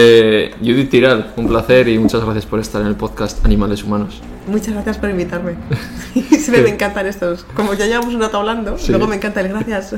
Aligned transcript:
Eh, 0.00 0.52
Judith 0.58 0.90
Tiral, 0.90 1.32
un 1.36 1.46
placer 1.46 1.86
y 1.86 1.96
muchas 1.96 2.20
gracias 2.24 2.44
por 2.44 2.58
estar 2.58 2.80
en 2.82 2.88
el 2.88 2.96
podcast 2.96 3.44
Animales 3.44 3.84
Humanos. 3.84 4.20
Muchas 4.48 4.74
gracias 4.74 4.98
por 4.98 5.10
invitarme. 5.10 5.54
Siempre 6.30 6.62
me 6.62 6.70
encantan 6.70 7.06
estos. 7.06 7.44
Como 7.54 7.72
ya 7.74 7.86
llevamos 7.86 8.12
un 8.12 8.20
rato 8.20 8.38
hablando, 8.38 8.78
Sí. 8.78 8.90
luego 8.90 9.06
me 9.06 9.14
encanta 9.14 9.42
el 9.42 9.48
gracias. 9.48 9.94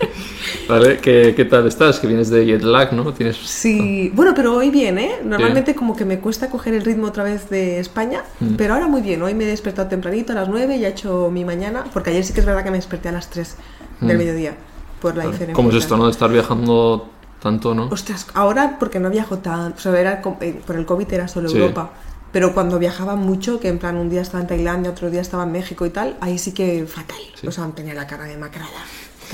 ¿Vale? 0.68 0.98
¿Qué, 0.98 1.32
qué 1.34 1.44
tal 1.46 1.66
estás? 1.66 1.98
Que 1.98 2.06
vienes 2.08 2.28
de 2.28 2.44
jet 2.44 2.62
lag, 2.62 2.92
¿no? 2.92 3.10
Tienes... 3.14 3.36
Sí, 3.38 4.10
bueno, 4.14 4.34
pero 4.36 4.54
hoy 4.54 4.68
bien, 4.68 4.98
¿eh? 4.98 5.12
Normalmente 5.24 5.74
como 5.74 5.96
que 5.96 6.04
me 6.04 6.18
cuesta 6.18 6.50
coger 6.50 6.74
el 6.74 6.84
ritmo 6.84 7.06
otra 7.06 7.24
vez 7.24 7.48
de 7.48 7.78
España, 7.80 8.22
Mm. 8.40 8.56
pero 8.56 8.74
ahora 8.74 8.86
muy 8.86 9.00
bien. 9.00 9.22
Hoy 9.22 9.32
me 9.32 9.44
he 9.44 9.46
despertado 9.46 9.88
tempranito 9.88 10.32
a 10.32 10.34
las 10.34 10.48
9 10.50 10.76
y 10.76 10.84
he 10.84 10.88
hecho 10.88 11.30
mi 11.32 11.46
mañana, 11.46 11.84
porque 11.94 12.10
ayer 12.10 12.22
sí 12.22 12.34
que 12.34 12.40
es 12.40 12.46
verdad 12.46 12.62
que 12.64 12.70
me 12.70 12.76
desperté 12.76 13.08
a 13.08 13.12
las 13.12 13.30
3 13.30 13.56
del 14.02 14.14
Mm. 14.14 14.18
mediodía, 14.18 14.56
por 15.00 15.16
la 15.16 15.22
diferencia. 15.24 15.54
¿Cómo 15.54 15.70
es 15.70 15.76
esto, 15.76 15.96
no? 15.96 16.04
De 16.04 16.10
estar 16.10 16.30
viajando 16.30 17.08
tanto, 17.46 17.74
¿no? 17.74 17.88
Ostras, 17.90 18.26
ahora 18.34 18.76
porque 18.78 18.98
no 19.00 19.08
viajo 19.10 19.38
tanto, 19.38 19.76
o 19.78 19.80
sea, 19.80 19.98
era 20.00 20.20
eh, 20.40 20.60
por 20.66 20.76
el 20.76 20.84
COVID 20.86 21.12
era 21.12 21.28
solo 21.28 21.48
Sí. 21.48 21.56
Europa. 21.58 21.90
Pero 22.32 22.52
cuando 22.52 22.78
viajaba 22.78 23.14
mucho, 23.16 23.60
que 23.60 23.68
en 23.68 23.78
plan 23.78 23.96
un 23.96 24.10
día 24.10 24.20
estaba 24.20 24.40
en 24.42 24.48
Tailandia, 24.48 24.90
otro 24.90 25.08
día 25.10 25.20
estaba 25.22 25.44
en 25.44 25.52
México 25.52 25.86
y 25.86 25.90
tal, 25.90 26.16
ahí 26.20 26.38
sí 26.38 26.52
que 26.52 26.84
fatal. 26.86 27.16
Sí. 27.40 27.46
O 27.46 27.52
sea, 27.52 27.66
tenía 27.74 27.94
la 27.94 28.06
cara 28.06 28.24
demacrada. 28.24 28.80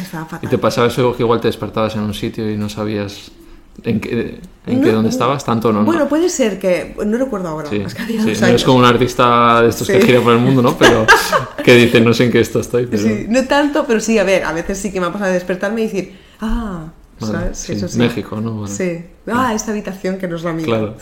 Estaba 0.01 0.25
fatal. 0.27 0.41
¿Y 0.47 0.47
te 0.49 0.59
pasaba 0.59 0.87
eso 0.87 1.17
que 1.17 1.23
igual 1.23 1.41
te 1.41 1.49
despertabas 1.49 1.95
en 1.97 2.03
un 2.03 2.15
sitio 2.15 2.49
y 2.51 2.57
no 2.57 2.69
sabías 2.69 3.33
en 3.85 3.99
qué, 4.01 4.41
en 4.67 4.81
qué 4.83 4.89
No, 4.89 4.97
dónde 4.97 5.09
estabas? 5.11 5.45
¿Tanto 5.45 5.73
no? 5.73 5.85
Bueno, 5.85 6.07
puede 6.09 6.29
ser 6.29 6.59
que. 6.61 6.95
No 7.05 7.17
recuerdo 7.19 7.49
ahora. 7.49 7.71
Sí, 7.71 7.77
Es 7.85 7.95
que 7.95 8.03
había 8.03 8.23
sí, 8.23 8.29
dos 8.31 8.41
no 8.41 8.47
años. 8.47 8.61
es 8.61 8.65
como 8.67 8.79
un 8.79 8.85
artista 8.85 9.63
de 9.63 9.69
estos 9.71 9.89
que 9.89 10.01
gira 10.01 10.21
por 10.21 10.35
el 10.35 10.39
mundo, 10.39 10.63
¿no? 10.63 10.77
Pero 10.79 11.05
que 11.65 11.75
dice, 11.75 12.01
no 12.01 12.13
sé 12.15 12.25
en 12.27 12.31
qué 12.31 12.41
esto 12.41 12.61
estoy, 12.61 12.87
pero... 12.87 13.03
Sí, 13.03 13.27
no 13.29 13.43
tanto, 13.47 13.85
pero 13.87 13.99
sí, 14.01 14.19
a 14.19 14.25
ver, 14.25 14.45
a 14.45 14.53
veces 14.53 14.79
sí 14.79 14.93
que 14.93 15.01
me 15.01 15.07
ha 15.07 15.13
pasado 15.13 15.29
de 15.29 15.35
despertarme 15.39 15.81
y 15.81 15.85
decir, 15.87 16.19
ah, 16.41 16.85
¿sabes? 17.27 17.59
sí, 17.59 17.79
sí. 17.89 17.99
México, 17.99 18.41
¿no? 18.41 18.63
Vale. 18.63 18.73
Sí. 18.73 19.05
Ah, 19.33 19.55
esta 19.55 19.71
habitación 19.71 20.19
que 20.19 20.27
no 20.29 20.37
es 20.37 20.43
la 20.43 20.53
mía. 20.53 20.65
Claro. 20.65 20.95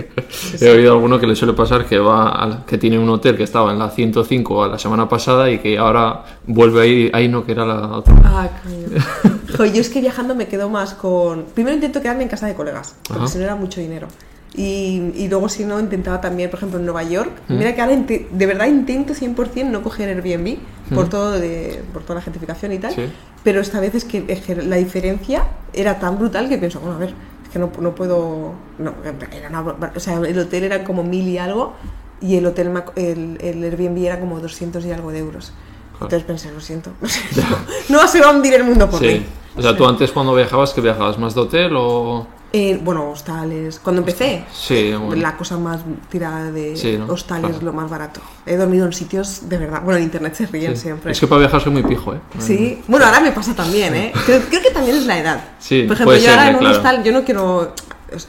He 0.60 0.70
oído 0.70 0.92
alguno 0.92 1.18
que 1.18 1.26
le 1.26 1.34
suele 1.34 1.54
pasar 1.54 1.86
que 1.86 1.98
va 1.98 2.28
al- 2.30 2.64
que 2.64 2.78
tiene 2.78 2.98
un 2.98 3.08
hotel 3.08 3.36
que 3.36 3.42
estaba 3.42 3.72
en 3.72 3.78
la 3.78 3.90
105 3.90 4.68
la 4.68 4.78
semana 4.78 5.08
pasada 5.08 5.50
y 5.50 5.58
que 5.58 5.76
ahora 5.78 6.24
vuelve 6.46 6.82
ahí, 6.82 7.10
ahí 7.12 7.28
no, 7.28 7.44
que 7.44 7.52
era 7.52 7.64
la 7.66 7.88
otra. 7.88 8.14
Ah, 8.24 8.48
coño. 8.62 9.34
Jo, 9.56 9.64
yo 9.66 9.80
es 9.80 9.88
que 9.88 10.00
viajando 10.00 10.34
me 10.34 10.48
quedo 10.48 10.68
más 10.68 10.94
con. 10.94 11.44
Primero 11.54 11.74
intento 11.76 12.00
quedarme 12.02 12.24
en 12.24 12.28
casa 12.28 12.46
de 12.48 12.54
colegas, 12.54 12.96
porque 13.06 13.28
si 13.28 13.38
no 13.38 13.44
era 13.44 13.54
mucho 13.54 13.80
dinero. 13.80 14.08
Y, 14.56 15.12
y 15.16 15.28
luego, 15.28 15.48
si 15.48 15.64
no, 15.64 15.78
intentaba 15.80 16.20
también, 16.20 16.48
por 16.50 16.58
ejemplo, 16.58 16.78
en 16.78 16.84
Nueva 16.84 17.02
York. 17.02 17.30
Mm. 17.48 17.54
Mira 17.58 17.74
que 17.74 17.80
ahora 17.82 17.96
de 17.96 18.46
verdad 18.46 18.66
intento 18.66 19.12
100% 19.12 19.64
no 19.70 19.82
coger 19.82 20.08
Airbnb 20.08 20.58
por, 20.94 21.08
todo 21.08 21.32
de, 21.32 21.82
por 21.92 22.02
toda 22.02 22.16
la 22.16 22.22
gentrificación 22.22 22.72
y 22.72 22.78
tal. 22.78 22.92
Mm. 22.92 22.94
Sí. 22.94 23.02
Pero 23.44 23.60
esta 23.60 23.78
vez 23.78 23.94
es 23.94 24.04
que, 24.04 24.24
es 24.28 24.40
que 24.40 24.56
la 24.56 24.76
diferencia 24.76 25.44
era 25.72 25.98
tan 26.00 26.18
brutal 26.18 26.48
que 26.48 26.58
pienso, 26.58 26.80
bueno, 26.80 26.96
a 26.96 26.98
ver, 26.98 27.14
es 27.44 27.48
que 27.50 27.58
no, 27.58 27.70
no 27.78 27.94
puedo. 27.94 28.54
No, 28.78 28.94
era 29.32 29.48
una 29.48 29.60
o 29.94 30.00
sea, 30.00 30.14
el 30.14 30.38
hotel 30.38 30.64
era 30.64 30.82
como 30.82 31.04
mil 31.04 31.28
y 31.28 31.38
algo. 31.38 31.74
Y 32.20 32.36
el 32.36 32.46
hotel, 32.46 32.72
el, 32.96 33.36
el 33.40 33.62
Airbnb 33.64 33.98
era 34.06 34.18
como 34.18 34.40
200 34.40 34.84
y 34.86 34.92
algo 34.92 35.10
de 35.12 35.18
euros. 35.18 35.52
Entonces 35.94 36.24
pensé, 36.24 36.50
lo 36.52 36.60
siento. 36.60 36.90
lo 37.02 37.08
siento. 37.08 37.42
no 37.90 38.08
se 38.08 38.20
va 38.20 38.28
a 38.28 38.30
hundir 38.30 38.54
el 38.54 38.64
mundo 38.64 38.88
por 38.88 38.98
Sí. 39.00 39.06
mí. 39.06 39.26
O 39.56 39.62
sea, 39.62 39.76
tú 39.76 39.86
antes 39.86 40.10
cuando 40.10 40.34
viajabas, 40.34 40.72
que 40.72 40.80
viajabas 40.80 41.18
más 41.18 41.34
de 41.34 41.40
hotel 41.42 41.74
o...? 41.76 42.26
Eh, 42.56 42.78
bueno, 42.80 43.10
hostales. 43.10 43.80
Cuando 43.80 44.02
empecé, 44.02 44.44
Sí, 44.52 44.92
bueno. 44.92 45.20
la 45.20 45.36
cosa 45.36 45.58
más 45.58 45.80
tirada 46.08 46.52
de 46.52 46.76
Sí, 46.76 46.96
¿no? 46.96 47.06
hostales, 47.12 47.50
Claro. 47.50 47.64
lo 47.66 47.72
más 47.72 47.90
barato. 47.90 48.20
He 48.46 48.54
dormido 48.54 48.86
en 48.86 48.92
sitios 48.92 49.48
de 49.48 49.58
verdad. 49.58 49.82
Bueno, 49.82 49.98
en 49.98 50.04
internet 50.04 50.36
se 50.36 50.46
ríen 50.46 50.76
Sí. 50.76 50.82
siempre. 50.82 51.10
Es 51.10 51.18
que 51.18 51.26
para 51.26 51.40
viajar 51.40 51.60
soy 51.60 51.72
muy 51.72 51.82
pijo, 51.82 52.14
¿eh? 52.14 52.20
Sí, 52.38 52.80
bueno, 52.86 53.06
ahora 53.06 53.18
me 53.18 53.32
pasa 53.32 53.54
también, 53.56 53.92
¿eh? 53.96 54.12
Creo, 54.24 54.40
creo 54.48 54.62
que 54.62 54.70
también 54.70 54.96
es 54.98 55.04
la 55.06 55.18
edad. 55.18 55.44
Sí, 55.58 55.82
Por 55.82 55.94
ejemplo, 55.96 56.04
puede 56.04 56.20
yo 56.20 56.26
ser, 56.26 56.38
ahora 56.38 56.46
¿eh? 56.46 56.50
en 56.52 56.56
un 56.64 56.66
hostal, 56.70 57.02
yo 57.02 57.10
no 57.10 57.24
quiero. 57.24 57.74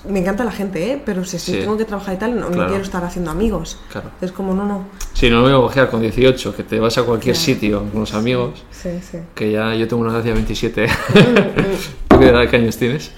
Me 0.10 0.18
encanta 0.22 0.44
la 0.44 0.52
gente, 0.52 0.94
¿eh? 0.94 1.02
Pero 1.06 1.24
si, 1.24 1.38
tengo 1.52 1.78
que 1.78 1.86
trabajar 1.86 2.16
y 2.16 2.18
tal, 2.18 2.34
no, 2.40 2.48
no 2.48 2.52
Claro. 2.54 2.70
quiero 2.70 2.84
estar 2.84 3.04
haciendo 3.04 3.30
amigos. 3.30 3.78
Claro. 3.92 4.10
Es 4.22 4.32
como, 4.32 4.56
no, 4.56 4.66
no. 4.66 4.88
Sí, 5.14 5.30
no 5.30 5.44
me 5.44 5.54
voy 5.54 5.70
a 5.70 5.72
viajar 5.72 5.92
con 5.92 6.02
18, 6.02 6.56
que 6.56 6.64
te 6.64 6.80
vas 6.80 6.98
a 6.98 7.04
cualquier 7.04 7.36
sitio 7.36 7.84
con 7.92 8.00
los 8.00 8.16
amigos, 8.16 8.64
Sí, 8.72 8.90
sí. 9.12 9.20
que 9.36 9.52
ya 9.52 9.76
yo 9.76 9.88
tengo 9.88 10.02
una 10.02 10.14
edad 10.14 10.24
de 10.24 10.34
27. 10.34 10.88
Mm, 10.88 10.88
¿Tú 12.08 12.18
qué 12.20 12.30
edad 12.30 12.50
qué 12.50 12.56
años 12.56 12.76
tienes? 12.78 13.12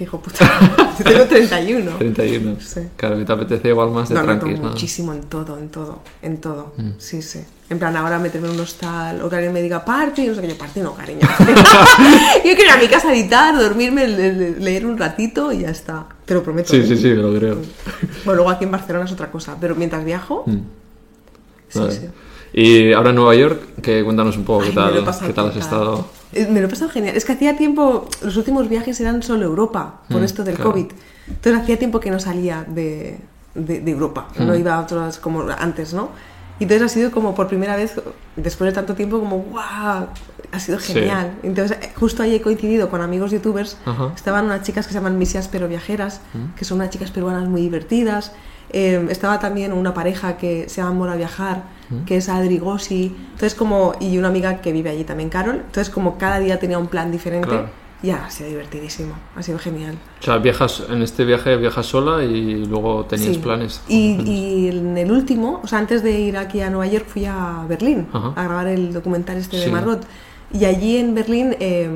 Qué 0.00 0.04
hijo 0.04 0.18
puta. 0.18 0.50
Yo 0.98 1.04
tengo 1.04 1.24
31. 1.26 1.90
31. 1.98 2.56
Sí. 2.58 2.80
Claro, 2.96 3.18
que 3.18 3.24
te 3.26 3.32
apetece 3.34 3.68
igual 3.68 3.90
más 3.90 4.08
de 4.08 4.14
No, 4.14 4.22
tranquis, 4.22 4.56
no, 4.58 4.64
¿no? 4.64 4.70
muchísimo 4.70 5.12
en 5.12 5.20
todo, 5.24 5.58
en 5.58 5.68
todo, 5.68 5.98
en 6.22 6.38
todo. 6.40 6.72
Mm. 6.78 6.90
Sí, 6.96 7.20
sí. 7.20 7.40
En 7.68 7.78
plan, 7.78 7.94
ahora 7.98 8.18
meterme 8.18 8.48
en 8.48 8.54
un 8.54 8.60
hostal 8.60 9.20
o 9.20 9.28
que 9.28 9.36
alguien 9.36 9.52
me 9.52 9.60
diga 9.60 9.84
party, 9.84 10.28
no 10.28 10.34
sé 10.34 10.40
qué, 10.40 10.48
yo 10.48 10.56
party 10.56 10.80
no, 10.80 10.94
cariño. 10.94 11.20
yo 11.38 12.42
quiero 12.42 12.62
ir 12.62 12.70
a 12.70 12.76
mi 12.78 12.88
casa 12.88 13.10
a 13.10 13.14
editar, 13.14 13.54
dormirme, 13.58 14.08
le- 14.08 14.32
le- 14.32 14.58
leer 14.58 14.86
un 14.86 14.96
ratito 14.96 15.52
y 15.52 15.58
ya 15.60 15.68
está. 15.68 16.06
Te 16.24 16.32
lo 16.32 16.42
prometo. 16.42 16.70
Sí, 16.70 16.78
¿eh? 16.78 16.86
sí, 16.86 16.96
sí, 16.96 17.08
me 17.08 17.16
lo 17.16 17.34
creo. 17.38 17.56
Bueno, 18.24 18.36
luego 18.36 18.48
aquí 18.48 18.64
en 18.64 18.70
Barcelona 18.70 19.04
es 19.04 19.12
otra 19.12 19.30
cosa, 19.30 19.58
pero 19.60 19.74
mientras 19.74 20.02
viajo, 20.02 20.44
Mm. 20.46 20.56
sí, 21.68 21.78
Vale. 21.78 21.92
sí. 21.92 22.06
Y 22.54 22.92
ahora 22.94 23.10
en 23.10 23.16
Nueva 23.16 23.34
York, 23.34 23.60
que 23.82 24.02
cuéntanos 24.02 24.34
un 24.38 24.44
poco 24.44 24.62
Ay, 24.62 24.70
qué 24.70 24.74
tal, 24.74 25.04
qué 25.26 25.32
tal 25.34 25.48
has 25.50 25.56
estado. 25.56 26.08
Eh, 26.32 26.46
Me 26.50 26.60
lo 26.60 26.66
he 26.66 26.70
pasado 26.70 26.90
genial. 26.90 27.16
Es 27.16 27.24
que 27.24 27.32
hacía 27.32 27.56
tiempo, 27.56 28.08
los 28.22 28.36
últimos 28.36 28.68
viajes 28.68 29.00
eran 29.00 29.22
solo 29.22 29.44
Europa, 29.46 30.00
por 30.08 30.20
Mm, 30.20 30.24
esto 30.24 30.44
del 30.44 30.54
claro. 30.56 30.72
COVID. 30.72 30.86
Entonces 31.28 31.62
hacía 31.62 31.78
tiempo 31.78 32.00
que 32.00 32.10
no 32.10 32.20
salía 32.20 32.64
de, 32.68 33.18
de- 33.54 33.80
de 33.80 33.90
Europa, 33.90 34.28
no 34.38 34.52
Mm. 34.54 34.58
iba 34.60 34.74
a 34.74 34.80
otros 34.80 35.18
como 35.18 35.42
antes, 35.58 35.92
¿no? 35.94 36.08
Y 36.58 36.64
entonces 36.64 36.86
ha 36.86 36.88
sido 36.94 37.10
como 37.10 37.34
por 37.34 37.48
primera 37.48 37.74
vez, 37.74 37.94
después 38.36 38.70
de 38.70 38.74
tanto 38.74 38.94
tiempo, 38.94 39.18
como 39.18 39.38
¡guau! 39.38 40.08
Ha 40.52 40.60
sido 40.60 40.78
Sí. 40.78 40.92
genial. 40.92 41.32
Entonces, 41.42 41.78
eh, 41.80 41.92
justo 41.98 42.22
ahí 42.22 42.34
he 42.34 42.42
coincidido 42.42 42.90
con 42.90 43.00
amigos 43.00 43.30
youtubers. 43.30 43.78
Ajá. 43.86 44.12
Estaban 44.14 44.44
unas 44.44 44.62
chicas 44.62 44.86
que 44.86 44.92
se 44.92 44.98
llaman 44.98 45.16
Misias 45.18 45.48
Pero 45.48 45.68
Viajeras, 45.68 46.20
Mm. 46.34 46.54
que 46.56 46.64
son 46.64 46.76
unas 46.78 46.90
chicas 46.90 47.10
peruanas 47.10 47.48
muy 47.48 47.62
divertidas. 47.62 48.32
Eh, 48.72 49.06
estaba 49.10 49.38
también 49.38 49.72
una 49.72 49.92
pareja 49.94 50.36
que 50.36 50.68
se 50.68 50.80
llama 50.80 50.92
Mola 50.94 51.16
Viajar, 51.16 51.62
Mm. 51.90 52.04
que 52.04 52.16
es 52.18 52.28
Adri 52.28 52.58
Gossi. 52.58 53.12
Entonces, 53.32 53.54
como, 53.56 53.94
y 54.00 54.16
una 54.16 54.28
amiga 54.28 54.60
que 54.60 54.72
vive 54.72 54.90
allí 54.90 55.02
también, 55.04 55.28
Carol. 55.28 55.56
Entonces, 55.56 55.90
como 55.90 56.18
cada 56.18 56.38
día 56.38 56.58
tenía 56.60 56.78
un 56.78 56.86
plan 56.86 57.10
diferente, 57.10 57.48
Claro. 57.48 57.68
ya 58.00 58.26
ha 58.26 58.30
sido 58.30 58.48
divertidísimo, 58.48 59.14
ha 59.34 59.42
sido 59.42 59.58
genial. 59.58 59.96
O 60.20 60.24
sea, 60.24 60.36
viajas, 60.38 60.84
en 60.88 61.02
este 61.02 61.24
viaje 61.24 61.56
viajas 61.56 61.86
sola 61.86 62.22
y 62.22 62.64
luego 62.64 63.06
tenías 63.06 63.34
Sí. 63.34 63.40
planes. 63.42 63.80
Y, 63.88 64.20
y 64.24 64.68
en 64.68 64.96
el 64.96 65.10
último, 65.10 65.60
o 65.64 65.66
sea, 65.66 65.80
antes 65.80 66.04
de 66.04 66.12
ir 66.20 66.36
aquí 66.36 66.60
a 66.60 66.70
Nueva 66.70 66.86
York, 66.86 67.06
fui 67.08 67.24
a 67.24 67.64
Berlín 67.68 68.06
Ajá. 68.12 68.34
a 68.36 68.44
grabar 68.44 68.68
el 68.68 68.92
documental 68.92 69.36
este 69.38 69.56
de. 69.56 69.70
Margot. 69.72 70.00
Y 70.52 70.64
allí 70.64 70.96
en 70.96 71.14
Berlín 71.14 71.54
eh, 71.60 71.88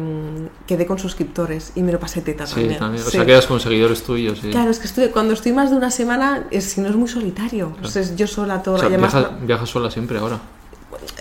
quedé 0.66 0.87
con 0.87 0.98
suscriptores 0.98 1.72
y 1.75 1.82
me 1.82 1.91
lo 1.91 1.98
pasé 1.98 2.20
teta 2.20 2.47
Sí, 2.47 2.54
también. 2.54 2.78
también. 2.78 3.03
O 3.03 3.06
Sí. 3.06 3.16
sea, 3.16 3.26
quedas 3.26 3.47
con 3.47 3.59
seguidores 3.59 4.03
tuyos. 4.04 4.38
Sí. 4.41 4.50
Claro, 4.50 4.70
es 4.70 4.78
que 4.78 4.87
estoy, 4.87 5.09
cuando 5.09 5.34
estoy 5.34 5.53
más 5.53 5.70
de 5.70 5.76
una 5.76 5.91
semana, 5.91 6.44
es, 6.53 6.65
si 6.65 6.81
no 6.81 6.88
es 6.88 6.94
muy 6.94 7.09
solitario. 7.09 7.76
O 7.82 7.88
sea, 7.88 8.03
es 8.03 8.15
yo 8.15 8.26
sola 8.28 8.62
todo. 8.62 8.76
O 8.76 8.78
sea, 8.78 8.87
además, 8.88 9.12
viajas, 9.12 9.47
viajas 9.47 9.69
sola 9.69 9.91
siempre 9.91 10.19
ahora. 10.19 10.41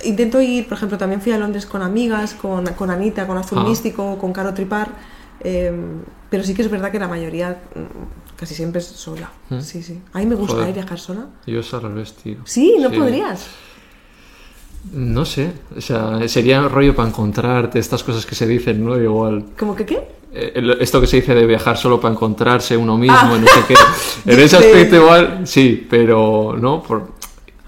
intento 0.03 0.39
ir, 0.41 0.67
por 0.67 0.77
ejemplo, 0.77 0.97
también 0.97 1.21
fui 1.21 1.31
a 1.31 1.37
Londres 1.37 1.65
con 1.65 1.81
amigas, 1.81 2.33
con, 2.35 2.65
con 2.73 2.91
Anita, 2.91 3.25
con 3.25 3.37
Azul 3.37 3.57
Ah. 3.61 3.63
Místico, 3.67 4.17
con 4.19 4.31
Caro 4.33 4.53
Tripar. 4.53 4.89
eh, 5.39 5.71
pero 6.29 6.43
sí 6.43 6.53
que 6.53 6.61
es 6.61 6.69
verdad 6.71 6.91
que 6.91 6.97
la 6.99 7.07
mayoría 7.07 7.61
mm, 7.75 8.35
casi 8.37 8.55
siempre 8.55 8.79
es 8.79 8.85
sola. 8.87 9.29
Mm. 9.49 9.59
Sí, 9.59 9.83
sí. 9.83 10.01
A 10.13 10.19
mí 10.19 10.25
me 10.25 10.35
gusta 10.35 10.53
Joder. 10.55 10.69
eh, 10.69 10.73
viajar 10.73 10.99
sola. 10.99 11.25
Yo 11.45 11.59
es 11.59 11.73
al 11.73 11.81
revés, 11.81 12.13
tío. 12.13 12.37
Sí, 12.45 12.75
no 12.79 12.89
Sí. 12.89 12.97
podrías. 12.97 13.47
No 14.91 15.23
sé. 15.25 15.51
O 15.77 15.81
sea, 15.81 16.27
sería 16.27 16.67
rollo 16.67 16.95
para 16.95 17.07
encontrarte, 17.09 17.79
estas 17.79 18.03
cosas 18.03 18.25
que 18.25 18.35
se 18.35 18.45
dicen, 18.47 18.83
¿no? 18.85 18.97
Igual. 19.01 19.45
¿Cómo 19.57 19.75
que 19.75 19.85
qué? 19.85 19.99
Eh, 20.33 20.75
esto 20.79 20.99
que 20.99 21.07
se 21.07 21.17
dice 21.17 21.33
de 21.35 21.45
viajar 21.45 21.77
solo 21.77 21.99
para 22.01 22.13
encontrarse 22.13 22.75
uno 22.75 22.97
mismo, 22.97 23.15
Ah. 23.17 23.37
no 23.39 23.47
sé 23.47 23.59
qué. 23.67 23.75
En 24.31 24.39
ese 24.39 24.57
aspecto 24.57 24.95
igual, 24.97 25.41
sí, 25.45 25.85
pero 25.89 26.55
no, 26.59 26.81
por, 26.83 27.11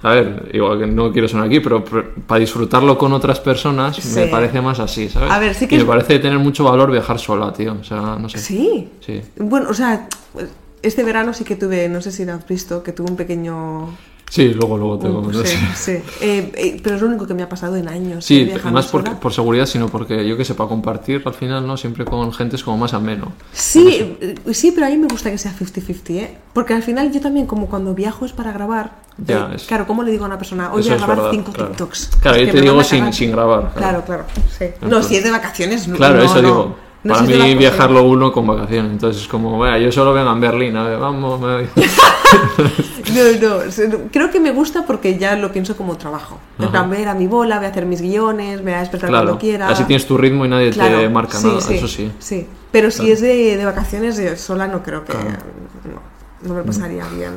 a 0.02 0.10
ver, 0.12 0.50
igual 0.54 0.80
que 0.80 0.88
no 0.88 1.12
quiero 1.12 1.28
sonar 1.28 1.46
aquí, 1.48 1.60
pero 1.60 1.84
para 2.28 2.40
disfrutarlo 2.40 2.98
con 2.98 3.14
otras 3.14 3.40
personas 3.40 4.04
me 4.16 4.28
parece 4.28 4.62
más 4.62 4.80
así, 4.80 5.10
¿sabes? 5.10 5.32
A 5.32 5.40
ver, 5.40 5.54
sí 5.56 5.68
que 5.68 5.76
Y 5.76 5.80
me 5.80 5.86
parece 5.86 6.20
tener 6.20 6.40
mucho 6.40 6.64
valor 6.64 6.92
viajar 6.92 7.20
sola, 7.20 7.54
tío, 7.54 7.78
o 7.80 7.84
sea, 7.84 8.18
no 8.20 8.28
sé. 8.30 8.40
Sí. 8.40 8.90
Sí. 9.06 9.22
Bueno, 9.38 9.70
o 9.70 9.74
sea, 9.74 10.08
este 10.82 11.04
verano 11.04 11.34
sí 11.34 11.44
que 11.44 11.56
tuve, 11.56 11.88
no 11.88 12.02
sé 12.02 12.12
si 12.12 12.26
lo 12.26 12.34
has 12.34 12.48
visto, 12.48 12.82
que 12.84 12.92
tuve 12.92 13.10
un 13.12 13.16
pequeño... 13.16 13.90
Sí, 14.36 14.54
luego, 14.54 14.78
luego 14.78 15.00
te 15.00 15.08
Uh, 15.08 15.14
comento, 15.14 15.46
sí, 15.46 15.58
sí. 15.76 15.92
Eh, 16.20 16.52
eh, 16.56 16.80
pero 16.84 16.98
es 16.98 17.02
lo 17.02 17.08
único 17.08 17.26
que 17.26 17.34
me 17.34 17.42
ha 17.42 17.48
pasado 17.48 17.78
en 17.78 17.88
años. 17.88 18.26
Sí, 18.26 18.42
eh, 18.52 18.60
más 18.70 18.88
por, 18.88 19.02
sola. 19.06 19.18
por 19.18 19.32
seguridad, 19.32 19.66
sino 19.66 19.88
porque 19.88 20.28
yo 20.28 20.36
que 20.36 20.44
sé, 20.44 20.56
para 20.56 20.68
compartir 20.68 21.22
al 21.26 21.34
final, 21.34 21.66
¿no? 21.66 21.78
Siempre 21.78 22.04
con 22.04 22.34
gente 22.34 22.58
es 22.58 22.64
como 22.66 22.76
más 22.78 22.94
ameno. 22.94 23.32
Sí, 23.54 24.18
sí, 24.52 24.72
pero 24.74 24.88
a 24.88 24.90
mí 24.90 24.98
me 24.98 25.08
gusta 25.08 25.32
que 25.32 25.38
sea 25.38 25.54
50-50, 25.54 26.10
¿eh? 26.18 26.38
Porque 26.52 26.74
al 26.74 26.84
final 26.84 27.14
yo 27.14 27.22
también, 27.22 27.46
como 27.46 27.68
cuando 27.68 27.94
viajo 27.94 28.26
es 28.26 28.34
para 28.34 28.52
grabar. 28.52 28.98
Ya, 29.18 29.52
es- 29.56 29.64
Claro, 29.64 29.88
¿cómo 29.88 30.04
le 30.04 30.12
digo 30.12 30.26
a 30.26 30.28
una 30.28 30.38
persona? 30.38 30.74
Hoy 30.74 30.82
voy 30.82 30.92
a 30.92 30.96
grabar 30.98 31.16
verdad, 31.16 31.32
5 31.32 31.52
claro. 31.54 31.70
TikToks. 31.70 32.10
Claro, 32.20 32.38
yo 32.38 32.52
te 32.52 32.60
digo 32.62 32.84
sin, 32.84 33.14
sin 33.14 33.32
grabar. 33.32 33.72
Claro, 33.74 34.04
claro, 34.04 34.26
sí. 34.60 34.66
No, 34.82 35.02
si 35.02 35.16
es 35.16 35.24
de 35.24 35.32
vacaciones, 35.32 35.88
no. 35.88 35.96
Claro, 35.96 36.22
eso 36.22 36.42
no. 36.42 36.48
digo. 36.48 36.85
No 37.06 37.14
Para 37.14 37.26
mí 37.28 37.34
es 37.34 37.40
la- 37.40 37.46
viajarlo 37.60 38.02
uno 38.02 38.32
con 38.32 38.48
vacaciones, 38.48 38.92
entonces 38.92 39.22
es 39.22 39.28
como, 39.28 39.60
vea, 39.60 39.78
yo 39.78 39.92
solo 39.92 40.12
vengo 40.12 40.28
a 40.28 40.34
Berlín, 40.34 40.76
a 40.76 40.86
ver, 40.86 40.98
vamos, 40.98 41.40
me 41.40 41.54
voy". 41.58 41.68
No, 43.16 43.50
no, 43.64 43.72
se- 43.72 43.90
creo 44.12 44.32
que 44.32 44.40
me 44.40 44.50
gusta 44.52 44.86
porque 44.88 45.16
ya 45.18 45.36
lo 45.36 45.52
pienso 45.52 45.78
como 45.78 45.96
trabajo. 45.98 46.40
En 46.58 46.70
plan, 46.70 46.90
ver 46.90 47.08
a 47.08 47.14
mi 47.14 47.28
bola, 47.28 47.58
voy 47.58 47.68
a 47.68 47.70
hacer 47.70 47.86
mis 47.86 48.02
guiones, 48.02 48.58
me 48.58 48.72
voy 48.72 48.74
a 48.74 48.80
despertar 48.80 49.10
claro, 49.10 49.26
cuando 49.26 49.40
quiera. 49.40 49.70
así 49.70 49.84
tienes 49.84 50.08
tu 50.08 50.18
ritmo 50.18 50.46
y 50.46 50.50
nadie 50.50 50.72
te 50.72 51.08
marca 51.10 51.38
sí, 51.38 51.48
nada, 51.48 51.62
sí, 51.62 51.76
eso 51.76 51.88
sí. 51.88 52.12
Sí, 52.18 52.48
pero 52.72 52.90
si 52.90 53.12
es 53.12 53.22
de, 53.22 53.56
de 53.56 53.66
vacaciones 53.66 54.20
sola 54.42 54.68
no 54.68 54.82
creo 54.82 55.06
que... 55.06 55.14
No 56.42 56.54
me 56.56 56.64
pasaría 56.64 57.06
bien. 57.10 57.34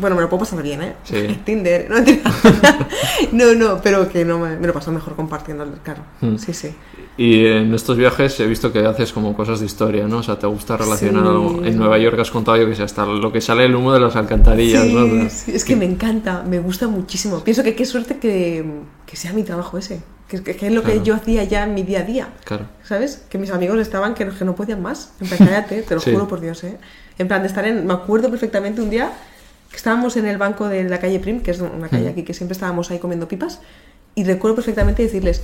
Bueno, 0.00 0.16
me 0.16 0.22
lo 0.22 0.28
puedo 0.28 0.40
pasar 0.40 0.62
bien, 0.62 0.82
¿eh? 0.82 0.94
Sí. 1.04 1.40
Tinder, 1.44 1.88
no, 1.90 1.96
no, 3.32 3.54
no, 3.54 3.80
pero 3.82 4.08
que 4.08 4.24
no 4.24 4.38
me, 4.38 4.56
me 4.56 4.66
lo 4.66 4.72
paso 4.72 4.90
mejor 4.92 5.14
compartiendo, 5.16 5.66
claro. 5.82 6.02
Mm. 6.20 6.36
Sí, 6.36 6.52
sí. 6.52 6.74
Y 7.16 7.46
en 7.46 7.72
estos 7.74 7.96
viajes 7.96 8.38
he 8.40 8.46
visto 8.46 8.72
que 8.72 8.80
haces 8.84 9.12
como 9.12 9.36
cosas 9.36 9.60
de 9.60 9.66
historia, 9.66 10.06
¿no? 10.08 10.18
O 10.18 10.22
sea, 10.22 10.38
te 10.38 10.46
gusta 10.48 10.76
relacionar 10.76 11.22
Sí. 11.22 11.28
algo. 11.28 11.64
En 11.64 11.76
Nueva 11.78 11.96
York 11.98 12.18
has 12.18 12.30
contado 12.30 12.56
yo 12.56 12.66
que 12.68 12.74
sé, 12.74 12.82
hasta 12.82 13.06
lo 13.06 13.30
que 13.32 13.40
sale 13.40 13.64
el 13.66 13.74
humo 13.74 13.92
de 13.92 14.00
las 14.00 14.16
alcantarillas, 14.16 14.82
Sí, 14.84 14.94
¿no? 14.94 15.30
Sí, 15.30 15.52
es 15.54 15.64
que 15.64 15.76
me 15.76 15.84
encanta, 15.84 16.42
me 16.42 16.58
gusta 16.58 16.88
muchísimo. 16.88 17.40
Pienso 17.44 17.62
que 17.62 17.76
qué 17.76 17.84
suerte 17.84 18.18
que, 18.18 18.64
que 19.06 19.16
sea 19.16 19.32
mi 19.32 19.44
trabajo 19.44 19.78
ese, 19.78 20.00
que, 20.26 20.36
es 20.38 20.72
lo 20.72 20.82
Claro. 20.82 20.98
que 21.00 21.04
yo 21.06 21.14
hacía 21.14 21.44
ya 21.44 21.62
en 21.62 21.74
mi 21.74 21.84
día 21.84 22.00
a 22.00 22.02
día. 22.02 22.28
Claro. 22.44 22.66
¿Sabes? 22.82 23.22
Que 23.28 23.38
mis 23.38 23.50
amigos 23.52 23.78
estaban 23.78 24.14
que, 24.14 24.24
no- 24.24 24.36
que 24.36 24.44
no 24.44 24.56
podían 24.56 24.82
más. 24.82 25.12
En 25.20 25.28
plan, 25.28 25.38
cállate, 25.38 25.82
te 25.82 25.94
lo 25.94 26.00
juro 26.00 26.26
por 26.26 26.40
Dios, 26.40 26.64
¿eh? 26.64 26.78
En 27.16 27.28
plan, 27.28 27.42
de 27.42 27.46
estar 27.48 27.64
en. 27.64 27.86
Me 27.86 27.92
acuerdo 27.92 28.28
perfectamente 28.28 28.80
un 28.82 28.90
día 28.90 29.12
que 29.74 29.78
estábamos 29.78 30.16
en 30.16 30.24
el 30.26 30.38
banco 30.38 30.68
de 30.68 30.84
la 30.84 31.00
calle 31.00 31.18
Prim, 31.18 31.40
que 31.40 31.50
es 31.50 31.60
una 31.60 31.88
calle 31.88 32.08
aquí 32.08 32.22
que 32.22 32.32
siempre 32.32 32.52
estábamos 32.52 32.92
ahí 32.92 33.00
comiendo 33.00 33.26
pipas, 33.26 33.58
y 34.14 34.22
recuerdo 34.22 34.54
perfectamente 34.54 35.02
decirles. 35.02 35.42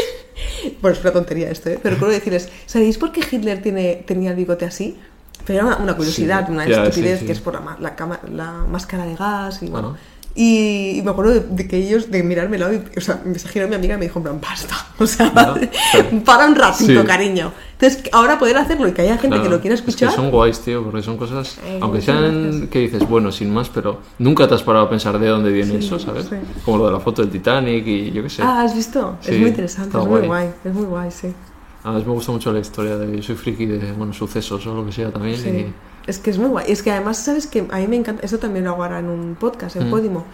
bueno, 0.80 0.96
es 0.96 1.02
una 1.04 1.12
tontería 1.12 1.50
esto, 1.50 1.68
¿eh? 1.68 1.78
Pero 1.82 1.94
recuerdo 1.96 2.14
decirles, 2.14 2.48
¿sabéis 2.64 2.96
por 2.96 3.12
qué 3.12 3.20
Hitler 3.30 3.60
tiene, 3.60 4.02
tenía 4.06 4.30
el 4.30 4.36
bigote 4.36 4.64
así? 4.64 4.98
Pero 5.46 5.58
era 5.58 5.66
una, 5.66 5.76
una 5.76 5.94
curiosidad, 5.96 6.46
Sí, 6.46 6.52
una 6.52 6.64
estupidez, 6.64 7.14
sí, 7.18 7.20
sí. 7.20 7.26
que 7.26 7.32
es 7.32 7.40
por 7.40 7.52
la, 7.54 7.76
la, 7.80 7.94
cama- 7.96 8.20
la 8.32 8.52
máscara 8.68 9.04
de 9.04 9.14
gas 9.16 9.62
y 9.62 9.66
bueno. 9.68 9.96
Y, 10.42 10.98
y 10.98 11.02
me 11.02 11.10
acuerdo 11.10 11.32
de, 11.34 11.40
de 11.40 11.68
que 11.68 11.76
ellos, 11.76 12.10
de 12.10 12.22
mirármelo, 12.22 12.72
y, 12.72 12.82
o 12.96 13.00
sea, 13.02 13.20
me 13.26 13.38
giró 13.38 13.68
mi 13.68 13.74
amiga 13.74 13.96
y 13.96 13.98
me 13.98 14.04
dijo, 14.06 14.20
en 14.20 14.22
plan, 14.22 14.40
basta. 14.40 14.74
O 14.98 15.06
sea, 15.06 15.30
claro. 15.32 15.54
para 16.24 16.46
un 16.46 16.54
ratito, 16.54 17.00
Sí. 17.02 17.06
cariño. 17.06 17.52
Entonces, 17.78 18.04
ahora 18.12 18.38
poder 18.38 18.56
hacerlo 18.56 18.88
y 18.88 18.92
que 18.92 19.02
haya 19.02 19.18
gente 19.18 19.36
que 19.36 19.40
Claro. 19.42 19.56
lo 19.56 19.60
quiera 19.60 19.74
escuchar. 19.74 20.08
Es 20.08 20.14
que 20.14 20.20
son 20.20 20.30
guays, 20.30 20.60
tío, 20.60 20.82
porque 20.84 21.02
son 21.02 21.16
cosas. 21.18 21.58
Eh, 21.64 21.78
aunque 21.82 22.00
sean 22.00 22.68
que 22.70 22.78
dices, 22.80 23.06
bueno, 23.08 23.30
sin 23.32 23.52
más, 23.52 23.68
pero 23.68 24.00
nunca 24.18 24.46
te 24.48 24.54
has 24.54 24.62
parado 24.62 24.86
a 24.86 24.90
pensar 24.90 25.18
de 25.18 25.26
dónde 25.28 25.50
viene 25.52 25.72
Sí, 25.80 25.86
eso, 25.86 25.98
¿sabes? 25.98 26.26
sí. 26.26 26.36
Como 26.64 26.78
lo 26.78 26.86
de 26.86 26.92
la 26.92 27.00
foto 27.00 27.20
del 27.22 27.30
Titanic 27.30 27.86
y 27.86 28.10
yo 28.12 28.22
qué 28.22 28.30
sé. 28.30 28.42
Ah, 28.42 28.62
¿has 28.62 28.74
visto? 28.74 29.18
Es 29.26 29.38
muy 29.38 29.48
interesante, 29.48 29.96
es 29.98 30.04
muy 30.06 30.20
guay. 30.20 30.26
guay. 30.26 30.48
Es 30.64 30.72
muy 30.74 30.84
guay, 30.86 31.10
sí. 31.10 31.28
Además, 31.84 32.06
me 32.06 32.12
gusta 32.12 32.32
mucho 32.32 32.52
la 32.52 32.60
historia 32.60 32.96
de. 32.96 33.16
Yo 33.16 33.22
soy 33.22 33.36
friki 33.36 33.66
de, 33.66 33.92
bueno, 33.92 34.12
sucesos 34.14 34.66
o 34.66 34.74
lo 34.74 34.84
que 34.86 34.92
sea 34.92 35.10
también. 35.10 35.36
Sí. 35.38 35.48
y- 35.48 35.74
Es 36.10 36.18
que 36.18 36.30
es 36.30 36.38
muy 36.38 36.48
guay. 36.48 36.66
Es 36.68 36.82
que 36.82 36.90
además, 36.90 37.18
¿sabes 37.18 37.46
que 37.46 37.66
A 37.70 37.78
mí 37.78 37.86
me 37.86 37.96
encanta. 37.96 38.24
Eso 38.24 38.38
también 38.38 38.64
lo 38.64 38.72
hago 38.72 38.82
ahora 38.82 38.98
en 38.98 39.06
un 39.08 39.36
podcast, 39.36 39.76
en 39.76 39.86
Mm. 39.88 39.90
Podimo. 39.90 40.24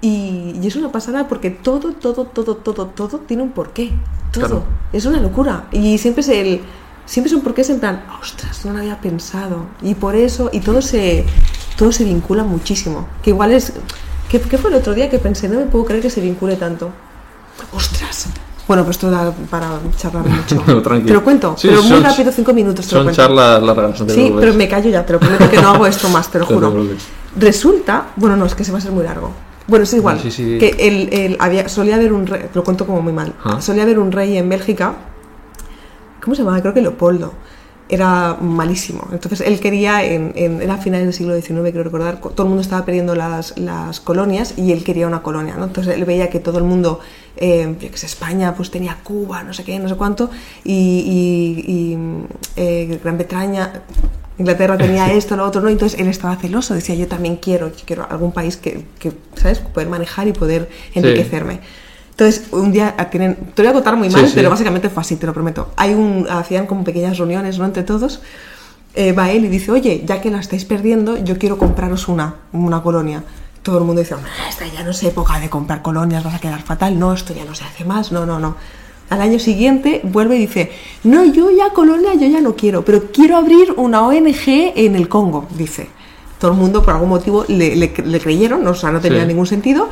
Y, 0.00 0.54
y 0.62 0.66
es 0.66 0.76
una 0.76 0.92
pasada 0.92 1.26
porque 1.26 1.50
todo, 1.50 1.92
todo, 1.92 2.24
todo, 2.26 2.56
todo, 2.56 2.86
todo 2.86 3.18
tiene 3.20 3.42
un 3.42 3.50
porqué. 3.50 3.92
Todo. 4.32 4.46
Claro. 4.46 4.64
Es 4.92 5.04
una 5.04 5.20
locura. 5.20 5.66
Y 5.72 5.98
siempre 5.98 6.20
es 6.20 6.28
el. 6.28 6.60
Siempre 7.06 7.30
son 7.30 7.40
porqués 7.40 7.70
en 7.70 7.78
plan, 7.78 8.04
ostras, 8.20 8.64
no 8.64 8.72
lo 8.72 8.78
había 8.80 9.00
pensado. 9.00 9.66
Y 9.80 9.94
por 9.94 10.16
eso, 10.16 10.50
y 10.52 10.58
todo 10.60 10.82
se, 10.82 11.24
todo 11.76 11.92
se 11.92 12.04
vincula 12.04 12.42
muchísimo. 12.42 13.06
Que 13.22 13.30
igual 13.30 13.52
es. 13.52 13.72
¿Qué, 14.28 14.40
qué 14.40 14.58
fue 14.58 14.70
el 14.70 14.76
otro 14.76 14.92
día 14.94 15.08
que 15.08 15.18
pensé? 15.18 15.48
No 15.48 15.60
me 15.60 15.66
puedo 15.66 15.84
creer 15.84 16.02
que 16.02 16.10
se 16.10 16.20
vincule 16.20 16.56
tanto. 16.56 16.90
¡Ostras! 17.72 18.26
Bueno, 18.68 18.84
pues 18.84 18.96
esto 18.96 19.10
da 19.10 19.32
para 19.50 19.78
charlar 19.96 20.24
mucho. 20.28 20.62
No, 20.66 20.82
tranqui. 20.82 21.06
Te 21.06 21.12
lo 21.12 21.22
cuento, 21.22 21.54
Sí, 21.56 21.68
pero 21.68 21.82
muy 21.84 22.00
rápido, 22.00 22.32
cinco 22.32 22.52
minutos 22.52 22.86
te 22.86 22.94
lo 22.94 22.98
Son 23.00 23.06
cuento. 23.06 23.22
charlas 23.22 23.62
largas, 23.62 24.00
no 24.00 24.08
Sí, 24.08 24.32
pero 24.38 24.54
me 24.54 24.68
callo 24.68 24.90
ya, 24.90 25.06
te 25.06 25.12
lo 25.12 25.20
prometo 25.20 25.48
que 25.48 25.60
no 25.60 25.68
hago 25.70 25.86
esto 25.86 26.08
más, 26.08 26.30
te 26.30 26.38
lo 26.40 26.46
juro. 26.46 26.74
Resulta, 27.36 28.08
bueno, 28.16 28.36
no, 28.36 28.46
es 28.46 28.54
que 28.54 28.64
se 28.64 28.72
va 28.72 28.78
a 28.78 28.80
ser 28.80 28.92
muy 28.92 29.04
largo. 29.04 29.30
Bueno, 29.68 29.82
es 29.84 29.92
igual, 29.94 30.20
Sí, 30.20 30.30
sí. 30.30 30.58
que 30.58 30.68
el, 30.78 31.12
el- 31.12 31.36
había, 31.40 31.68
solía 31.68 31.96
haber 31.96 32.12
un 32.12 32.26
rey, 32.26 32.42
te 32.42 32.54
lo 32.54 32.64
cuento 32.64 32.86
como 32.86 33.02
muy 33.02 33.12
mal, 33.12 33.32
Ah. 33.44 33.60
solía 33.60 33.82
haber 33.82 33.98
un 33.98 34.10
rey 34.12 34.36
en 34.36 34.48
Bélgica, 34.48 34.94
¿cómo 36.22 36.34
se 36.34 36.42
llamaba? 36.42 36.60
Creo 36.60 36.74
que 36.74 36.80
Leopoldo. 36.82 37.32
Era 37.88 38.36
malísimo. 38.40 39.06
Entonces 39.12 39.40
él 39.46 39.60
quería, 39.60 40.02
en, 40.04 40.32
en, 40.34 40.60
era 40.60 40.74
a 40.74 40.78
finales 40.78 41.06
del 41.06 41.14
siglo 41.14 41.36
XIX, 41.40 41.70
creo 41.70 41.84
recordar, 41.84 42.18
co- 42.18 42.30
todo 42.30 42.42
el 42.46 42.48
mundo 42.48 42.62
estaba 42.62 42.84
perdiendo 42.84 43.14
las, 43.14 43.56
las 43.58 44.00
colonias 44.00 44.54
y 44.56 44.72
él 44.72 44.82
quería 44.82 45.06
una 45.06 45.22
colonia. 45.22 45.54
¿no? 45.56 45.66
Entonces 45.66 45.94
él 45.94 46.04
veía 46.04 46.28
que 46.28 46.40
todo 46.40 46.58
el 46.58 46.64
mundo, 46.64 46.98
eh, 47.36 47.76
yo 47.80 47.90
que 47.90 47.96
sé, 47.98 48.06
España 48.06 48.54
pues 48.54 48.70
tenía 48.70 48.98
Cuba, 49.02 49.42
no 49.42 49.52
sé 49.52 49.64
qué, 49.64 49.78
no 49.78 49.88
sé 49.88 49.94
cuánto, 49.96 50.30
y, 50.64 50.72
y- 50.72 51.72
y, 51.72 51.98
eh, 52.56 52.98
Gran 53.02 53.16
Bretaña, 53.18 53.82
Inglaterra 54.38 54.76
tenía 54.78 55.12
esto, 55.12 55.36
lo 55.36 55.44
otro, 55.44 55.60
¿no? 55.62 55.68
Entonces 55.68 55.98
él 56.00 56.08
estaba 56.08 56.36
celoso, 56.36 56.74
decía 56.74 56.94
yo 56.94 57.06
también 57.08 57.36
quiero, 57.36 57.68
yo 57.68 57.84
quiero 57.86 58.06
algún 58.10 58.32
país 58.32 58.56
que, 58.56 58.84
que, 58.98 59.12
¿sabes?, 59.36 59.58
poder 59.60 59.88
manejar 59.88 60.28
y 60.28 60.32
poder 60.32 60.68
enriquecerme. 60.94 61.60
Entonces, 62.10 62.44
un 62.50 62.72
día 62.72 62.94
ah, 62.96 63.10
tienen, 63.10 63.36
te 63.54 63.62
lo 63.62 63.68
voy 63.68 63.70
a 63.70 63.74
contar 63.74 63.96
muy 63.96 64.08
Sí, 64.08 64.14
mal, 64.16 64.26
sí. 64.26 64.32
pero 64.34 64.48
básicamente 64.48 64.88
fue 64.88 65.02
así, 65.02 65.16
te 65.16 65.26
lo 65.26 65.34
prometo. 65.34 65.72
Hay 65.76 65.92
un, 65.92 66.26
hacían 66.30 66.66
como 66.66 66.82
pequeñas 66.82 67.18
reuniones, 67.18 67.58
¿no? 67.58 67.66
Entre 67.66 67.82
todos. 67.82 68.22
Eh, 68.94 69.12
va 69.12 69.30
él 69.30 69.44
y 69.44 69.48
dice, 69.48 69.70
oye, 69.70 70.02
ya 70.06 70.22
que 70.22 70.30
la 70.30 70.40
estáis 70.40 70.64
perdiendo, 70.64 71.18
yo 71.22 71.36
quiero 71.36 71.58
compraros 71.58 72.08
una, 72.08 72.36
una 72.54 72.82
colonia. 72.82 73.22
Todo 73.66 73.78
el 73.78 73.84
mundo 73.84 74.00
dice, 74.00 74.14
"Hombre, 74.14 74.30
esta 74.48 74.64
ya 74.68 74.84
no 74.84 74.92
es 74.92 75.02
época 75.02 75.40
de 75.40 75.50
comprar 75.50 75.82
colonias, 75.82 76.22
vas 76.22 76.34
a 76.36 76.38
quedar 76.38 76.62
fatal. 76.62 76.96
No, 76.98 77.12
esto 77.12 77.34
ya 77.34 77.44
no 77.44 77.52
se 77.54 77.64
hace 77.64 77.84
más, 77.84 78.12
no, 78.12 78.24
no, 78.24 78.38
no. 78.38 78.54
Al 79.10 79.20
año 79.20 79.40
siguiente 79.40 80.00
vuelve 80.04 80.36
y 80.36 80.40
dice, 80.46 80.70
no, 81.02 81.24
yo 81.24 81.50
ya 81.50 81.70
colonia, 81.70 82.14
yo 82.14 82.28
ya 82.28 82.40
no 82.40 82.54
quiero, 82.54 82.84
pero 82.84 83.10
quiero 83.12 83.36
abrir 83.36 83.72
una 83.76 84.02
ONG 84.06 84.72
en 84.76 84.94
el 84.94 85.08
Congo, 85.08 85.46
dice. 85.58 85.88
Todo 86.38 86.52
el 86.52 86.56
mundo 86.56 86.82
por 86.82 86.94
algún 86.94 87.08
motivo 87.08 87.44
le, 87.48 87.74
le- 87.74 87.92
le 88.04 88.20
creyeron, 88.20 88.62
no, 88.62 88.70
o 88.70 88.74
sea, 88.74 88.92
no 88.92 89.00
tenía 89.00 89.22
Sí. 89.22 89.26
ningún 89.26 89.46
sentido. 89.48 89.88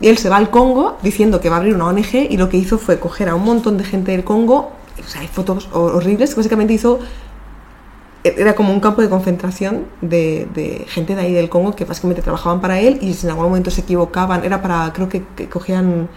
Y 0.00 0.06
él 0.08 0.18
se 0.18 0.28
va 0.28 0.36
al 0.36 0.50
Congo 0.50 0.96
diciendo 1.02 1.40
que 1.40 1.48
va 1.48 1.56
a 1.56 1.58
abrir 1.58 1.74
una 1.74 1.86
ONG 1.86 2.28
y 2.30 2.36
lo 2.36 2.48
que 2.48 2.58
hizo 2.58 2.78
fue 2.78 3.00
coger 3.00 3.28
a 3.28 3.34
un 3.34 3.44
montón 3.44 3.76
de 3.76 3.82
gente 3.84 4.12
del 4.12 4.22
Congo, 4.22 4.70
o 5.04 5.08
sea, 5.08 5.22
hay 5.22 5.26
fotos 5.28 5.68
hor- 5.72 5.96
horribles, 5.96 6.30
que 6.30 6.36
básicamente 6.36 6.74
hizo, 6.74 7.00
era 8.36 8.54
como 8.54 8.72
un 8.72 8.80
campo 8.80 9.02
de 9.02 9.08
concentración 9.08 9.86
de, 10.00 10.48
de 10.54 10.84
gente 10.88 11.14
de 11.14 11.22
ahí 11.22 11.32
del 11.32 11.48
Congo 11.48 11.74
que 11.74 11.84
básicamente 11.84 12.22
trabajaban 12.22 12.60
para 12.60 12.80
él 12.80 12.98
y 13.00 13.14
si 13.14 13.26
en 13.26 13.30
algún 13.30 13.46
momento 13.46 13.70
se 13.70 13.82
equivocaban, 13.82 14.44
era 14.44 14.62
para, 14.62 14.92
creo 14.92 15.08
que, 15.08 15.24
que 15.36 15.48
cogían 15.48 16.08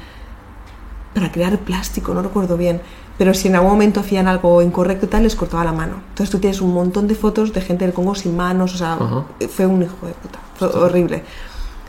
para 1.14 1.32
crear 1.32 1.58
plástico, 1.60 2.14
no 2.14 2.22
recuerdo 2.22 2.58
bien, 2.58 2.82
pero 3.18 3.34
si 3.34 3.50
en 3.50 3.56
algún 3.56 3.72
momento 3.72 4.00
hacían 4.00 4.28
algo 4.28 4.62
incorrecto 4.62 5.06
y 5.06 5.10
tal, 5.10 5.24
les 5.24 5.36
cortaba 5.36 5.64
la 5.66 5.74
mano. 5.74 5.96
Entonces 6.10 6.30
tú 6.30 6.40
tienes 6.40 6.62
un 6.62 6.74
montón 6.74 7.08
de 7.08 7.16
fotos 7.16 7.52
de 7.54 7.62
gente 7.62 7.84
del 7.86 7.94
Congo 7.94 8.16
sin 8.16 8.36
manos, 8.36 8.76
o 8.76 8.78
sea, 8.78 8.94
Ajá. 8.94 9.26
fue 9.50 9.66
un 9.66 9.82
hijo 9.84 10.08
de 10.08 10.14
puta, 10.14 10.40
fue 10.56 10.68
horrible. 10.70 11.24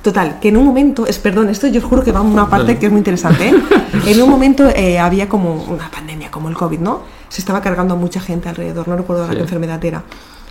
Total, 0.02 0.40
que 0.40 0.49
en 0.49 0.56
un 0.56 0.64
momento, 0.64 1.06
es 1.06 1.19
perdón, 1.19 1.50
esto 1.50 1.66
yo 1.66 1.81
os 1.81 1.87
juro 1.87 2.02
que 2.02 2.11
va 2.11 2.20
a 2.20 2.23
una 2.23 2.49
parte 2.49 2.69
Dale. 2.69 2.78
que 2.78 2.87
es 2.87 2.93
muy 2.93 2.99
interesante. 3.00 3.49
¿eh? 3.49 3.55
En 4.06 4.23
un 4.23 4.31
momento 4.31 4.69
eh, 4.70 4.99
había 4.99 5.28
como 5.28 5.55
una 5.55 5.90
pandemia, 5.90 6.31
como 6.31 6.49
el 6.49 6.56
COVID, 6.56 6.81
¿no? 6.81 7.02
Se 7.30 7.40
estaba 7.40 7.62
cargando 7.62 7.94
a 7.94 7.96
mucha 7.96 8.20
gente 8.20 8.50
alrededor, 8.50 8.86
no 8.88 8.96
recuerdo 8.96 9.26
Sí. 9.26 9.34
qué 9.36 9.40
enfermedad 9.40 9.82
era. 9.82 10.04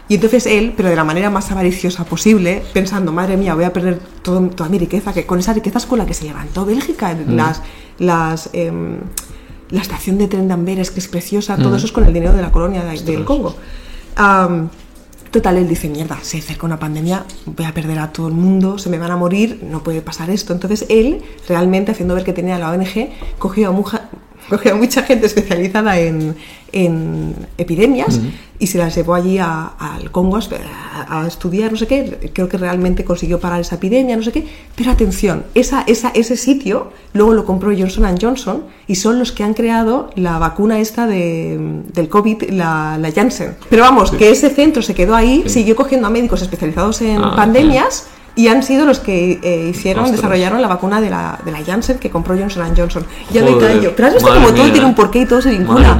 Y 0.08 0.16
entonces 0.16 0.48
él, 0.48 0.74
pero 0.76 0.90
de 0.90 0.96
la 0.96 1.04
manera 1.04 1.30
más 1.30 1.52
avariciosa 1.52 2.04
posible, 2.04 2.64
pensando, 2.74 3.12
madre 3.12 3.38
mía, 3.38 3.54
voy 3.54 3.66
a 3.66 3.72
perder 3.72 4.00
todo- 4.24 4.42
toda 4.50 4.68
mi 4.68 4.80
riqueza, 4.80 5.14
que 5.14 5.28
con 5.28 5.38
esa 5.38 5.54
riqueza 5.54 5.78
es 5.78 5.86
con 5.86 6.00
la 6.00 6.08
que 6.08 6.16
se 6.16 6.26
levantó 6.26 6.66
Bélgica, 6.66 7.14
Mm. 7.14 7.36
las, 7.36 7.62
las, 8.00 8.50
em, 8.54 8.98
la 9.70 9.82
estación 9.82 10.18
de 10.18 10.28
tren 10.28 10.48
de 10.48 10.56
Amberes, 10.56 10.90
que 10.90 11.00
es 11.00 11.08
preciosa, 11.08 11.58
todo 11.58 11.70
Mm. 11.70 11.76
eso 11.76 11.86
es 11.86 11.92
con 11.92 12.06
el 12.06 12.14
dinero 12.14 12.34
de 12.34 12.42
la 12.42 12.52
colonia 12.52 12.84
de- 12.84 13.00
del. 13.04 13.24
Congo. 13.24 13.56
Am, 14.16 14.70
total, 15.30 15.58
él 15.58 15.68
dice, 15.68 15.88
mierda, 15.90 16.18
se 16.24 16.40
acerca 16.40 16.66
una 16.66 16.80
pandemia, 16.80 17.24
voy 17.46 17.66
a 17.68 17.74
perder 17.76 18.00
a 18.00 18.12
todo 18.12 18.30
el 18.30 18.34
mundo, 18.34 18.80
se 18.80 18.90
me 18.90 18.98
van 18.98 19.12
a 19.12 19.16
morir, 19.18 19.62
no 19.70 19.84
puede 19.84 20.02
pasar 20.02 20.32
esto. 20.32 20.54
Entonces 20.54 20.86
él, 20.90 21.22
realmente, 21.48 21.92
haciendo 21.92 22.16
ver 22.16 22.24
que 22.24 22.34
tenía 22.34 22.58
la 22.58 22.72
ONG, 22.72 23.12
cogió 23.38 23.70
a, 23.70 23.72
muja- 23.72 24.10
cogió 24.50 24.74
a 24.74 24.76
mucha 24.76 25.04
gente 25.04 25.28
especializada 25.28 25.98
en, 26.00 26.36
en 26.72 27.36
epidemias 27.58 28.20
y 28.60 28.68
se 28.68 28.78
las 28.78 28.94
llevó 28.96 29.16
allí 29.16 29.38
a- 29.38 29.68
al 29.80 30.12
Congo 30.12 30.38
a, 30.38 31.26
estudiar, 31.28 31.72
no 31.72 31.78
sé 31.78 31.88
qué, 31.88 32.32
creo 32.34 32.50
que 32.50 32.58
realmente 32.58 33.04
consiguió 33.06 33.40
parar 33.40 33.62
esa 33.62 33.76
epidemia, 33.76 34.18
no 34.18 34.24
sé 34.24 34.32
qué, 34.32 34.46
pero 34.76 34.92
atención, 34.92 35.44
esa, 35.56 35.82
esa, 35.88 36.10
ese 36.10 36.36
sitio 36.36 36.92
luego 37.14 37.34
lo 37.34 37.46
compró 37.46 37.72
Johnson 37.78 38.18
Johnson 38.22 38.64
y 38.88 38.96
son 38.96 39.18
los 39.20 39.32
que 39.32 39.44
han 39.44 39.54
creado 39.54 40.10
la 40.16 40.38
vacuna 40.40 40.80
esta 40.80 41.08
de, 41.08 41.58
del 41.94 42.10
COVID, 42.10 42.50
la, 42.52 42.98
la 43.00 43.12
Janssen. 43.12 43.56
Pero 43.70 43.84
vamos, 43.84 44.12
que 44.12 44.30
ese 44.32 44.50
centro 44.50 44.82
se 44.82 44.94
quedó 44.94 45.16
ahí, 45.16 45.44
Sí. 45.46 45.60
siguió 45.60 45.76
cogiendo 45.76 46.08
a 46.08 46.10
médicos 46.10 46.42
especializados 46.42 47.02
en 47.02 47.24
Ah, 47.24 47.34
pandemias. 47.36 48.08
Y 48.40 48.48
han 48.48 48.64
sido 48.64 48.86
los 48.86 49.00
que 49.00 49.40
eh, 49.44 49.68
hicieron, 49.72 50.06
Ostras. 50.06 50.22
desarrollaron 50.22 50.62
la 50.62 50.70
vacuna 50.70 51.02
de 51.02 51.10
la, 51.10 51.38
de 51.44 51.52
la 51.52 51.62
Janssen 51.64 51.98
que 52.00 52.10
compró 52.10 52.38
Johnson 52.38 52.74
Johnson. 52.76 53.04
Ya 53.34 53.44
me 53.44 53.52
Joder, 53.52 53.76
callo. 53.76 53.94
Pero 53.96 54.08
has 54.08 54.14
visto 54.14 54.34
como 54.34 54.54
todo 54.54 54.72
tiene 54.72 54.86
un 54.86 54.96
porqué 54.96 55.20
y 55.20 55.26
todo 55.26 55.42
se 55.42 55.50
vincula. 55.52 56.00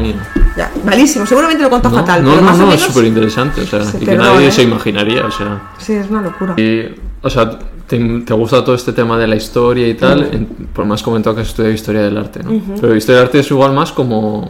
Ya, 0.56 0.72
malísimo, 0.86 1.26
seguramente 1.26 1.62
lo 1.64 1.70
cuento 1.70 1.90
No, 1.90 1.96
fatal, 1.98 2.24
no, 2.24 2.30
pero 2.30 2.42
no, 2.42 2.48
más 2.50 2.58
no, 2.58 2.70
o 2.70 2.72
es 2.74 2.80
súper 2.82 3.06
interesante, 3.06 3.62
o 3.62 3.66
sea, 3.66 3.84
Se 3.84 3.98
y 3.98 4.06
que 4.06 4.16
nadie 4.16 4.48
¿eh? 4.48 4.52
se 4.52 4.64
imaginaría, 4.64 5.26
o 5.26 5.32
sea. 5.32 5.62
Sí, 5.80 5.94
es 5.94 6.10
una 6.10 6.22
locura. 6.22 6.54
Y, 6.58 6.96
o 7.22 7.30
sea, 7.30 7.60
te, 7.88 7.98
te 8.22 8.34
gusta 8.34 8.64
todo 8.64 8.76
este 8.76 8.94
tema 8.94 9.18
de 9.18 9.28
la 9.28 9.36
historia 9.36 9.88
y 9.88 9.96
tal, 9.96 10.30
en- 10.32 10.46
por 10.74 10.86
más 10.86 11.04
comentado 11.04 11.36
que 11.36 11.42
has 11.42 11.50
estudiado 11.50 11.74
historia 11.76 12.02
del 12.04 12.18
arte, 12.18 12.42
¿no? 12.44 12.52
Pero 12.80 12.96
historia 12.96 13.20
del 13.20 13.28
arte 13.28 13.40
es 13.40 13.52
igual 13.52 13.74
más 13.74 13.92
como 13.92 14.50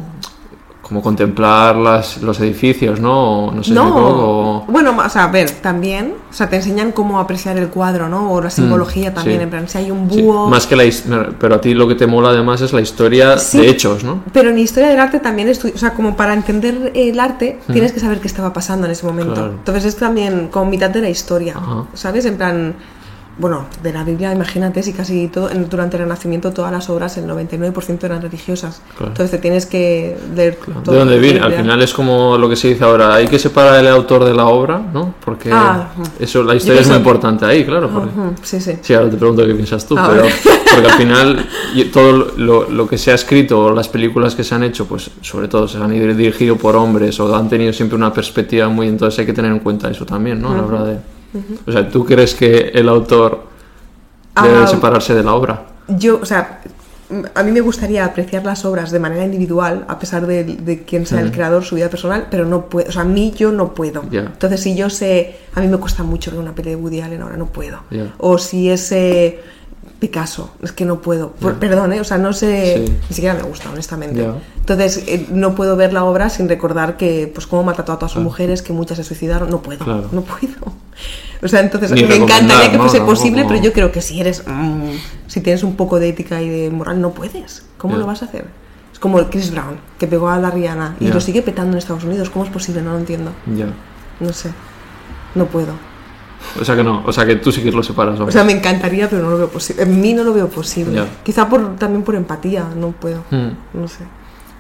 como 0.89 1.01
contemplar 1.03 1.75
las, 1.75 2.22
los 2.22 2.39
edificios, 2.41 3.00
¿no? 3.00 3.51
No 3.51 3.63
sé 3.63 3.69
si 3.69 3.75
No, 3.75 3.84
equivoco, 3.84 4.10
o- 4.10 4.65
bueno, 4.67 4.96
o 5.05 5.10
sea, 5.10 5.25
a 5.25 5.27
ver, 5.27 5.50
también, 5.51 6.15
o 6.29 6.34
sea, 6.34 6.50
te 6.50 6.55
enseñan 6.55 6.91
cómo 6.91 7.19
apreciar 7.19 7.58
el 7.58 7.69
cuadro, 7.69 8.10
¿no? 8.10 8.31
O 8.34 8.41
la 8.41 8.50
simbología 8.50 9.13
también, 9.13 9.38
Mm, 9.38 9.39
sí. 9.39 9.43
en 9.43 9.50
plan, 9.51 9.69
si 9.69 9.77
hay 9.77 9.91
un 9.91 10.10
Sí, 10.10 10.22
búho... 10.24 10.50
más 10.50 10.65
que 10.65 10.75
la 10.75 10.84
pero 11.39 11.55
a 11.55 11.62
ti 11.62 11.75
lo 11.75 11.88
que 11.88 11.93
te 11.96 12.08
mola 12.08 12.29
además 12.29 12.62
es 12.62 12.74
la 12.74 12.81
historia 12.81 13.38
Sí. 13.38 13.60
de 13.60 13.69
hechos, 13.69 14.03
¿no? 14.03 14.24
Pero 14.34 14.50
en 14.50 14.58
historia 14.58 14.89
del 14.89 15.00
arte 15.00 15.19
también 15.19 15.48
o 15.50 15.77
sea, 15.77 15.93
como 15.93 16.17
para 16.17 16.34
entender 16.34 16.91
el 16.96 17.19
arte, 17.19 17.60
tienes 17.72 17.91
que 17.93 18.00
saber 18.00 18.19
qué 18.19 18.27
estaba 18.27 18.51
pasando 18.51 18.88
en 18.88 18.91
ese 18.91 19.05
momento. 19.05 19.36
Claro. 19.36 19.51
Entonces 19.51 19.86
es 19.86 19.96
también 19.96 20.48
como 20.50 20.72
mitad 20.72 20.89
de 20.89 21.01
la 21.01 21.10
historia, 21.10 21.53
Ajá. 21.55 21.86
¿sabes? 21.93 22.25
En 22.25 22.36
plan, 22.38 22.74
bueno, 23.39 23.65
de 23.81 23.93
la 23.93 24.03
Biblia, 24.03 24.34
imagínate 24.34 24.84
si 24.84 24.91
casi 24.93 25.27
todo, 25.29 25.50
durante 25.69 25.96
el 25.98 26.03
Renacimiento 26.03 26.51
todas 26.51 26.72
las 26.72 26.89
obras, 26.89 27.17
el 27.17 27.25
99% 27.25 28.03
eran 28.03 28.22
religiosas. 28.22 28.81
Claro. 28.98 29.12
Entonces 29.12 29.31
te 29.31 29.38
tienes 29.38 29.65
que 29.65 30.17
leer 30.36 30.58
todo. 30.84 30.93
¿De 30.93 31.00
dónde 31.00 31.19
viene? 31.19 31.39
Al 31.39 31.53
final 31.53 31.81
es 31.81 31.93
como 31.93 32.38
lo 32.38 32.50
que 32.50 32.55
se 32.55 32.67
dice 32.69 32.84
ahora, 32.84 33.13
hay 33.15 33.27
que 33.27 33.39
separar 33.39 33.79
el 33.79 33.88
autor 33.88 34.25
de 34.25 34.34
la 34.34 34.48
obra, 34.48 34.77
¿no? 34.93 35.15
Porque 35.24 35.50
Ah, 35.53 35.89
eso, 36.19 36.43
la 36.43 36.55
historia 36.55 36.81
es 36.81 36.88
muy 36.88 36.98
importante 36.98 37.46
ahí, 37.46 37.65
claro. 37.65 37.89
porque- 37.89 38.10
Ujú, 38.10 38.34
Sí, 38.43 38.60
sí. 38.60 38.74
Sí, 38.81 38.93
ahora 38.93 39.10
te 39.10 39.17
pregunto 39.17 39.46
qué 39.46 39.53
piensas 39.55 39.86
tú, 39.86 39.96
Ah, 39.98 40.10
pero 40.12 40.24
porque 40.75 40.88
al 40.91 40.98
final 40.98 41.46
todo 41.93 42.12
lo, 42.38 42.69
lo 42.69 42.88
que 42.88 42.98
se 42.98 43.12
ha 43.12 43.15
escrito 43.15 43.60
o 43.60 43.72
las 43.74 43.88
películas 43.88 44.36
que 44.36 44.43
se 44.43 44.53
han 44.55 44.63
hecho, 44.63 44.86
pues 44.86 45.10
sobre 45.22 45.48
todo 45.48 45.67
se 45.67 45.77
han 45.77 45.93
ido 45.96 46.13
dirigido 46.13 46.58
por 46.58 46.75
hombres 46.75 47.19
o 47.19 47.34
han 47.36 47.48
tenido 47.50 47.72
siempre 47.74 47.96
una 47.96 48.12
perspectiva 48.13 48.67
muy, 48.69 48.88
entonces 48.88 49.19
hay 49.19 49.25
que 49.25 49.34
tener 49.34 49.51
en 49.51 49.60
cuenta 49.60 49.89
eso 49.89 50.05
también, 50.05 50.41
¿no? 50.41 50.51
A 50.51 50.58
la 50.58 50.63
hora 50.65 50.84
de... 50.84 50.98
O 51.67 51.71
sea, 51.71 51.89
¿tú 51.89 52.05
crees 52.05 52.33
que 52.33 52.71
el 52.74 52.89
autor 52.89 53.43
debe 54.41 54.57
Ah, 54.63 54.67
separarse 54.67 55.13
de 55.13 55.24
la 55.24 55.33
obra? 55.33 55.65
Yo, 55.88 56.19
o 56.21 56.25
sea, 56.25 56.62
a 57.33 57.43
mí 57.43 57.51
me 57.51 57.62
gustaría 57.62 58.05
apreciar 58.05 58.45
las 58.45 58.65
obras 58.65 58.91
de 58.91 59.00
manera 59.00 59.25
individual, 59.25 59.86
a 59.88 59.98
pesar 59.98 60.27
de, 60.27 60.43
de 60.43 60.83
quién 60.83 61.05
sea 61.07 61.21
el 61.21 61.31
creador, 61.31 61.63
su 61.63 61.75
vida 61.75 61.89
personal, 61.89 62.27
pero 62.29 62.45
no 62.45 62.65
puedo, 62.65 62.89
o 62.89 62.91
sea, 62.91 63.01
a 63.01 63.05
mí 63.05 63.33
yo 63.36 63.51
no 63.51 63.74
puedo. 63.74 64.03
Entonces, 64.12 64.62
si 64.62 64.75
yo 64.75 64.89
sé, 64.89 65.36
a 65.55 65.62
mí 65.62 65.67
me 65.67 65.77
cuesta 65.77 66.03
mucho 66.03 66.29
ver 66.31 66.39
una 66.39 66.53
peli 66.53 66.69
de 66.71 66.75
Woody 66.75 67.01
Allen, 67.01 67.21
ahora 67.21 67.38
no 67.38 67.48
puedo. 67.48 67.79
O 68.19 68.38
si 68.38 68.69
es 68.69 68.91
eh, 68.91 69.39
Picasso, 70.00 70.51
es 70.63 70.72
que 70.72 70.86
no 70.86 71.01
puedo. 71.01 71.32
Por- 71.32 71.56
perdón, 71.56 71.91
¿eh? 71.94 72.00
o 72.00 72.03
sea, 72.06 72.18
no 72.18 72.32
sé, 72.32 72.86
Sí. 72.88 72.94
ni 73.10 73.15
siquiera 73.15 73.36
me 73.36 73.44
gusta, 73.44 73.70
honestamente. 73.70 74.25
Entonces, 74.60 75.03
eh, 75.08 75.27
no 75.32 75.56
puedo 75.56 75.75
ver 75.75 75.91
la 75.91 76.06
obra 76.06 76.29
sin 76.29 76.48
recordar 76.48 76.96
que, 76.96 77.29
pues, 77.34 77.48
cómo 77.48 77.63
mató 77.63 77.82
a 77.82 77.86
todas 77.98 78.12
sus 78.13 78.24
mujeres, 78.24 78.62
que 78.62 78.72
muchas 78.72 78.98
se 78.98 79.03
suicidaron, 79.03 79.50
no 79.50 79.62
puedo, 79.62 79.84
Claro. 79.84 80.08
no 80.12 80.22
puedo. 80.22 80.56
O 81.41 81.48
sea, 81.48 81.60
entonces 81.62 81.91
Ni 81.91 82.03
me 82.03 82.15
encantaría 82.15 82.72
que 82.72 82.77
¿no? 82.77 82.84
fuese 82.84 83.01
posible, 83.01 83.46
pero 83.48 83.62
yo 83.62 83.74
creo 83.74 83.91
que 83.91 84.01
si 84.01 84.20
eres. 84.22 84.44
mm, 84.48 84.91
si 85.27 85.41
tienes 85.41 85.63
un 85.63 85.75
poco 85.75 86.00
de 86.00 86.10
ética 86.10 86.41
y 86.41 86.50
de 86.50 86.70
moral, 86.70 87.01
no 87.01 87.12
puedes. 87.12 87.63
¿Cómo 87.77 87.96
lo 87.98 88.06
vas 88.06 88.22
a 88.22 88.25
hacer? 88.25 88.46
Es 88.94 89.00
como 89.00 89.20
el 89.20 89.27
Chris 89.29 89.51
Brown, 89.51 89.79
que 89.98 90.08
pegó 90.08 90.29
a 90.29 90.38
la 90.39 90.50
Rihanna 90.51 90.96
y 91.00 91.08
lo 91.08 91.20
sigue 91.22 91.41
petando 91.41 91.74
en 91.74 91.77
Estados 91.77 92.03
Unidos. 92.03 92.29
¿Cómo 92.29 92.46
es 92.46 92.51
posible? 92.51 92.82
No 92.82 92.91
lo 92.94 93.00
entiendo. 93.00 93.32
Ya. 93.56 93.68
No 94.20 94.32
sé. 94.34 94.51
No 95.36 95.46
puedo. 95.46 95.74
O 96.60 96.65
sea 96.65 96.75
que 96.75 96.84
no, 96.84 97.03
o 97.05 97.12
sea 97.13 97.25
que 97.25 97.36
tú 97.38 97.51
sí 97.51 97.62
que 97.62 97.72
lo 97.72 97.84
separas. 97.84 98.19
O 98.19 98.31
sea, 98.31 98.43
me 98.43 98.53
encantaría, 98.53 99.10
pero 99.10 99.24
no 99.24 99.29
lo 99.31 99.38
veo 99.38 99.50
posible. 99.50 99.84
En 99.84 100.01
mí 100.01 100.13
no 100.13 100.24
lo 100.24 100.34
veo 100.34 100.48
posible. 100.48 100.96
Ya. 100.96 101.08
Quizá 101.24 101.48
por, 101.50 101.75
también 101.75 102.03
por 102.03 102.15
empatía, 102.15 102.65
no 102.75 102.91
puedo. 102.91 103.24
Hmm. 103.29 103.50
No 103.74 103.88
sé. 103.88 104.03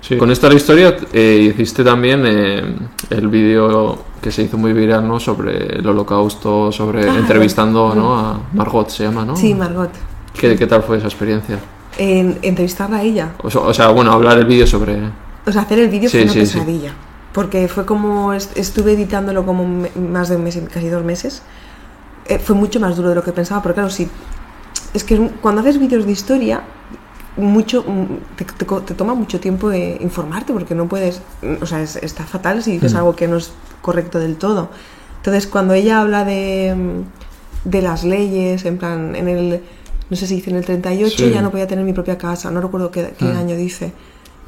Sí. 0.01 0.17
Con 0.17 0.31
esta 0.31 0.47
la 0.47 0.55
historia 0.55 0.95
eh, 1.11 1.51
hiciste 1.53 1.83
también 1.83 2.23
eh, 2.25 2.63
el 3.09 3.27
vídeo 3.27 3.99
que 4.21 4.31
se 4.31 4.43
hizo 4.43 4.57
muy 4.57 4.71
viral, 4.73 5.07
¿no? 5.07 5.19
Sobre 5.19 5.77
el 5.79 5.85
holocausto, 5.87 6.71
sobre 6.71 7.09
Ah, 7.09 7.15
entrevistando, 7.17 7.93
¿no? 7.95 8.17
A 8.17 8.39
Margot 8.53 8.89
se 8.89 9.03
llama, 9.03 9.25
¿no? 9.25 9.35
Sí, 9.35 9.53
Margot. 9.53 9.89
¿Qué, 10.39 10.55
qué 10.55 10.67
tal 10.67 10.83
fue 10.83 10.97
esa 10.97 11.07
experiencia? 11.07 11.59
En, 11.97 12.37
entrevistarla 12.41 12.97
a 12.97 13.03
ella. 13.03 13.31
O, 13.43 13.47
o 13.47 13.73
sea, 13.73 13.89
bueno, 13.89 14.11
hablar 14.13 14.37
el 14.37 14.45
vídeo 14.45 14.65
sobre... 14.65 14.99
O 15.45 15.51
sea, 15.51 15.63
hacer 15.63 15.79
el 15.79 15.89
vídeo 15.89 16.09
Sí, 16.09 16.17
fue 16.19 16.23
una 16.25 16.33
sí, 16.33 16.45
sí. 16.45 16.53
pesadilla. 16.59 16.93
Porque 17.33 17.67
fue 17.67 17.85
como. 17.85 18.33
est- 18.33 18.57
Estuve 18.57 18.93
editándolo 18.93 19.45
como 19.45 19.83
más 20.11 20.29
de 20.29 20.35
un 20.37 20.43
mes, 20.43 20.55
y 20.55 20.61
casi 20.61 20.87
dos 20.89 21.03
meses. 21.03 21.41
Eh, 22.29 22.39
fue 22.39 22.55
mucho 22.55 22.79
más 22.79 22.95
duro 22.95 23.09
de 23.09 23.15
lo 23.15 23.23
que 23.23 23.31
pensaba, 23.33 23.61
porque 23.61 23.75
claro, 23.75 23.89
si. 23.89 24.07
Es 24.93 25.03
que 25.03 25.17
cuando 25.41 25.61
haces 25.61 25.79
vídeos 25.79 26.05
de 26.05 26.11
historia, 26.11 26.61
mucho 27.37 27.83
mm, 27.87 28.35
te, 28.37 28.45
te 28.45 28.65
te 28.65 28.93
toma 28.93 29.13
mucho 29.15 29.39
tiempo 29.39 29.69
de 29.69 29.97
informarte, 30.01 30.53
porque 30.53 30.75
no 30.75 30.87
puedes. 30.87 31.21
O 31.61 31.65
sea, 31.65 31.81
es- 31.81 31.95
está 31.97 32.23
fatal 32.23 32.63
si 32.63 32.71
dices 32.73 32.93
Mm. 32.93 32.97
algo 32.97 33.15
que 33.15 33.27
no 33.27 33.37
es 33.37 33.51
correcto 33.81 34.19
del 34.19 34.35
todo. 34.37 34.69
Entonces, 35.17 35.47
cuando 35.47 35.73
ella 35.73 36.01
habla 36.01 36.23
de, 36.23 36.75
mm, 36.75 37.69
de 37.69 37.81
las 37.81 38.03
leyes, 38.03 38.63
en 38.65 38.77
plan, 38.77 39.15
en 39.15 39.27
el. 39.27 39.61
No 40.09 40.15
sé 40.17 40.25
si 40.25 40.35
dice 40.35 40.49
en 40.49 40.55
el 40.57 40.65
38 40.65 41.17
Sí. 41.25 41.29
ya 41.31 41.41
no 41.41 41.51
podía 41.51 41.67
tener 41.67 41.85
mi 41.85 41.93
propia 41.93 42.17
casa, 42.17 42.49
no 42.49 42.61
recuerdo 42.61 42.89
qué, 42.89 43.13
qué 43.17 43.25
Mm. 43.25 43.37
año 43.37 43.55
dice. 43.55 43.91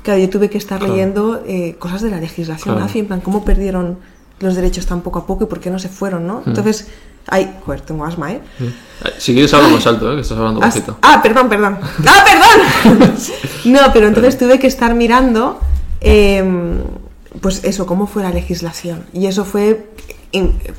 Claro, 0.04 0.20
yo 0.20 0.30
tuve 0.30 0.50
que 0.50 0.58
estar 0.58 0.80
Claro. 0.80 0.94
leyendo 0.94 1.44
eh, 1.46 1.76
cosas 1.78 2.02
de 2.02 2.10
la 2.10 2.18
legislación 2.20 2.74
Claro. 2.76 2.80
nazi, 2.88 3.00
en 3.00 3.06
plan, 3.08 3.22
cómo 3.22 3.46
perdieron 3.46 3.98
los 4.40 4.56
derechos 4.56 4.88
tan 4.88 5.02
poco 5.02 5.20
a 5.20 5.28
poco 5.28 5.44
y 5.44 5.48
por 5.48 5.60
qué 5.60 5.70
no 5.70 5.78
se 5.78 5.88
fueron, 5.90 6.26
¿no? 6.26 6.42
Entonces, 6.48 6.88
ay, 7.28 7.56
joder, 7.66 7.82
tengo 7.82 8.06
asma, 8.06 8.32
¿eh? 8.34 8.42
Eh, 8.60 8.74
Si 9.18 9.34
quieres 9.34 9.54
habla 9.54 9.70
más 9.70 9.86
alto, 9.88 10.12
¿eh? 10.12 10.16
Que 10.16 10.22
estás 10.22 10.38
hablando 10.38 10.62
As- 10.64 10.76
bajito. 10.76 10.98
Ah, 11.02 11.20
perdón, 11.24 11.50
perdón. 11.50 11.80
¡Ah, 12.08 12.24
perdón! 12.26 13.14
no, 13.66 13.80
pero 13.94 14.08
entonces 14.08 14.38
tuve 14.38 14.60
que 14.60 14.68
estar 14.68 14.94
mirando, 14.96 15.60
em, 16.00 16.80
pues 17.42 17.64
eso, 17.64 17.86
cómo 17.86 18.08
fue 18.08 18.24
la 18.24 18.32
legislación. 18.32 19.06
Y 19.14 19.28
eso 19.28 19.46
fue, 19.46 19.88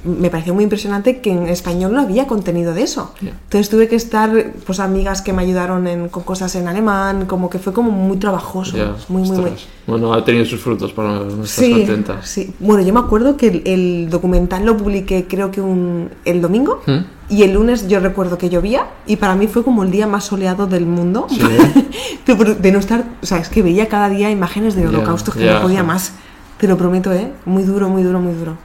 me 0.04 0.30
pareció 0.30 0.54
muy 0.54 0.64
impresionante 0.64 1.20
que 1.20 1.30
en 1.30 1.46
español 1.46 1.92
no 1.92 2.00
había 2.00 2.26
contenido 2.26 2.72
de 2.72 2.82
eso. 2.82 3.12
Ya. 3.20 3.30
Entonces 3.30 3.68
tuve 3.68 3.86
que 3.88 3.96
estar, 3.96 4.30
pues 4.64 4.80
amigas 4.80 5.20
que 5.20 5.32
me 5.32 5.42
ayudaron 5.42 5.86
en- 5.86 6.08
con 6.08 6.22
cosas 6.22 6.54
en 6.56 6.68
alemán, 6.68 7.26
como 7.26 7.50
que 7.50 7.58
fue 7.58 7.72
como 7.72 7.90
muy 7.90 8.16
trabajoso. 8.16 8.76
Ya, 8.76 8.94
muy, 9.08 9.22
muy, 9.22 9.36
muy. 9.38 9.50
Bueno, 9.86 10.14
ha 10.14 10.24
tenido 10.24 10.44
sus 10.44 10.60
frutos, 10.60 10.92
pero 10.94 11.24
no 11.26 11.44
estás 11.44 11.50
Sí, 11.64 11.72
contenta. 11.72 12.22
sí. 12.22 12.54
Bueno, 12.60 12.82
yo 12.82 12.94
me 12.94 13.00
acuerdo 13.00 13.36
que 13.36 13.48
el, 13.48 13.62
el 13.66 14.10
documental 14.10 14.64
lo 14.64 14.76
publiqué 14.76 15.26
creo 15.28 15.50
que 15.50 15.60
un, 15.60 16.08
el 16.24 16.40
domingo 16.40 16.80
¿Mm? 16.86 16.98
y 17.34 17.42
el 17.42 17.52
lunes 17.54 17.88
yo 17.88 18.00
recuerdo 18.00 18.38
que 18.38 18.48
llovía 18.48 18.86
y 19.06 19.16
para 19.16 19.34
mí 19.34 19.48
fue 19.48 19.64
como 19.64 19.82
el 19.82 19.90
día 19.90 20.06
más 20.06 20.24
soleado 20.24 20.66
del 20.66 20.86
mundo. 20.86 21.26
Sí. 21.28 21.40
Por- 22.36 22.56
de 22.56 22.72
no 22.72 22.78
estar, 22.78 23.04
o 23.22 23.26
sea, 23.26 23.38
es 23.38 23.48
que 23.48 23.62
veía 23.62 23.88
cada 23.88 24.08
día 24.08 24.30
imágenes 24.30 24.74
del 24.76 24.86
holocausto 24.88 25.32
que 25.32 25.44
ya, 25.44 25.54
no 25.56 25.62
podía 25.62 25.82
más. 25.82 26.12
Te 26.58 26.68
lo 26.68 26.78
prometo, 26.78 27.12
¿eh? 27.12 27.32
Muy 27.44 27.64
duro, 27.64 27.88
muy 27.88 28.02
duro, 28.04 28.20
muy 28.20 28.34
duro. 28.34 28.56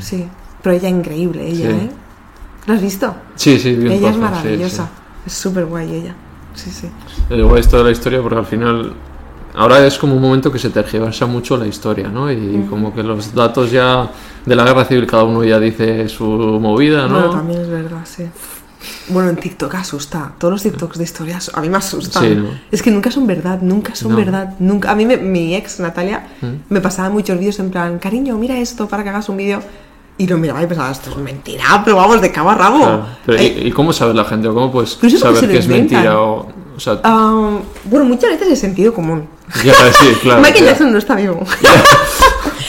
Sí. 0.00 0.28
Pero 0.62 0.76
ella 0.76 0.88
increíble, 0.88 1.46
ella, 1.48 1.68
Mm. 1.70 1.78
Sí. 1.80 1.84
¿eh? 1.86 1.90
¿Lo 2.66 2.74
has 2.74 2.82
visto? 2.82 3.14
Sí, 3.34 3.58
sí, 3.58 3.74
vi 3.74 3.86
un 3.86 3.92
ella 3.92 4.08
es 4.10 4.14
sí, 4.14 4.20
maravillosa. 4.20 4.84
sí. 4.84 4.90
Es 5.26 5.32
súper 5.32 5.64
guay 5.66 5.94
ella. 5.94 6.14
Sí, 6.54 6.70
sí. 6.70 6.88
El 7.30 7.44
guay 7.44 7.60
esto 7.60 7.78
de 7.78 7.84
la 7.84 7.90
historia 7.90 8.20
porque 8.20 8.38
al 8.38 8.46
final 8.46 8.92
ahora 9.54 9.84
es 9.86 9.96
como 9.98 10.14
un 10.14 10.22
momento 10.22 10.52
que 10.52 10.58
se 10.58 10.70
tergiversa 10.70 11.26
mucho 11.26 11.56
la 11.56 11.66
historia, 11.66 12.08
¿no? 12.08 12.30
Y 12.30 12.66
como 12.68 12.94
que 12.94 13.02
los 13.02 13.34
datos 13.34 13.70
ya 13.70 14.10
de 14.44 14.54
la 14.56 14.64
guerra 14.64 14.84
civil 14.84 15.06
cada 15.06 15.24
uno 15.24 15.42
ya 15.44 15.58
dice 15.58 16.08
su 16.08 16.24
movida, 16.26 17.06
¿no? 17.08 17.14
Bueno, 17.14 17.30
también 17.30 17.60
es 17.62 17.68
verdad, 17.68 18.00
sí. 18.04 18.24
Bueno, 19.08 19.28
en 19.30 19.36
TikTok 19.36 19.74
asusta. 19.74 20.32
Todos 20.38 20.52
los 20.52 20.62
TikToks 20.62 20.98
de 20.98 21.04
historias 21.04 21.50
a 21.54 21.60
mí 21.60 21.68
me 21.68 21.76
asustan. 21.78 22.22
Sí, 22.22 22.34
¿no? 22.34 22.48
Es 22.70 22.82
que 22.82 22.90
nunca 22.90 23.10
son 23.10 23.26
verdad, 23.26 23.58
nunca 23.60 23.94
son 23.94 24.12
No. 24.12 24.16
verdad. 24.16 24.54
Nunca. 24.58 24.90
A 24.90 24.94
mí, 24.94 25.04
me- 25.06 25.16
mi 25.18 25.54
ex, 25.54 25.80
Natalia, 25.80 26.26
¿Mm? 26.40 26.46
me 26.72 26.80
pasaba 26.80 27.10
muchos 27.10 27.38
vídeos 27.38 27.58
en 27.58 27.70
plan, 27.70 27.98
cariño, 27.98 28.36
mira 28.38 28.56
esto 28.58 28.88
para 28.88 29.02
que 29.02 29.10
hagas 29.10 29.28
un 29.28 29.36
vídeo. 29.36 29.62
Y 30.18 30.26
lo 30.26 30.36
miraba 30.36 30.62
y 30.62 30.66
pensaba, 30.66 30.90
esto 30.90 31.10
es 31.10 31.16
mentira, 31.16 31.80
pero 31.82 31.96
vamos, 31.96 32.20
de 32.20 32.30
cabo 32.30 32.50
a 32.50 32.54
rabo. 32.54 32.78
Claro. 32.78 33.06
Pero, 33.24 33.42
¿y, 33.42 33.46
y 33.68 33.70
cómo 33.72 33.92
sabe 33.92 34.12
la 34.12 34.24
gente? 34.24 34.48
¿O 34.48 34.54
cómo 34.54 34.70
puedes 34.70 34.94
Pero 34.96 35.16
saber 35.18 35.48
que 35.48 35.58
es 35.58 35.66
mentira? 35.66 36.20
O, 36.20 36.46
o 36.76 36.80
sea, 36.80 37.00
ah, 37.04 37.58
bueno, 37.84 38.04
muchas 38.04 38.30
veces 38.30 38.48
es 38.48 38.58
sentido 38.60 38.92
común. 38.92 39.26
ya, 39.64 39.72
sí, 39.92 40.06
claro. 40.22 40.40
Michael. 40.44 40.64
Jackson 40.66 40.92
no 40.92 40.98
está 40.98 41.14
vivo. 41.14 41.40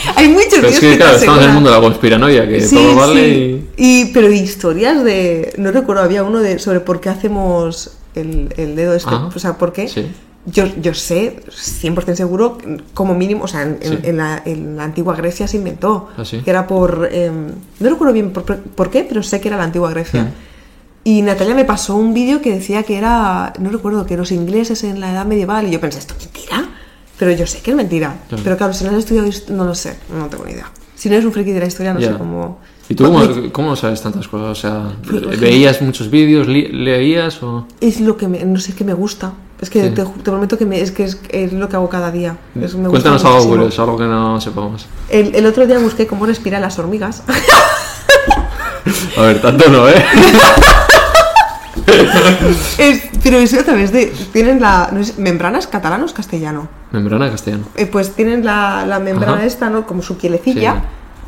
Hay 0.15 0.27
muchos 0.29 0.49
Pero 0.55 0.67
es 0.67 0.79
que, 0.79 0.91
te 0.91 0.97
claro, 0.97 1.17
estamos 1.17 1.41
en 1.43 1.47
el 1.49 1.53
mundo 1.53 1.69
de 1.69 1.75
la 1.75 1.81
conspiranoia, 1.81 2.47
que 2.47 2.61
Sí, 2.61 2.75
todo 2.75 2.95
vale 2.95 3.23
sí. 3.35 3.67
Y, 3.77 4.05
pero 4.13 4.31
historias 4.31 5.03
de. 5.03 5.53
No 5.57 5.71
recuerdo, 5.71 6.01
había 6.03 6.23
uno 6.23 6.39
de 6.39 6.59
sobre 6.59 6.79
por 6.79 6.99
qué 7.01 7.09
hacemos 7.09 7.91
el, 8.15 8.53
el 8.57 8.75
dedo 8.75 8.93
este. 8.95 9.09
Ah, 9.13 9.29
o 9.33 9.39
sea, 9.39 9.57
por 9.57 9.73
qué. 9.73 9.87
sí. 9.87 10.07
Yo, 10.47 10.65
yo 10.81 10.95
sé, 10.95 11.35
100% 11.51 12.15
seguro, 12.15 12.57
como 12.95 13.13
mínimo, 13.13 13.43
o 13.43 13.47
sea, 13.47 13.61
en, 13.61 13.77
en- 13.79 13.99
en 14.03 14.17
la, 14.17 14.41
en 14.43 14.75
la 14.75 14.85
antigua 14.85 15.15
Grecia 15.15 15.47
se 15.47 15.57
inventó. 15.57 16.09
¿Ah? 16.17 16.23
Que 16.23 16.49
era 16.49 16.65
por. 16.65 17.09
em, 17.11 17.49
no 17.79 17.89
recuerdo 17.89 18.11
bien 18.11 18.31
por, 18.31 18.43
por 18.43 18.89
qué, 18.89 19.03
pero 19.07 19.21
sé 19.21 19.39
que 19.39 19.49
era 19.49 19.57
la 19.57 19.65
antigua 19.65 19.91
Grecia. 19.91 20.23
Mm. 20.23 20.27
Y 21.03 21.21
Natalia 21.21 21.53
me 21.53 21.63
pasó 21.63 21.95
un 21.95 22.15
vídeo 22.15 22.41
que 22.41 22.51
decía 22.53 22.81
que 22.81 22.97
era. 22.97 23.53
No 23.59 23.69
recuerdo, 23.69 24.07
que 24.07 24.17
los 24.17 24.31
ingleses 24.31 24.83
en 24.83 24.99
la 24.99 25.11
edad 25.11 25.27
medieval. 25.27 25.67
Y 25.67 25.71
yo 25.71 25.79
pensé, 25.79 25.99
¿esto 25.99 26.15
es 26.17 26.25
mentira? 26.25 26.69
Pero 27.21 27.33
yo 27.33 27.45
sé 27.45 27.59
que 27.61 27.69
es 27.69 27.77
mentira. 27.77 28.15
Claro. 28.29 28.43
Pero 28.43 28.57
claro, 28.57 28.73
si 28.73 28.83
no 28.83 28.89
has 28.89 28.97
estudiado, 28.97 29.27
hist- 29.27 29.49
no 29.49 29.63
lo 29.63 29.75
sé, 29.75 29.95
no 30.11 30.25
tengo 30.25 30.43
ni 30.43 30.53
idea. 30.53 30.65
Si 30.95 31.07
no 31.07 31.13
eres 31.13 31.23
un 31.27 31.31
friki 31.31 31.51
de 31.51 31.59
la 31.59 31.67
historia, 31.67 31.93
no 31.93 31.99
Ya. 31.99 32.13
sé 32.13 32.17
cómo. 32.17 32.57
¿Y 32.89 32.95
tú 32.95 33.03
cómo, 33.03 33.21
cómo 33.51 33.75
sabes 33.75 34.01
tantas 34.01 34.27
cosas? 34.27 34.47
O 34.49 34.55
sea, 34.55 34.91
Pues, 35.07 35.39
¿veías 35.39 35.83
muchos 35.83 36.09
vídeos, 36.09 36.47
leías 36.47 37.43
o...? 37.43 37.67
Es 37.79 38.01
lo 38.01 38.17
que 38.17 38.27
me, 38.27 38.43
no 38.43 38.59
sé, 38.59 38.73
que 38.73 38.83
me 38.83 38.95
gusta. 38.95 39.33
Es 39.61 39.69
que 39.69 39.83
Sí. 39.83 39.89
te, 39.91 40.03
te 40.03 40.31
prometo 40.31 40.57
que 40.57 40.65
me- 40.65 40.81
es 40.81 40.89
que 40.91 41.03
es, 41.03 41.19
es 41.29 41.53
lo 41.53 41.69
que 41.69 41.75
hago 41.75 41.89
cada 41.89 42.09
día. 42.11 42.37
Es- 42.55 42.73
me 42.73 42.87
gusta 42.87 42.89
Cuéntanos 42.89 43.21
algo 43.23 43.35
muchísimo. 43.35 43.55
curioso, 43.57 43.83
algo 43.83 43.97
que 43.99 44.05
no 44.05 44.41
sepamos. 44.41 44.87
El, 45.09 45.35
el 45.35 45.45
otro 45.45 45.67
día 45.67 45.77
busqué 45.77 46.07
cómo 46.07 46.25
respiran 46.25 46.59
las 46.61 46.79
hormigas. 46.79 47.21
A 49.15 49.21
ver, 49.21 49.39
tanto 49.43 49.69
no, 49.69 49.87
¿eh? 49.87 49.93
Es- 52.79 53.03
pero 53.23 53.37
eso 53.37 53.59
a 53.59 53.63
través 53.63 53.91
de. 53.91 54.07
Tienen 54.33 54.59
la. 54.59 54.89
no 54.91 55.03
sé, 55.03 55.13
¿Membranas 55.17 55.67
catalano 55.67 56.05
o 56.05 56.13
castellano? 56.13 56.67
Membrana 56.91 57.29
castellano. 57.29 57.63
Eh, 57.75 57.85
pues 57.85 58.11
tienen 58.13 58.43
la, 58.45 58.85
la 58.85 58.99
membrana 58.99 59.37
Ajá. 59.37 59.45
esta, 59.45 59.69
¿no? 59.69 59.85
Como 59.87 60.01
su 60.01 60.17
pielecilla. 60.17 60.73
Sí. 60.73 60.79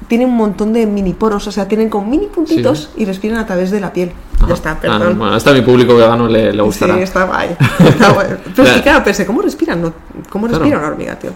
Tienen 0.09 0.27
un 0.29 0.35
montón 0.35 0.73
de 0.73 0.85
mini 0.85 1.13
poros, 1.13 1.47
o 1.47 1.51
sea, 1.51 1.67
tienen 1.67 1.89
como 1.89 2.05
mini 2.07 2.25
puntitos 2.27 2.89
y 2.97 3.05
respiran 3.05 3.37
a 3.37 3.45
través 3.45 3.71
de 3.71 3.79
la 3.79 3.93
piel. 3.93 4.11
Ya 4.47 4.53
está, 4.53 4.71
Ah, 4.71 4.77
perdón. 4.81 5.17
bueno, 5.17 5.33
hasta 5.33 5.51
a 5.51 5.53
mi 5.53 5.61
público 5.61 5.95
vegano 5.95 6.27
le, 6.27 6.51
le 6.51 6.61
gustará. 6.61 6.95
Sí, 6.95 7.01
está 7.03 7.23
guay. 7.23 7.55
Está 7.79 8.11
guay. 8.11 8.27
Pero 8.53 8.81
claro, 8.83 9.03
pensé, 9.05 9.25
¿cómo 9.25 9.41
respiran? 9.41 9.81
No, 9.81 9.93
¿Cómo 10.29 10.47
Claro. 10.47 10.59
respira 10.63 10.79
una 10.79 10.87
hormiga, 10.89 11.15
tío? 11.17 11.31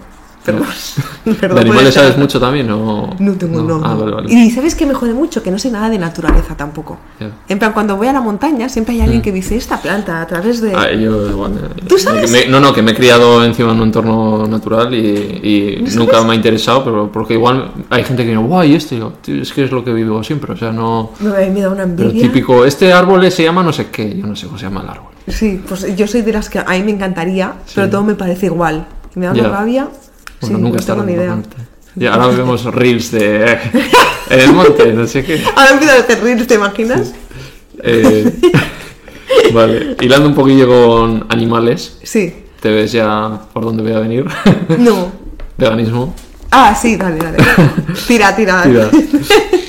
Perdón. 0.47 0.67
¿De 1.55 1.61
animales 1.61 1.93
sabes 1.93 2.17
mucho 2.17 2.39
también? 2.39 2.69
O... 2.71 3.15
No 3.19 3.33
tengo, 3.33 3.61
no. 3.61 3.81
Ah, 3.83 3.89
no. 3.93 3.99
vale, 3.99 4.11
vale. 4.15 4.33
Y 4.33 4.49
sabes 4.51 4.75
que 4.75 4.85
me 4.85 4.93
jode 4.93 5.13
mucho 5.13 5.43
que 5.43 5.51
no 5.51 5.59
sé 5.59 5.69
nada 5.69 5.89
de 5.89 5.99
naturaleza 5.99 6.55
tampoco. 6.55 6.97
Ya. 7.19 7.29
En 7.49 7.59
plan, 7.59 7.73
cuando 7.73 7.97
voy 7.97 8.07
a 8.07 8.13
la 8.13 8.21
montaña, 8.21 8.69
siempre 8.69 8.95
hay 8.95 9.01
alguien 9.01 9.21
que 9.21 9.31
dice 9.31 9.55
esta 9.57 9.81
planta 9.81 10.21
a 10.21 10.27
través 10.27 10.61
de. 10.61 10.71
Mm. 10.71 10.77
Ah, 10.77 10.91
yo, 10.91 11.37
bueno, 11.37 11.55
¿Tú 11.87 11.97
sabes? 11.97 12.31
me- 12.31 12.47
no, 12.47 12.59
no, 12.59 12.73
que 12.73 12.81
me 12.81 12.91
he 12.91 12.95
criado 12.95 13.43
encima 13.43 13.71
en 13.71 13.77
un 13.81 13.87
entorno 13.87 14.47
natural 14.47 14.93
y, 14.93 15.79
y 15.79 15.83
¿No 15.93 16.05
nunca 16.05 16.23
me 16.23 16.31
ha 16.31 16.35
interesado, 16.35 16.83
pero 16.83 17.11
porque 17.11 17.33
igual 17.33 17.71
hay 17.89 18.03
gente 18.03 18.23
que 18.23 18.29
dice, 18.29 18.41
guay, 18.41 18.75
esto, 18.75 18.95
y 18.95 18.99
yo, 18.99 19.13
"Tío, 19.21 19.41
es 19.41 19.51
que 19.51 19.63
es 19.65 19.71
lo 19.71 19.83
que 19.83 19.91
vivo 19.93 20.23
siempre, 20.23 20.53
o 20.53 20.57
sea, 20.57 20.71
no... 20.71 21.11
Me, 21.19 21.49
me 21.49 21.61
da 21.61 21.69
una 21.69 21.83
Pero 21.85 22.09
envidia. 22.09 22.21
típico, 22.21 22.63
este 22.65 22.93
árbol 22.93 23.29
se 23.31 23.43
llama 23.43 23.63
no 23.63 23.73
sé 23.73 23.87
qué, 23.91 24.15
yo 24.17 24.25
no 24.25 24.35
sé 24.35 24.45
cómo 24.47 24.57
se 24.57 24.65
llama 24.65 24.81
el 24.81 24.89
árbol. 24.89 25.11
Sí, 25.27 25.61
pues 25.67 25.95
yo 25.97 26.07
soy 26.07 26.21
de 26.21 26.31
las 26.31 26.49
que 26.49 26.59
a 26.59 26.65
mí 26.69 26.83
me 26.83 26.91
encantaría, 26.91 27.53
Sí. 27.65 27.73
pero 27.75 27.89
todo 27.89 28.03
me 28.03 28.15
parece 28.15 28.45
igual. 28.45 28.85
Me 29.15 29.25
da 29.25 29.33
una 29.33 29.49
rabia. 29.49 29.87
Bueno, 30.41 30.57
sí, 30.57 30.61
nunca 30.63 30.75
no 30.75 30.79
está 30.79 30.93
tengo 30.93 31.05
ni 31.05 31.13
idea. 31.13 31.37
Y 31.99 32.05
ahora 32.05 32.27
vemos 32.27 32.63
reels 32.65 33.11
de... 33.11 33.53
eh, 33.53 33.59
en 34.29 34.39
el 34.39 34.53
monte, 34.53 34.93
no 34.93 35.07
sé 35.07 35.23
qué. 35.23 35.41
Ahora 35.55 35.71
empiezo 35.71 35.95
a 35.95 35.99
hacer 35.99 36.21
reels, 36.21 36.45
¿te 36.47 36.55
imaginas? 36.55 37.13
Eh, 37.81 38.31
vale, 39.53 39.95
hilando 40.01 40.27
un 40.29 40.35
poquillo 40.35 40.67
con 40.67 41.25
animales, 41.29 41.97
Sí. 42.03 42.33
¿te 42.61 42.69
ves 42.69 42.91
ya 42.91 43.41
por 43.53 43.63
dónde 43.65 43.83
voy 43.83 43.93
a 43.93 43.99
venir? 43.99 44.25
No. 44.77 45.11
Veganismo. 45.57 46.13
Ah, 46.51 46.75
sí, 46.79 46.95
dale, 46.97 47.17
dale. 47.17 47.37
Tira, 48.07 48.35
tira. 48.35 48.63
Tira. 48.63 48.89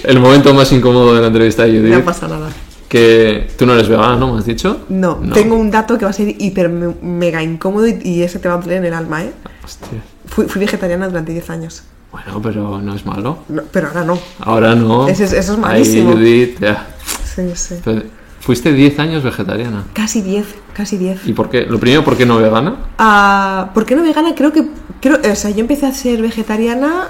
El 0.05 0.21
momento 0.21 0.55
más 0.55 0.71
incómodo 0.73 1.15
de 1.15 1.21
la 1.23 1.27
entrevista 1.29 1.65
de 1.65 1.71
Judith. 1.79 1.95
No 1.95 2.05
pasa 2.05 2.29
nada. 2.29 2.51
Que 2.89 3.49
tú 3.59 3.67
no 3.67 3.75
eres 3.75 3.89
vegana, 3.89 4.17
¿no? 4.17 4.33
¿Me 4.35 4.39
has 4.39 4.47
dicho? 4.47 4.83
No, 4.89 5.17
tengo 5.35 5.57
un 5.57 5.71
dato 5.71 5.99
que 5.99 6.05
va 6.05 6.11
a 6.11 6.15
ser 6.15 6.29
hiper 6.39 6.69
me- 6.69 6.95
mega 7.03 7.43
incómodo 7.43 7.87
y, 7.87 7.99
y 8.03 8.23
ese 8.23 8.39
te 8.39 8.49
va 8.49 8.55
a 8.55 8.59
doler 8.59 8.79
en 8.79 8.85
el 8.87 8.95
alma, 8.95 9.25
¿eh? 9.25 9.33
Hostia. 9.65 9.89
Fui, 10.29 10.47
fui 10.47 10.61
vegetariana 10.61 11.09
durante 11.09 11.33
10 11.33 11.51
años. 11.51 11.83
Bueno, 12.13 12.41
pero 12.43 12.81
no 12.81 12.95
es 12.95 13.05
malo. 13.05 13.39
No, 13.49 13.63
pero 13.71 13.89
ahora 13.89 14.05
no. 14.05 14.19
Ahora 14.41 14.75
no. 14.75 15.09
Eso 15.09 15.25
es- 15.25 15.33
eso 15.33 15.53
es 15.53 15.59
Ahí, 15.59 15.63
malísimo. 15.63 16.13
Judith, 16.13 16.59
ya. 16.61 16.87
Sí, 17.25 17.51
sí. 17.55 17.75
Pero 17.85 18.03
fuiste 18.41 18.73
10 18.73 18.99
años 18.99 19.23
vegetariana. 19.23 19.85
Casi 19.93 20.23
10, 20.23 20.47
casi 20.75 20.97
10. 20.97 21.27
¿Y 21.27 21.33
por 21.35 21.51
qué? 21.51 21.63
Lo 21.67 21.79
primero, 21.79 22.05
¿por 22.05 22.17
qué 22.17 22.25
no 22.27 22.39
vegana? 22.39 22.77
Ah, 22.99 23.71
¿Por 23.75 23.85
qué 23.85 23.95
no 23.95 24.03
vegana? 24.03 24.35
Creo 24.35 24.53
que. 24.53 24.69
Creo, 25.01 25.19
o 25.31 25.37
sea, 25.37 25.51
yo 25.51 25.61
empecé 25.61 25.87
a 25.87 25.93
ser 25.93 26.23
vegetariana. 26.23 27.09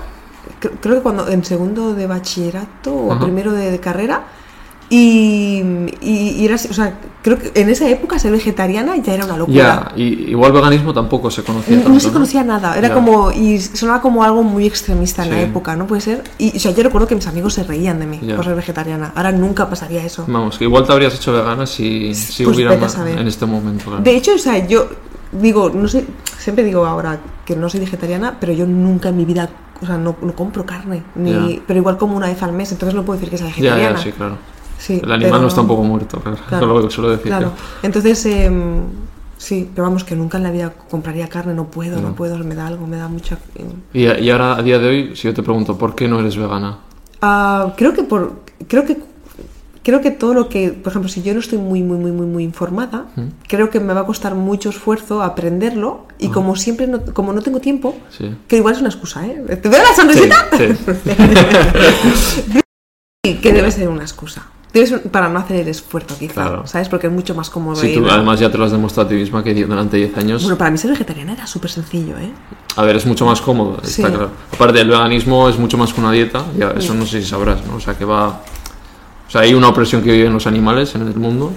cre- 0.61 0.73
Creo 0.81 0.97
que 0.97 1.03
cuando. 1.03 1.29
En 1.29 1.45
segundo 1.45 1.95
de 1.95 2.07
bachillerato 2.07 2.93
o 2.93 3.13
Ajá. 3.13 3.21
primero 3.25 3.53
de, 3.53 3.71
de 3.71 3.79
carrera. 3.81 4.23
Y, 4.91 5.63
y, 6.01 6.37
y 6.39 6.45
era 6.47 6.55
así, 6.55 6.69
o 6.71 6.73
sea, 6.73 6.99
creo 7.23 7.39
que 7.39 7.53
en 7.61 7.69
esa 7.69 7.87
época 7.91 8.19
ser 8.19 8.33
vegetariana 8.33 8.97
ya 8.97 9.13
era 9.15 9.25
una 9.27 9.35
Ya, 9.35 9.39
locura. 9.39 9.93
y 9.97 10.31
igual 10.31 10.53
veganismo 10.53 10.95
tampoco 10.95 11.31
se 11.31 11.43
conocía 11.43 11.77
No, 11.77 11.83
tanto, 11.83 11.95
no 11.95 12.01
se 12.01 12.11
conocía 12.11 12.43
nada, 12.43 12.75
era 12.77 12.89
Ya. 12.89 12.95
como. 12.95 13.31
Y 13.31 13.61
sonaba 13.61 14.01
como 14.01 14.25
algo 14.25 14.43
muy 14.43 14.67
extremista 14.67 15.25
en 15.25 15.31
la 15.31 15.41
época, 15.43 15.77
¿no? 15.77 15.87
Puede 15.87 16.01
ser. 16.01 16.25
Y 16.39 16.57
o 16.57 16.61
sea, 16.61 16.73
yo 16.73 16.83
recuerdo 16.83 17.07
que 17.07 17.15
mis 17.15 17.27
amigos 17.27 17.53
se 17.55 17.65
reían 17.65 17.99
de 18.01 18.07
mí 18.07 18.19
Ya. 18.23 18.37
por 18.37 18.45
ser 18.47 18.55
vegetariana. 18.55 19.13
Ahora 19.15 19.31
nunca 19.33 19.69
pasaría 19.69 20.03
eso. 20.05 20.25
Vamos, 20.27 20.57
que 20.57 20.65
igual 20.65 20.87
te 20.87 20.93
habrías 20.93 21.15
hecho 21.15 21.33
vegana 21.35 21.67
si, 21.67 22.15
si 22.15 22.45
Pues 22.45 22.57
hubiera 22.57 22.77
más 22.77 22.97
en 22.99 23.29
este 23.29 23.45
momento. 23.45 23.85
claro. 23.85 24.03
De 24.03 24.17
hecho, 24.17 24.35
o 24.35 24.39
sea, 24.39 24.67
yo 24.67 24.89
digo, 25.33 25.69
no 25.69 25.87
sé, 25.87 26.07
siempre 26.39 26.65
digo 26.65 26.87
ahora 26.87 27.19
que 27.45 27.55
no 27.55 27.69
soy 27.69 27.81
vegetariana, 27.81 28.37
pero 28.41 28.55
yo 28.55 28.67
nunca 28.67 29.11
en 29.11 29.19
mi 29.19 29.27
vida, 29.27 29.51
o 29.83 29.87
sea, 29.87 29.99
no, 29.99 30.17
no 30.23 30.35
compro 30.35 30.65
carne, 30.65 31.03
ni, 31.15 31.33
Ya. 31.57 31.63
pero 31.67 31.79
igual 31.81 31.99
como 31.99 32.17
una 32.17 32.29
vez 32.29 32.43
al 32.43 32.53
mes, 32.53 32.73
entonces 32.73 32.95
no 32.95 33.03
puedo 33.05 33.19
decir 33.19 33.31
que 33.31 33.37
sea 33.37 33.49
ya, 33.49 33.55
vegetariana. 33.55 33.99
ya, 33.99 34.03
sí, 34.03 34.13
claro. 34.13 34.39
Sí, 34.79 35.01
El 35.03 35.13
animal 35.13 35.33
pero 35.33 35.43
no 35.43 35.49
está 35.49 35.61
un 35.61 35.67
poco 35.69 35.83
muerto, 35.83 36.21
claro. 36.49 36.77
Es 36.77 36.83
lo 36.83 36.89
que 36.89 36.95
suelo 36.95 37.11
decir. 37.11 37.27
Claro, 37.27 37.53
entonces, 37.83 38.25
em, 38.27 38.81
sí, 39.37 39.69
pero 39.75 39.89
vamos, 39.89 40.05
que 40.05 40.15
nunca 40.17 40.39
en 40.39 40.45
la 40.45 40.51
vida 40.53 40.73
compraría 40.91 41.29
carne, 41.29 41.53
no 41.53 41.65
puedo, 41.67 42.01
no, 42.01 42.09
No. 42.11 42.15
puedo, 42.15 42.39
me 42.39 42.55
da 42.55 42.67
algo, 42.69 42.87
me 42.87 42.97
da 42.97 43.09
mucha... 43.09 43.37
em, 43.57 43.67
Y, 43.93 44.07
y 44.07 44.31
ahora, 44.31 44.57
a 44.57 44.63
día 44.63 44.79
de 44.79 44.89
hoy, 44.89 45.17
si 45.17 45.25
yo 45.29 45.35
te 45.35 45.43
pregunto, 45.43 45.77
¿por 45.77 45.95
qué 45.95 46.09
no 46.09 46.21
eres 46.21 46.37
vegana? 46.37 46.79
Ah, 47.21 47.75
creo 47.77 47.93
que 47.93 48.05
por 48.05 48.41
creo 48.69 48.85
que 48.85 48.97
creo 49.83 50.01
que 50.01 50.11
todo 50.13 50.35
lo 50.35 50.49
que 50.49 50.69
por 50.71 50.93
ejemplo 50.93 51.09
si 51.09 51.23
yo 51.23 51.33
no 51.35 51.41
estoy 51.41 51.59
muy 51.59 51.83
muy 51.83 51.97
muy 51.99 52.13
muy 52.13 52.27
muy 52.27 52.45
informada 52.45 53.07
creo 53.49 53.71
que 53.71 53.81
me 53.81 53.95
va 53.95 54.03
a 54.03 54.07
costar 54.07 54.35
mucho 54.35 54.69
esfuerzo 54.69 55.23
aprenderlo 55.23 56.07
y 56.19 56.29
como 56.29 56.55
siempre 56.57 56.87
no, 56.87 57.01
como 57.15 57.33
no 57.33 57.41
tengo 57.43 57.59
tiempo 57.59 57.97
Sí. 58.11 58.37
que 58.47 58.59
igual 58.59 58.75
es 58.75 58.81
una 58.81 58.91
excusa 58.91 59.27
eh 59.27 59.43
te 59.61 59.69
doy 59.69 59.79
la 59.81 59.95
sonrisita 59.97 60.47
Sí, 60.57 60.67
Y 63.25 63.35
que 63.41 63.53
debe 63.53 63.71
ser 63.71 63.89
una 63.89 64.03
excusa 64.03 64.47
ser 64.73 65.03
para 65.11 65.29
no 65.29 65.39
hacer 65.39 65.61
el 65.61 65.69
esfuerzo 65.69 66.17
quizá 66.19 66.35
Claro. 66.35 66.67
sabes 66.67 66.89
porque 66.89 67.07
es 67.07 67.13
mucho 67.13 67.35
más 67.35 67.49
cómodo 67.51 67.77
Sí, 67.77 67.95
tú 67.95 68.01
¿no? 68.03 68.11
además 68.11 68.39
ya 68.41 68.51
te 68.51 68.59
lo 68.59 68.65
has 68.65 68.73
demostrado 68.73 69.07
a 69.07 69.11
ti 69.11 69.17
misma 69.17 69.43
que 69.43 69.55
durante 69.65 69.97
10 69.97 70.17
años... 70.19 70.43
bueno 70.43 70.59
para 70.59 70.71
mí 70.71 70.79
ser 70.79 70.91
vegetariana 70.91 71.33
era 71.33 71.47
súper 71.47 71.71
sencillo 71.71 72.17
eh 72.19 72.31
A 72.77 72.83
ver, 72.83 72.97
es 72.97 73.07
mucho 73.07 73.25
más 73.27 73.41
cómodo, 73.41 73.79
Sí. 73.83 74.03
está 74.03 74.09
claro. 74.15 74.31
Aparte, 74.53 74.81
el 74.81 74.89
veganismo 74.89 75.49
es 75.49 75.59
mucho 75.59 75.77
más 75.79 75.93
que 75.93 76.01
una 76.01 76.13
dieta, 76.13 76.45
ya, 76.57 76.71
eso 76.77 76.95
no 76.95 77.05
sé 77.07 77.21
si 77.23 77.29
sabrás, 77.29 77.65
¿no? 77.67 77.77
O 77.77 77.81
sea, 77.81 77.97
que 77.97 78.05
va... 78.05 78.29
O 79.27 79.31
sea, 79.31 79.41
hay 79.43 79.53
una 79.55 79.69
opresión 79.69 80.03
que 80.03 80.13
viven 80.13 80.33
los 80.33 80.47
animales 80.47 80.95
en 80.95 81.03
el 81.03 81.15
mundo 81.17 81.53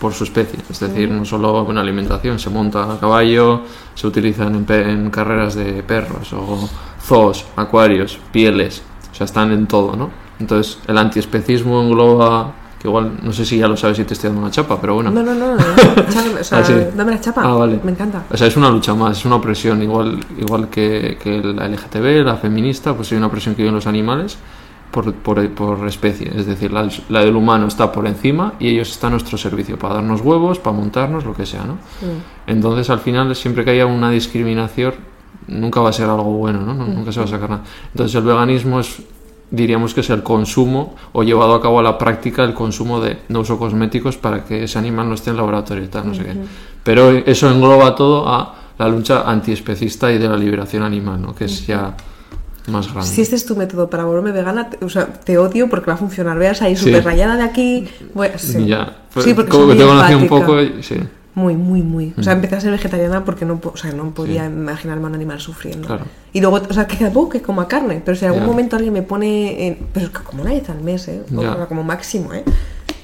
por 0.00 0.12
su 0.14 0.24
especie, 0.24 0.58
es 0.68 0.80
decir, 0.80 1.08
no 1.10 1.24
solo 1.24 1.64
en 1.70 1.78
alimentación, 1.78 2.38
se 2.40 2.50
monta 2.50 2.92
a 2.92 2.98
caballo, 2.98 3.62
se 3.94 4.06
utilizan 4.08 4.64
en, 4.68 4.72
en 4.72 5.10
carreras 5.10 5.54
de 5.54 5.82
perros 5.84 6.32
o 6.32 6.68
zoos, 7.00 7.44
acuarios, 7.54 8.18
pieles, 8.32 8.82
o 9.12 9.14
sea, 9.14 9.26
están 9.26 9.52
en 9.52 9.66
todo, 9.68 9.94
¿no? 9.94 10.10
Entonces, 10.42 10.78
el 10.88 10.98
antiespecismo 10.98 11.80
engloba, 11.82 12.52
que 12.80 12.88
igual, 12.88 13.12
no 13.22 13.32
sé 13.32 13.46
si 13.46 13.58
ya 13.58 13.68
lo 13.68 13.76
sabes 13.76 13.96
si 13.96 14.04
te 14.04 14.14
estoy 14.14 14.28
dando 14.28 14.42
una 14.42 14.50
chapa, 14.50 14.80
pero 14.80 14.94
bueno. 14.94 15.10
no 15.12 15.22
no 15.22 15.34
no, 15.34 15.54
no, 15.54 15.62
Échame, 16.08 16.40
o 16.40 16.44
sea, 16.44 16.58
Ah, 16.58 16.64
sí. 16.64 16.74
dame 16.96 17.12
la 17.12 17.20
chapa 17.20 17.42
Ah, 17.44 17.54
vale. 17.54 17.78
me 17.84 17.92
encanta 17.92 18.24
O 18.28 18.36
sea, 18.36 18.48
es 18.48 18.56
una 18.56 18.68
lucha 18.70 18.92
más, 18.94 19.18
es 19.18 19.24
una 19.24 19.36
opresión, 19.36 19.80
igual, 19.82 20.18
igual 20.36 20.68
que, 20.68 21.16
que 21.22 21.40
la 21.42 21.68
LGTB, 21.68 22.24
la 22.26 22.36
feminista, 22.36 22.92
pues 22.94 23.12
hay 23.12 23.18
una 23.18 23.28
opresión 23.28 23.54
que 23.54 23.62
viven 23.62 23.74
los 23.76 23.86
animales 23.86 24.36
por, 24.90 25.14
por, 25.14 25.48
por 25.50 25.86
especie. 25.86 26.30
Es 26.36 26.44
decir, 26.46 26.72
la, 26.72 26.88
la 27.08 27.20
del 27.20 27.36
humano 27.36 27.68
está 27.68 27.92
por 27.92 28.04
encima 28.06 28.54
y 28.58 28.68
ellos 28.70 28.90
están 28.90 29.08
a 29.08 29.10
nuestro 29.12 29.38
servicio 29.38 29.78
para 29.78 29.94
darnos 29.94 30.20
huevos, 30.20 30.58
para 30.58 30.76
montarnos, 30.76 31.24
lo 31.24 31.34
que 31.34 31.46
sea, 31.46 31.62
¿no? 31.64 31.74
Mm. 31.74 32.20
Entonces, 32.48 32.90
al 32.90 32.98
final, 32.98 33.34
siempre 33.36 33.64
que 33.64 33.70
haya 33.70 33.86
una 33.86 34.10
discriminación, 34.10 34.94
nunca 35.46 35.80
va 35.80 35.90
a 35.90 35.92
ser 35.92 36.10
algo 36.10 36.24
bueno, 36.36 36.60
¿no? 36.60 36.74
No- 36.74 36.86
Nunca 36.88 37.12
se 37.12 37.20
va 37.20 37.26
a 37.26 37.28
sacar 37.28 37.48
nada. 37.48 37.62
Entonces, 37.92 38.14
el 38.16 38.22
veganismo 38.24 38.80
es, 38.80 38.98
diríamos 39.52 39.94
que 39.94 40.00
es 40.00 40.10
el 40.10 40.22
consumo 40.24 40.96
o 41.12 41.22
llevado 41.22 41.54
a 41.54 41.62
cabo 41.62 41.78
a 41.78 41.82
la 41.82 41.98
práctica 41.98 42.42
el 42.42 42.54
consumo 42.54 43.00
de 43.00 43.18
no 43.28 43.40
uso 43.40 43.58
cosméticos 43.58 44.16
para 44.16 44.44
que 44.44 44.64
ese 44.64 44.78
animal 44.78 45.08
no 45.08 45.14
esté 45.14 45.30
en 45.30 45.36
laboratorio 45.36 45.84
y 45.84 45.88
tal, 45.88 46.08
no 46.08 46.14
sé 46.14 46.24
qué. 46.24 46.34
Pero 46.82 47.10
eso 47.10 47.48
engloba 47.50 47.94
todo 47.94 48.26
a 48.28 48.54
la 48.78 48.88
lucha 48.88 49.22
antiespecista 49.30 50.10
y 50.10 50.18
de 50.18 50.28
la 50.28 50.36
liberación 50.36 50.82
animal, 50.82 51.20
¿no? 51.20 51.34
Que 51.34 51.44
es 51.44 51.66
ya 51.66 51.94
más 52.68 52.88
grande. 52.92 53.08
Si 53.10 53.20
este 53.20 53.36
es 53.36 53.44
tu 53.44 53.54
método 53.54 53.90
para 53.90 54.04
volverme 54.04 54.32
vegana, 54.32 54.70
te, 54.70 54.84
o 54.84 54.88
sea, 54.88 55.06
te 55.06 55.36
odio 55.36 55.68
porque 55.68 55.86
va 55.86 55.94
a 55.94 55.98
funcionar. 55.98 56.38
Veas 56.38 56.62
ahí 56.62 56.74
Sí. 56.74 56.84
súper 56.86 57.04
rayada 57.04 57.36
de 57.36 57.42
aquí. 57.42 57.88
Bueno, 58.14 58.34
sí. 58.38 58.66
Ya. 58.66 58.96
Sí, 59.18 59.34
porque 59.34 59.50
como 59.50 59.64
soy 59.66 59.76
que 59.76 59.78
te 59.82 59.84
muy 59.88 59.96
conocí 59.96 60.14
un 60.14 60.28
poco, 60.28 60.56
sí, 60.80 60.96
Muy, 61.34 61.56
muy, 61.56 61.82
muy. 61.82 62.06
Mm. 62.16 62.20
O 62.20 62.22
sea, 62.22 62.34
empecé 62.34 62.56
a 62.56 62.60
ser 62.60 62.70
vegetariana 62.72 63.24
porque 63.24 63.44
no, 63.46 63.58
o 63.62 63.76
sea, 63.76 63.92
no 63.92 64.10
podía 64.10 64.44
imaginarme 64.46 65.04
a 65.04 65.08
un 65.08 65.14
animal 65.14 65.40
sufriendo. 65.40 65.86
Claro. 65.86 66.04
Y 66.32 66.40
luego, 66.40 66.60
o 66.68 66.72
sea, 66.74 66.86
que 66.86 66.96
tampoco 66.96 67.30
que 67.30 67.42
coma 67.42 67.66
carne, 67.68 68.02
pero 68.04 68.16
si 68.16 68.24
en 68.26 68.32
algún 68.32 68.46
momento 68.46 68.76
alguien 68.76 68.92
me 68.92 69.02
pone. 69.02 69.66
En, 69.66 69.78
pero 69.92 70.06
es 70.06 70.12
que 70.12 70.22
como 70.22 70.42
una 70.42 70.52
vez 70.52 70.68
al 70.68 70.80
mes, 70.82 71.08
¿eh? 71.08 71.22
O 71.34 71.68
como 71.68 71.82
máximo, 71.82 72.34
¿eh? 72.34 72.44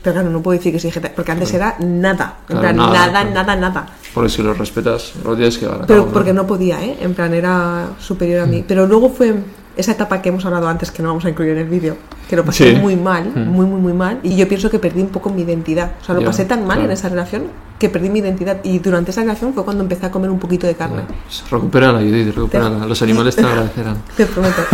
Pero 0.03 0.15
claro, 0.15 0.31
no 0.31 0.43
puedo 0.43 0.57
decir 0.59 0.73
que 0.73 0.79
soy 0.79 0.89
vegetariana, 0.91 1.17
porque 1.17 1.33
antes 1.33 1.53
era 1.55 1.77
nada. 1.81 2.39
En 2.49 2.59
Claro, 2.59 2.61
plan, 2.61 2.77
nada, 2.77 3.07
nada, 3.07 3.25
nada, 3.25 3.57
nada. 3.57 3.87
porque 4.15 4.29
si 4.31 4.43
lo 4.43 4.55
respetas, 4.55 5.13
lo 5.25 5.35
tienes 5.35 5.59
que 5.59 5.67
a 5.67 5.81
Pero 5.87 6.03
cabo, 6.03 6.13
porque 6.13 6.33
no 6.33 6.47
podía, 6.47 6.83
¿eh? 6.85 6.99
En 7.01 7.15
plan, 7.15 7.33
era 7.35 7.89
superior 7.99 8.41
a 8.41 8.47
mí. 8.47 8.65
Pero 8.67 8.87
luego 8.87 9.09
fue 9.11 9.35
esa 9.79 9.93
etapa 9.93 10.21
que 10.21 10.29
hemos 10.29 10.45
hablado 10.45 10.69
antes, 10.69 10.91
que 10.91 11.03
no 11.03 11.09
vamos 11.09 11.25
a 11.25 11.31
incluir 11.31 11.53
en 11.53 11.59
el 11.59 11.69
vídeo, 11.69 11.97
que 12.29 12.37
lo 12.37 12.45
pasé 12.45 12.75
Sí. 12.75 12.81
muy 12.81 12.97
mal, 12.97 13.33
muy, 13.35 13.65
muy, 13.65 13.81
muy 13.81 13.93
mal. 13.95 14.19
Y 14.23 14.37
yo 14.37 14.47
pienso 14.47 14.69
que 14.71 14.79
perdí 14.79 15.01
un 15.01 15.09
poco 15.09 15.31
mi 15.31 15.43
identidad. 15.43 15.93
O 16.03 16.05
sea, 16.05 16.15
lo 16.15 16.23
pasé 16.25 16.45
tan 16.45 16.61
mal 16.61 16.77
claro. 16.77 16.85
en 16.85 16.91
esa 16.91 17.09
relación 17.09 17.45
que 17.79 17.89
perdí 17.89 18.11
mi 18.11 18.19
identidad. 18.19 18.59
Y 18.65 18.81
durante 18.81 19.13
esa 19.13 19.23
relación 19.23 19.55
fue 19.55 19.65
cuando 19.65 19.83
empecé 19.85 20.05
a 20.07 20.11
comer 20.11 20.29
un 20.31 20.39
poquito 20.39 20.67
de 20.67 20.75
carne. 20.75 21.03
Recupérala, 21.51 22.01
Judith, 22.01 22.35
recupérala. 22.35 22.85
Los 22.87 23.01
animales 23.03 23.35
te 23.37 23.43
agradecerán. 23.45 23.97
Te 24.17 24.27
prometo. 24.27 24.61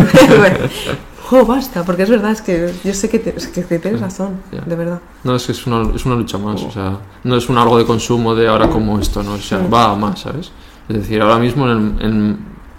Jo, 1.27 1.43
basta, 1.43 1.83
porque 1.83 2.03
es 2.03 2.09
verdad, 2.11 2.29
es 2.31 2.41
que 2.43 2.71
yo 2.83 2.93
sé 2.93 3.09
que, 3.09 3.17
te- 3.17 3.33
es 3.35 3.47
que 3.47 3.63
te- 3.63 3.79
tienes 3.79 3.99
razón, 3.99 4.41
Ya. 4.51 4.61
de 4.61 4.75
verdad. 4.75 4.99
No, 5.23 5.35
es 5.35 5.43
que 5.47 5.53
es 5.53 5.65
una, 5.65 5.89
es 5.95 6.05
una 6.05 6.13
lucha 6.13 6.37
más, 6.37 6.61
o 6.61 6.69
sea, 6.69 6.99
no 7.23 7.35
es 7.35 7.49
un 7.49 7.57
algo 7.57 7.79
de 7.79 7.83
consumo 7.85 8.35
de 8.35 8.47
ahora 8.47 8.69
como 8.69 8.99
esto, 8.99 9.23
no, 9.23 9.33
o 9.33 9.37
sea, 9.39 9.57
va 9.67 9.91
a 9.91 9.95
más, 9.95 10.19
¿sabes? 10.19 10.51
Es 10.87 10.95
decir, 10.97 11.19
ahora 11.23 11.39
mismo 11.39 11.67
en, 11.67 11.97
en- 11.99 12.37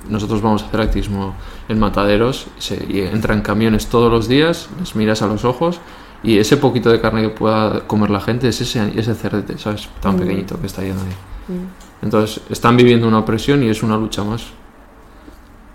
nosotros 0.08 0.40
vamos 0.40 0.62
a 0.62 0.66
hacer 0.66 0.80
activismo 0.80 1.34
en 1.68 1.78
mataderos 1.78 2.46
se, 2.58 2.84
y 2.88 3.00
entran 3.00 3.42
camiones 3.42 3.86
todos 3.86 4.10
los 4.10 4.28
días, 4.28 4.68
les 4.78 4.94
miras 4.96 5.22
a 5.22 5.26
los 5.26 5.44
ojos 5.44 5.80
y 6.22 6.38
ese 6.38 6.56
poquito 6.56 6.90
de 6.90 7.00
carne 7.00 7.22
que 7.22 7.28
pueda 7.30 7.86
comer 7.86 8.10
la 8.10 8.20
gente 8.20 8.48
es 8.48 8.60
ese, 8.60 8.92
ese 8.98 9.14
cerdete, 9.14 9.58
¿sabes? 9.58 9.88
Tan 10.00 10.16
pequeñito 10.16 10.60
que 10.60 10.66
está 10.66 10.82
yendo 10.82 11.02
ahí. 11.02 11.58
Entonces, 12.02 12.40
están 12.50 12.76
viviendo 12.76 13.06
una 13.06 13.18
opresión 13.18 13.62
y 13.62 13.68
es 13.68 13.82
una 13.82 13.96
lucha 13.96 14.24
más. 14.24 14.44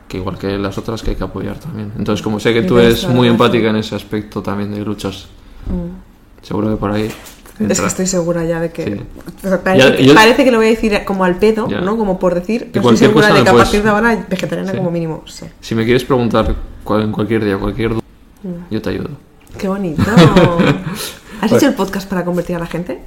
que 0.08 0.18
igual 0.18 0.38
que 0.38 0.58
las 0.58 0.78
otras 0.78 1.02
que 1.04 1.12
hay 1.12 1.16
que 1.16 1.24
apoyar 1.24 1.58
también. 1.58 1.94
Entonces, 1.98 2.22
como 2.22 2.38
sé 2.40 2.54
que 2.54 2.64
tú 2.64 2.78
eres 2.78 3.08
muy 3.08 3.30
empática 3.30 3.70
en 3.70 3.78
ese 3.78 3.96
aspecto 3.96 4.42
también 4.42 4.74
de 4.74 4.84
luchas, 4.84 5.28
Mm. 5.68 6.44
seguro 6.46 6.70
que 6.72 6.76
por 6.76 6.92
ahí... 6.92 7.10
Es 7.56 7.62
entra. 7.62 7.76
que 7.78 7.88
estoy 7.88 8.08
segura 8.08 8.44
ya 8.46 8.60
de 8.60 8.72
que. 8.72 8.86
Sí. 8.86 9.50
parece, 9.64 9.90
Ya- 9.92 9.96
que 9.98 10.06
yo- 10.06 10.14
parece 10.16 10.44
que 10.44 10.52
lo 10.52 10.58
voy 10.58 10.68
a 10.68 10.70
decir 10.70 11.00
como 11.06 11.24
al 11.26 11.36
pedo, 11.38 11.68
Ya. 11.70 11.82
¿no? 11.82 11.98
Como 11.98 12.18
por 12.20 12.34
decir. 12.36 12.70
Pero 12.72 12.90
estoy 12.92 13.08
segura 13.08 13.28
de 13.28 13.44
que 13.44 13.50
a 13.50 13.52
puedes- 13.52 13.68
partir 13.68 13.84
de 13.84 13.90
ahora 13.90 14.26
vegetariana 14.30 14.72
Sí. 14.72 14.78
como 14.78 14.90
mínimo. 14.92 15.24
Sí. 15.28 15.46
Si 15.60 15.76
me 15.76 15.84
quieres 15.86 16.04
preguntar 16.04 16.56
cual- 16.84 17.04
en 17.04 17.12
cualquier 17.12 17.44
día, 17.46 17.58
cualquier 17.58 17.90
duda, 17.92 18.02
Mm. 18.44 18.74
yo 18.74 18.82
te 18.82 18.90
ayudo. 18.90 19.10
Qué 19.58 19.68
bonito. 19.68 20.02
¿Has 21.42 21.52
hecho 21.52 21.68
el 21.68 21.74
podcast 21.74 22.08
para 22.10 22.24
convertir 22.26 22.56
a 22.56 22.60
la 22.60 22.68
gente? 22.68 23.00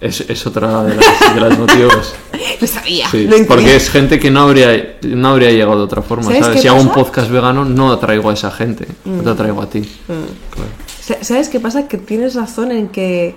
Es, 0.00 0.22
es 0.22 0.46
otra 0.46 0.82
de 0.84 0.96
las, 0.96 1.34
de 1.34 1.40
las 1.40 1.58
motivos. 1.58 2.14
Lo 2.60 2.66
sabía. 2.66 3.06
Sí, 3.10 3.26
lo 3.26 3.36
porque 3.46 3.76
es 3.76 3.90
gente 3.90 4.18
que 4.18 4.30
no 4.30 4.40
habría, 4.40 4.96
no 5.02 5.28
habría 5.28 5.50
llegado 5.50 5.76
de 5.76 5.84
otra 5.84 6.00
forma, 6.00 6.24
¿Sabes 6.24 6.40
¿sabes? 6.46 6.62
Si 6.62 6.68
hago 6.68 6.80
un 6.80 6.88
pasa? 6.88 7.00
podcast 7.00 7.30
vegano, 7.30 7.64
no 7.66 7.92
atraigo 7.92 8.30
a 8.30 8.32
esa 8.32 8.50
gente, 8.50 8.86
no 9.04 9.22
te 9.22 9.28
atraigo 9.30 9.60
a 9.60 9.68
ti. 9.68 9.80
Mm. 9.80 10.54
Claro. 10.54 10.70
Sa- 11.02 11.22
¿Sabes 11.22 11.48
qué 11.50 11.60
pasa? 11.60 11.86
Que 11.86 11.98
tienes 11.98 12.34
razón 12.34 12.72
en 12.72 12.88
que 12.88 13.34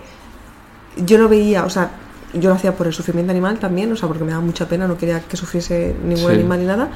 yo 0.98 1.18
lo 1.18 1.30
veía, 1.30 1.66
o 1.66 1.70
sea, 1.70 1.92
yo 2.34 2.50
lo 2.50 2.56
hacía 2.56 2.76
por 2.76 2.88
el 2.88 2.94
sufrimiento 2.94 3.32
animal 3.32 3.60
también, 3.60 3.92
o 3.92 3.96
sea, 3.96 4.08
porque 4.08 4.24
me 4.24 4.32
daba 4.32 4.44
mucha 4.44 4.68
pena, 4.68 4.88
no 4.88 4.98
quería 4.98 5.20
que 5.22 5.38
sufriese 5.38 5.96
ningún 6.04 6.30
Sí. 6.30 6.34
animal 6.36 6.60
ni 6.60 6.66
nada, 6.66 6.90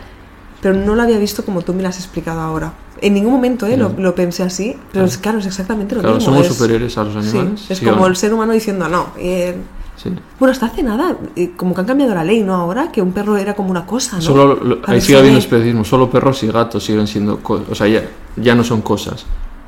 pero 0.61 0.73
no 0.75 0.95
lo 0.95 1.01
había 1.03 1.17
visto 1.19 1.45
como 1.45 1.61
tú 1.61 1.73
me 1.73 1.83
lo 1.83 1.89
has 1.89 1.97
explicado 1.99 2.41
ahora. 2.41 2.73
En 2.99 3.13
ningún 3.13 3.31
momento 3.33 3.67
¿eh? 3.67 3.77
lo, 3.77 3.93
lo 3.97 4.15
pensé 4.15 4.41
así, 4.41 4.75
pero 4.91 5.05
es, 5.05 5.17
claro, 5.19 5.37
es 5.37 5.45
exactamente 5.45 5.93
lo 5.93 6.01
Claro, 6.01 6.15
mismo. 6.15 6.31
somos 6.33 6.47
es- 6.47 6.53
superiores 6.55 6.97
a 6.97 7.03
los 7.03 7.13
Sí, 7.25 7.37
animales. 7.37 7.69
es 7.69 7.77
¿sí 7.77 7.85
como 7.85 7.97
no? 8.01 8.07
el 8.07 8.15
ser 8.15 8.33
humano 8.33 8.53
diciendo, 8.53 8.87
no, 8.89 9.07
eh, 9.17 9.55
Sí. 9.95 10.09
bueno, 10.39 10.51
hasta 10.51 10.67
hace 10.67 10.81
nada, 10.83 11.15
eh, 11.35 11.51
como 11.55 11.73
que 11.75 11.81
han 11.81 11.87
cambiado 11.87 12.13
la 12.15 12.23
ley, 12.23 12.41
¿no? 12.43 12.53
Ahora, 12.55 12.91
que 12.91 13.01
un 13.01 13.11
perro 13.13 13.35
era 13.37 13.55
como 13.55 13.69
una 13.71 13.85
cosa, 13.85 14.15
¿no? 14.17 14.21
Solo, 14.21 14.55
lo- 14.55 14.79
ahí 14.87 15.01
sigue 15.01 15.17
habiendo 15.19 15.39
especismo, 15.39 15.83
solo 15.85 16.09
perros 16.09 16.41
y 16.43 16.47
gatos 16.47 16.83
siguen 16.83 17.07
siendo 17.07 17.37
cosas, 17.39 17.67
o 17.69 17.75
sea, 17.75 17.87
ya, 17.87 18.03
ya 18.35 18.53
no 18.55 18.63
son 18.63 18.81
cosas. 18.81 19.25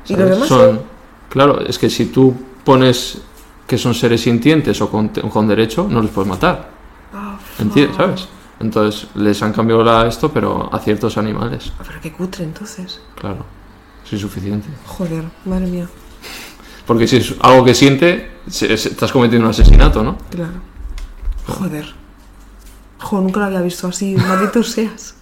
¿Y 0.08 0.14
los 0.16 0.28
demás 0.30 0.48
son, 0.48 0.80
Claro, 1.28 1.60
es 1.60 1.78
que 1.78 1.88
si 1.90 2.06
tú 2.06 2.34
pones 2.64 3.18
que 3.70 3.78
son 3.78 3.94
seres 3.94 4.22
sintientes 4.22 4.80
o 4.82 4.90
con, 4.90 5.08
con 5.10 5.46
derecho, 5.46 5.86
no 5.88 6.02
los 6.02 6.10
puedes 6.10 6.28
matar. 6.28 6.70
Ah, 7.14 7.38
¿Entiendes? 7.60 7.96
¿Sabes? 7.96 8.28
Entonces 8.58 9.06
les 9.14 9.40
han 9.44 9.52
cambiado 9.52 9.84
la, 9.84 10.08
esto, 10.08 10.32
pero 10.32 10.68
a 10.74 10.78
ciertos 10.80 11.16
animales, 11.16 11.72
Pero 11.86 12.00
qué 12.02 12.12
cutre, 12.12 12.42
entonces. 12.44 13.00
claro. 13.14 13.46
Es 14.04 14.12
insuficiente. 14.14 14.68
Joder, 14.86 15.22
madre 15.44 15.66
mía. 15.68 15.86
Porque 16.84 17.06
si 17.06 17.18
es 17.18 17.34
algo 17.42 17.64
que 17.64 17.74
siente, 17.74 18.28
se- 18.48 18.76
se- 18.76 18.88
estás 18.88 19.12
cometiendo 19.12 19.46
un 19.46 19.50
asesinato, 19.52 20.02
¿no? 20.02 20.18
Claro. 20.30 20.54
Joder. 21.46 21.86
Jo, 22.98 23.20
nunca 23.20 23.38
lo 23.38 23.46
había 23.46 23.60
visto 23.62 23.86
así, 23.86 24.16
maldito 24.28 24.64
seas. 24.64 25.14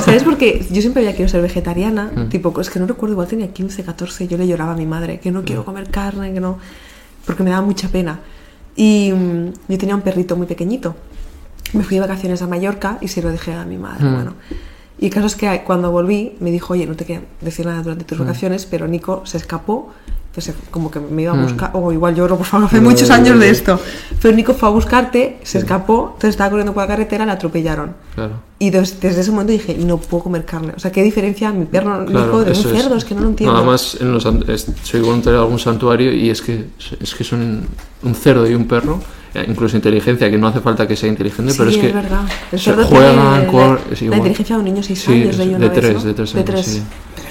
¿Sabes? 0.00 0.24
Porque 0.24 0.66
yo 0.72 0.80
siempre 0.80 1.02
había 1.02 1.12
querido 1.12 1.28
ser 1.28 1.40
vegetariana. 1.40 2.10
Mm. 2.14 2.28
Tipo, 2.30 2.60
es 2.60 2.68
que 2.68 2.80
no 2.80 2.86
recuerdo, 2.88 3.12
igual 3.12 3.28
tenía 3.28 3.52
15, 3.52 3.84
14. 3.84 4.26
Yo 4.26 4.36
le 4.36 4.48
lloraba 4.48 4.72
a 4.72 4.76
mi 4.76 4.86
madre 4.86 5.20
que 5.20 5.30
no 5.30 5.44
quiero 5.44 5.64
comer 5.64 5.88
carne, 5.88 6.34
que 6.34 6.40
no. 6.40 6.58
Porque 7.26 7.42
me 7.42 7.50
daba 7.50 7.64
mucha 7.64 7.88
pena. 7.88 8.20
Y 8.76 9.12
mm, 9.12 9.46
yo 9.68 9.78
tenía 9.78 9.94
un 9.94 10.02
perrito 10.02 10.36
muy 10.36 10.46
pequeñito. 10.46 10.96
Me 11.72 11.84
fui 11.84 11.96
de 11.96 12.00
vacaciones 12.00 12.42
a 12.42 12.46
Mallorca 12.46 12.98
y 13.00 13.08
se 13.08 13.22
lo 13.22 13.30
dejé 13.30 13.52
a 13.54 13.64
mi 13.64 13.78
madre. 13.78 14.04
Mm. 14.04 14.14
Bueno. 14.14 14.34
Y 14.98 15.06
el 15.06 15.12
caso 15.12 15.26
es 15.26 15.36
que 15.36 15.62
cuando 15.64 15.90
volví 15.90 16.36
me 16.40 16.50
dijo, 16.50 16.74
oye, 16.74 16.86
no 16.86 16.94
te 16.94 17.04
quiero 17.04 17.22
decir 17.40 17.66
nada 17.66 17.82
durante 17.82 18.04
Mm. 18.04 18.06
tus 18.06 18.18
vacaciones, 18.18 18.66
pero 18.66 18.86
Nico 18.88 19.24
se 19.26 19.36
escapó. 19.38 19.92
Entonces, 20.32 20.54
como 20.70 20.90
que 20.90 20.98
me 20.98 21.22
iba 21.24 21.32
a 21.32 21.34
Mm. 21.36 21.42
buscar. 21.42 21.70
O 21.74 21.92
igual 21.92 22.14
lloro, 22.14 22.38
por 22.38 22.46
favor, 22.46 22.66
hace 22.68 22.80
No, 22.80 22.88
muchos 22.88 23.10
años 23.10 23.38
de 23.38 23.44
no. 23.46 23.52
esto. 23.52 23.78
Pero 24.22 24.34
Nico 24.34 24.54
fue 24.54 24.66
a 24.66 24.72
buscarte, 24.72 25.38
se 25.42 25.58
escapó, 25.58 26.12
entonces 26.14 26.30
estaba 26.30 26.48
corriendo 26.48 26.72
por 26.72 26.82
la 26.84 26.86
carretera, 26.88 27.26
la 27.26 27.32
atropellaron. 27.34 27.94
Claro. 28.14 28.40
Y 28.58 28.70
des- 28.70 28.98
desde 28.98 29.20
ese 29.20 29.30
momento 29.30 29.52
dije, 29.52 29.76
no 29.78 29.98
puedo 29.98 30.22
comer 30.24 30.46
carne. 30.46 30.72
O 30.74 30.80
sea, 30.80 30.90
¿qué 30.90 31.02
diferencia 31.02 31.52
mi 31.52 31.66
perro 31.66 32.06
Claro, 32.06 32.24
Nico 32.26 32.44
de 32.44 32.50
un 32.52 32.56
cerdo? 32.56 32.96
Es 32.96 33.04
que 33.04 33.14
no 33.14 33.20
lo 33.20 33.28
entiendo. 33.28 33.52
Nada 33.52 33.66
más 33.66 33.98
en 34.00 34.10
los, 34.10 34.24
es- 34.48 34.68
soy 34.84 35.00
voluntario 35.02 35.38
de 35.40 35.44
algún 35.44 35.58
santuario 35.58 36.10
y 36.14 36.30
es 36.30 36.40
que, 36.40 36.64
es 36.98 37.14
que 37.14 37.24
son 37.24 37.66
un 38.02 38.14
cerdo 38.14 38.48
y 38.48 38.54
un 38.54 38.66
perro, 38.66 39.00
eh, 39.34 39.44
incluso 39.48 39.76
inteligencia, 39.76 40.30
que 40.30 40.38
no 40.38 40.46
hace 40.46 40.60
falta 40.60 40.86
que 40.88 40.96
sea 40.96 41.08
inteligente, 41.10 41.52
Sí, 41.52 41.58
pero 41.58 41.70
es 41.70 41.76
que 41.76 41.92
verdad. 41.92 42.22
El 42.52 42.58
cerdo 42.58 42.84
juegan, 42.86 43.10
tiene 43.16 43.52
la, 43.52 43.78
es 43.92 44.02
la 44.02 44.16
inteligencia 44.16 44.56
de 44.56 44.60
un 44.60 44.64
niño 44.64 44.82
6 44.82 44.98
Sí, 44.98 45.12
años, 45.12 45.28
es 45.30 45.38
leí 45.38 45.48
de 45.50 45.54
una 45.56 45.68
vez, 45.68 45.78
tres, 45.80 45.94
¿no? 45.94 46.02
de 46.04 46.14
tres 46.14 46.34
años, 46.34 46.66
sí. 46.66 46.82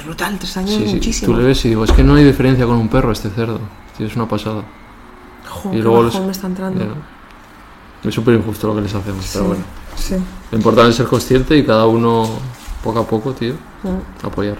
Pero 0.01 0.13
es 0.13 0.17
brutal, 0.17 0.37
3 0.39 0.57
años 0.57 0.69
Sí, 0.71 0.83
es 0.83 0.89
sí, 0.89 0.95
muchísimo. 0.95 1.33
tú 1.33 1.39
le 1.39 1.45
ves 1.47 1.65
y 1.65 1.69
digo, 1.69 1.83
es 1.83 1.91
que 1.91 2.03
no 2.03 2.15
hay 2.15 2.23
diferencia 2.23 2.65
con 2.65 2.75
un 2.77 2.87
perro 2.89 3.11
este 3.11 3.29
cerdo. 3.29 3.59
Tío, 3.97 4.07
es 4.07 4.15
una 4.15 4.27
pasada. 4.27 4.63
Jo, 5.47 5.71
y 5.73 5.77
luego 5.81 6.03
les- 6.03 6.19
me 6.19 6.31
está 6.31 6.47
entrando. 6.47 6.79
Ya. 6.83 8.09
Es 8.09 8.15
súper 8.15 8.33
injusto 8.35 8.67
lo 8.67 8.75
que 8.75 8.81
les 8.81 8.95
hacemos, 8.95 9.29
pero 9.31 9.43
Sí, 9.43 9.47
bueno. 9.47 9.63
sí. 9.95 10.15
Lo 10.51 10.57
importante 10.57 10.89
es 10.91 10.95
ser 10.95 11.05
consciente 11.05 11.55
y 11.57 11.63
cada 11.65 11.85
uno, 11.85 12.27
poco 12.83 12.99
a 12.99 13.05
poco, 13.07 13.33
tío, 13.33 13.53
Mm. 13.83 14.25
apoyar. 14.25 14.57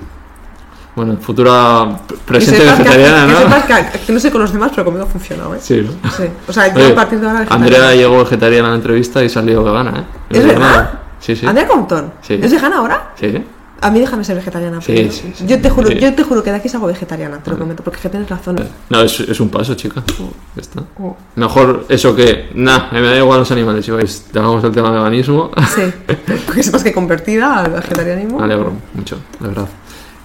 Bueno, 0.95 1.15
futura 1.21 2.01
Que 2.07 2.15
presente 2.17 2.59
que- 2.63 2.69
vegetariana, 2.69 3.25
que 3.25 3.31
¿no? 3.33 3.39
sepas 3.39 3.63
que, 3.91 3.99
que 3.99 4.11
no 4.13 4.19
sé 4.19 4.29
con 4.31 4.41
los 4.41 4.51
demás, 4.51 4.71
pero 4.75 4.83
conmigo 4.85 5.05
ha 5.05 5.09
funcionado, 5.09 5.55
¿eh? 5.55 5.59
Sí, 5.61 5.81
¿no? 5.81 6.09
Sí. 6.11 6.23
O 6.47 6.53
sea, 6.53 6.67
yo 6.67 6.75
Oye, 6.75 6.91
a 6.91 6.95
partir 6.95 7.19
de 7.19 7.27
ahora 7.27 7.47
Andrea 7.49 7.95
llegó 7.95 8.19
vegetariana 8.19 8.67
a 8.67 8.71
la 8.71 8.75
entrevista 8.77 9.23
y 9.23 9.29
salió 9.29 9.63
vegana, 9.63 10.01
¿eh? 10.01 10.03
¿Es 10.37 10.45
verdad? 10.45 10.99
Sí, 11.19 11.35
sí. 11.35 11.45
Andrea 11.47 11.67
Compton. 11.67 12.13
Sí. 12.21 12.39
¿Es 12.41 12.51
vegana 12.51 12.77
ahora? 12.77 13.13
Sí. 13.15 13.43
A 13.83 13.89
mí 13.89 13.99
déjame 13.99 14.23
ser 14.23 14.35
vegetariana. 14.35 14.79
Sí, 14.79 14.91
primero. 14.91 15.11
sí, 15.11 15.33
sí. 15.35 15.47
Yo 15.47 15.59
te 15.59 15.69
juro, 15.69 15.89
yo 15.89 16.13
te 16.13 16.23
juro 16.23 16.43
que 16.43 16.51
de 16.51 16.57
aquí 16.57 16.69
salgo 16.69 16.85
vegetariana, 16.85 17.39
te 17.39 17.49
lo 17.49 17.57
prometo, 17.57 17.83
porque 17.83 17.97
es 17.97 18.03
que 18.03 18.09
tienes 18.09 18.29
razón. 18.29 18.57
No, 18.89 19.01
es, 19.01 19.19
es 19.19 19.39
un 19.39 19.49
paso, 19.49 19.73
chica. 19.73 20.03
Ya 20.55 20.61
está. 20.61 20.83
Oh. 20.99 21.17
Mejor 21.35 21.85
eso 21.89 22.15
que, 22.15 22.51
nah, 22.53 22.91
me 22.91 23.01
da 23.01 23.17
igual 23.17 23.39
los 23.39 23.51
animales. 23.51 23.83
Si 23.83 23.89
vais, 23.89 24.27
dejamos 24.31 24.63
el 24.63 24.71
tema 24.71 24.91
del 24.91 24.99
veganismo. 24.99 25.49
Sí. 25.75 25.81
Porque 26.45 26.61
sepas 26.61 26.83
que 26.83 26.93
convertida 26.93 27.59
al 27.61 27.71
vegetarianismo. 27.71 28.37
Me 28.37 28.43
alegro 28.43 28.71
mucho, 28.93 29.17
de 29.39 29.47
verdad. 29.47 29.67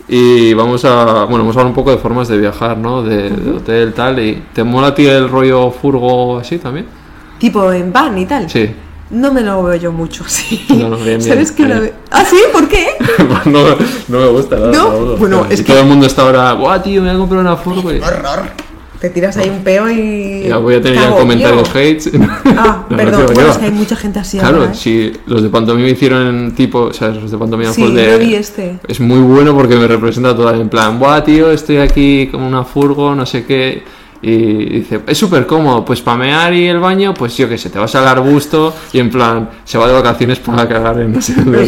Y 0.08 0.52
vamos 0.52 0.84
a, 0.84 1.24
bueno, 1.24 1.38
vamos 1.38 1.56
a 1.56 1.60
hablar 1.60 1.66
un 1.66 1.74
poco 1.74 1.90
de 1.90 1.98
formas 1.98 2.28
de 2.28 2.36
viajar, 2.36 2.76
¿no? 2.76 3.02
De, 3.02 3.30
de 3.30 3.50
hotel, 3.52 3.94
tal. 3.94 4.18
Y 4.18 4.44
¿Te 4.52 4.64
mola 4.64 4.88
a 4.88 4.94
ti 4.94 5.06
el 5.06 5.30
rollo 5.30 5.70
furgo 5.70 6.38
así 6.38 6.58
también? 6.58 6.86
Tipo 7.38 7.72
en 7.72 7.92
van 7.92 8.16
y 8.18 8.26
tal. 8.26 8.48
Sí. 8.50 8.70
No 9.10 9.32
me 9.32 9.40
lo 9.42 9.62
veo 9.62 9.76
yo 9.76 9.92
mucho 9.92 10.24
así. 10.26 10.64
No, 10.70 10.88
no, 10.88 10.96
bien, 10.96 11.18
bien, 11.18 11.22
¿Sabes 11.22 11.52
que 11.52 11.62
una 11.62 11.74
bien. 11.80 11.84
vez. 11.84 11.92
¿Ah, 12.10 12.24
sí? 12.24 12.36
¿Por 12.52 12.68
qué? 12.68 12.86
no, 13.46 13.64
no 14.08 14.18
me 14.18 14.26
gusta 14.28 14.56
nada. 14.56 14.72
No, 14.72 14.90
Raúl. 14.90 15.16
bueno, 15.18 15.46
es 15.48 15.60
y 15.60 15.64
que- 15.64 15.72
todo 15.72 15.82
el 15.82 15.88
mundo 15.88 16.06
está 16.06 16.22
ahora, 16.22 16.52
guau, 16.52 16.82
tío, 16.82 17.00
me 17.02 17.08
voy 17.08 17.16
a 17.16 17.18
comprar 17.20 17.40
una 17.40 17.56
furgo. 17.56 17.92
Y 17.92 18.00
Te 19.00 19.10
tiras 19.10 19.36
ahí 19.36 19.50
un 19.50 19.62
peo 19.62 19.88
y. 19.90 20.48
ya 20.48 20.56
voy 20.56 20.74
a 20.74 20.80
tener 20.82 20.98
ya 20.98 21.04
Cago, 21.04 21.18
comentarios 21.18 21.68
tío. 21.70 21.80
hates. 21.80 22.10
Ah, 22.58 22.84
No, 22.88 22.96
perdón. 22.96 23.26
Bueno, 23.34 23.50
es 23.50 23.58
que 23.58 23.64
hay 23.66 23.70
mucha 23.70 23.94
gente 23.94 24.18
así 24.18 24.38
Claro, 24.38 24.58
ahora. 24.60 24.72
¿eh? 24.72 24.74
si 24.74 25.12
los 25.26 25.42
de 25.42 25.50
pantomima 25.50 25.86
hicieron 25.88 26.52
tipo, 26.56 26.80
o 26.80 26.92
sea, 26.94 27.08
los 27.08 27.30
de 27.30 27.36
pantomima 27.36 27.72
Sí, 27.72 27.92
de- 27.92 28.10
yo 28.12 28.18
vi 28.18 28.34
este. 28.34 28.78
Es 28.88 28.98
muy 28.98 29.20
bueno 29.20 29.54
porque 29.54 29.76
me 29.76 29.86
representa 29.86 30.34
todo 30.34 30.50
en 30.52 30.68
plan, 30.70 30.98
buah, 30.98 31.22
tío, 31.22 31.52
estoy 31.52 31.76
aquí 31.76 32.28
como 32.32 32.46
una 32.48 32.64
furgo, 32.64 33.14
no 33.14 33.26
sé 33.26 33.44
qué. 33.44 33.84
Y 34.22 34.80
dice, 34.80 35.00
es 35.06 35.18
súper 35.18 35.46
cómodo, 35.46 35.84
pues 35.84 36.00
para 36.00 36.16
mear 36.16 36.54
y 36.54 36.66
el 36.66 36.80
baño, 36.80 37.14
pues 37.14 37.36
yo 37.36 37.48
qué 37.48 37.58
sé, 37.58 37.70
te 37.70 37.78
vas 37.78 37.94
al 37.94 38.08
arbusto 38.08 38.74
y 38.92 38.98
en 38.98 39.10
plan, 39.10 39.50
se 39.64 39.78
va 39.78 39.86
de 39.86 39.92
vacaciones 39.92 40.38
para 40.38 40.66
cagar 40.68 41.00
en 41.00 41.12
no 41.12 41.20
sé 41.20 41.34
dónde. 41.34 41.60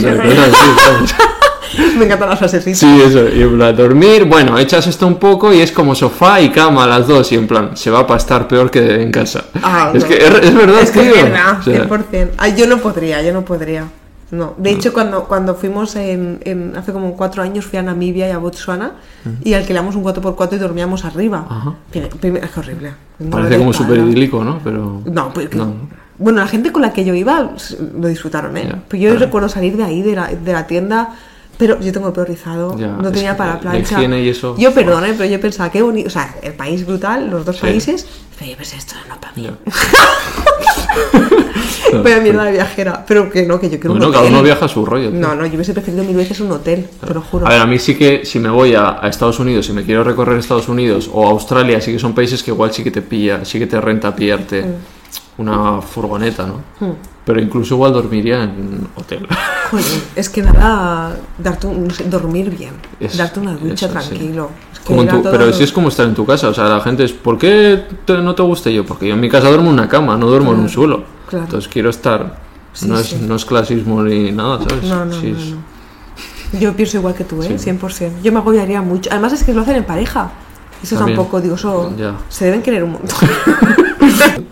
Me 1.98 2.04
encantan 2.06 2.30
las 2.30 2.38
frasecitas. 2.38 2.78
Sí, 2.78 3.02
eso, 3.02 3.28
y 3.28 3.42
en 3.42 3.56
plan, 3.56 3.76
dormir, 3.76 4.24
bueno, 4.24 4.58
echas 4.58 4.87
esto 4.87 5.06
un 5.06 5.16
poco 5.16 5.52
y 5.52 5.61
es 5.61 5.70
como 5.70 5.94
sofá 5.94 6.40
y 6.40 6.48
cama 6.48 6.87
las 6.87 7.06
dos, 7.06 7.30
y 7.32 7.34
en 7.34 7.46
plan, 7.46 7.76
se 7.76 7.90
va 7.90 8.00
a 8.00 8.06
pastar 8.06 8.48
peor 8.48 8.70
que 8.70 9.02
en 9.02 9.12
casa. 9.12 9.44
Ah, 9.62 9.92
es 9.94 10.02
no. 10.02 10.08
que 10.08 10.16
es, 10.16 10.22
es 10.24 10.54
verdad, 10.54 10.82
Es 10.82 10.90
que 10.90 11.00
es 11.00 11.22
verdad, 11.22 11.58
O 11.61 11.62
sea, 11.62 11.87
100%. 11.87 12.30
Ay, 12.38 12.54
yo 12.56 12.66
no 12.66 12.78
podría, 12.78 13.22
yo 13.22 13.32
no 13.32 13.44
podría. 13.44 13.84
No. 14.31 14.55
De 14.59 14.71
hecho, 14.71 14.93
cuando, 14.93 15.25
cuando 15.25 15.55
fuimos 15.55 15.97
en, 15.97 16.41
en- 16.45 16.77
hace 16.77 16.93
como 16.93 17.17
cuatro 17.17 17.43
años, 17.43 17.64
fui 17.64 17.79
a 17.79 17.83
Namibia 17.83 18.29
y 18.29 18.31
a 18.31 18.38
Botswana 18.38 18.93
y 19.43 19.55
alquilamos 19.55 19.97
un 19.97 20.05
4x4 20.05 20.53
y 20.53 20.59
dormíamos 20.59 21.05
arriba. 21.05 21.47
Ajá. 21.49 21.75
Es 21.93 22.59
horrible. 22.59 22.93
Dolor 23.19 23.41
parece 23.43 23.59
como 23.59 23.73
súper 23.73 23.99
idílico, 23.99 24.45
¿no? 24.45 24.61
Pero... 24.62 25.03
No, 25.07 25.33
pues, 25.33 25.55
No. 25.55 25.73
Bueno, 26.19 26.41
la 26.41 26.49
gente 26.49 26.73
con 26.73 26.83
la 26.83 26.93
que 26.93 27.05
yo 27.05 27.14
iba 27.14 27.53
lo 27.97 28.09
disfrutaron, 28.09 28.57
¿eh? 28.57 28.64
Ya, 28.69 28.83
Pero 28.88 29.03
yo 29.03 29.11
claro. 29.11 29.25
recuerdo 29.27 29.49
salir 29.49 29.77
de 29.77 29.85
ahí, 29.85 30.03
de 30.03 30.17
la, 30.17 30.27
de 30.27 30.53
la 30.53 30.67
tienda, 30.67 31.14
pero 31.59 31.79
yo 31.81 31.92
tengo 31.92 32.07
el 32.07 32.12
pelo 32.14 32.27
rizado, 32.27 32.79
Ya, 32.79 32.87
no 32.88 33.11
tenía 33.12 33.37
para 33.37 33.55
la 33.55 33.61
plancha. 33.61 34.03
y 34.03 34.29
eso- 34.29 34.57
Yo, 34.57 34.73
perdón, 34.73 35.05
¿eh? 35.05 35.14
pero 35.18 35.29
yo 35.29 35.40
pensaba, 35.40 35.71
qué 35.71 35.83
bonito, 35.83 36.07
o 36.07 36.11
sea, 36.11 36.37
el 36.42 36.55
país 36.55 36.87
brutal, 36.87 37.29
los 37.29 37.44
dos 37.44 37.57
Sí. 37.57 37.62
países, 37.62 38.07
pero 38.38 38.53
yo 38.53 38.57
pensé, 38.57 38.77
esto 38.77 38.94
no 39.09 39.21
para 39.21 39.33
mí. 39.35 39.42
Ya. 39.42 39.53
Vaya 42.03 42.21
mierda 42.21 42.44
de 42.44 42.53
viajera, 42.53 43.05
pero 43.07 43.31
que 43.31 43.44
no, 43.47 43.59
que 43.59 43.71
yo 43.71 43.79
quiero 43.81 43.92
un 43.92 43.99
Bueno, 43.99 44.12
cada 44.12 44.25
hotel. 44.25 44.35
uno 44.35 44.42
viaja 44.42 44.66
a 44.66 44.68
su 44.68 44.85
rollo. 44.85 45.11
tío. 45.11 45.18
No, 45.21 45.35
no, 45.35 45.47
yo 45.47 45.55
hubiese 45.55 45.73
preferido 45.73 46.05
mil 46.05 46.16
veces 46.16 46.38
un 46.40 46.53
hotel, 46.53 46.87
te 47.07 47.14
lo 47.14 47.23
juro. 47.23 47.47
A 47.47 47.51
ver, 47.51 47.61
a 47.61 47.66
mí 47.66 47.79
sí 47.79 47.97
que 47.97 48.25
si 48.27 48.38
me 48.38 48.51
voy 48.51 48.75
a, 48.75 48.99
a 49.03 49.09
Estados 49.09 49.38
Unidos, 49.40 49.66
si 49.66 49.73
me 49.73 49.85
quiero 49.85 50.05
recorrer 50.05 50.38
Estados 50.38 50.68
Unidos 50.68 51.11
o 51.12 51.27
Australia, 51.27 51.81
sí 51.81 51.92
que 51.92 51.99
son 51.99 52.14
países 52.14 52.42
que 52.42 52.51
igual 52.51 52.73
sí 52.73 52.85
que 52.85 52.90
te 52.90 53.01
pilla, 53.03 53.44
sí 53.44 53.59
que 53.59 53.66
te 53.66 53.81
renta 53.81 54.14
pillarte 54.14 54.62
Mm. 54.62 55.40
una 55.40 55.81
furgoneta, 55.81 56.47
¿no? 56.47 56.62
Pero 57.29 57.43
incluso 57.43 57.75
igual 57.75 57.93
dormiría 57.93 58.43
en 58.45 58.88
hotel. 58.97 59.27
Joder, 59.71 59.85
es 60.17 60.31
que 60.31 60.41
nada, 60.43 61.14
darte 61.37 61.67
un, 61.67 61.87
dormir 62.07 62.49
bien, 62.57 62.73
Es- 62.99 63.19
darte 63.19 63.38
una 63.38 63.53
ducha 63.55 63.85
eso, 63.85 64.01
sí. 64.01 64.09
tranquilo. 64.09 64.51
Es 64.73 64.79
que 64.79 64.85
Como 64.87 65.03
en 65.03 65.09
era 65.09 65.17
tu- 65.19 65.23
todo- 65.25 65.33
pero 65.33 65.53
si 65.53 65.62
es 65.62 65.71
como 65.71 65.88
estar 65.88 66.07
en 66.07 66.14
tu 66.14 66.25
casa, 66.25 66.49
o 66.49 66.55
sea, 66.55 66.64
la 66.64 66.81
gente 66.81 67.05
es, 67.05 67.12
¿por 67.12 67.37
qué 67.37 67.85
te- 68.07 68.17
no 68.17 68.35
te 68.35 68.43
gusta 68.43 68.71
yo? 68.71 68.87
Porque 68.87 69.07
yo 69.09 69.12
en 69.14 69.21
mi 69.21 69.29
casa 69.29 69.49
duermo 69.49 69.67
en 69.69 69.75
una 69.75 69.88
cama, 69.91 70.17
no 70.17 70.27
duermo 70.27 70.53
en 70.55 70.61
un 70.61 70.69
suelo. 70.71 71.05
claro. 71.29 71.45
Entonces 71.45 71.69
quiero 71.71 71.91
estar, 71.91 72.38
Sí, 72.73 72.88
no, 72.88 72.97
sí. 72.97 73.17
es, 73.17 73.21
no 73.21 73.37
es 73.37 73.45
clasismo 73.45 74.03
ni 74.03 74.33
nada, 74.33 74.61
¿sabes? 74.67 74.85
No, 74.85 75.05
no, 75.05 75.14
no, 75.17 75.23
no. 75.23 76.59
Yo 76.59 76.73
pienso 76.75 76.97
igual 76.97 77.14
que 77.14 77.25
tú, 77.25 77.43
¿eh? 77.43 77.59
Sí. 77.59 77.71
100%. 77.71 78.23
Yo 78.23 78.33
me 78.33 78.38
agobiaría 78.38 78.81
mucho. 78.81 79.11
Además 79.12 79.35
es 79.35 79.45
que 79.45 79.53
lo 79.53 79.61
hacen 79.61 79.77
en 79.77 79.85
pareja. 79.85 80.31
Eso 80.83 80.97
También. 80.97 81.17
tampoco, 81.17 81.41
digo, 81.41 81.55
eso 81.57 81.93
Ya. 81.99 82.14
se 82.29 82.47
deben 82.47 82.62
querer 82.62 82.85
un 82.85 82.93
montón. 82.93 83.19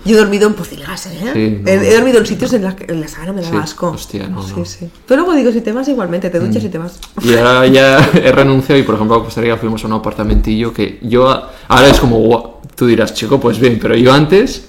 Yo 0.05 0.15
he 0.17 0.19
dormido 0.19 0.47
en 0.47 0.55
pocilgas, 0.55 1.07
¿eh? 1.07 1.19
Sí, 1.33 1.59
no. 1.63 1.69
he, 1.71 1.75
he 1.91 1.95
dormido 1.95 2.19
en 2.19 2.27
sitios 2.27 2.53
en 2.53 2.71
que 2.77 2.93
en 2.93 3.01
la 3.01 3.09
sábana 3.09 3.33
me 3.33 3.43
da 3.43 3.51
Sí, 3.51 3.57
asco. 3.57 3.89
hostia, 3.91 4.29
no, 4.29 4.43
Sí, 4.43 4.53
no. 4.57 4.65
sí. 4.65 4.89
Pero 5.07 5.23
luego 5.23 5.37
digo, 5.37 5.51
si 5.53 5.61
te 5.61 5.73
vas 5.73 5.89
igualmente, 5.89 6.31
te 6.31 6.39
duchas 6.39 6.63
y 6.65 6.69
te 6.69 6.79
vas. 6.79 6.99
Y 7.23 7.35
ahora 7.35 7.67
ya 7.67 7.99
he 8.15 8.31
renunciado 8.33 8.79
y, 8.81 8.85
por 8.85 8.95
ejemplo, 8.97 9.17
a 9.17 9.25
Costa 9.25 9.41
Rica 9.41 9.57
fuimos 9.57 9.83
a 9.85 9.87
un 9.87 9.95
apartamentillo 9.95 10.73
que 10.73 10.99
yo... 11.03 11.29
Ahora 11.69 11.89
es 11.89 11.99
como, 11.99 12.19
guau, 12.19 12.57
tú 12.75 12.87
dirás, 12.87 13.15
chico, 13.15 13.41
pues 13.41 13.59
bien, 13.59 13.79
pero 13.81 13.97
yo 13.97 14.13
antes... 14.13 14.69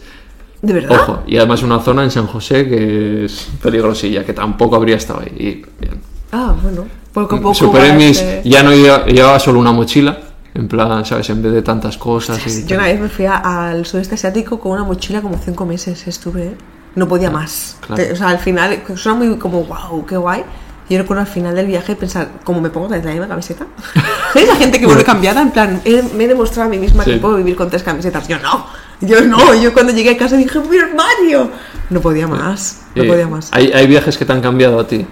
¿De 0.61 0.73
verdad? 0.73 0.99
Ojo, 1.01 1.19
y 1.27 1.37
además 1.37 1.61
una 1.61 1.79
zona 1.81 2.03
en 2.03 2.09
San 2.09 2.25
José 2.25 2.67
que 2.67 3.25
es 3.25 3.47
peligrosilla, 3.61 4.25
que 4.25 4.33
tampoco 4.33 4.75
habría 4.75 4.95
estado 4.95 5.19
ahí. 5.19 5.31
Y, 5.37 5.45
bien. 5.79 6.01
Ah, 6.31 6.55
bueno. 6.61 6.85
Poco 7.13 7.35
a 7.35 7.39
poco. 7.41 7.53
Superé 7.53 7.93
mis... 7.93 8.19
eh, 8.21 8.41
Ya 8.43 8.63
no 8.63 8.71
llevaba, 8.73 9.05
llevaba 9.05 9.39
solo 9.39 9.59
una 9.59 9.71
mochila, 9.71 10.17
en 10.57 10.67
plan, 10.67 11.05
¿sabes? 11.05 11.29
En 11.29 11.41
vez 11.41 11.53
de 11.53 11.61
tantas 11.61 11.97
cosas. 11.97 12.45
y 12.47 12.65
Yo 12.65 12.75
una 12.77 12.85
vez 12.87 12.99
me 12.99 13.09
fui 13.09 13.25
a- 13.25 13.69
al 13.69 13.85
sudeste 13.85 14.15
asiático 14.15 14.59
con 14.59 14.71
una 14.71 14.83
mochila 14.83 15.21
como 15.21 15.37
cinco 15.37 15.65
meses 15.65 16.07
estuve. 16.07 16.43
¿eh? 16.47 16.55
No 16.95 17.07
podía 17.07 17.29
más. 17.29 17.77
claro. 17.85 18.03
O 18.11 18.15
sea, 18.15 18.29
al 18.29 18.39
final 18.39 18.81
suena 18.95 19.17
muy 19.19 19.37
como 19.37 19.63
wow, 19.65 20.05
qué 20.05 20.17
guay. 20.17 20.43
Yo 20.89 20.97
recuerdo 20.97 21.21
al 21.21 21.27
final 21.27 21.53
del 21.53 21.67
viaje 21.67 21.95
pensar, 21.95 22.29
¿cómo 22.45 22.61
me 22.61 22.69
pongo 22.69 22.87
la 22.89 22.97
misma 22.99 23.27
camiseta? 23.27 23.67
¿Sabes 24.33 24.47
la 24.47 24.55
gente 24.55 24.79
que 24.79 24.85
vuelve 24.85 25.03
cambiada? 25.03 25.41
En 25.41 25.51
plan, 25.51 25.81
he- 25.85 26.01
me 26.15 26.23
he 26.23 26.27
demostrado 26.27 26.67
a 26.67 26.71
mí 26.71 26.77
misma 26.79 27.03
Sí. 27.03 27.11
que 27.11 27.17
puedo 27.17 27.35
vivir 27.35 27.55
con 27.55 27.69
tres 27.69 27.83
camisetas. 27.83 28.27
Yo 28.27 28.39
no, 28.39 28.65
yo 29.01 29.21
no. 29.21 29.53
Yo 29.53 29.73
cuando 29.73 29.91
llegué 29.93 30.11
a 30.11 30.17
casa 30.17 30.37
dije, 30.37 30.59
¡mi 30.59 30.77
armario! 30.77 31.51
No 31.89 31.99
podía 32.01 32.27
más, 32.27 32.81
no 32.95 33.03
Eh, 33.03 33.07
podía 33.07 33.27
más. 33.27 33.49
Hay, 33.51 33.71
hay 33.73 33.85
viajes 33.85 34.17
que 34.17 34.25
te 34.25 34.31
han 34.33 34.41
cambiado 34.41 34.79
a 34.79 34.87
ti. 34.87 35.05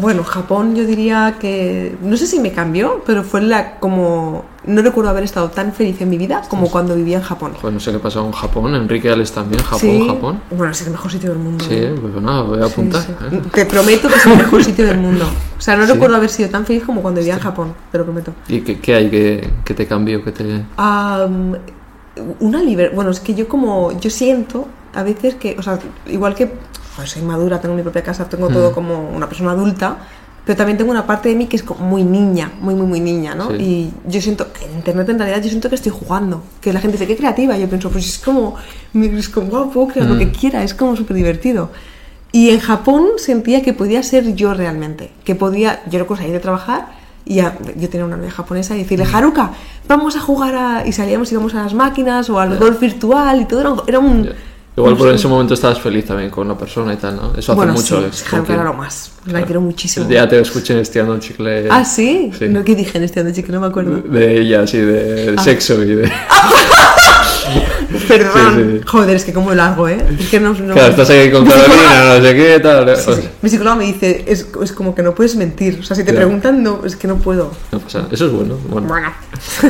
Bueno, 0.00 0.24
Japón 0.24 0.74
yo 0.74 0.84
diría 0.84 1.36
que 1.40 1.96
no 2.02 2.16
sé 2.16 2.26
si 2.26 2.38
me 2.40 2.52
cambió, 2.52 3.02
pero 3.06 3.22
fue 3.24 3.40
la 3.42 3.78
como 3.78 4.44
no 4.64 4.82
recuerdo 4.82 5.10
haber 5.10 5.22
estado 5.24 5.48
tan 5.50 5.72
feliz 5.72 6.00
en 6.00 6.10
mi 6.10 6.18
vida 6.18 6.42
como 6.48 6.68
cuando 6.70 6.94
vivía 6.96 7.18
en 7.18 7.22
Japón. 7.22 7.52
Joder, 7.60 7.72
no 7.74 7.78
sé 7.80 7.92
qué 7.92 7.98
pasó 7.98 8.24
en 8.26 8.32
Japón. 8.32 8.74
Enrique 8.74 9.08
Alex 9.10 9.32
también. 9.32 9.62
Japón, 9.62 9.78
Sí. 9.80 10.06
Japón. 10.06 10.40
Bueno, 10.50 10.72
es 10.72 10.82
el 10.82 10.90
mejor 10.90 11.10
sitio 11.12 11.30
del 11.30 11.38
mundo. 11.38 11.64
Sí, 11.64 11.74
¿eh? 11.74 11.94
pues 12.00 12.14
nada, 12.22 12.42
voy 12.42 12.60
a 12.60 12.66
apuntar. 12.66 13.02
sí. 13.02 13.12
¿eh? 13.32 13.40
Te 13.52 13.64
prometo 13.66 14.08
que 14.08 14.14
es 14.16 14.26
el 14.26 14.36
mejor 14.36 14.64
sitio 14.64 14.86
del 14.86 14.98
mundo. 14.98 15.24
O 15.56 15.60
sea, 15.60 15.76
no 15.76 15.86
recuerdo 15.86 16.16
haber 16.16 16.30
sido 16.30 16.48
tan 16.48 16.66
feliz 16.66 16.82
como 16.84 17.00
cuando 17.00 17.20
vivía 17.20 17.34
en 17.34 17.40
Japón, 17.40 17.74
te 17.92 17.98
lo 17.98 18.04
prometo. 18.04 18.32
¿Y 18.48 18.60
qué, 18.62 18.80
qué 18.80 18.94
hay 18.94 19.08
que, 19.10 19.50
que 19.64 19.74
te 19.74 19.86
cambió? 19.86 20.22
Que 20.24 20.32
te... 20.32 20.62
Am, 20.76 21.56
una 22.40 22.62
libertad. 22.62 22.94
Bueno, 22.96 23.10
es 23.10 23.20
que 23.20 23.34
yo 23.34 23.46
como. 23.46 23.92
Yo 24.00 24.10
siento 24.10 24.66
a 24.94 25.02
veces 25.02 25.34
que. 25.36 25.54
O 25.58 25.62
sea, 25.62 25.78
igual 26.06 26.34
que. 26.34 26.52
Joder, 26.96 27.08
soy 27.08 27.22
madura, 27.22 27.60
tengo 27.60 27.74
mi 27.76 27.82
propia 27.82 28.02
casa, 28.02 28.28
tengo 28.28 28.50
Mm. 28.50 28.52
todo 28.52 28.72
como 28.72 29.08
una 29.10 29.28
persona 29.28 29.52
adulta. 29.52 29.98
Pero 30.44 30.56
también 30.56 30.78
tengo 30.78 30.92
una 30.92 31.04
parte 31.06 31.28
de 31.28 31.34
mí 31.34 31.46
que 31.46 31.56
es 31.56 31.64
como 31.64 31.84
muy 31.84 32.04
niña, 32.04 32.52
muy, 32.60 32.74
muy, 32.76 32.86
muy 32.86 33.00
niña, 33.00 33.34
¿no? 33.34 33.48
Sí. 33.50 33.56
Y 33.58 33.92
yo 34.08 34.20
siento 34.20 34.52
que 34.52 34.64
en 34.64 34.74
internet 34.76 35.08
en 35.08 35.18
realidad 35.18 35.42
yo 35.42 35.48
siento 35.48 35.68
que 35.68 35.74
estoy 35.74 35.90
jugando. 35.90 36.42
Que 36.60 36.72
la 36.72 36.78
gente 36.80 36.96
dice, 36.96 37.08
qué 37.08 37.16
creativa. 37.16 37.56
Y 37.56 37.62
yo 37.62 37.68
pienso, 37.68 37.90
pues 37.90 38.06
es 38.08 38.18
como. 38.18 38.54
Es 38.94 39.28
como, 39.28 39.48
wow, 39.48 39.70
puedo 39.72 39.88
crear 39.88 40.06
lo 40.08 40.14
Mm. 40.14 40.18
que 40.18 40.30
quiera, 40.30 40.62
es 40.62 40.72
como 40.72 40.94
súper 40.96 41.16
divertido. 41.16 41.70
Y 42.30 42.50
en 42.50 42.60
Japón 42.60 43.06
sentía 43.16 43.62
que 43.62 43.72
podía 43.72 44.02
ser 44.04 44.34
yo 44.36 44.54
realmente. 44.54 45.10
Que 45.24 45.34
podía. 45.34 45.82
Yo 45.90 45.98
recuerdo 45.98 46.22
salir 46.22 46.34
de 46.34 46.40
trabajar 46.40 46.90
y 47.24 47.36
ya- 47.36 47.58
yo 47.76 47.88
tenía 47.88 48.04
una 48.06 48.16
novia 48.16 48.30
japonesa 48.30 48.76
y 48.76 48.84
decirle, 48.84 49.04
Haruka, 49.12 49.50
vamos 49.88 50.14
a 50.14 50.20
jugar 50.20 50.54
a. 50.54 50.86
Y 50.86 50.92
salíamos, 50.92 51.32
íbamos 51.32 51.56
a 51.56 51.64
las 51.64 51.74
máquinas 51.74 52.30
o 52.30 52.38
al 52.38 52.56
golf 52.56 52.78
virtual 52.78 53.40
y 53.40 53.44
todo. 53.46 53.60
Era 53.62 53.70
un. 53.70 53.82
Era 53.88 53.98
un 53.98 54.22
Ya. 54.26 54.32
Igual 54.76 54.96
por 54.96 55.08
ese 55.08 55.26
momento 55.26 55.54
estabas 55.54 55.80
feliz 55.80 56.04
también 56.04 56.28
con 56.28 56.46
la 56.46 56.56
persona 56.56 56.92
y 56.92 56.96
tal, 56.96 57.16
¿no? 57.16 57.22
Eso 57.36 57.52
hace 57.52 57.54
bueno, 57.54 57.72
mucho. 57.72 57.98
sí, 58.12 58.24
es 58.30 58.32
lo 58.48 58.74
más. 58.74 59.10
La 59.24 59.30
Claro. 59.32 59.46
quiero 59.46 59.60
muchísimo. 59.62 60.06
Día 60.06 60.28
te 60.28 60.38
escuché 60.38 60.78
estirando 60.80 61.18
chicle. 61.18 61.66
Ah, 61.70 61.82
sí. 61.84 62.30
Sí. 62.38 62.46
No, 62.48 62.62
¿Qué 62.62 62.74
dije 62.74 62.98
en 62.98 63.04
este 63.04 63.20
año, 63.20 63.32
chico? 63.32 63.50
No 63.52 63.60
me 63.60 63.68
acuerdo. 63.68 64.02
De 64.02 64.38
ella, 64.38 64.60
así, 64.62 64.78
de 64.78 65.34
Ah. 65.36 65.42
sexo 65.42 65.82
y 65.82 65.94
de. 65.94 66.12
Perdón. 68.08 68.54
Sí, 68.56 68.78
sí. 68.78 68.84
Joder, 68.86 69.16
es 69.16 69.24
que 69.24 69.32
como 69.32 69.54
largo, 69.54 69.88
¿eh? 69.88 69.98
Es 70.20 70.28
que 70.28 70.40
no. 70.40 70.52
no- 70.52 70.74
Claro, 70.74 70.90
estás 70.90 71.08
ahí 71.10 71.30
con 71.30 71.44
Carolina, 71.48 72.14
no 72.18 72.22
sé 72.24 72.34
qué, 72.34 72.60
tal. 72.60 72.96
Sí, 72.96 73.10
sí. 73.14 73.28
Mi 73.42 73.48
psicóloga 73.50 73.76
me 73.76 73.84
dice, 73.86 74.24
es, 74.26 74.46
es 74.62 74.72
como 74.72 74.94
que 74.94 75.02
no 75.02 75.14
puedes 75.14 75.36
mentir. 75.36 75.78
O 75.80 75.82
sea, 75.84 75.96
si 75.96 76.04
te 76.04 76.12
Ya. 76.12 76.16
preguntan, 76.18 76.62
no, 76.62 76.82
es 76.84 76.96
que 76.96 77.08
no 77.08 77.16
puedo. 77.16 77.50
No 77.72 77.78
pasa 77.78 77.98
nada. 78.00 78.10
Eso 78.12 78.26
es 78.26 78.32
bueno. 78.32 78.58
bueno. 78.68 78.88
Bueno. 78.88 79.08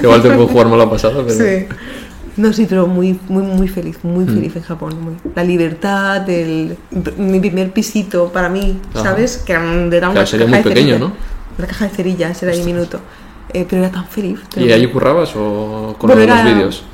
Igual 0.03 0.23
te 0.23 0.29
puedo 0.31 0.49
jugar 0.49 0.67
mala 0.69 0.91
pasada, 0.91 1.23
pero. 1.27 1.31
Sí. 1.39 1.67
No, 2.37 2.53
sí, 2.53 2.67
pero 2.69 2.87
muy, 2.87 3.19
muy, 3.29 3.43
muy 3.45 3.67
feliz, 3.69 3.99
muy 4.03 4.25
Mm. 4.25 4.35
feliz 4.35 4.57
en 4.57 4.63
Japón. 4.63 4.95
muy. 5.03 5.15
La 5.35 5.43
libertad, 5.45 6.29
el, 6.29 6.77
mi 7.17 7.41
primer 7.41 7.73
pisito 7.73 8.29
para 8.33 8.49
mí, 8.49 8.79
Ajá. 8.95 9.05
¿sabes? 9.05 9.39
Que 9.39 9.53
era 9.53 9.61
una 9.63 9.89
Claro, 9.99 10.15
caja 10.15 10.27
sería 10.27 10.47
de 10.47 10.53
muy 10.53 10.63
pequeño, 10.63 10.75
cerillas. 10.97 11.01
¿no? 11.01 11.13
Una 11.59 11.67
caja 11.67 11.85
de 11.89 11.91
cerillas, 11.93 12.43
era 12.43 12.53
diminuto. 12.53 13.01
Eh, 13.55 13.65
pero 13.69 13.83
era 13.83 13.91
tan 13.91 14.07
feliz. 14.07 14.41
¿Y 14.57 14.71
allí 14.73 14.87
currabas 14.89 15.31
o 15.37 15.95
con 15.99 16.09
Bueno, 16.09 16.27
lo 16.27 16.35
de 16.35 16.43
los 16.45 16.45
vídeos? 16.55 16.85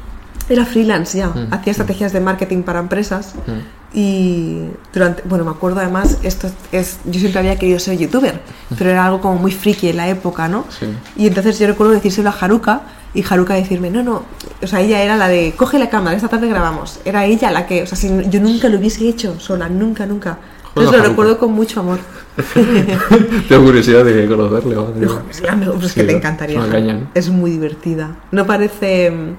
Era 0.49 0.65
freelance 0.67 1.17
ya, 1.19 1.29
Mm. 1.29 1.49
hacía 1.51 1.71
estrategias 1.73 2.13
de 2.13 2.21
marketing 2.21 2.63
para 2.63 2.79
empresas 2.79 3.35
Mm. 3.47 3.97
y 3.99 4.59
durante, 4.93 5.23
bueno, 5.25 5.45
me 5.45 5.51
acuerdo 5.51 5.81
además, 5.81 6.19
esto 6.23 6.51
es, 6.73 6.99
yo 7.05 7.19
siempre 7.21 7.41
había 7.41 7.59
querido 7.59 7.79
ser 7.79 7.97
youtuber, 7.99 8.41
pero 8.77 8.91
era 8.91 9.07
algo 9.07 9.21
como 9.21 9.37
muy 9.37 9.51
friki 9.53 9.89
en 9.89 9.97
la 9.97 10.09
época, 10.09 10.49
¿no? 10.49 10.65
Sí. 10.79 10.87
Y 11.17 11.27
entonces 11.27 11.59
yo 11.59 11.67
recuerdo 11.67 11.93
decírselo 11.93 12.31
a 12.31 12.33
Haruka 12.39 12.83
y 13.15 13.25
Haruka 13.29 13.55
decirme, 13.55 13.91
no, 13.91 14.03
no, 14.03 14.23
o 14.63 14.67
sea, 14.67 14.81
ella 14.81 15.03
era 15.03 15.17
la 15.17 15.29
de, 15.29 15.53
coge 15.57 15.79
la 15.79 15.91
cámara, 15.91 16.17
esta 16.17 16.29
tarde 16.29 16.49
grabamos. 16.49 17.01
Era 17.05 17.25
ella 17.27 17.51
la 17.51 17.67
que, 17.67 17.83
o 17.83 17.87
sea, 17.87 17.97
si 17.99 18.09
no- 18.11 18.23
yo 18.23 18.41
nunca 18.41 18.69
lo 18.69 18.79
hubiese 18.79 19.07
hecho 19.09 19.39
sola, 19.39 19.69
nunca, 19.69 20.07
nunca. 20.07 20.39
Entonces 20.69 20.91
lo 20.93 20.99
Haruka. 20.99 21.09
recuerdo 21.11 21.39
con 21.39 21.53
mucho 21.53 21.81
amor. 21.81 21.99
Tengo 23.49 23.65
curiosidad 23.65 24.05
de 24.05 24.27
conocerle. 24.27 24.75
la 24.75 25.57
mejor, 25.57 25.75
pues 25.75 25.87
es 25.87 25.93
que 25.93 26.01
Sí, 26.01 26.07
te 26.07 26.13
¿no? 26.13 26.19
encantaría. 26.19 26.69
Caña, 26.71 26.95
¿no? 26.95 27.11
Es 27.15 27.29
muy 27.29 27.51
divertida. 27.51 28.17
No 28.31 28.47
parece. 28.47 29.11
mm, 29.11 29.35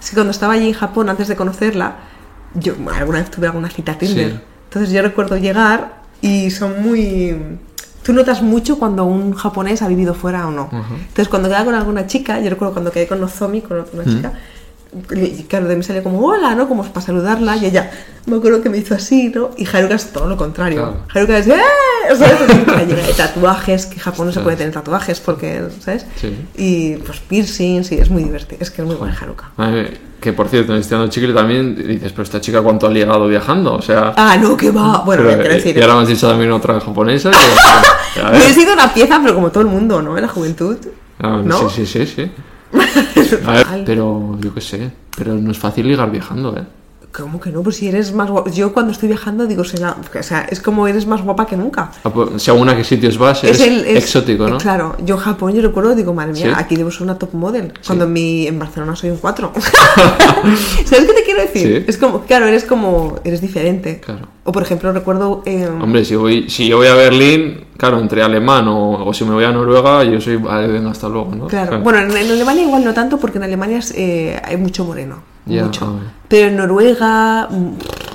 Es 0.00 0.10
que 0.10 0.14
cuando 0.14 0.30
estaba 0.30 0.52
allí 0.54 0.68
en 0.68 0.74
Japón, 0.74 1.08
antes 1.08 1.28
de 1.28 1.36
conocerla, 1.36 1.96
yo 2.54 2.74
alguna 2.94 3.18
vez 3.20 3.30
tuve 3.30 3.46
alguna 3.46 3.70
cita 3.70 3.96
Tinder. 3.96 4.30
Sí. 4.32 4.40
Entonces 4.64 4.92
yo 4.92 5.00
recuerdo 5.02 5.36
llegar 5.38 6.02
y 6.20 6.50
son 6.50 6.82
muy. 6.82 7.58
Tú 8.02 8.12
notas 8.12 8.42
mucho 8.42 8.78
cuando 8.78 9.04
un 9.04 9.34
japonés 9.34 9.82
ha 9.82 9.88
vivido 9.88 10.14
fuera 10.14 10.46
o 10.46 10.50
no. 10.50 10.68
Entonces 10.72 11.28
cuando 11.28 11.48
queda 11.48 11.64
con 11.64 11.74
alguna 11.74 12.06
chica, 12.06 12.40
yo 12.40 12.48
recuerdo 12.48 12.72
cuando 12.72 12.90
quedé 12.90 13.06
con 13.06 13.20
Nozomi, 13.20 13.60
con 13.60 13.84
una 13.92 14.04
chica, 14.04 14.32
y 15.14 15.42
claro, 15.42 15.68
de 15.68 15.76
mí 15.76 15.82
salió 15.82 16.02
como 16.02 16.20
hola, 16.20 16.54
¿no? 16.54 16.66
Como 16.66 16.82
para 16.84 17.04
saludarla, 17.04 17.56
y 17.58 17.66
ella, 17.66 17.90
me 18.24 18.36
acuerdo 18.36 18.62
que 18.62 18.70
me 18.70 18.78
hizo 18.78 18.94
así, 18.94 19.28
¿no? 19.28 19.50
Y 19.58 19.66
Haruka 19.66 19.96
es 19.96 20.12
todo 20.12 20.26
lo 20.26 20.38
contrario. 20.38 20.76
Claro. 20.76 20.96
Haruka 21.14 21.38
es, 21.38 21.46
¡eh! 21.48 21.60
De 22.86 23.12
tatuajes, 23.14 23.84
que 23.84 24.00
Japón 24.00 24.28
no 24.28 24.32
se 24.32 24.40
puede 24.40 24.56
tener 24.56 24.72
tatuajes 24.72 25.20
porque, 25.20 25.64
¿sabes? 25.80 26.06
Sí. 26.16 26.34
Y 26.56 26.96
pues 26.96 27.20
piercings, 27.20 27.92
y 27.92 27.96
es 27.96 28.08
muy 28.08 28.24
divertido, 28.24 28.62
es 28.62 28.70
que 28.70 28.80
es 28.80 28.88
muy 28.88 28.96
buena 28.96 29.14
Haruka. 29.20 29.50
Mía, 29.58 29.90
Que 30.20 30.32
por 30.32 30.48
cierto, 30.48 30.74
en 30.74 30.80
Estirando 30.80 31.08
Chicle 31.08 31.32
también 31.32 31.76
dices, 31.76 32.10
pero 32.10 32.24
esta 32.24 32.40
chica 32.40 32.60
cuánto 32.60 32.88
ha 32.88 32.90
ligado 32.90 33.28
viajando, 33.28 33.74
o 33.74 33.82
sea. 33.82 34.14
Ah, 34.16 34.36
no, 34.36 34.56
que 34.56 34.70
va. 34.70 35.02
Bueno, 35.04 35.22
pero, 35.24 35.36
quiero 35.38 35.52
eh, 35.52 35.56
decir, 35.56 35.76
y 35.76 35.80
ahora 35.80 35.94
me 35.94 36.02
has 36.02 36.08
dicho 36.08 36.28
también 36.28 36.50
otra 36.52 36.80
japonesa. 36.80 37.30
Que, 38.14 38.20
yo 38.20 38.44
he 38.44 38.54
sido 38.54 38.72
una 38.72 38.92
pieza, 38.92 39.20
pero 39.22 39.34
como 39.34 39.50
todo 39.50 39.60
el 39.60 39.68
mundo, 39.68 40.02
¿no? 40.02 40.16
En 40.16 40.22
la 40.22 40.28
juventud. 40.28 40.76
Ah, 41.20 41.40
¿No? 41.44 41.68
Sí, 41.68 41.86
sí, 41.86 42.04
sí, 42.04 42.06
sí. 42.06 42.30
A 43.46 43.52
ver, 43.52 43.66
pero 43.86 44.36
yo 44.40 44.52
qué 44.52 44.60
sé, 44.60 44.90
pero 45.16 45.34
no 45.34 45.52
es 45.52 45.58
fácil 45.58 45.86
ligar 45.86 46.10
viajando, 46.10 46.56
¿eh? 46.56 46.64
¿Cómo 47.10 47.40
que 47.40 47.50
no? 47.50 47.62
Pues 47.62 47.76
si 47.76 47.88
eres 47.88 48.12
más 48.12 48.30
guapa. 48.30 48.50
Yo 48.50 48.72
cuando 48.74 48.92
estoy 48.92 49.08
viajando 49.08 49.46
digo, 49.46 49.64
será- 49.64 49.96
o 50.18 50.22
sea, 50.22 50.42
es 50.50 50.60
como 50.60 50.86
eres 50.86 51.06
más 51.06 51.22
guapa 51.22 51.46
que 51.46 51.56
nunca. 51.56 51.90
Ah, 52.04 52.10
pues, 52.10 52.42
Según 52.42 52.68
a 52.68 52.76
qué 52.76 52.84
sitios 52.84 53.16
vas, 53.16 53.42
es, 53.44 53.60
exótico, 53.60 54.46
¿no? 54.48 54.58
Claro, 54.58 54.94
yo 55.04 55.14
en 55.14 55.20
Japón 55.22 55.54
yo 55.54 55.62
recuerdo, 55.62 55.94
digo, 55.94 56.12
madre 56.12 56.34
mía, 56.34 56.42
¿Sí? 56.42 56.52
aquí 56.54 56.76
debo 56.76 56.90
ser 56.90 57.02
una 57.02 57.18
top 57.18 57.32
model. 57.34 57.72
Cuando 57.86 58.04
en, 58.04 58.12
mi, 58.12 58.46
en 58.46 58.58
Barcelona 58.58 58.94
soy 58.94 59.10
un 59.10 59.16
4. 59.16 59.52
¿Sabes 60.84 61.06
qué 61.06 61.12
te 61.14 61.22
quiero 61.24 61.40
decir? 61.40 61.78
Sí. 61.78 61.84
Es 61.88 61.96
como, 61.96 62.20
claro, 62.22 62.46
eres 62.46 62.64
como, 62.64 63.18
eres 63.24 63.40
diferente. 63.40 64.00
Claro. 64.04 64.28
O 64.44 64.52
por 64.52 64.62
ejemplo, 64.62 64.92
recuerdo... 64.92 65.42
eh, 65.46 65.68
Hombre, 65.80 66.04
si, 66.04 66.14
voy, 66.14 66.48
si 66.48 66.68
yo 66.68 66.76
voy 66.78 66.86
a 66.88 66.94
Berlín, 66.94 67.64
claro, 67.76 67.98
entre 68.00 68.22
alemán 68.22 68.68
o, 68.68 69.06
o 69.06 69.12
si 69.14 69.24
me 69.24 69.32
voy 69.32 69.44
a 69.44 69.50
Noruega, 69.50 70.04
yo 70.04 70.20
soy, 70.20 70.36
vale, 70.36 70.68
venga, 70.68 70.90
hasta 70.90 71.08
luego, 71.08 71.34
¿no? 71.34 71.46
Claro. 71.48 71.80
Bueno, 71.80 71.98
en, 72.00 72.16
en 72.16 72.30
Alemania 72.30 72.62
igual 72.64 72.84
no 72.84 72.94
tanto 72.94 73.18
porque 73.18 73.38
en 73.38 73.44
Alemania 73.44 73.78
es, 73.78 73.92
eh, 73.96 74.40
hay 74.44 74.56
mucho 74.56 74.84
moreno. 74.84 75.27
Mucho. 75.48 76.00
Pero 76.28 76.48
en 76.48 76.56
Noruega 76.56 77.48
mm, 77.50 77.68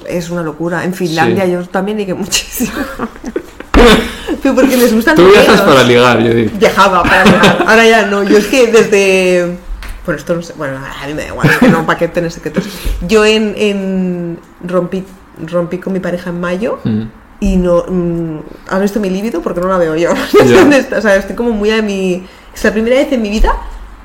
es 0.08 0.30
una 0.30 0.44
locura. 0.44 0.84
En 0.84 0.94
Finlandia 0.94 1.46
Sí. 1.46 1.52
yo 1.52 1.64
también 1.68 1.98
llegué 1.98 2.14
muchísimo. 2.14 2.72
Pero 4.42 4.56
porque 4.56 4.76
les 4.78 4.94
gustan 4.94 5.16
Tú 5.16 5.26
viajas 5.30 5.62
para 5.62 5.84
ligar, 5.84 6.22
yo 6.22 6.34
digo. 6.34 6.52
Viajaba 6.60 7.04
para 7.04 7.24
viajar. 7.30 7.66
Ahora 7.68 7.86
ya 7.86 8.06
no. 8.08 8.24
Yo 8.24 8.38
es 8.38 8.48
que 8.48 8.68
desde. 8.72 9.58
Bueno, 10.06 10.20
esto 10.20 10.36
no 10.36 10.42
sé. 10.42 10.54
Bueno, 10.58 10.78
a 10.78 11.08
mí 11.08 11.14
me 11.14 11.22
da 11.24 11.28
igual. 11.30 11.50
Es 11.50 11.58
que 11.60 11.70
no, 11.70 11.86
¿para 11.86 11.98
qué 11.98 12.08
tener 12.10 12.32
secretos? 12.32 12.66
Yo 13.08 13.24
en, 13.26 13.54
en 13.58 14.40
rompí, 14.64 15.06
rompí 15.48 15.78
con 15.78 15.94
mi 15.94 16.00
pareja 16.00 16.30
en 16.30 16.40
mayo. 16.42 16.80
Mm. 16.84 17.04
Y 17.40 17.56
no. 17.58 17.86
mm, 17.88 18.40
¿Has 18.70 18.82
visto 18.82 19.00
mi 19.00 19.10
líbido? 19.10 19.42
Porque 19.42 19.62
no 19.62 19.68
la 19.70 19.78
veo 19.78 19.96
yo. 19.96 20.12
O 20.98 21.02
sea, 21.02 21.16
estoy 21.16 21.36
como 21.36 21.52
muy 21.52 21.72
a 21.72 21.82
mi. 21.82 22.26
Es 22.54 22.64
la 22.64 22.72
primera 22.72 22.98
vez 22.98 23.12
en 23.12 23.22
mi 23.22 23.30
vida 23.30 23.54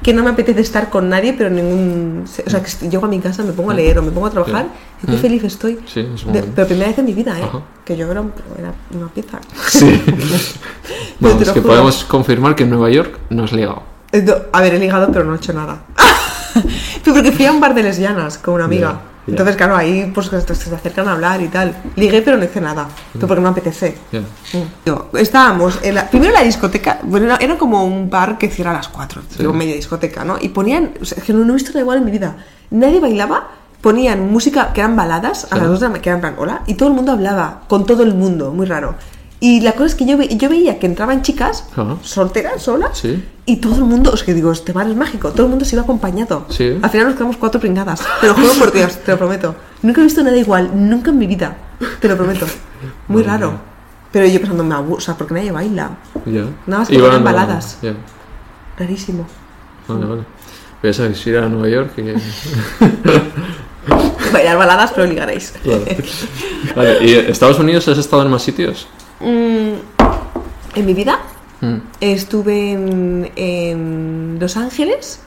que 0.03 0.13
no 0.13 0.23
me 0.23 0.31
apetece 0.31 0.61
estar 0.61 0.91
con 0.91 1.09
nadie, 1.09 1.35
pero 1.37 1.51
ningún. 1.51 2.25
O 2.47 2.51
sea, 2.51 2.63
que 2.63 2.89
llego 2.89 3.07
a 3.07 3.09
mi 3.09 3.19
casa, 3.21 3.43
me 3.43 3.53
pongo 3.53 3.71
a 3.71 3.75
leer 3.75 3.99
o 3.99 4.03
me 4.03 4.11
pongo 4.11 4.27
a 4.27 4.31
trabajar 4.31 4.67
y 5.03 5.07
qué 5.11 5.17
feliz 5.19 5.45
estoy. 5.45 5.79
Sí, 5.87 6.07
es 6.15 6.25
De- 6.33 6.43
pero 6.43 6.67
primera 6.69 6.89
vez 6.89 6.99
en 6.99 7.05
mi 7.05 7.15
vida, 7.15 7.39
¿eh? 7.39 7.43
Ajá. 7.43 7.61
Que 7.85 7.97
yo 7.97 8.11
era, 8.11 8.21
un- 8.21 8.33
era 8.59 8.73
una 8.97 9.09
pieza. 9.09 9.41
Sí. 9.69 10.03
Vamos, 11.21 11.47
lo 11.47 11.53
que 11.55 11.61
juro. 11.61 11.73
podemos 11.73 12.05
confirmar 12.05 12.55
que 12.55 12.63
en 12.65 12.71
Nueva 12.71 12.91
York 12.91 13.19
no 13.31 13.45
has 13.45 13.53
ligado. 13.53 13.83
Eh, 14.13 14.23
no, 14.23 14.35
A 14.53 14.61
ver, 14.63 14.75
he 14.75 14.79
ligado, 14.79 15.11
pero 15.13 15.25
no 15.25 15.35
he 15.35 15.37
hecho 15.37 15.53
nada. 15.53 15.83
pero 17.05 17.15
porque 17.15 17.33
fui 17.33 17.45
a 17.47 17.53
un 17.53 17.61
bar 17.61 17.75
de 17.75 17.83
lesbianas 17.83 18.39
con 18.39 18.55
una 18.55 18.65
amiga. 18.65 19.01
Entonces, 19.29 19.57
claro, 19.57 19.77
ahí 19.77 20.11
pues 20.15 20.27
se 20.29 20.37
acercan 20.75 21.07
a 21.09 21.13
hablar 21.13 21.41
y 21.43 21.49
tal. 21.49 21.77
Ligué, 21.97 22.23
pero 22.23 22.37
no 22.37 22.45
hice 22.45 22.61
nada. 22.61 22.89
Pero 23.13 23.27
porque 23.29 23.43
no 23.43 23.49
apetece. 23.51 23.97
Ya. 24.11 24.23
Yo, 24.87 25.11
estábamos 25.15 25.79
en 25.83 25.95
la, 25.97 26.09
primero 26.09 26.33
en 26.33 26.39
la 26.41 26.45
discoteca, 26.45 26.99
bueno, 27.03 27.27
era, 27.27 27.37
era 27.37 27.59
como 27.59 27.85
un 27.85 28.09
bar 28.11 28.39
que 28.39 28.49
cierra 28.49 28.71
a 28.71 28.75
las 28.75 28.89
4, 28.89 29.23
Sí. 29.29 29.37
digo, 29.41 29.53
media 29.53 29.75
discoteca, 29.75 30.25
¿no? 30.25 30.37
Y 30.41 30.49
ponían, 30.49 30.95
o 31.01 31.05
sea, 31.05 31.23
que 31.23 31.33
no, 31.33 31.45
no 31.45 31.53
he 31.53 31.55
visto 31.55 31.71
nada 31.71 31.81
igual 31.81 31.99
en 31.99 32.05
mi 32.07 32.11
vida. 32.11 32.37
Nadie 32.71 33.01
bailaba, 33.01 33.49
ponían 33.81 34.31
música 34.31 34.73
que 34.73 34.81
eran 34.81 34.97
baladas 34.97 35.45
a 35.45 35.49
Sí. 35.49 35.61
las 35.61 35.69
2 35.69 35.81
de 35.81 35.85
la 35.87 35.89
mañana, 35.91 36.03
que 36.03 36.09
eran 36.11 36.21
plan, 36.21 36.35
hola, 36.39 36.63
y 36.67 36.75
todo 36.75 36.89
el 36.89 36.95
mundo 36.95 37.13
hablaba, 37.13 37.63
con 37.69 37.87
todo 37.87 38.03
el 38.03 38.15
mundo, 38.15 38.53
muy 38.53 38.67
raro. 38.67 38.95
Y 39.41 39.61
la 39.61 39.73
cosa 39.73 39.87
es 39.87 39.95
que 39.95 40.05
yo, 40.05 40.19
ve- 40.19 40.37
yo 40.37 40.49
veía 40.49 40.81
que 40.81 40.87
entraban 40.87 41.23
chicas 41.23 41.65
solteras, 42.03 42.61
solas, 42.63 42.99
Sí. 42.99 43.23
y 43.47 43.57
todo 43.59 43.77
el 43.77 43.85
mundo, 43.85 44.13
es 44.13 44.25
que 44.25 44.35
digo, 44.35 44.51
este 44.51 44.73
bar 44.73 44.89
es 44.89 44.97
mágico, 44.97 45.31
todo 45.31 45.45
el 45.45 45.51
mundo 45.51 45.65
se 45.65 45.77
iba 45.77 45.83
acompañado. 45.85 46.47
Sí. 46.49 46.77
Al 46.83 46.91
final 46.91 47.07
nos 47.07 47.15
quedamos 47.15 47.37
cuatro 47.37 47.61
pringadas, 47.61 48.03
te 48.21 48.27
lo 48.27 48.35
juro 48.35 48.53
por 48.59 48.73
Dios, 48.73 48.97
te 49.05 49.13
lo 49.13 49.19
prometo. 49.19 49.55
Nunca 49.83 50.01
he 50.01 50.05
visto 50.05 50.25
nada 50.25 50.37
igual, 50.37 50.71
nunca 50.75 51.11
en 51.11 51.19
mi 51.19 51.29
vida, 51.29 51.57
te 52.01 52.09
lo 52.09 52.17
prometo. 52.17 52.47
Muy 53.07 53.23
raro. 53.23 53.53
Pero 54.11 54.27
yo 54.27 54.41
pensando, 54.41 54.65
me 54.65 54.75
abu- 54.75 54.97
o 54.97 55.01
sea, 55.01 55.15
porque 55.17 55.35
nadie 55.35 55.53
baila. 55.53 55.91
Nada 56.27 56.51
más 56.81 56.89
que 56.89 56.97
a- 56.99 57.19
baladas. 57.19 57.79
Rarísimo. 58.77 59.25
Vale, 59.87 60.05
vale. 60.05 60.23
Pero 60.81 60.93
ya 60.93 60.97
sabes, 60.97 61.27
ir 61.27 61.39
a 61.39 61.49
Nueva 61.49 61.69
York. 61.69 61.95
que- 61.95 62.17
Bailar 64.33 64.59
baladas, 64.59 64.93
pero 64.95 65.07
ligaréis. 65.07 65.55
Claro. 65.63 65.83
Vale, 66.77 66.99
¿y 67.05 67.15
Estados 67.15 67.59
Unidos 67.59 67.89
has 67.89 67.99
estado 67.99 68.23
en 68.23 68.31
más 68.31 68.43
sitios? 68.43 68.87
Mm, 69.21 69.75
en 70.75 70.87
mi 70.87 70.95
vida 70.95 71.21
Mm. 71.61 71.77
estuve 72.01 72.71
en, 72.73 73.33
en 73.35 74.39
Los 74.41 74.57
Ángeles, 74.57 75.21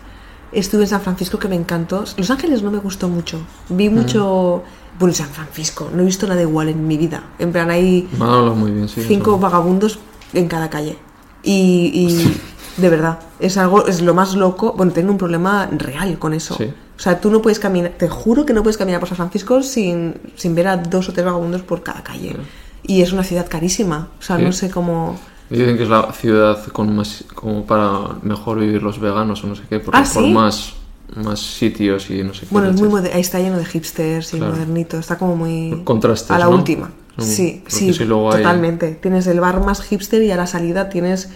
estuve 0.53 0.83
en 0.83 0.87
San 0.87 1.01
Francisco, 1.01 1.37
que 1.37 1.49
me 1.49 1.55
encantó. 1.55 2.05
Los 2.15 2.29
Ángeles 2.31 2.63
no 2.63 2.71
me 2.71 2.77
gustó 2.77 3.09
mucho. 3.09 3.41
Vi 3.69 3.89
Mm. 3.89 3.93
mucho. 3.95 4.63
Bueno, 4.97 5.13
San 5.13 5.27
Francisco, 5.29 5.89
no 5.93 6.03
he 6.03 6.05
visto 6.05 6.27
nada 6.27 6.41
igual 6.41 6.69
en 6.69 6.87
mi 6.87 6.95
vida. 6.95 7.23
En 7.39 7.51
plan, 7.51 7.69
hay 7.69 8.07
muy 8.17 8.71
bien, 8.71 8.87
sí. 8.87 9.03
cinco 9.07 9.31
eso. 9.31 9.39
vagabundos 9.39 9.99
en 10.33 10.47
cada 10.47 10.69
calle. 10.69 10.97
Y, 11.43 11.91
y 11.93 12.81
de 12.81 12.89
verdad, 12.89 13.19
es 13.39 13.57
algo, 13.57 13.87
es 13.87 14.01
lo 14.01 14.13
más 14.13 14.35
loco. 14.35 14.73
Bueno, 14.77 14.91
tengo 14.93 15.11
un 15.11 15.17
problema 15.17 15.67
real 15.71 16.17
con 16.19 16.33
eso. 16.33 16.55
Sí. 16.55 16.65
O 16.97 16.99
sea, 17.01 17.19
tú 17.19 17.31
no 17.31 17.41
puedes 17.41 17.57
caminar, 17.59 17.93
te 17.97 18.07
juro 18.07 18.45
que 18.45 18.53
no 18.53 18.61
puedes 18.63 18.77
caminar 18.77 18.99
por 18.99 19.09
San 19.09 19.17
Francisco 19.17 19.63
sin, 19.63 20.13
sin 20.35 20.53
ver 20.55 20.67
a 20.67 20.77
dos 20.77 21.09
o 21.09 21.13
tres 21.13 21.25
vagabundos 21.25 21.63
por 21.63 21.81
cada 21.83 22.03
calle. 22.03 22.35
Y 22.83 23.01
es 23.01 23.11
una 23.13 23.23
ciudad 23.23 23.47
carísima. 23.49 24.09
O 24.19 24.21
sea, 24.23 24.37
Sí. 24.37 24.43
no 24.43 24.51
sé 24.51 24.69
cómo. 24.69 25.19
Dicen 25.49 25.75
que 25.77 25.83
es 25.83 25.89
la 25.89 26.11
ciudad 26.13 26.65
con 26.67 26.95
más, 26.95 27.25
como 27.35 27.65
para 27.65 28.15
mejor 28.23 28.59
vivir 28.59 28.81
los 28.81 28.99
veganos 28.99 29.43
o 29.43 29.47
no 29.47 29.55
sé 29.55 29.63
qué, 29.69 29.79
porque 29.79 29.99
Ah, 29.99 30.05
por 30.13 30.23
¿sí? 30.23 30.31
más, 30.31 30.73
más 31.15 31.39
sitios 31.41 32.09
y 32.09 32.23
no 32.23 32.33
sé 32.33 32.41
qué. 32.41 32.47
Bueno, 32.51 32.69
es 32.69 32.81
muy 32.81 32.89
ahí 33.13 33.19
está 33.21 33.39
lleno 33.39 33.57
de 33.57 33.65
hipsters 33.65 34.33
y 34.33 34.37
Claro. 34.37 34.53
modernito. 34.53 34.97
Está 34.97 35.17
como 35.17 35.35
muy. 35.35 35.81
Contrastes, 35.83 36.31
A 36.31 36.39
la 36.39 36.45
¿no? 36.45 36.51
última. 36.51 36.91
Sí, 37.17 37.63
sí, 37.67 37.89
hay- 37.89 38.07
totalmente. 38.07 38.91
Tienes 39.01 39.27
el 39.27 39.41
bar 39.41 39.63
más 39.63 39.81
hipster 39.83 40.23
y 40.23 40.31
a 40.31 40.37
la 40.37 40.47
salida 40.47 40.87
tienes 40.89 41.29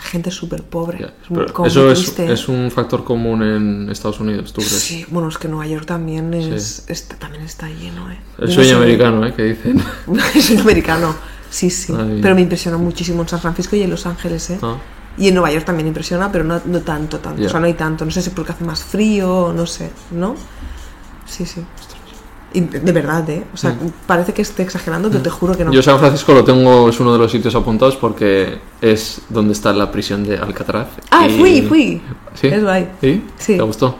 gente 0.00 0.30
súper 0.30 0.62
pobre. 0.62 1.12
Pero 1.28 1.66
eso 1.66 1.90
es, 1.90 2.48
un 2.48 2.70
factor 2.70 3.04
común 3.04 3.42
en 3.42 3.90
Estados 3.90 4.20
Unidos, 4.20 4.52
¿tú 4.52 4.60
crees? 4.60 4.80
Sí, 4.80 5.06
bueno, 5.10 5.28
es 5.28 5.38
que 5.38 5.48
Nueva 5.48 5.66
York 5.66 5.86
también 5.86 6.32
es, 6.34 6.84
está, 6.88 7.16
también 7.16 7.44
está 7.44 7.68
lleno, 7.68 8.10
¿eh? 8.10 8.18
El 8.38 8.52
sueño 8.52 8.76
americano, 8.76 9.26
¿eh? 9.26 9.34
Que 9.34 9.44
dicen. 9.44 9.82
El 10.34 10.42
sueño 10.42 10.62
americano, 10.62 11.14
sí, 11.50 11.70
sí. 11.70 11.92
Ay. 11.96 12.18
Pero 12.22 12.34
me 12.34 12.42
impresionó 12.42 12.78
muchísimo 12.78 13.22
en 13.22 13.28
San 13.28 13.40
Francisco 13.40 13.76
y 13.76 13.82
en 13.82 13.90
Los 13.90 14.06
Ángeles, 14.06 14.50
¿eh? 14.50 14.58
Ah, 14.62 14.76
Y 15.16 15.28
en 15.28 15.34
Nueva 15.34 15.50
York 15.52 15.64
también 15.64 15.88
impresiona, 15.88 16.30
pero 16.30 16.44
no, 16.44 16.60
no 16.64 16.80
tanto, 16.80 17.18
tanto. 17.18 17.44
O 17.44 17.48
sea, 17.48 17.60
no 17.60 17.66
hay 17.66 17.74
tanto. 17.74 18.04
No 18.04 18.10
sé 18.10 18.22
si 18.22 18.30
porque 18.30 18.52
hace 18.52 18.64
más 18.64 18.82
frío, 18.82 19.52
no 19.54 19.66
sé, 19.66 19.90
¿no? 20.12 20.36
Sí, 21.26 21.44
sí. 21.44 21.62
Y 22.54 22.60
de 22.62 22.92
verdad, 22.92 23.28
¿eh? 23.28 23.44
O 23.52 23.56
sea, 23.58 23.74
parece 24.06 24.32
que 24.32 24.40
esté 24.42 24.62
exagerando, 24.62 25.10
pero 25.10 25.22
te 25.22 25.28
juro 25.28 25.54
que 25.56 25.64
no. 25.64 25.70
Mm. 25.70 25.74
Yo 25.74 25.82
San 25.82 25.98
Francisco 25.98 26.32
lo 26.32 26.44
tengo, 26.44 26.88
es 26.88 26.98
uno 26.98 27.12
de 27.12 27.18
los 27.18 27.30
sitios 27.30 27.54
apuntados 27.54 27.96
porque 27.96 28.58
es 28.80 29.20
donde 29.28 29.52
está 29.52 29.72
la 29.74 29.90
prisión 29.92 30.24
de 30.24 30.38
Alcatraz. 30.38 30.86
Ah, 31.10 31.26
y- 31.28 31.38
fui, 31.38 31.62
fui. 31.62 32.02
¿Sí? 32.34 32.46
Es 32.46 32.62
guay. 32.62 32.88
¿Sí? 33.02 33.24
Sí. 33.36 33.56
¿Te 33.56 33.62
gustó? 33.62 33.96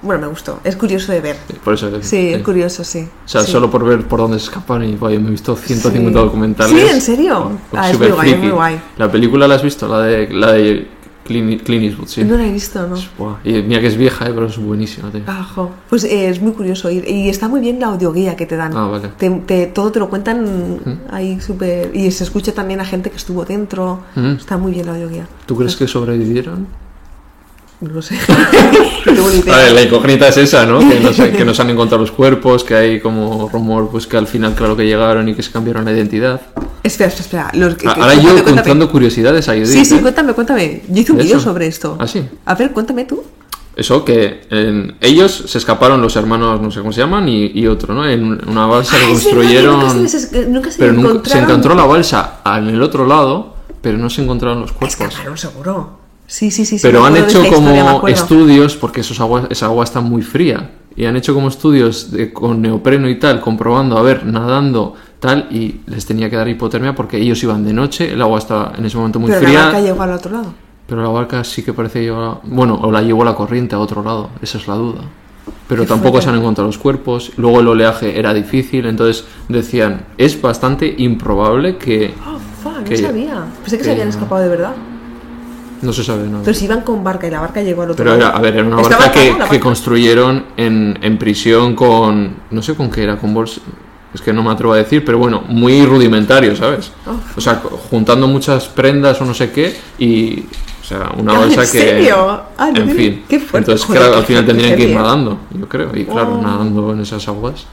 Bueno, 0.00 0.20
me 0.22 0.26
gustó. 0.28 0.60
Es 0.62 0.76
curioso 0.76 1.10
de 1.10 1.20
ver. 1.20 1.36
Sí, 1.48 1.56
por 1.64 1.74
eso. 1.74 1.90
Sí, 2.02 2.28
es 2.32 2.42
curioso, 2.44 2.84
sí. 2.84 3.08
O 3.24 3.28
sea, 3.28 3.40
Sí. 3.42 3.50
solo 3.50 3.68
por 3.68 3.84
ver 3.84 4.06
por 4.06 4.20
dónde 4.20 4.38
se 4.38 4.44
escapan 4.44 4.84
y 4.84 4.94
vaya, 4.94 5.18
me 5.18 5.26
he 5.28 5.30
visto 5.32 5.56
150 5.56 6.20
Sí. 6.20 6.24
documentales. 6.24 6.70
Sí, 6.88 6.88
¿en 6.94 7.00
serio? 7.00 7.50
Ah, 7.74 7.90
es 7.90 7.98
muy 7.98 8.08
guay, 8.10 8.30
es 8.30 8.38
muy 8.38 8.50
guay. 8.50 8.80
¿La 8.96 9.10
película 9.10 9.48
la 9.48 9.56
has 9.56 9.62
visto? 9.62 9.88
La 9.88 10.02
de, 10.02 10.28
la 10.28 10.52
de 10.52 10.86
Clint, 11.28 11.62
Clint 11.62 11.84
Eastwood, 11.84 12.08
sí. 12.08 12.24
No 12.24 12.36
la 12.36 12.44
he 12.46 12.52
visto, 12.52 12.84
¿no? 12.88 12.96
Buah, 13.16 13.36
Y 13.44 13.62
mira 13.62 13.80
que 13.80 13.86
es 13.86 13.96
vieja, 13.96 14.26
eh, 14.26 14.32
pero 14.34 14.46
es 14.46 14.58
buenísima, 14.58 15.10
tío. 15.12 15.20
Ah, 15.28 15.44
jo. 15.54 15.70
Pues 15.88 16.02
eh, 16.02 16.28
es 16.28 16.40
muy 16.42 16.50
curioso 16.52 16.90
ir. 16.90 17.08
Y 17.08 17.28
está 17.28 17.46
muy 17.46 17.60
bien 17.60 17.78
la 17.78 17.86
audioguía 17.88 18.34
que 18.34 18.46
te 18.46 18.56
dan. 18.56 18.76
Ah, 18.76 18.88
vale. 18.88 19.08
Te- 19.16 19.30
te- 19.46 19.66
todo 19.68 19.92
te 19.92 20.00
lo 20.00 20.08
cuentan 20.10 20.80
ahí 21.10 21.40
súper. 21.40 21.94
Y 21.94 22.10
se 22.10 22.24
escucha 22.24 22.52
también 22.52 22.80
a 22.80 22.84
gente 22.84 23.10
que 23.10 23.16
estuvo 23.16 23.44
dentro. 23.44 24.00
Mm. 24.16 24.32
Está 24.32 24.56
muy 24.56 24.72
bien 24.72 24.86
la 24.86 24.92
audioguía. 24.94 25.28
¿Tú 25.46 25.54
crees 25.56 25.76
que 25.76 25.86
sobrevivieron? 25.86 26.66
No 27.80 27.90
lo 27.94 28.02
sé. 28.02 28.16
A 29.52 29.56
ver, 29.56 29.72
la 29.72 29.82
incógnita 29.82 30.28
es 30.28 30.36
esa, 30.36 30.66
¿no? 30.66 30.80
Que 30.80 30.98
no, 31.00 31.12
se, 31.12 31.30
que 31.30 31.44
no 31.44 31.54
se 31.54 31.62
han 31.62 31.70
encontrado 31.70 32.00
los 32.02 32.10
cuerpos, 32.10 32.64
que 32.64 32.74
hay 32.74 33.00
como 33.00 33.48
rumor, 33.52 33.88
pues 33.90 34.06
que 34.06 34.16
al 34.16 34.26
final, 34.26 34.54
claro 34.54 34.76
que 34.76 34.84
llegaron 34.84 35.28
y 35.28 35.34
que 35.34 35.42
se 35.42 35.52
cambiaron 35.52 35.84
la 35.84 35.92
identidad. 35.92 36.40
Espera, 36.82 37.08
espera, 37.08 37.48
espera. 37.48 37.50
Los 37.54 37.76
que- 37.76 37.86
Ah, 37.88 37.94
que- 37.94 38.00
Ahora 38.00 38.14
cuéntame, 38.14 38.22
yo 38.22 38.32
cuéntame. 38.44 38.56
contando 38.56 38.90
curiosidades 38.90 39.48
a 39.48 39.52
Judith, 39.52 39.66
Sí, 39.68 39.84
sí, 39.84 39.94
¿eh? 39.96 40.00
cuéntame, 40.02 40.32
cuéntame. 40.32 40.82
Yo 40.88 41.00
hice 41.00 41.12
un 41.12 41.18
¿De 41.18 41.24
vídeo 41.24 41.40
sobre 41.40 41.66
esto. 41.68 41.96
¿Ah, 42.00 42.06
sí? 42.06 42.24
A 42.46 42.54
ver, 42.54 42.72
cuéntame 42.72 43.04
tú. 43.04 43.22
Eso, 43.76 44.04
que 44.04 44.40
en- 44.50 44.96
ellos 45.00 45.44
se 45.46 45.58
escaparon, 45.58 46.02
los 46.02 46.16
hermanos, 46.16 46.60
no 46.60 46.70
sé 46.72 46.80
cómo 46.80 46.92
se 46.92 47.00
llaman, 47.00 47.28
y, 47.28 47.46
y 47.54 47.66
otro, 47.68 47.94
¿no? 47.94 48.04
En 48.08 48.40
una 48.48 48.66
balsa 48.66 48.96
que 48.96 49.04
Ah, 49.04 49.06
verdad, 49.06 49.12
construyeron... 49.22 49.78
nunca 49.78 50.08
se 50.08 50.46
nunca 50.48 50.70
se 50.72 50.78
pero 50.80 50.92
nunca- 50.94 51.30
se 51.30 51.38
encontró 51.38 51.74
la 51.76 51.84
balsa 51.84 52.38
en 52.44 52.68
el 52.70 52.82
otro 52.82 53.06
lado, 53.06 53.54
pero 53.80 53.96
no 53.98 54.10
se 54.10 54.22
encontraron 54.22 54.60
los 54.62 54.72
cuerpos. 54.72 55.00
Escaparon, 55.00 55.38
seguro. 55.38 56.07
Sí, 56.30 56.50
sí, 56.50 56.64
sí. 56.66 56.78
sí, 56.78 56.86
Pero 56.86 57.00
me 57.00 57.08
han 57.08 57.16
hecho 57.16 57.42
historia, 57.42 57.52
como 57.54 57.88
acuerdo. 57.96 58.08
estudios, 58.14 58.76
porque 58.76 59.00
esos 59.00 59.18
agua, 59.18 59.46
esa 59.48 59.66
agua 59.66 59.82
está 59.84 60.00
muy 60.02 60.20
fría, 60.22 60.72
y 60.94 61.06
han 61.06 61.16
hecho 61.16 61.32
como 61.32 61.48
estudios 61.48 62.10
de- 62.12 62.32
con 62.34 62.60
neopreno 62.60 63.08
y 63.08 63.18
tal, 63.18 63.40
comprobando, 63.40 63.96
a 63.96 64.02
ver, 64.02 64.26
nadando, 64.26 64.94
tal, 65.20 65.48
y 65.50 65.80
les 65.86 66.04
tenía 66.04 66.28
que 66.28 66.36
dar 66.36 66.46
hipotermia 66.46 66.94
porque 66.94 67.16
ellos 67.16 67.42
iban 67.42 67.64
de 67.64 67.72
noche, 67.72 68.12
el 68.12 68.20
agua 68.20 68.38
estaba 68.38 68.72
en 68.76 68.84
ese 68.84 68.96
momento 68.98 69.18
muy 69.18 69.30
Pero 69.30 69.40
la 69.40 69.48
fría, 69.48 69.64
barca 69.64 69.80
llegó 69.80 70.02
al 70.02 70.12
otro 70.12 70.32
lado. 70.32 70.54
pero 70.86 71.02
la 71.02 71.08
barca 71.08 71.42
sí 71.44 71.62
que 71.62 71.72
parece 71.72 72.02
llevar, 72.02 72.40
bueno, 72.44 72.78
o 72.82 72.92
la 72.92 73.00
llevó 73.00 73.24
la 73.24 73.34
corriente 73.34 73.74
a 73.74 73.78
otro 73.78 74.02
lado, 74.04 74.28
esa 74.42 74.58
es 74.58 74.68
la 74.68 74.74
duda. 74.74 75.00
Pero 75.66 75.82
Qué 75.84 75.88
tampoco 75.88 76.12
fuerte. 76.12 76.24
se 76.26 76.30
han 76.30 76.36
encontrado 76.40 76.66
los 76.68 76.76
cuerpos, 76.76 77.32
luego 77.38 77.60
el 77.60 77.68
oleaje 77.68 78.18
era 78.18 78.34
difícil, 78.34 78.84
entonces 78.84 79.24
decían, 79.48 80.04
es 80.18 80.38
bastante 80.42 80.94
improbable 80.98 81.78
que 81.78 82.12
Oh, 82.26 82.38
fuck, 82.62 82.84
Que- 82.84 83.00
no 83.00 83.08
sabía. 83.08 83.44
Pensé 83.62 83.76
que, 83.76 83.78
que- 83.78 83.84
se 83.84 83.90
habían 83.92 84.08
escapado 84.08 84.42
de 84.42 84.48
verdad. 84.48 84.74
No 85.82 85.92
se 85.92 86.02
sabe 86.04 86.26
nada. 86.28 86.42
Pero 86.44 86.56
si 86.56 86.64
iban 86.64 86.82
con 86.82 87.02
barca 87.04 87.26
y 87.26 87.30
la 87.30 87.40
barca 87.40 87.62
llegó 87.62 87.82
al 87.82 87.90
otro 87.90 88.04
Pero 88.04 88.16
lado. 88.16 88.30
era, 88.30 88.38
a 88.38 88.40
ver, 88.40 88.54
era 88.56 88.66
una 88.66 88.80
¿Estaba 88.82 89.06
barca 89.06 89.48
que, 89.50 89.60
construyeron 89.60 90.44
en, 90.56 90.98
en 91.02 91.18
prisión 91.18 91.74
con. 91.74 92.36
No 92.50 92.62
sé 92.62 92.74
con 92.74 92.90
qué 92.90 93.02
era, 93.04 93.16
con 93.16 93.32
bols. 93.34 93.60
Es 94.14 94.22
que 94.22 94.32
no 94.32 94.42
me 94.42 94.50
atrevo 94.50 94.72
a 94.72 94.76
decir, 94.78 95.04
pero 95.04 95.18
bueno, 95.18 95.42
muy 95.48 95.84
rudimentario, 95.84 96.56
¿sabes? 96.56 96.92
Oh. 97.06 97.12
O 97.36 97.40
sea, 97.40 97.60
juntando 97.90 98.26
muchas 98.26 98.66
prendas 98.66 99.20
o 99.20 99.24
no 99.24 99.34
sé 99.34 99.50
qué 99.52 99.76
y. 99.98 100.44
O 100.80 100.84
sea, 100.88 101.10
una 101.18 101.34
¿en 101.34 101.40
balsa 101.40 101.60
que. 101.60 101.66
serio? 101.78 102.40
Ah, 102.56 102.70
no 102.72 102.80
en 102.80 102.90
fin. 102.96 103.24
qué 103.28 103.38
fuerte, 103.38 103.72
Entonces, 103.72 103.86
joder, 103.86 104.02
claro, 104.02 104.16
al 104.16 104.24
final 104.24 104.46
tendrían 104.46 104.76
que 104.76 104.82
ir 104.88 104.94
nadando, 104.96 105.38
yo 105.50 105.68
creo. 105.68 105.90
Y 105.94 106.04
claro, 106.06 106.36
Oh. 106.38 106.42
nadando 106.42 106.92
en 106.94 107.00
esas 107.00 107.28
aguas. 107.28 107.66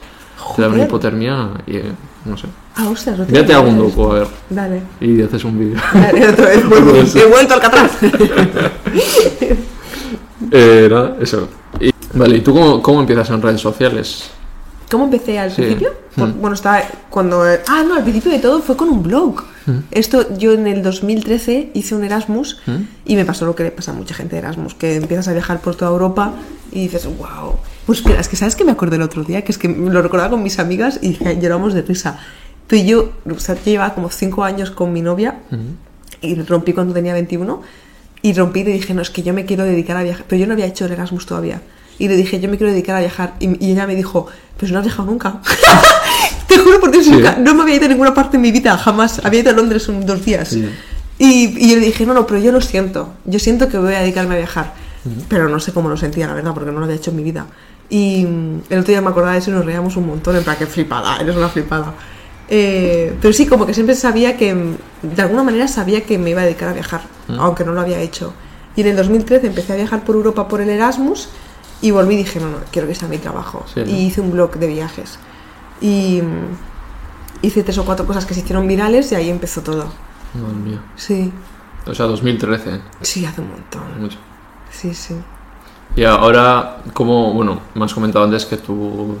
Te 0.54 0.62
da 0.62 0.68
una 0.68 0.76
Joder. 0.76 0.88
hipotermia 0.88 1.48
y. 1.66 1.76
eh, 1.76 1.92
no 2.26 2.36
sé. 2.36 2.46
Ah, 2.74 2.88
ostras, 2.88 3.18
no 3.18 3.24
tenía 3.24 3.40
Fíjate 3.42 3.54
algún 3.54 3.74
idea 3.76 3.82
de 3.82 3.88
docu, 3.90 4.10
a 4.10 4.14
ver. 4.14 4.26
Dale. 4.50 4.82
Y 5.00 5.22
haces 5.22 5.44
un 5.44 5.58
vídeo. 5.58 5.80
Dale, 5.94 6.28
otra 6.28 6.46
vez. 6.46 7.16
He 7.16 7.26
vuelto 7.26 7.54
al 7.54 7.60
Alcatraz. 7.60 7.92
eh, 10.50 10.88
nada, 10.90 11.16
eso. 11.20 11.48
Y- 11.80 11.90
vale, 12.14 12.36
¿y 12.36 12.40
tú 12.40 12.52
cómo, 12.52 12.82
cómo 12.82 13.00
empiezas 13.00 13.30
en 13.30 13.42
redes 13.42 13.60
sociales? 13.60 14.30
¿Cómo 14.90 15.04
empecé 15.04 15.38
al 15.38 15.50
Sí. 15.50 15.62
principio? 15.62 15.94
Mm. 16.14 16.40
Bueno, 16.40 16.54
estaba 16.54 16.80
cuando... 17.10 17.42
Ah, 17.42 17.82
no, 17.86 17.94
al 17.96 18.02
principio 18.04 18.30
de 18.30 18.38
todo 18.38 18.60
fue 18.62 18.76
con 18.76 18.88
un 18.88 19.02
blog. 19.02 19.42
Mm. 19.66 19.78
Esto, 19.90 20.36
yo 20.38 20.52
en 20.52 20.66
el 20.68 20.82
2013 20.82 21.70
hice 21.74 21.94
un 21.96 22.04
Erasmus 22.04 22.60
Mm. 22.66 22.82
y 23.04 23.16
me 23.16 23.24
pasó 23.24 23.46
lo 23.46 23.54
que 23.56 23.64
le 23.64 23.70
pasa 23.72 23.90
a 23.90 23.94
mucha 23.94 24.14
gente 24.14 24.36
de 24.36 24.42
Erasmus, 24.42 24.74
que 24.74 24.94
empiezas 24.96 25.26
a 25.28 25.32
viajar 25.32 25.60
por 25.60 25.74
toda 25.74 25.90
Europa 25.90 26.34
y 26.70 26.82
dices, 26.82 27.06
wow. 27.06 27.56
Pues 27.86 28.02
es 28.06 28.28
que 28.28 28.36
sabes 28.36 28.56
que 28.56 28.64
me 28.64 28.72
acordé 28.72 28.96
el 28.96 29.02
otro 29.02 29.22
día, 29.24 29.42
que 29.42 29.52
es 29.52 29.58
que 29.58 29.68
lo 29.68 30.02
recordaba 30.02 30.30
con 30.30 30.42
mis 30.42 30.58
amigas 30.58 30.98
y 31.02 31.16
lloramos 31.40 31.72
de 31.72 31.82
risa. 31.82 32.18
Pero 32.66 32.82
yo, 32.84 33.12
o 33.32 33.38
sea, 33.38 33.54
yo 33.54 33.62
llevaba 33.64 33.94
como 33.94 34.10
5 34.10 34.42
años 34.44 34.70
con 34.72 34.92
mi 34.92 35.02
novia 35.02 35.36
y 36.20 36.34
rompí 36.42 36.72
cuando 36.72 36.92
tenía 36.92 37.12
21 37.14 37.62
y 38.22 38.32
rompí 38.32 38.60
y 38.60 38.64
le 38.64 38.72
dije, 38.72 38.92
no, 38.92 39.02
es 39.02 39.10
que 39.10 39.22
yo 39.22 39.32
me 39.32 39.44
quiero 39.44 39.62
dedicar 39.64 39.96
a 39.96 40.02
viajar, 40.02 40.24
pero 40.28 40.40
yo 40.40 40.46
no 40.48 40.54
había 40.54 40.66
hecho 40.66 40.84
el 40.86 40.92
Erasmus 40.92 41.26
todavía. 41.26 41.62
Y 41.98 42.08
le 42.08 42.16
dije, 42.16 42.40
yo 42.40 42.48
me 42.50 42.56
quiero 42.58 42.72
dedicar 42.72 42.96
a 42.96 43.00
viajar. 43.00 43.34
Y, 43.38 43.64
y 43.64 43.70
ella 43.72 43.86
me 43.86 43.94
dijo, 43.94 44.26
pues 44.58 44.72
no 44.72 44.78
has 44.80 44.84
viajado 44.84 45.08
nunca. 45.08 45.40
Te 46.48 46.58
juro 46.58 46.80
por 46.80 46.90
Dios, 46.90 47.04
Sí. 47.04 47.10
nunca, 47.12 47.36
no 47.38 47.54
me 47.54 47.62
había 47.62 47.76
ido 47.76 47.86
a 47.86 47.88
ninguna 47.88 48.12
parte 48.14 48.36
en 48.36 48.42
mi 48.42 48.50
vida, 48.52 48.76
jamás. 48.76 49.20
Había 49.24 49.40
ido 49.40 49.50
a 49.50 49.54
Londres 49.54 49.88
un, 49.88 50.04
dos 50.04 50.24
días. 50.24 50.48
Sí. 50.48 50.68
Y, 51.18 51.64
y 51.64 51.70
yo 51.70 51.76
le 51.76 51.86
dije, 51.86 52.04
no, 52.04 52.12
no, 52.14 52.26
pero 52.26 52.40
yo 52.40 52.52
lo 52.52 52.60
siento. 52.60 53.14
Yo 53.24 53.38
siento 53.38 53.68
que 53.68 53.78
voy 53.78 53.94
a 53.94 54.00
dedicarme 54.00 54.34
a 54.34 54.38
viajar. 54.38 54.74
Pero 55.28 55.48
no 55.48 55.60
sé 55.60 55.72
cómo 55.72 55.88
lo 55.88 55.96
sentía, 55.96 56.26
la 56.26 56.34
verdad, 56.34 56.52
porque 56.52 56.72
no 56.72 56.78
lo 56.80 56.84
había 56.84 56.96
hecho 56.96 57.10
en 57.12 57.16
mi 57.16 57.22
vida. 57.22 57.46
Y 57.88 58.24
mm, 58.24 58.62
el 58.70 58.78
otro 58.80 58.92
día 58.92 59.00
me 59.00 59.08
acordaba 59.10 59.32
de 59.34 59.38
eso 59.38 59.50
y 59.50 59.54
nos 59.54 59.64
reíamos 59.64 59.96
un 59.96 60.06
montón, 60.06 60.36
en 60.36 60.42
plan, 60.44 60.56
que 60.56 60.66
flipada, 60.66 61.18
eres 61.18 61.36
una 61.36 61.48
flipada. 61.48 61.94
Eh, 62.48 63.16
pero 63.20 63.32
sí, 63.32 63.46
como 63.46 63.66
que 63.66 63.74
siempre 63.74 63.94
sabía 63.94 64.36
que, 64.36 64.54
mm, 64.54 64.76
de 65.02 65.22
alguna 65.22 65.42
manera 65.42 65.68
sabía 65.68 66.04
que 66.04 66.18
me 66.18 66.30
iba 66.30 66.42
a 66.42 66.44
dedicar 66.44 66.68
a 66.68 66.72
viajar, 66.72 67.02
aunque 67.38 67.64
no 67.64 67.72
lo 67.72 67.80
había 67.80 68.00
hecho. 68.00 68.32
Y 68.76 68.82
en 68.82 68.88
el 68.88 68.96
2013 68.96 69.46
empecé 69.46 69.72
a 69.72 69.76
viajar 69.76 70.04
por 70.04 70.16
Europa 70.16 70.46
por 70.48 70.60
el 70.60 70.68
Erasmus 70.68 71.28
y 71.80 71.90
volví 71.90 72.14
y 72.14 72.18
dije, 72.18 72.40
no, 72.40 72.50
no, 72.50 72.58
quiero 72.70 72.86
que 72.88 72.94
sea 72.94 73.08
mi 73.08 73.18
trabajo. 73.18 73.64
Sí. 73.72 73.80
Y 73.86 74.06
hice 74.06 74.20
un 74.20 74.30
blog 74.32 74.56
de 74.58 74.66
viajes. 74.66 75.18
Y 75.80 76.20
mm, 76.22 77.46
hice 77.46 77.62
tres 77.62 77.78
o 77.78 77.84
cuatro 77.84 78.06
cosas 78.06 78.26
que 78.26 78.34
se 78.34 78.40
hicieron 78.40 78.66
virales 78.66 79.10
y 79.12 79.14
ahí 79.14 79.30
empezó 79.30 79.62
todo. 79.62 79.86
Madre 80.34 80.54
mía. 80.56 80.82
Sí, 80.96 81.32
O 81.86 81.94
sea, 81.94 82.06
2013. 82.06 82.80
sí, 83.00 83.24
hace 83.24 83.40
un 83.40 83.50
montón. 83.50 83.82
Mucho. 84.00 84.18
Sí, 84.70 84.92
sí. 84.94 85.14
Y 85.96 86.04
ahora, 86.04 86.78
como, 86.92 87.32
bueno, 87.32 87.60
me 87.74 87.84
has 87.84 87.94
comentado 87.94 88.24
antes 88.24 88.44
que 88.44 88.58
tu, 88.58 89.16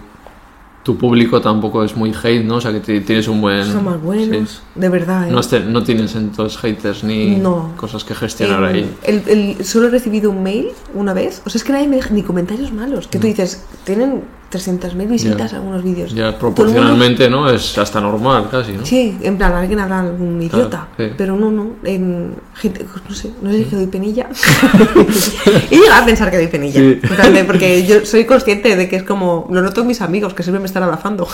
tu 0.82 0.96
público 0.98 1.40
tampoco 1.40 1.82
es 1.82 1.96
muy 1.96 2.12
hate, 2.22 2.44
¿no? 2.44 2.56
O 2.56 2.60
sea, 2.60 2.70
que 2.70 2.80
ti- 2.80 3.00
tienes 3.00 3.26
un 3.28 3.40
buen... 3.40 3.64
Son 3.64 3.82
más 3.84 4.00
buenos, 4.00 4.50
sí. 4.50 4.58
de 4.74 4.88
verdad. 4.90 5.26
¿eh? 5.26 5.32
No, 5.32 5.38
has 5.38 5.48
te- 5.48 5.60
no 5.60 5.82
tienes 5.82 6.14
entonces 6.14 6.58
haters 6.58 7.02
ni 7.02 7.36
No. 7.36 7.72
cosas 7.78 8.04
que 8.04 8.14
gestionar 8.14 8.62
ahí. 8.62 8.94
el- 9.04 9.22
el- 9.26 9.64
solo 9.64 9.86
he 9.88 9.90
recibido 9.90 10.30
un 10.30 10.42
mail 10.42 10.68
una 10.94 11.14
vez. 11.14 11.40
O 11.46 11.50
sea, 11.50 11.58
es 11.58 11.64
que 11.64 11.72
nadie 11.72 11.88
me 11.88 11.96
deja 11.96 12.10
ni 12.10 12.22
comentarios 12.22 12.70
malos. 12.72 13.08
Que 13.08 13.18
tú 13.18 13.26
dices, 13.26 13.64
tienen 13.84 14.22
300.000 14.52 15.08
visitas 15.08 15.52
algunos 15.54 15.82
vídeos. 15.82 16.14
Ya 16.14 16.26
mundo- 16.26 16.38
proporcionalmente, 16.38 17.28
¿no? 17.28 17.50
Es 17.50 17.76
hasta 17.78 18.00
normal 18.00 18.48
casi, 18.50 18.72
¿no? 18.72 18.86
Sí, 18.86 19.18
en 19.22 19.36
plan, 19.36 19.52
alguien 19.52 19.80
habrá 19.80 20.00
algún 20.00 20.40
idiota. 20.40 20.88
sí. 20.96 21.10
Pero 21.18 21.36
no, 21.36 21.50
no. 21.50 21.72
En 21.84 22.34
gente, 22.54 22.86
no 23.08 23.14
sé, 23.14 23.30
no 23.42 23.50
sé 23.50 23.58
si 23.58 23.64
que 23.64 23.76
doy 23.76 23.86
penilla. 23.88 24.28
y 25.70 25.74
llegaba 25.76 25.98
a 25.98 26.04
pensar 26.06 26.30
que 26.30 26.36
doy 26.36 26.46
penilla. 26.46 26.80
Sí. 26.80 27.00
Porque 27.46 27.84
yo 27.88 28.06
soy 28.06 28.24
consciente 28.24 28.76
de 28.76 28.88
que 28.88 28.96
es 28.96 29.02
como. 29.02 29.48
Lo 29.50 29.62
noto 29.62 29.80
en 29.80 29.88
mis 29.88 30.00
amigos 30.00 30.32
que 30.34 30.42
siempre 30.42 30.60
me 30.60 30.66
están 30.66 30.82
abrazando. 30.84 31.26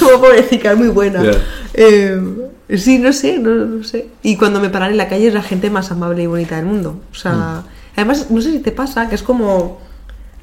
como 0.00 0.20
pobrecita, 0.20 0.72
es 0.72 0.78
muy 0.78 0.88
buena. 0.88 1.22
Eh, 1.74 2.20
sí, 2.76 2.98
no 2.98 3.12
sé, 3.12 3.38
no, 3.38 3.50
no 3.54 3.84
sé. 3.84 4.08
Y 4.22 4.36
cuando 4.36 4.60
me 4.60 4.68
paran 4.70 4.90
en 4.90 4.96
la 4.96 5.08
calle 5.08 5.28
es 5.28 5.34
la 5.34 5.42
gente 5.42 5.70
más 5.70 5.90
amable 5.90 6.22
y 6.22 6.26
bonita 6.26 6.56
del 6.56 6.66
mundo. 6.66 7.00
O 7.10 7.14
sea, 7.14 7.32
Mm. 7.32 7.64
además, 7.96 8.26
no 8.30 8.40
sé 8.40 8.52
si 8.52 8.58
te 8.60 8.72
pasa 8.72 9.08
que 9.08 9.14
es 9.14 9.22
como. 9.22 9.78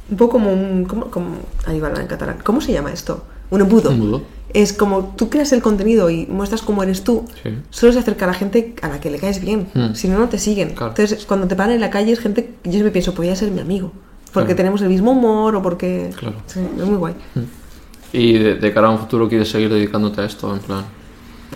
Un 0.09 0.17
poco 0.17 0.33
como 0.33 0.53
un. 0.53 0.85
Como, 0.85 1.05
como, 1.11 1.27
ahí 1.65 1.79
va 1.79 1.89
en 1.89 2.07
catalán. 2.07 2.37
¿Cómo 2.43 2.61
se 2.61 2.71
llama 2.71 2.91
esto? 2.91 3.25
Un 3.49 3.61
embudo. 3.61 3.89
Un 3.89 3.95
embudo. 3.95 4.21
Es 4.53 4.71
como 4.71 5.13
tú 5.17 5.29
creas 5.29 5.51
el 5.51 5.61
contenido 5.61 6.09
y 6.09 6.25
muestras 6.27 6.61
cómo 6.61 6.81
eres 6.81 7.03
tú. 7.03 7.25
Sí. 7.43 7.49
Solo 7.69 7.93
se 7.93 7.99
acerca 7.99 8.25
a 8.25 8.29
la 8.29 8.33
gente 8.33 8.73
a 8.81 8.87
la 8.87 9.01
que 9.01 9.11
le 9.11 9.19
caes 9.19 9.41
bien. 9.41 9.67
Mm. 9.73 9.93
Si 9.93 10.07
no, 10.07 10.17
no 10.17 10.29
te 10.29 10.39
siguen. 10.39 10.69
Claro. 10.69 10.93
Entonces, 10.95 11.25
cuando 11.25 11.47
te 11.47 11.55
paran 11.55 11.73
en 11.73 11.81
la 11.81 11.89
calle 11.89 12.13
es 12.13 12.19
gente 12.19 12.53
yo 12.63 12.71
siempre 12.71 12.91
pienso, 12.91 13.13
podría 13.13 13.35
ser 13.35 13.51
mi 13.51 13.59
amigo. 13.59 13.91
Porque 14.33 14.47
Claro. 14.47 14.57
tenemos 14.57 14.81
el 14.81 14.89
mismo 14.89 15.11
humor 15.11 15.55
o 15.55 15.61
porque. 15.61 16.11
Claro. 16.17 16.37
Sí, 16.45 16.61
es 16.77 16.85
muy 16.85 16.97
guay. 16.97 17.15
Y 18.13 18.33
de, 18.37 18.55
de 18.55 18.73
cara 18.73 18.87
a 18.87 18.91
un 18.91 18.99
futuro 18.99 19.27
quieres 19.27 19.49
seguir 19.49 19.69
dedicándote 19.69 20.21
a 20.21 20.25
esto, 20.25 20.53
en 20.53 20.59
plan... 20.59 20.85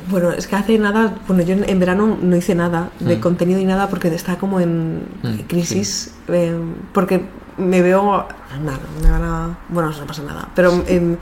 Bueno, 0.09 0.31
es 0.31 0.47
que 0.47 0.55
hace 0.55 0.77
nada, 0.79 1.15
bueno, 1.27 1.43
yo 1.43 1.53
en, 1.53 1.79
verano 1.79 2.17
no 2.21 2.35
hice 2.35 2.55
nada 2.55 2.91
de 2.99 3.19
contenido 3.19 3.59
y 3.59 3.65
nada 3.65 3.87
porque 3.89 4.07
está 4.07 4.37
como 4.37 4.59
en 4.59 5.03
crisis, 5.47 6.13
eh, 6.29 6.55
porque 6.93 7.25
me 7.61 7.81
veo, 7.81 8.25
nada, 8.63 8.79
me 9.03 9.09
van 9.11 9.23
a, 9.23 9.57
bueno, 9.69 9.91
no 9.91 10.05
pasa 10.05 10.23
nada, 10.23 10.49
pero 10.55 10.83
em, 10.87 11.15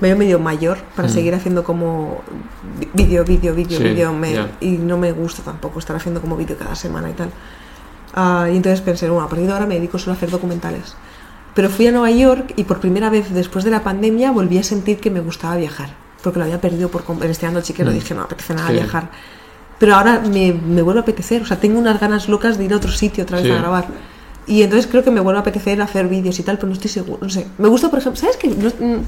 me 0.00 0.08
veo 0.08 0.16
medio 0.16 0.38
mayor 0.40 0.78
para 0.96 1.06
Mm. 1.08 1.10
seguir 1.12 1.34
haciendo 1.34 1.62
como 1.62 2.22
vídeo, 2.94 3.24
vídeo, 3.24 3.54
vídeo, 3.54 3.78
Sí, 3.78 3.84
vídeo, 3.84 4.12
ya. 4.24 4.50
y 4.60 4.70
no 4.78 4.98
me 4.98 5.12
gusta 5.12 5.42
tampoco 5.42 5.78
estar 5.78 5.94
haciendo 5.94 6.20
como 6.20 6.36
vídeo 6.36 6.56
cada 6.58 6.74
semana 6.74 7.08
y 7.10 7.12
tal. 7.12 7.30
Ah, 8.14 8.48
y 8.52 8.56
entonces 8.56 8.80
pensé, 8.80 9.08
bueno, 9.08 9.24
a 9.24 9.28
partir 9.28 9.46
de 9.46 9.52
ahora 9.52 9.66
me 9.66 9.74
dedico 9.76 9.98
solo 9.98 10.12
a 10.12 10.16
hacer 10.16 10.30
documentales. 10.30 10.96
Pero 11.54 11.68
fui 11.68 11.86
a 11.86 11.92
Nueva 11.92 12.10
York 12.10 12.54
y 12.56 12.64
por 12.64 12.80
primera 12.80 13.10
vez 13.10 13.30
después 13.32 13.64
de 13.64 13.70
la 13.70 13.82
pandemia 13.84 14.32
volví 14.32 14.58
a 14.58 14.62
sentir 14.62 14.98
que 15.00 15.10
me 15.10 15.20
gustaba 15.20 15.56
viajar. 15.56 15.90
Porque 16.22 16.38
lo 16.38 16.44
había 16.46 16.60
perdido 16.60 16.88
por 16.88 17.04
en 17.22 17.30
este 17.30 17.46
año 17.46 17.60
chiquero. 17.62 17.90
Mm. 17.90 17.94
Dije, 17.94 18.14
no 18.14 18.22
apetece 18.22 18.54
nada 18.54 18.68
Sí. 18.68 18.74
viajar. 18.74 19.10
Pero 19.78 19.96
ahora 19.96 20.20
me, 20.20 20.52
me 20.52 20.80
vuelve 20.82 21.00
a 21.00 21.02
apetecer. 21.02 21.42
O 21.42 21.46
sea, 21.46 21.58
tengo 21.58 21.78
unas 21.78 21.98
ganas 22.00 22.28
locas 22.28 22.56
de 22.58 22.64
ir 22.64 22.72
a 22.72 22.76
otro 22.76 22.90
sitio 22.92 23.24
otra 23.24 23.36
vez 23.38 23.46
Sí. 23.46 23.52
a 23.52 23.56
grabar. 23.56 23.86
Y 24.46 24.62
entonces 24.62 24.88
creo 24.90 25.04
que 25.04 25.10
me 25.10 25.20
vuelve 25.20 25.38
a 25.38 25.42
apetecer 25.42 25.80
hacer 25.82 26.08
vídeos 26.08 26.38
y 26.38 26.42
tal, 26.42 26.56
pero 26.56 26.68
no 26.68 26.74
estoy 26.74 26.90
seguro. 26.90 27.18
No 27.22 27.30
sé. 27.30 27.46
Me 27.58 27.68
gusta, 27.68 27.88
por 27.90 27.98
ejemplo, 28.00 28.20
¿sabes 28.20 28.36
qué? 28.36 28.48
No- 28.48 28.70
mm, 28.98 29.02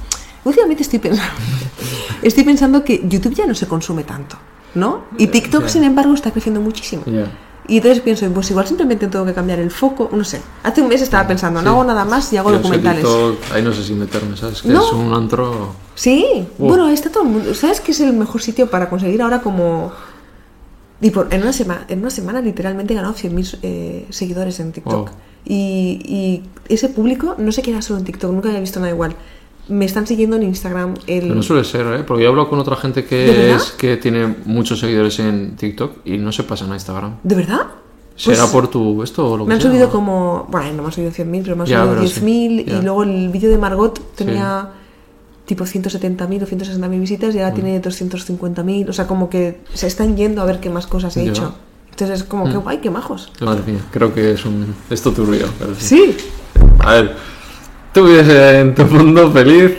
últimamente 0.45 0.82
estoy 0.82 0.99
pensando. 1.01 1.32
estoy 2.22 2.45
pensando 2.45 2.85
que 2.85 3.03
YouTube 3.09 3.35
ya 3.35 3.47
no 3.47 3.55
se 3.55 3.66
consume 3.66 4.05
tanto. 4.05 4.37
¿No? 4.74 5.05
Y 5.18 5.28
TikTok, 5.28 5.62
ya. 5.62 5.68
sin 5.68 5.85
embargo, 5.85 6.14
está 6.14 6.32
creciendo 6.32 6.61
muchísimo. 6.61 7.05
Ya. 7.07 7.30
Y 7.68 7.76
entonces 7.78 8.01
pienso, 8.03 8.28
pues 8.30 8.51
igual 8.51 8.66
simplemente 8.66 9.07
tengo 9.07 9.24
que 9.24 9.32
cambiar 9.32 9.59
el 9.61 9.70
foco, 9.70 10.11
no 10.12 10.22
sé. 10.24 10.41
Hace 10.64 10.82
un 10.82 10.89
mes 10.89 11.01
estaba 11.01 11.26
pensando, 11.28 11.62
no 11.62 11.70
Sí. 11.70 11.74
hago 11.74 11.85
nada 11.85 12.05
más 12.05 12.30
y 12.32 12.37
hago 12.37 12.51
Yo 12.51 12.57
documentales. 12.59 13.03
TikTok, 13.05 13.37
ahí 13.55 13.62
no 13.62 13.72
sé 13.72 13.85
si 13.85 13.95
meterme, 13.95 14.37
¿sabes? 14.37 14.62
Que 14.62 14.68
No. 14.68 14.85
es 14.85 14.93
un 14.93 15.14
antro... 15.14 15.74
Sí, 15.95 16.47
Uh. 16.59 16.66
bueno, 16.68 16.89
está 16.89 17.09
todo 17.11 17.22
el 17.22 17.28
mundo. 17.30 17.55
¿Sabes 17.55 17.80
qué 17.80 17.93
es 17.93 18.01
el 18.01 18.12
mejor 18.12 18.43
sitio 18.43 18.68
para 18.68 18.91
conseguir 18.91 19.22
ahora 19.22 19.41
como... 19.41 19.93
Y 21.05 21.11
por- 21.11 21.28
en, 21.32 21.42
una 21.42 21.52
semana, 21.52 21.84
en 21.88 21.98
una 22.00 22.11
semana 22.11 22.40
literalmente 22.40 22.94
he 22.94 22.96
ganado 22.96 23.14
100.000 23.14 23.59
eh, 23.62 24.07
seguidores 24.11 24.59
en 24.61 24.72
TikTok. 24.72 25.11
Wow. 25.11 25.16
Y, 25.44 26.00
y 26.05 26.42
ese 26.72 26.88
público, 26.88 27.34
no 27.38 27.52
sé 27.52 27.61
qué 27.62 27.70
era 27.72 27.82
solo 27.82 27.98
en 27.98 28.07
TikTok, 28.07 28.32
nunca 28.32 28.48
había 28.48 28.61
visto 28.61 28.80
nada 28.80 28.90
igual. 28.92 29.14
Me 29.68 29.84
están 29.84 30.07
siguiendo 30.07 30.36
en 30.36 30.44
Instagram. 30.44 30.94
El... 31.07 31.20
Pero 31.22 31.34
no 31.34 31.42
suele 31.42 31.64
ser, 31.64 31.86
¿eh? 32.00 32.05
Porque 32.07 32.22
yo 32.22 32.28
he 32.28 32.30
hablado 32.30 32.48
con 32.48 32.59
otra 32.59 32.76
gente 32.76 33.02
¿De 33.02 33.07
que 33.09 33.52
es 33.55 33.70
que 33.72 33.96
tiene 33.98 34.34
muchos 34.46 34.80
seguidores 34.80 35.18
en 35.18 35.57
TikTok 35.57 35.98
y 36.07 36.16
no 36.18 36.32
se 36.32 36.42
pasan 36.44 36.70
a 36.72 36.74
Instagram. 36.74 37.16
¿De 37.22 37.34
verdad? 37.34 37.66
¿Será 38.16 38.38
Pues- 38.42 38.50
por 38.52 38.68
tu 38.68 39.02
esto 39.02 39.26
o 39.30 39.36
lo 39.36 39.44
que 39.44 39.48
Me 39.48 39.55
han 39.55 39.61
sea? 39.61 39.70
subido 39.70 39.90
como. 39.90 40.46
Bueno, 40.50 40.72
no 40.72 40.82
me 40.82 40.86
han 40.88 40.92
subido 40.92 41.11
100.000, 41.12 41.42
pero 41.42 41.57
me 41.57 41.62
han 41.64 41.68
Ya, 41.68 41.80
subido 41.82 41.94
pero 41.96 42.09
sí, 42.09 42.20
10.000. 42.20 42.64
ya. 42.66 42.78
Y 42.78 42.82
luego 42.82 43.02
el 43.02 43.28
vídeo 43.30 43.50
de 43.50 43.59
Margot 43.59 44.00
tenía 44.14 44.70
tipo 45.47 45.64
170.000 45.64 46.42
o 46.42 46.47
160.000 46.47 47.01
visitas 47.01 47.34
y 47.34 47.38
ahora 47.40 47.55
tiene 47.55 47.80
250.000. 47.82 48.88
O 48.88 48.92
sea, 48.92 49.07
como 49.07 49.28
que 49.28 49.61
se 49.74 49.86
están 49.86 50.16
yendo 50.16 50.40
a 50.42 50.45
ver 50.45 50.61
qué 50.61 50.70
más 50.70 50.86
cosas 50.86 51.16
he 51.16 51.28
hecho. 51.28 51.55
Entonces 51.90 52.20
es 52.22 52.24
como, 52.24 52.51
qué 52.51 52.57
guay, 52.57 52.78
qué 52.78 52.90
majos. 52.90 53.30
Madre 53.40 53.62
mía, 53.66 53.80
creo 53.92 54.12
que 54.12 54.32
es 54.32 54.45
un... 54.45 54.74
Esto 54.90 55.12
turbio. 55.12 55.47
pero 55.59 55.74
sí. 55.78 56.14
Sí, 56.16 56.16
A 56.80 56.92
ver, 56.95 57.14
tú 57.92 58.05
vives 58.07 58.28
en 58.28 58.74
tu 58.74 58.84
mundo 58.86 59.30
feliz, 59.30 59.72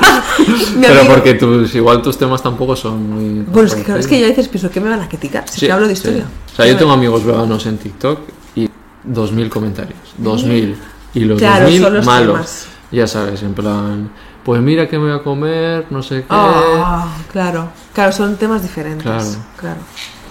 pero 0.80 1.02
porque 1.08 1.34
tus, 1.34 1.74
igual 1.74 2.00
tus 2.02 2.16
temas 2.16 2.42
tampoco 2.42 2.76
son 2.76 3.10
muy... 3.10 3.44
Bueno, 3.46 3.66
es 3.68 3.74
que, 3.74 3.82
claro, 3.82 4.00
es 4.00 4.06
que 4.06 4.20
yo 4.20 4.26
a 4.26 4.28
veces 4.28 4.48
pienso, 4.48 4.70
¿qué 4.70 4.80
me 4.80 4.88
van 4.90 5.00
a 5.00 5.08
criticar? 5.08 5.48
Si 5.48 5.60
Sí, 5.60 5.66
que 5.66 5.72
hablo 5.72 5.88
de 5.88 5.94
sí. 5.96 6.00
historia. 6.02 6.26
O 6.52 6.56
sea, 6.56 6.66
yo 6.66 6.76
tengo 6.76 6.92
amigos 6.92 7.24
veganos 7.24 7.66
en 7.66 7.78
TikTok 7.78 8.20
y 8.54 8.66
2.000 9.08 9.48
comentarios. 9.48 9.98
2.000. 10.22 10.74
Y 11.14 11.20
los 11.24 11.38
Claro, 11.38 11.66
2.000 11.68 11.80
son 11.80 11.94
los 11.94 12.06
malos. 12.06 12.34
temas. 12.34 12.66
Ya 12.92 13.06
sabes, 13.06 13.42
en 13.42 13.54
plan... 13.54 14.10
Pues 14.44 14.60
mira 14.60 14.88
que 14.88 14.98
me 14.98 15.10
voy 15.10 15.20
a 15.20 15.22
comer, 15.22 15.86
no 15.90 16.02
sé 16.02 16.20
qué... 16.22 16.26
Ah, 16.30 17.16
claro. 17.30 17.68
Claro, 17.94 18.12
son 18.12 18.36
temas 18.36 18.62
diferentes. 18.62 19.04
Claro. 19.04 19.28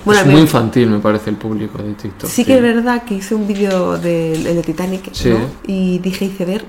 Claro. 0.05 0.19
es 0.19 0.25
muy 0.25 0.41
infantil, 0.41 0.89
me 0.89 0.99
parece, 0.99 1.29
el 1.29 1.37
público 1.37 1.77
de 1.81 1.93
TikTok. 1.93 2.29
Sí 2.29 2.43
que 2.43 2.55
es 2.55 2.61
verdad 2.61 3.03
que 3.03 3.15
hice 3.15 3.35
un 3.35 3.47
vídeo 3.47 3.97
del 3.97 4.45
el 4.47 4.55
de 4.57 4.61
Titanic 4.63 5.13
Sí. 5.13 5.29
¿no? 5.29 5.39
y 5.65 5.99
dije 5.99 6.25
iceberg 6.25 6.65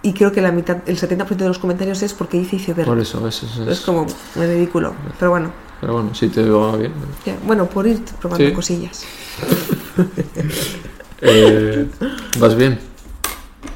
y 0.00 0.12
creo 0.12 0.32
que 0.32 0.40
la 0.40 0.52
mitad, 0.52 0.78
el 0.86 0.96
70% 0.98 1.26
de 1.36 1.48
los 1.48 1.58
comentarios 1.58 2.02
es 2.02 2.14
porque 2.14 2.38
dice 2.38 2.56
iceberg. 2.56 2.86
Por 2.86 2.98
eso, 3.00 3.26
eso, 3.28 3.46
eso 3.46 3.62
es. 3.64 3.68
Es 3.68 3.80
como 3.80 4.06
ridículo, 4.36 4.94
pero 5.18 5.32
bueno. 5.32 5.50
Pero 5.80 5.92
bueno, 5.94 6.14
si 6.14 6.28
te 6.28 6.48
va 6.48 6.76
bien. 6.76 6.92
ya, 7.26 7.36
bueno, 7.44 7.66
por 7.66 7.86
ir 7.86 8.00
probando 8.20 8.46
Sí. 8.46 8.52
cosillas. 8.52 9.04
Eh, 11.20 11.88
¿Vas 12.38 12.54
bien? 12.54 12.78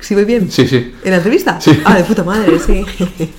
¿Sí 0.00 0.14
voy 0.14 0.24
bien? 0.24 0.50
Sí, 0.50 0.66
sí. 0.68 0.94
¿En 1.04 1.10
la 1.10 1.16
entrevista? 1.18 1.60
Sí. 1.60 1.80
Ah, 1.84 1.96
de 1.96 2.04
puta 2.04 2.24
madre, 2.24 2.58
sí. 2.58 2.84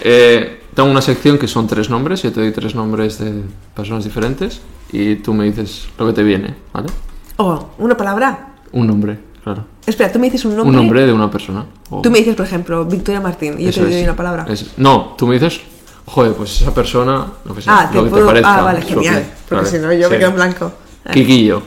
Eh, 0.00 0.60
tengo 0.74 0.88
una 0.90 1.02
sección 1.02 1.38
que 1.38 1.48
son 1.48 1.66
tres 1.66 1.90
nombres. 1.90 2.22
Yo 2.22 2.32
te 2.32 2.40
doy 2.40 2.52
tres 2.52 2.74
nombres 2.74 3.18
de 3.18 3.42
personas 3.74 4.04
diferentes 4.04 4.60
y 4.92 5.16
tú 5.16 5.34
me 5.34 5.44
dices 5.44 5.88
lo 5.98 6.06
que 6.06 6.12
te 6.12 6.22
viene, 6.22 6.54
¿vale? 6.72 6.88
Oh, 7.36 7.70
una 7.78 7.96
palabra. 7.96 8.54
Un 8.72 8.86
nombre, 8.86 9.18
claro. 9.42 9.64
Espera, 9.86 10.12
tú 10.12 10.18
me 10.20 10.26
dices 10.26 10.44
un 10.44 10.56
nombre. 10.56 10.70
Un 10.70 10.76
nombre 10.76 11.04
de 11.06 11.12
una 11.12 11.28
persona. 11.30 11.64
Tú 12.02 12.10
me 12.10 12.18
dices, 12.18 12.36
por 12.36 12.46
ejemplo, 12.46 12.84
Victoria 12.84 13.20
Martín 13.20 13.56
y 13.58 13.64
yo 13.64 13.70
Eso 13.70 13.80
te 13.80 13.86
doy 13.86 13.94
es. 13.96 14.04
una 14.04 14.14
palabra. 14.16 14.46
Es- 14.48 14.74
no, 14.76 15.14
tú 15.18 15.26
me 15.26 15.34
dices, 15.34 15.60
joder, 16.06 16.32
pues 16.34 16.60
esa 16.60 16.72
persona, 16.72 17.26
lo 17.44 17.54
que 17.54 17.62
sea, 17.62 17.76
ah, 17.76 17.90
lo 17.92 18.04
que 18.04 18.10
puedo... 18.10 18.22
te 18.26 18.28
parezca. 18.28 18.54
ah, 18.58 18.62
vale, 18.62 18.82
genial. 18.82 19.14
que- 19.22 19.30
porque 19.48 19.64
vale, 19.64 19.76
si 19.78 19.84
no, 19.84 19.92
yo 19.92 20.08
me 20.10 20.18
quedo 20.18 20.28
en 20.30 20.34
blanco. 20.36 20.72
Quiquillo. 21.12 21.62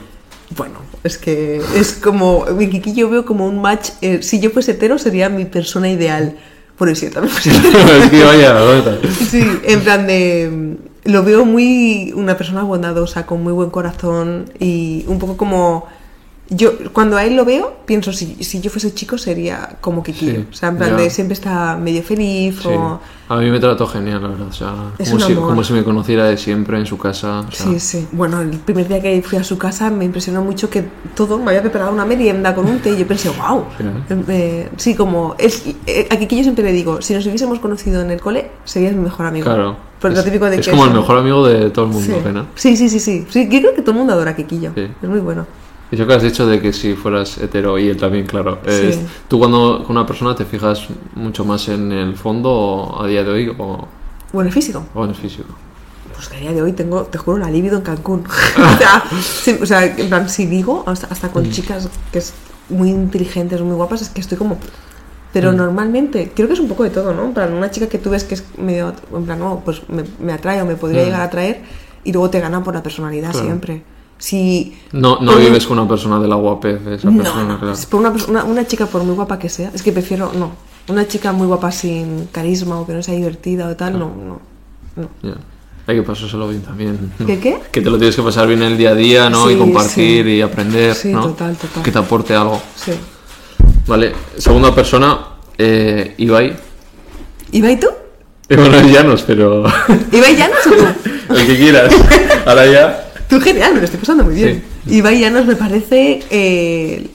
Bueno, 0.56 0.74
es 1.04 1.18
que 1.18 1.60
es 1.76 1.94
como. 1.94 2.44
Mi 2.56 2.68
Kiki 2.68 2.94
yo 2.94 3.08
veo 3.10 3.24
como 3.24 3.46
un 3.46 3.60
match. 3.60 3.90
eh, 4.00 4.22
si 4.22 4.40
yo 4.40 4.50
fuese 4.50 4.72
hetero, 4.72 4.98
sería 4.98 5.28
mi 5.28 5.44
persona 5.44 5.90
ideal. 5.90 6.36
Por 6.76 6.88
eso 6.88 7.06
yo 7.06 7.12
también 7.12 7.34
fuese 7.34 7.50
es 8.04 8.10
que 8.10 8.24
vaya. 8.24 8.56
Sí, 9.30 9.44
en 9.64 9.80
plan 9.80 10.06
de. 10.06 10.76
Lo 11.04 11.24
veo 11.24 11.44
muy. 11.44 12.12
Una 12.14 12.36
persona 12.36 12.62
bondadosa, 12.62 13.26
con 13.26 13.42
muy 13.42 13.52
buen 13.52 13.70
corazón 13.70 14.50
y 14.58 15.04
un 15.08 15.18
poco 15.18 15.36
como. 15.36 15.86
Yo, 16.54 16.72
cuando 16.92 17.16
a 17.16 17.24
él 17.24 17.34
lo 17.36 17.44
veo, 17.44 17.78
pienso, 17.86 18.12
si, 18.12 18.34
si 18.44 18.60
yo 18.60 18.70
fuese 18.70 18.92
chico 18.92 19.16
sería 19.16 19.76
como 19.80 20.02
Kikillo. 20.02 20.32
Sí, 20.42 20.46
o 20.50 20.54
sea, 20.54 20.68
en 20.70 20.76
plan 20.76 20.90
ya. 20.90 20.96
de 20.96 21.10
siempre 21.10 21.32
está 21.34 21.76
medio 21.76 22.02
feliz 22.02 22.58
Sí. 22.62 22.68
o... 22.68 23.00
A 23.28 23.36
mí 23.36 23.50
me 23.50 23.58
trató 23.58 23.86
genial, 23.86 24.20
la 24.20 24.28
verdad. 24.28 24.48
O 24.48 24.52
sea, 24.52 24.74
Es 24.98 25.08
como 25.10 25.22
un 25.22 25.26
si, 25.26 25.32
amor. 25.32 25.48
como 25.48 25.64
si 25.64 25.72
me 25.72 25.82
conociera 25.84 26.26
de 26.26 26.36
siempre 26.36 26.78
en 26.78 26.84
su 26.84 26.98
casa. 26.98 27.40
o 27.40 27.50
sea, 27.52 27.66
Sí, 27.66 27.80
sí. 27.80 28.06
Bueno, 28.12 28.40
el 28.42 28.50
primer 28.58 28.86
día 28.88 29.00
que 29.00 29.22
fui 29.22 29.38
a 29.38 29.44
su 29.44 29.56
casa 29.56 29.90
me 29.90 30.04
impresionó 30.04 30.42
mucho 30.42 30.68
que 30.68 30.84
todo, 31.14 31.38
me 31.38 31.48
había 31.50 31.62
preparado 31.62 31.92
una 31.92 32.04
merienda 32.04 32.54
con 32.54 32.66
un 32.66 32.80
té 32.80 32.90
y 32.90 32.98
yo 32.98 33.06
pensé, 33.06 33.30
wow. 33.30 33.64
Sí. 33.78 34.64
sí, 34.76 34.94
como, 34.94 35.34
es, 35.38 35.62
eh, 35.86 36.06
a 36.10 36.16
Kiki 36.16 36.36
yo 36.36 36.42
siempre 36.42 36.64
le 36.64 36.72
digo, 36.72 37.00
si 37.00 37.14
nos 37.14 37.24
hubiésemos 37.26 37.58
conocido 37.60 38.02
en 38.02 38.10
el 38.10 38.20
cole, 38.20 38.50
serías 38.64 38.92
mi 38.94 39.00
mejor 39.04 39.24
amigo. 39.26 39.44
Claro. 39.46 39.76
Pero 40.00 40.14
es 40.14 40.24
típico 40.24 40.46
de 40.46 40.56
es 40.56 40.64
que 40.66 40.72
como 40.72 40.84
el 40.84 40.92
mejor 40.92 41.16
amigo 41.18 41.46
de 41.46 41.70
todo 41.70 41.84
el 41.86 41.92
mundo, 41.92 42.16
Sí. 42.22 42.30
¿no? 42.34 42.46
sí, 42.56 42.76
sí, 42.76 42.88
sí, 42.90 42.98
sí. 43.00 43.24
Sí, 43.30 43.48
Yo 43.48 43.60
creo 43.60 43.74
que 43.74 43.80
todo 43.82 43.92
el 43.92 43.98
mundo 43.98 44.12
adora 44.12 44.32
a 44.32 44.36
Kikillo. 44.36 44.72
Sí. 44.74 44.88
Es 45.00 45.08
muy 45.08 45.20
bueno. 45.20 45.46
Y 45.92 45.94
eso 45.94 46.06
que 46.06 46.14
has 46.14 46.22
dicho 46.22 46.46
de 46.46 46.58
que 46.58 46.72
si 46.72 46.94
fueras 46.94 47.36
hetero 47.38 47.78
y 47.78 47.88
él 47.88 47.96
también, 47.98 48.26
claro. 48.26 48.58
Sí. 48.66 48.98
¿Tú 49.28 49.38
cuando 49.38 49.84
con 49.86 49.94
una 49.96 50.06
persona 50.06 50.34
te 50.34 50.44
fijas 50.46 50.88
mucho 51.14 51.44
más 51.44 51.68
en 51.68 51.92
el 51.92 52.16
fondo 52.16 52.50
o 52.50 53.02
a 53.02 53.06
día 53.06 53.22
de 53.22 53.30
hoy 53.30 53.48
o, 53.58 53.86
Bueno, 54.32 54.48
el 54.48 54.54
físico. 54.54 54.84
o 54.94 55.04
en 55.04 55.10
el 55.10 55.16
físico? 55.16 55.54
Pues 56.14 56.28
que 56.28 56.36
a 56.38 56.40
día 56.40 56.52
de 56.52 56.62
hoy 56.62 56.72
tengo, 56.72 57.02
te 57.04 57.18
juro, 57.18 57.36
la 57.38 57.50
libido 57.50 57.76
en 57.76 57.82
Cancún. 57.82 58.24
o, 58.56 58.78
sea, 58.78 59.04
sí, 59.20 59.58
o 59.60 59.66
sea, 59.66 59.84
en 59.84 60.08
plan, 60.08 60.28
si 60.30 60.46
digo, 60.46 60.82
hasta, 60.86 61.08
hasta 61.08 61.28
con 61.30 61.50
chicas 61.50 61.88
que 62.10 62.18
es 62.20 62.32
muy 62.70 62.88
inteligentes, 62.90 63.60
muy 63.60 63.74
guapas, 63.76 64.00
es 64.02 64.08
que 64.08 64.22
estoy 64.22 64.38
como... 64.38 64.56
Pero 65.34 65.52
normalmente, 65.52 66.30
creo 66.34 66.46
que 66.46 66.54
es 66.54 66.60
un 66.60 66.68
poco 66.68 66.84
de 66.84 66.90
todo, 66.90 67.12
¿no? 67.14 67.24
En 67.24 67.32
plan, 67.34 67.52
una 67.54 67.70
chica 67.70 67.86
que 67.88 67.98
tú 67.98 68.10
ves 68.10 68.24
que 68.24 68.34
es 68.34 68.44
medio, 68.58 68.92
en 69.14 69.24
plan, 69.24 69.38
no, 69.38 69.62
pues 69.64 69.82
me, 69.88 70.04
me 70.20 70.32
atrae 70.32 70.60
o 70.62 70.66
me 70.66 70.76
podría 70.76 71.02
Mm. 71.02 71.04
llegar 71.06 71.20
a 71.22 71.24
atraer 71.24 71.62
y 72.04 72.12
luego 72.12 72.28
te 72.30 72.38
ganan 72.40 72.62
por 72.64 72.74
la 72.74 72.82
personalidad 72.82 73.30
Claro. 73.32 73.46
siempre. 73.46 73.82
Si... 74.22 74.72
No, 74.92 75.18
no 75.20 75.34
vives 75.34 75.66
con 75.66 75.80
una 75.80 75.88
persona 75.88 76.20
de 76.20 76.28
la 76.28 76.36
guapez 76.36 76.80
esa 76.86 77.10
No, 77.10 77.16
persona, 77.24 77.42
no, 77.44 77.58
claro. 77.58 77.72
es 77.74 77.86
por 77.86 77.98
una, 78.00 78.12
una, 78.28 78.44
una 78.44 78.64
chica, 78.64 78.86
por 78.86 79.02
muy 79.02 79.16
guapa 79.16 79.36
que 79.36 79.48
sea, 79.48 79.72
es 79.74 79.82
que 79.82 79.90
prefiero, 79.90 80.30
no. 80.32 80.52
Una 80.88 81.08
chica 81.08 81.32
muy 81.32 81.48
guapa 81.48 81.72
sin 81.72 82.26
carisma 82.30 82.78
o 82.78 82.86
que 82.86 82.92
no 82.92 83.02
sea 83.02 83.14
divertida 83.14 83.66
o 83.68 83.74
tal, 83.74 83.94
no, 83.98 84.12
no. 84.14 84.40
no. 84.94 85.08
Ya. 85.24 85.34
Hay 85.88 85.96
que 85.96 86.02
pasárselo 86.04 86.48
bien 86.48 86.62
también. 86.62 87.12
¿no? 87.18 87.26
¿Qué, 87.26 87.40
qué? 87.40 87.58
Que 87.72 87.80
te 87.80 87.90
lo 87.90 87.98
tienes 87.98 88.14
que 88.14 88.22
pasar 88.22 88.46
bien 88.46 88.62
el 88.62 88.78
día 88.78 88.90
a 88.90 88.94
día, 88.94 89.28
¿no? 89.28 89.48
Sí, 89.48 89.54
y 89.54 89.58
compartir 89.58 90.24
sí. 90.24 90.30
y 90.30 90.40
aprender, 90.40 90.94
Sí, 90.94 91.08
¿no? 91.12 91.22
total, 91.22 91.56
total. 91.56 91.82
Que 91.82 91.90
te 91.90 91.98
aporte 91.98 92.32
algo. 92.36 92.62
Sí. 92.76 92.92
Vale, 93.88 94.12
segunda 94.38 94.72
persona, 94.72 95.18
eh, 95.58 96.14
Ibai. 96.18 96.56
¿Ibai 97.50 97.80
tú? 97.80 97.88
Eh, 98.48 98.54
Bueno, 98.56 98.80
Llanos, 98.86 99.22
pero 99.26 99.64
¿Ibai 100.12 100.36
Llanos 100.36 100.64
o 100.68 100.70
tú? 100.70 100.84
el 101.34 101.46
que 101.48 101.56
quieras. 101.56 101.92
Ahora 102.46 102.66
ya. 102.66 103.08
Tú 103.32 103.40
genial, 103.40 103.72
me 103.72 103.78
lo 103.78 103.84
estoy 103.86 103.98
pasando 103.98 104.24
muy 104.24 104.34
bien. 104.34 104.62
Ibai 104.86 105.18
Llanos 105.18 105.46
me 105.46 105.56
parece. 105.56 106.20
eh, 106.30 107.08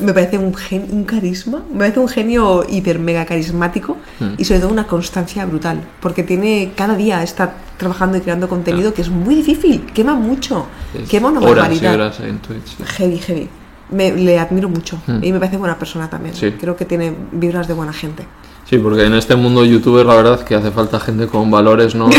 me, 0.00 0.14
parece 0.14 0.38
un, 0.38 0.54
gen- 0.54 0.86
un 0.90 1.04
carisma, 1.04 1.62
me 1.70 1.80
parece 1.80 2.00
un 2.00 2.08
genio 2.08 2.64
hiper 2.66 2.98
mega 2.98 3.26
carismático 3.26 3.98
Mm. 4.20 4.34
y 4.38 4.44
sobre 4.46 4.60
todo 4.60 4.70
una 4.72 4.86
constancia 4.86 5.44
brutal. 5.44 5.82
Porque 6.00 6.22
tiene. 6.22 6.72
Cada 6.74 6.96
día 6.96 7.22
está 7.22 7.56
trabajando 7.76 8.16
y 8.16 8.22
creando 8.22 8.48
contenido 8.48 8.94
que 8.94 9.02
es 9.02 9.10
muy 9.10 9.34
difícil, 9.34 9.84
quema 9.92 10.14
mucho, 10.14 10.66
Es 10.94 11.10
quema 11.10 11.28
una 11.28 11.40
horas 11.40 11.50
y 11.52 11.58
barbaridad. 11.80 11.94
horas 11.94 12.20
en 12.20 12.38
Twitch. 12.38 12.66
sí. 12.78 12.84
Heavy, 12.96 13.18
heavy. 13.18 13.48
Me, 13.90 14.12
le 14.12 14.38
admiro 14.38 14.70
mucho 14.70 14.98
Mm. 15.06 15.18
y 15.24 15.30
me 15.32 15.38
parece 15.40 15.58
buena 15.58 15.78
persona 15.78 16.08
también. 16.08 16.34
Sí. 16.34 16.52
Creo 16.52 16.74
que 16.74 16.86
tiene 16.86 17.12
vibras 17.32 17.68
de 17.68 17.74
buena 17.74 17.92
gente. 17.92 18.24
Sí, 18.70 18.78
porque 18.78 19.04
en 19.04 19.12
este 19.12 19.36
mundo 19.36 19.62
youtuber 19.62 20.06
la 20.06 20.14
verdad 20.14 20.40
que 20.42 20.54
hace 20.54 20.70
falta 20.70 20.98
gente 20.98 21.26
con 21.26 21.50
valores, 21.50 21.94
¿no? 21.94 22.08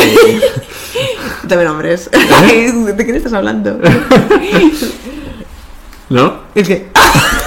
También 1.48 1.70
hombres. 1.70 2.10
¿Eh? 2.52 2.72
¿De 2.72 3.04
quién 3.06 3.16
estás 3.18 3.34
hablando? 3.34 3.78
¿No? 6.10 6.34
es 6.54 6.68
que. 6.68 6.88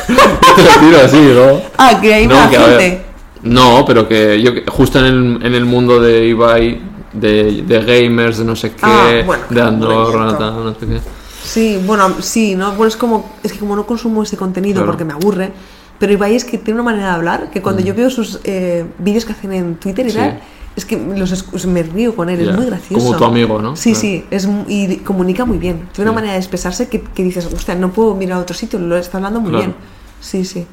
Te 0.07 0.63
lo 0.63 0.71
tiro 0.81 1.01
así, 1.05 1.17
¿no? 1.21 1.61
Ah, 1.77 1.99
que 2.01 2.13
hay 2.15 2.27
No, 2.27 2.35
más 2.37 2.51
que 2.51 2.59
gente. 2.59 3.03
No, 3.43 3.85
pero 3.87 4.09
que 4.09 4.41
yo 4.43 4.51
justo 4.69 4.99
en 4.99 5.05
el, 5.05 5.47
en 5.47 5.55
el 5.55 5.65
mundo 5.65 6.01
de 6.01 6.27
Ibai, 6.27 6.81
de, 7.13 7.63
de 7.63 7.81
gamers, 7.85 8.39
de 8.39 8.45
no 8.45 8.57
sé 8.57 8.71
qué, 8.73 8.81
Ah, 8.83 9.23
bueno, 9.25 9.45
de 9.49 9.63
Andorra, 9.63 10.37
tal, 10.37 10.65
no 10.65 10.75
sé 10.75 10.87
qué. 10.87 10.99
Sí, 11.45 11.79
bueno, 11.87 12.17
sí, 12.21 12.57
¿no? 12.57 12.73
Bueno, 12.73 12.89
es 12.89 12.97
como, 12.97 13.31
es 13.45 13.53
que 13.53 13.59
como 13.61 13.77
no 13.77 13.87
consumo 13.87 14.23
ese 14.25 14.37
contenido 14.37 14.77
Claro. 14.81 14.91
porque 14.91 15.05
me 15.05 15.13
aburre, 15.13 15.53
pero 15.99 16.13
Ibai 16.13 16.35
es 16.35 16.45
que 16.45 16.59
tiene 16.59 16.81
una 16.81 16.91
manera 16.91 17.09
de 17.11 17.15
hablar 17.15 17.51
que 17.51 17.63
cuando 17.63 17.81
yo 17.81 17.95
veo 17.95 18.11
sus 18.11 18.41
eh, 18.45 18.85
vídeos 18.99 19.25
que 19.25 19.33
hacen 19.33 19.53
en 19.53 19.77
Twitter 19.77 20.05
y 20.07 20.11
Mm. 20.11 20.13
Sí. 20.13 20.19
tal, 20.19 20.41
es 20.79 20.85
que 20.87 20.97
los 20.97 21.67
me 21.67 21.83
río 21.83 22.15
con 22.17 22.29
él, 22.31 22.41
es 22.49 22.57
muy 22.57 22.67
gracioso. 22.67 23.05
como 23.05 23.17
tu 23.19 23.25
amigo, 23.25 23.61
¿no? 23.61 23.77
Sí, 23.77 23.91
Claro. 23.93 24.01
sí, 24.01 24.25
es, 24.31 24.49
y 24.69 24.97
comunica 24.99 25.45
muy 25.45 25.59
bien. 25.59 25.89
Tiene 25.93 26.11
una 26.11 26.15
manera 26.15 26.33
de 26.35 26.39
expresarse 26.39 26.89
que, 26.89 27.03
que 27.03 27.23
dices, 27.23 27.47
hostia, 27.47 27.75
no 27.75 27.93
puedo 27.93 28.15
mirar 28.15 28.39
a 28.39 28.41
otro 28.41 28.57
sitio, 28.57 28.79
lo 28.79 28.97
está 28.97 29.19
hablando 29.19 29.41
muy 29.41 29.51
Claro. 29.51 29.65
bien. 29.67 29.77
Sí, 30.21 30.45
sí, 30.45 30.67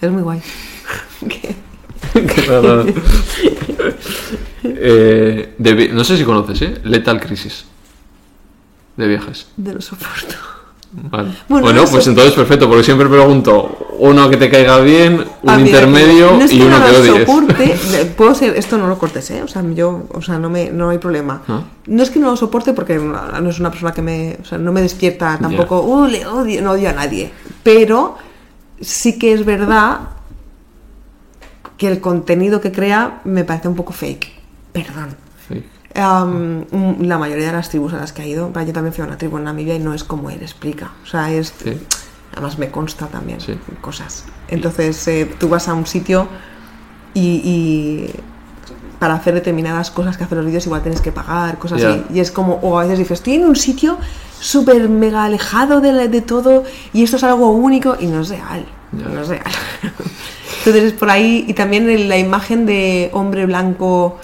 es 0.00 0.10
muy 0.10 0.22
guay. 0.22 0.40
Eh, 4.68 5.54
de 5.58 5.88
no 5.90 6.02
sé 6.04 6.16
si 6.16 6.24
conoces, 6.24 6.60
¿eh? 6.62 6.80
Lethal 6.84 7.20
Crisis. 7.20 7.66
De 8.96 9.06
viajes. 9.06 9.46
de 9.56 9.74
lo 9.74 9.80
soporto. 9.80 10.34
Vale. 10.98 11.30
Bueno, 11.48 11.64
Bueno, 11.66 11.84
pues 11.90 12.06
entonces 12.06 12.32
perfecto, 12.32 12.68
porque 12.68 12.82
siempre 12.82 13.06
pregunto 13.08 13.76
uno 13.98 14.30
que 14.30 14.36
te 14.38 14.48
caiga 14.50 14.80
bien, 14.80 15.24
un 15.42 15.60
intermedio 15.60 16.32
no 16.38 16.44
es 16.44 16.52
y 16.52 16.58
que 16.58 16.64
uno 16.64 16.78
no 16.78 16.84
que 16.86 16.96
odies. 16.96 17.26
soporte, 17.26 17.74
puedo 18.16 18.34
ser, 18.34 18.56
esto 18.56 18.78
no 18.78 18.86
lo 18.88 18.98
cortes, 18.98 19.30
¿eh? 19.30 19.42
O 19.42 19.48
sea, 19.48 19.62
yo, 19.74 20.06
o 20.12 20.22
sea, 20.22 20.38
no 20.38 20.48
me, 20.48 20.70
no 20.70 20.88
hay 20.88 20.98
problema. 20.98 21.42
¿Ah? 21.48 21.62
No 21.86 22.02
es 22.02 22.10
que 22.10 22.18
no 22.18 22.30
lo 22.30 22.36
soporte 22.36 22.72
porque 22.72 22.96
no 22.98 23.48
es 23.50 23.60
una 23.60 23.70
persona 23.70 23.92
que 23.92 24.02
me, 24.02 24.38
o 24.40 24.44
sea, 24.44 24.56
no 24.58 24.72
me 24.72 24.80
despierta 24.80 25.38
tampoco, 25.40 25.82
"Uh, 25.82 26.06
le 26.06 26.26
odio, 26.26 26.62
no 26.62 26.72
odio 26.72 26.88
a 26.88 26.92
nadie. 26.92 27.30
Pero 27.62 28.16
sí 28.80 29.18
que 29.18 29.32
es 29.32 29.44
verdad 29.44 30.00
que 31.76 31.88
el 31.88 32.00
contenido 32.00 32.60
que 32.60 32.72
crea 32.72 33.20
me 33.24 33.44
parece 33.44 33.68
un 33.68 33.76
poco 33.76 33.92
fake. 33.92 34.28
Perdón. 34.72 35.14
Sí. 35.48 35.62
La 35.96 37.18
mayoría 37.18 37.46
de 37.46 37.52
las 37.52 37.68
tribus 37.70 37.94
a 37.94 37.96
las 37.96 38.12
que 38.12 38.22
ha 38.22 38.26
ido, 38.26 38.52
yo 38.52 38.72
también 38.72 38.92
fui 38.92 39.02
a 39.02 39.06
una 39.06 39.16
tribu 39.18 39.38
en 39.38 39.44
Namibia 39.44 39.74
y 39.74 39.78
no 39.78 39.94
es 39.94 40.04
como 40.04 40.30
él 40.30 40.38
explica. 40.42 40.90
O 41.02 41.06
sea, 41.06 41.30
es. 41.32 41.54
Sí. 41.62 41.78
Además, 42.32 42.58
me 42.58 42.70
consta 42.70 43.06
también 43.06 43.40
Sí. 43.40 43.58
cosas. 43.80 44.24
Entonces, 44.48 45.06
eh, 45.08 45.30
tú 45.38 45.48
vas 45.48 45.68
a 45.68 45.74
un 45.74 45.86
sitio 45.86 46.28
y, 47.14 47.40
y 47.42 48.10
para 48.98 49.14
hacer 49.14 49.32
determinadas 49.34 49.90
cosas 49.90 50.18
que 50.18 50.24
hacen 50.24 50.36
los 50.38 50.46
vídeos, 50.46 50.66
igual 50.66 50.82
tienes 50.82 51.00
que 51.00 51.12
pagar, 51.12 51.58
cosas 51.58 51.82
así. 51.82 52.02
Y 52.12 52.20
es 52.20 52.30
como, 52.30 52.54
o 52.56 52.78
a 52.78 52.82
veces 52.82 52.98
dices, 52.98 53.18
estoy 53.20 53.34
en 53.36 53.46
un 53.46 53.56
sitio 53.56 53.96
súper 54.38 54.88
mega 54.90 55.24
alejado 55.24 55.80
de, 55.80 55.92
la- 55.92 56.08
de 56.08 56.20
todo 56.20 56.64
y 56.92 57.04
esto 57.04 57.16
es 57.16 57.24
algo 57.24 57.50
único 57.52 57.96
y 57.98 58.06
no 58.06 58.20
es 58.20 58.28
real. 58.28 58.66
Ya. 58.92 59.08
No 59.08 59.22
es 59.22 59.28
real. 59.28 59.42
Entonces, 60.58 60.84
es 60.84 60.92
por 60.92 61.08
ahí. 61.10 61.44
Y 61.48 61.54
también 61.54 62.08
la 62.08 62.18
imagen 62.18 62.66
de 62.66 63.08
hombre 63.14 63.46
blanco 63.46 64.18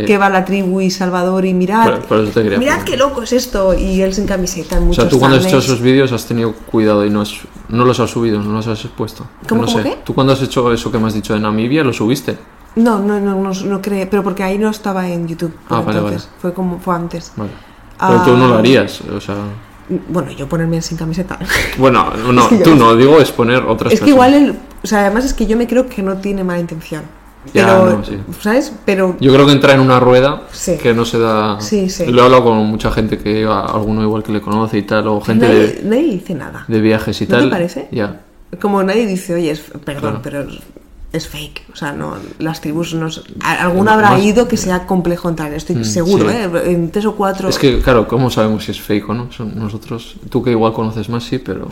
Sí. 0.00 0.06
que 0.06 0.18
va 0.18 0.26
a 0.26 0.30
la 0.30 0.44
tribu 0.44 0.80
y 0.80 0.90
Salvador 0.90 1.44
y 1.44 1.54
mirad, 1.54 1.84
Por- 1.84 2.00
por 2.02 2.18
mirad 2.20 2.32
preguntar. 2.32 2.84
qué 2.84 2.96
loco 2.96 3.22
es 3.22 3.32
esto 3.32 3.74
y 3.74 4.00
él 4.02 4.12
sin 4.14 4.26
camiseta 4.26 4.76
en 4.76 4.88
O 4.90 4.92
sea, 4.94 5.08
tú 5.08 5.18
cuando 5.18 5.36
has 5.38 5.46
hecho 5.46 5.58
esos 5.58 5.80
vídeos 5.80 6.12
has 6.12 6.26
tenido 6.26 6.52
cuidado 6.52 7.04
y 7.06 7.10
no, 7.10 7.20
has- 7.22 7.34
no 7.68 7.84
los 7.84 8.00
has 8.00 8.10
subido, 8.10 8.40
no 8.42 8.52
los 8.52 8.66
has 8.66 8.84
expuesto. 8.84 9.26
¿Cómo, 9.48 9.62
no 9.62 9.66
cómo 9.68 9.78
sé. 9.82 9.84
qué? 9.90 9.98
Tú 10.04 10.14
cuando 10.14 10.32
has 10.32 10.42
hecho 10.42 10.72
eso 10.72 10.90
que 10.92 10.98
me 10.98 11.06
has 11.06 11.14
dicho 11.14 11.34
de 11.34 11.40
Namibia, 11.40 11.82
¿lo 11.84 11.92
subiste? 11.92 12.36
No, 12.76 12.98
no, 13.00 13.18
no, 13.18 13.34
no, 13.42 13.52
no 13.52 13.82
creo, 13.82 14.08
pero 14.08 14.22
porque 14.22 14.42
ahí 14.44 14.56
no 14.58 14.70
estaba 14.70 15.08
en 15.08 15.26
YouTube. 15.26 15.52
Ah, 15.68 15.80
vale, 15.80 15.98
entonces. 15.98 16.24
vale. 16.26 16.36
Fue 16.40 16.52
como 16.54 16.78
fue 16.78 16.94
antes. 16.94 17.32
Vale. 17.36 17.50
Pero 17.98 18.22
tú 18.22 18.36
no 18.36 18.48
lo 18.48 18.54
harías, 18.58 19.00
o 19.02 19.20
sea... 19.20 19.34
Bueno, 20.08 20.30
yo 20.30 20.48
ponerme 20.48 20.80
sin 20.80 20.96
camiseta. 20.96 21.36
Bueno, 21.78 22.12
no, 22.32 22.42
Es 22.48 22.48
que 22.48 22.56
tú 22.58 22.76
no, 22.76 22.94
digo 22.94 23.18
exponer 23.18 23.64
otras 23.64 23.92
es 23.92 23.98
que 24.00 24.06
personas. 24.12 24.30
igual, 24.30 24.34
el, 24.34 24.58
o 24.82 24.86
sea, 24.86 25.00
además 25.00 25.24
es 25.24 25.34
que 25.34 25.46
yo 25.46 25.56
me 25.56 25.66
creo 25.66 25.88
que 25.88 26.00
no 26.02 26.16
tiene 26.18 26.44
mala 26.44 26.60
intención. 26.60 27.02
Ya, 27.54 27.66
Pero, 27.66 27.96
no, 27.98 28.04
sí. 28.04 28.18
¿sabes? 28.42 28.70
Pero 28.84 29.16
Yo 29.18 29.32
creo 29.32 29.46
que 29.46 29.52
entra 29.52 29.72
en 29.72 29.80
una 29.80 29.98
rueda 29.98 30.42
Sí. 30.52 30.76
que 30.76 30.92
no 30.92 31.06
se 31.06 31.18
da... 31.18 31.58
Sí, 31.60 31.88
sí. 31.88 32.04
Lo 32.06 32.20
he 32.20 32.24
hablado 32.26 32.44
con 32.44 32.58
mucha 32.66 32.90
gente 32.90 33.16
que 33.18 33.46
alguno 33.46 34.02
igual 34.02 34.22
que 34.22 34.30
le 34.32 34.42
conoce 34.42 34.76
y 34.78 34.82
tal, 34.82 35.08
o 35.08 35.20
gente 35.22 35.46
nadie, 35.48 35.58
de, 35.68 35.80
nadie 35.84 36.02
dice 36.12 36.34
nada. 36.34 36.64
de 36.68 36.80
viajes 36.80 37.18
y 37.22 37.24
¿No 37.24 37.28
te 37.36 37.40
tal. 37.40 37.50
parece? 37.50 37.88
Ya. 37.92 38.20
Como 38.60 38.82
nadie 38.82 39.06
dice, 39.06 39.34
oye, 39.34 39.52
es, 39.52 39.60
perdón, 39.84 40.20
Claro. 40.20 40.20
pero 40.22 40.46
es, 41.12 41.28
fake. 41.28 41.62
O 41.72 41.76
sea, 41.76 41.92
no, 41.92 42.14
las 42.40 42.60
tribus 42.60 42.92
no. 42.94 43.06
s- 43.06 43.22
a- 43.42 43.62
Alguna 43.62 43.94
habrá 43.94 44.10
Más- 44.10 44.22
ido 44.22 44.46
que 44.46 44.58
sea 44.58 44.86
complejo 44.86 45.28
entrar, 45.30 45.52
estoy 45.54 45.76
Mm, 45.76 45.84
seguro, 45.84 46.28
sí. 46.28 46.36
¿eh? 46.36 46.50
En 46.66 46.90
tres 46.90 47.06
o 47.06 47.16
cuatro. 47.16 47.48
Es 47.48 47.58
que, 47.58 47.80
claro, 47.80 48.06
¿cómo 48.06 48.28
sabemos 48.30 48.64
si 48.66 48.72
es 48.72 48.80
fake 48.82 49.08
o 49.08 49.14
no? 49.14 49.32
Son 49.32 49.58
nosotros... 49.58 50.16
Tú 50.28 50.42
que 50.42 50.50
igual 50.50 50.72
conoces 50.74 51.08
más, 51.08 51.24
sí, 51.24 51.38
pero... 51.38 51.68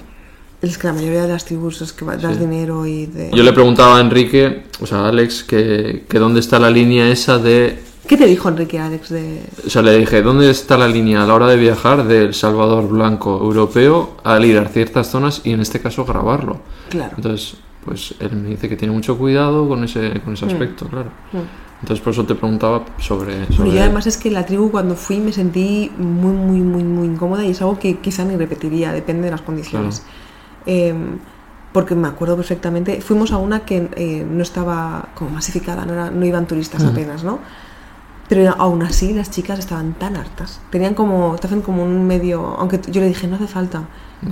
Es 0.61 0.77
que 0.77 0.89
la 0.89 0.93
mayoría 0.93 1.23
de 1.23 1.29
las 1.29 1.45
tribus 1.45 1.81
es 1.83 1.93
que 1.93 2.05
das 2.05 2.35
Sí. 2.35 2.41
dinero 2.41 2.85
y 2.85 3.07
de. 3.07 3.31
Yo 3.33 3.43
le 3.43 3.53
preguntaba 3.53 3.99
a 3.99 4.01
Enrique, 4.01 4.65
o 4.81 4.87
sea, 4.87 5.03
a 5.03 5.09
Alex, 5.09 5.45
que, 5.45 6.05
que 6.09 6.19
dónde 6.19 6.41
está 6.41 6.59
la 6.59 6.71
línea 6.71 7.09
esa 7.09 7.39
de... 7.39 7.81
¿Qué 8.09 8.17
te 8.17 8.27
dijo 8.27 8.49
Enrique 8.49 8.79
Alex 8.79 9.11
de.? 9.11 9.43
O 9.67 9.71
sea, 9.71 9.83
le 9.83 9.97
dije, 9.99 10.23
¿dónde 10.23 10.51
está 10.51 10.77
la 10.77 10.89
línea 10.89 11.23
a 11.23 11.27
la 11.27 11.35
hora 11.35 11.47
de 11.47 11.57
viajar 11.57 12.07
del 12.09 12.35
Salvador 12.35 12.89
blanco 12.89 13.39
europeo 13.41 14.17
al 14.25 14.45
ir 14.45 14.59
a 14.59 14.67
ciertas 14.67 15.09
zonas 15.11 15.43
y 15.45 15.53
en 15.53 15.61
este 15.61 15.81
caso 15.81 16.05
grabarlo? 16.05 16.59
Claro. 16.89 17.13
Entonces, 17.17 17.59
pues 17.85 18.15
él 18.19 18.33
me 18.33 18.49
dice 18.49 18.69
que 18.69 18.77
tiene 18.77 18.95
mucho 18.95 19.17
cuidado 19.17 19.69
con 19.69 19.85
ese, 19.85 20.21
con 20.25 20.35
ese 20.35 20.47
aspecto, 20.47 20.87
claro. 20.87 21.11
Mm. 21.33 21.69
Entonces, 21.83 22.03
por 22.03 22.13
eso 22.13 22.25
te 22.25 22.35
preguntaba 22.35 22.85
sobre... 22.99 23.47
Sobre 23.53 23.71
yo 23.73 23.81
además 23.81 24.07
es 24.09 24.17
que 24.17 24.33
la 24.33 24.45
tribu 24.45 24.71
cuando 24.71 24.97
fui 24.97 25.19
me 25.19 25.33
sentí 25.33 25.93
muy, 25.97 26.33
muy, 26.33 26.61
muy, 26.61 26.83
muy 26.83 27.07
incómoda 27.07 27.45
y 27.45 27.51
es 27.51 27.61
algo 27.61 27.79
que 27.79 27.99
quizá 27.99 28.25
ni 28.25 28.37
repetiría, 28.37 28.93
depende 28.93 29.27
de 29.27 29.31
las 29.31 29.43
condiciones. 29.43 30.03
Eh, 30.69 30.95
porque 31.73 31.95
me 31.97 32.07
acuerdo 32.09 32.37
perfectamente, 32.37 33.01
fuimos 33.01 33.33
a 33.33 33.39
una 33.39 33.61
que 33.61 33.89
eh, 33.97 34.25
no 34.29 34.43
estaba 34.43 35.09
como 35.15 35.31
masificada, 35.31 35.85
no, 35.85 35.93
era- 35.95 36.11
no 36.11 36.25
iban 36.25 36.47
turistas 36.47 36.85
apenas, 36.85 37.25
¿no? 37.25 37.41
Pero 38.29 38.55
aún 38.59 38.83
así 38.83 39.13
las 39.15 39.31
chicas 39.31 39.59
estaban 39.59 39.95
tan 39.95 40.17
hartas. 40.17 40.61
Tenían 40.71 40.95
como, 40.95 41.37
te 41.41 41.47
hacen 41.47 41.63
como 41.63 41.83
un 41.83 42.07
medio, 42.07 42.57
aunque 42.59 42.79
yo 42.89 43.01
le 43.01 43.09
dije, 43.09 43.27
no 43.27 43.37
hace 43.37 43.47
falta. 43.47 43.83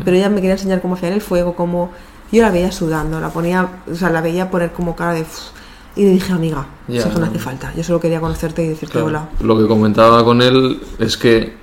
Pero 0.05 0.17
ella 0.17 0.29
me 0.29 0.37
quería 0.37 0.53
enseñar 0.53 0.81
cómo 0.83 0.95
hacían 0.95 1.13
el 1.15 1.21
fuego, 1.23 1.55
cómo... 1.57 1.91
Yo 2.33 2.43
la 2.43 2.51
veía 2.51 2.73
sudando, 2.73 3.21
la 3.21 3.31
ponía, 3.31 3.69
o 3.91 3.95
sea, 3.95 4.11
la 4.11 4.21
veía 4.21 4.51
poner 4.51 4.73
como 4.73 4.95
cara 4.97 5.13
de... 5.15 5.25
Y 5.95 6.05
le 6.05 6.11
dije, 6.11 6.33
amiga, 6.33 6.67
eso 6.89 7.09
no 7.15 7.21
no. 7.21 7.27
hace 7.27 7.39
falta. 7.39 7.73
Yo 7.75 7.83
solo 7.85 7.99
quería 8.01 8.21
conocerte 8.21 8.63
y 8.65 8.69
decirte 8.69 8.93
Claro. 8.95 9.07
hola. 9.07 9.29
Lo 9.41 9.57
que 9.57 9.67
comentaba 9.67 10.23
con 10.25 10.43
él 10.43 10.81
es 10.99 11.17
que 11.17 11.57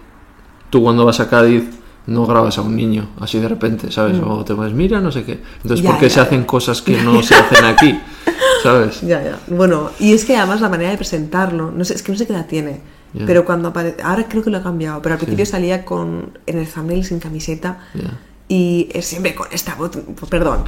tú 0.72 0.82
cuando 0.82 1.06
vas 1.06 1.20
a 1.20 1.30
Cádiz 1.30 1.66
no 2.08 2.26
grabas 2.26 2.58
a 2.58 2.62
un 2.62 2.76
niño 2.76 3.10
así 3.20 3.40
de 3.40 3.48
repente, 3.48 3.92
¿sabes? 3.92 4.18
O 4.26 4.44
te 4.44 4.54
vas, 4.54 4.74
mira, 4.74 5.00
no 5.00 5.12
sé 5.12 5.24
qué. 5.24 5.42
Entonces, 5.64 5.80
Mm. 5.82 5.84
Ya, 5.84 5.90
¿por 5.92 6.00
qué 6.00 6.10
ya, 6.10 6.14
se 6.16 6.20
hacen 6.22 6.44
cosas 6.44 6.82
que 6.82 7.02
no 7.04 7.22
se 7.24 7.36
hacen 7.36 7.66
aquí? 7.66 8.00
¿Sabes? 8.62 9.02
Ya, 9.02 9.22
ya. 9.24 9.40
Bueno, 9.48 9.90
y 10.00 10.14
es 10.14 10.26
que 10.26 10.36
además 10.38 10.62
la 10.62 10.70
manera 10.70 10.92
de 10.92 10.98
presentarlo, 10.98 11.72
no 11.72 11.84
sé, 11.86 11.94
es 11.96 12.04
que 12.04 12.12
no 12.12 12.18
sé 12.18 12.26
qué 12.28 12.34
edad 12.34 12.46
tiene. 12.48 12.82
Ya. 13.14 13.26
Pero 13.26 13.46
cuando 13.46 13.70
aparece, 13.70 14.02
ahora 14.02 14.26
creo 14.28 14.44
que 14.44 14.50
lo 14.50 14.58
ha 14.58 14.64
cambiado, 14.64 15.02
pero 15.02 15.14
al 15.14 15.20
principio 15.20 15.46
salía 15.46 15.86
con 15.86 16.38
en 16.46 16.58
el 16.60 16.68
thumbnail 16.68 17.06
sin 17.06 17.20
camiseta 17.20 17.80
Ya. 17.94 18.18
y 18.48 18.90
es 18.94 19.06
siempre 19.06 19.36
con 19.36 19.48
esta 19.52 19.76
voz, 19.76 19.92
perdón, 20.30 20.64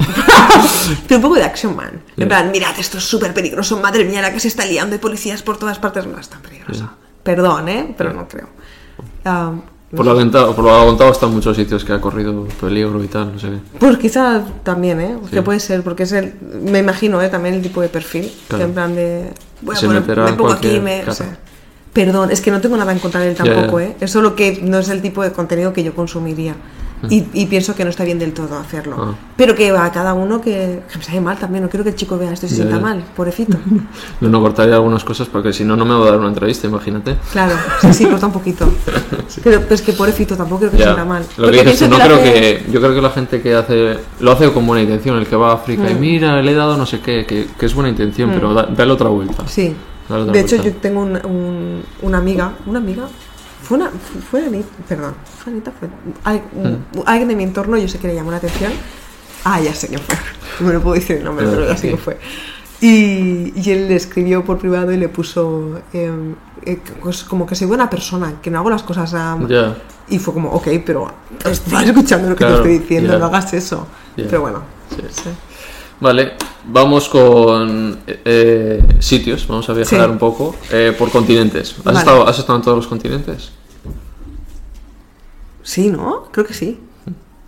pero 1.08 1.16
un 1.16 1.22
poco 1.22 1.34
de 1.34 1.42
action 1.44 1.74
man. 1.74 2.02
Ya. 2.16 2.22
En 2.22 2.28
plan, 2.28 2.50
mirad, 2.52 2.78
esto 2.78 2.98
es 2.98 3.04
súper 3.04 3.34
peligroso, 3.34 3.78
madre 3.80 4.04
mía, 4.04 4.22
la 4.22 4.32
que 4.32 4.38
se 4.40 4.48
está 4.48 4.64
liando 4.64 4.92
de 4.92 4.98
policías 5.00 5.42
por 5.42 5.56
todas 5.58 5.78
partes, 5.78 6.06
no 6.06 6.18
es 6.18 6.28
tan 6.28 6.40
peligrosa. 6.40 6.84
Ya. 6.84 6.94
Perdón, 7.24 7.68
¿eh? 7.68 7.94
Pero 7.98 8.12
no 8.12 8.28
creo. 8.28 8.48
Ah, 9.24 9.52
Por 9.96 10.06
lo, 10.06 10.14
contado- 10.14 10.54
por 10.54 10.64
lo 10.64 10.86
contado, 10.86 11.10
hasta 11.10 11.26
en 11.26 11.32
muchos 11.32 11.56
sitios 11.56 11.84
que 11.84 11.92
ha 11.92 12.00
corrido 12.00 12.46
peligro 12.60 13.02
y 13.02 13.08
tal, 13.08 13.32
no 13.32 13.38
sé 13.38 13.48
qué. 13.48 13.58
Pues 13.78 13.98
quizá 13.98 14.42
también, 14.62 15.00
¿eh? 15.00 15.16
Que 15.30 15.36
Sí. 15.36 15.42
puede 15.42 15.60
ser, 15.60 15.82
porque 15.82 16.04
es 16.04 16.12
el, 16.12 16.34
me 16.62 16.78
imagino, 16.80 17.20
¿eh? 17.22 17.28
También 17.28 17.54
el 17.56 17.62
tipo 17.62 17.80
de 17.80 17.88
perfil, 17.88 18.30
Claro. 18.48 18.58
que 18.64 18.68
en 18.68 18.74
plan 18.74 18.94
de, 18.94 19.32
voy 19.62 19.74
a 19.74 19.78
Se 19.78 19.86
poner, 19.86 20.02
me 20.06 20.32
pongo 20.34 20.52
aquí, 20.52 20.78
me, 20.80 20.98
o 20.98 21.00
cara. 21.00 21.14
sea, 21.14 21.38
perdón, 21.92 22.30
es 22.30 22.40
que 22.40 22.50
no 22.50 22.60
tengo 22.60 22.76
nada 22.76 22.92
en 22.92 22.98
contra 22.98 23.20
de 23.20 23.30
él 23.30 23.36
Ya, 23.36 23.44
tampoco, 23.44 23.80
ya. 23.80 23.86
¿eh? 23.86 23.96
Es 24.00 24.10
solo 24.10 24.36
que 24.36 24.60
no 24.62 24.78
es 24.78 24.88
el 24.90 25.00
tipo 25.02 25.22
de 25.22 25.32
contenido 25.32 25.72
que 25.72 25.82
yo 25.82 25.94
consumiría. 25.94 26.54
Y, 27.10 27.26
y 27.34 27.46
pienso 27.46 27.74
que 27.74 27.84
no 27.84 27.90
está 27.90 28.04
bien 28.04 28.18
del 28.18 28.32
todo 28.32 28.56
hacerlo. 28.58 28.96
Ah. 28.98 29.14
Pero 29.36 29.54
que 29.54 29.70
a 29.70 29.92
cada 29.92 30.14
uno 30.14 30.40
que, 30.40 30.80
que 30.90 30.98
me 30.98 31.04
sabe 31.04 31.20
mal 31.20 31.36
también, 31.38 31.62
no 31.62 31.68
quiero 31.70 31.84
que 31.84 31.90
el 31.90 31.96
chico 31.96 32.16
vea 32.16 32.32
esto 32.32 32.46
y 32.46 32.48
se 32.48 32.54
sienta 32.56 32.80
mal, 32.80 33.04
pobrecito. 33.14 33.58
No, 34.20 34.28
no 34.30 34.40
cortaría 34.40 34.74
algunas 34.76 35.04
cosas 35.04 35.28
porque 35.28 35.52
si 35.52 35.62
no, 35.64 35.76
no 35.76 35.84
me 35.84 35.94
va 35.94 36.06
a 36.06 36.10
dar 36.12 36.18
una 36.18 36.28
entrevista, 36.28 36.66
imagínate. 36.66 37.16
Claro, 37.32 37.54
sí, 37.82 37.92
sí, 37.92 38.06
corta 38.06 38.26
un 38.26 38.32
poquito. 38.32 38.66
Pero 39.44 39.60
es 39.68 39.82
que 39.82 39.92
pobrecito 39.92 40.36
tampoco 40.36 40.60
quiero 40.60 40.72
que 40.72 40.78
se 40.78 40.84
Ya. 40.84 40.90
sienta 40.94 41.04
mal. 41.04 41.24
Lo 41.36 41.50
que 41.50 41.62
dices 41.64 41.88
no 41.90 41.96
que 41.98 42.02
creo 42.02 42.16
hace- 42.16 42.32
que. 42.32 42.64
Yo 42.72 42.80
creo 42.80 42.94
que 42.94 43.02
la 43.02 43.10
gente 43.10 43.42
que 43.42 43.54
hace. 43.54 43.98
Lo 44.20 44.32
hace 44.32 44.50
con 44.52 44.66
buena 44.66 44.82
intención, 44.82 45.18
el 45.18 45.26
que 45.26 45.36
va 45.36 45.50
a 45.50 45.54
África 45.54 45.82
Mm. 45.84 45.90
y 45.90 45.94
mira, 45.96 46.40
le 46.42 46.50
he 46.50 46.54
dado 46.54 46.76
no 46.76 46.86
sé 46.86 47.00
qué, 47.00 47.26
que, 47.26 47.46
que 47.58 47.66
es 47.66 47.74
buena 47.74 47.90
intención, 47.90 48.30
pero 48.32 48.54
da- 48.54 48.66
dale 48.74 48.92
otra 48.92 49.08
vuelta. 49.10 49.46
Sí. 49.46 49.74
Dale 50.08 50.22
otra 50.22 50.32
De 50.32 50.40
hecho, 50.40 50.56
yo 50.56 50.72
tengo 50.74 51.00
un- 51.02 51.16
un- 51.26 51.82
una 52.02 52.18
amiga, 52.18 52.52
una 52.66 52.78
amiga, 52.78 53.04
fue 53.66 53.78
una, 53.78 53.90
fue 54.30 54.46
Anita, 54.46 54.68
perdón, 54.88 55.14
fue 55.42 55.52
Anita, 55.52 55.72
fue 55.78 55.88
al- 56.24 56.38
Mm. 56.52 57.00
alguien 57.06 57.28
de 57.28 57.36
mi 57.36 57.42
entorno, 57.44 57.76
yo 57.76 57.88
sé 57.88 57.98
que 57.98 58.08
le 58.08 58.14
llamó 58.14 58.30
la 58.30 58.36
atención. 58.38 58.72
Ah, 59.44 59.60
ya 59.60 59.74
sé 59.74 59.88
quién 59.88 60.00
fue, 60.00 60.16
no 60.60 60.66
me 60.68 60.72
lo 60.74 60.80
puedo 60.82 60.94
decir 60.94 61.16
el 61.18 61.24
nombre, 61.24 61.44
Pero, 61.46 61.56
pero 61.58 61.68
ya 61.72 61.76
sé 61.76 61.82
sí. 61.82 61.88
quién 61.88 61.98
fue. 61.98 62.18
Y, 62.80 63.52
y 63.58 63.70
él 63.70 63.88
le 63.88 63.96
escribió 63.96 64.44
por 64.44 64.58
privado 64.58 64.92
y 64.92 64.96
le 64.98 65.08
puso, 65.08 65.80
eh, 65.94 66.10
eh, 66.64 66.78
pues 67.02 67.24
como 67.24 67.46
que 67.46 67.54
soy 67.54 67.66
buena 67.66 67.88
persona, 67.88 68.34
que 68.42 68.50
no 68.50 68.58
hago 68.58 68.68
las 68.70 68.82
cosas 68.82 69.14
a... 69.14 69.38
Y 70.08 70.18
fue 70.18 70.34
como, 70.34 70.50
ok, 70.50 70.68
pero 70.84 71.10
estás 71.42 71.84
escuchando 71.84 72.28
lo 72.28 72.34
que 72.36 72.44
Claro, 72.44 72.62
te 72.62 72.74
estoy 72.74 72.78
diciendo, 72.78 73.18
no 73.18 73.26
hagas 73.26 73.52
eso. 73.54 73.86
Pero 74.14 74.40
bueno, 74.42 74.62
Sí. 74.90 75.02
sí. 75.10 75.30
Vale, 75.98 76.34
vamos 76.66 77.08
con 77.08 77.98
eh, 78.06 78.82
sitios. 79.00 79.48
Vamos 79.48 79.68
a 79.70 79.72
viajar 79.72 80.04
Sí. 80.04 80.10
un 80.10 80.18
poco 80.18 80.54
eh, 80.70 80.94
por 80.96 81.10
continentes. 81.10 81.74
¿Has, 81.78 81.84
Vale. 81.84 81.98
estado, 82.00 82.28
¿Has 82.28 82.38
estado 82.38 82.58
en 82.58 82.62
todos 82.64 82.76
los 82.76 82.86
continentes? 82.86 83.50
Sí, 85.66 85.90
¿no? 85.90 86.28
Creo 86.30 86.46
que 86.46 86.54
sí. 86.54 86.78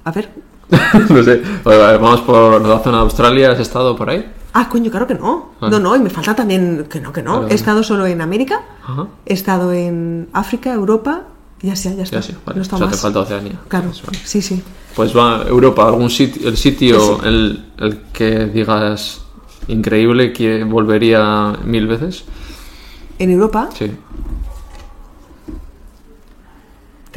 A 0.04 0.10
ver. 0.10 0.28
no 1.08 1.22
sé. 1.22 1.40
Vale, 1.62 1.98
vamos 1.98 2.20
por 2.22 2.60
la 2.60 2.80
zona 2.80 2.96
de 2.98 3.02
Australia. 3.04 3.52
¿Has 3.52 3.60
estado 3.60 3.94
por 3.94 4.10
ahí? 4.10 4.28
Ah, 4.52 4.68
coño, 4.68 4.90
claro 4.90 5.06
que 5.06 5.14
no. 5.14 5.52
Ah. 5.60 5.68
No, 5.70 5.78
no, 5.78 5.94
y 5.94 6.00
me 6.00 6.10
falta 6.10 6.34
también 6.34 6.86
que 6.90 7.00
no, 7.00 7.12
que 7.12 7.22
no. 7.22 7.46
He 7.46 7.54
estado 7.54 7.84
solo 7.84 8.06
en 8.06 8.20
América, 8.20 8.62
Ajá. 8.84 9.06
he 9.24 9.34
estado 9.34 9.72
en 9.72 10.28
África, 10.32 10.72
Europa, 10.74 11.22
ya 11.62 11.74
está, 11.74 11.92
ya 11.94 12.02
está. 12.02 12.18
Ya 12.20 12.34
vale. 12.44 12.56
No 12.56 12.62
está 12.62 12.74
o 12.74 12.78
sea, 12.78 12.86
más. 12.88 12.96
te 12.96 13.00
falta 13.02 13.20
Oceanía. 13.20 13.60
Claro, 13.68 13.92
vale. 14.04 14.18
sí, 14.24 14.42
sí. 14.42 14.60
Pues 14.96 15.16
va 15.16 15.44
Europa, 15.46 15.86
algún 15.86 16.10
sitio, 16.10 16.48
el 16.48 16.56
sitio, 16.56 16.98
Sí, 16.98 17.06
sí. 17.22 17.28
El, 17.28 17.64
el 17.78 18.00
que 18.12 18.46
digas 18.46 19.20
increíble, 19.68 20.32
que 20.32 20.64
volvería 20.64 21.56
mil 21.64 21.86
veces. 21.86 22.24
En 23.20 23.30
Europa, 23.30 23.68
Sí. 23.78 23.92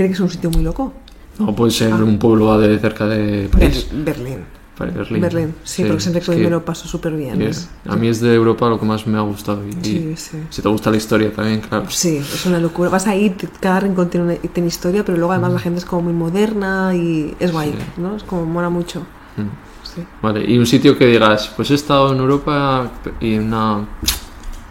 Tiene 0.01 0.09
que 0.09 0.15
ser 0.15 0.23
un 0.23 0.29
sitio 0.31 0.49
muy 0.51 0.63
loco. 0.63 0.93
No, 1.39 1.55
puede 1.55 1.71
ser 1.71 1.91
Ah. 1.93 1.95
un 1.97 2.17
pueblo 2.19 2.57
de 2.59 2.77
cerca 2.79 3.05
de 3.07 3.47
París. 3.49 3.87
Ber- 3.91 4.03
Berlín. 4.17 4.37
Berlín. 4.79 5.21
Berlín, 5.21 5.55
sí, 5.63 5.83
porque 5.83 6.01
siempre 6.01 6.21
que 6.23 6.31
que- 6.31 6.43
me 6.43 6.49
lo 6.49 6.65
paso 6.65 6.87
súper 6.87 7.13
bien. 7.15 7.37
que 7.37 7.49
es- 7.49 7.69
a 7.87 7.95
mí 7.95 8.07
es 8.07 8.19
de 8.19 8.33
Europa 8.33 8.67
lo 8.67 8.79
que 8.79 8.85
más 8.85 9.05
me 9.05 9.15
ha 9.17 9.21
gustado. 9.21 9.61
Y, 9.67 9.73
Sí, 9.85 10.13
sí. 10.17 10.37
Si 10.49 10.61
te 10.63 10.69
gusta 10.69 10.89
la 10.89 10.97
historia 10.97 11.31
también, 11.31 11.59
claro. 11.61 11.85
Sí, 11.89 12.17
es 12.17 12.45
una 12.47 12.57
locura. 12.59 12.89
Vas 12.89 13.05
ahí, 13.05 13.35
cada 13.59 13.79
rincón 13.81 14.09
tiene, 14.09 14.25
una, 14.25 14.35
tiene 14.35 14.69
historia, 14.69 15.05
pero 15.05 15.17
luego 15.19 15.33
además 15.33 15.53
la 15.53 15.59
gente 15.59 15.79
es 15.79 15.85
como 15.85 16.01
muy 16.03 16.13
moderna 16.13 16.95
y 16.95 17.35
es 17.39 17.51
guay, 17.51 17.71
Sí. 17.73 18.01
¿no? 18.01 18.15
Es 18.15 18.23
como 18.23 18.43
mola 18.45 18.69
mucho. 18.69 19.01
Mm. 19.37 19.41
Sí. 19.83 20.03
Vale, 20.21 20.49
y 20.49 20.57
un 20.57 20.65
sitio 20.65 20.97
que 20.97 21.05
digas, 21.05 21.51
pues 21.55 21.69
he 21.69 21.75
estado 21.75 22.11
en 22.13 22.17
Europa 22.19 22.89
y 23.19 23.37
no. 23.37 23.85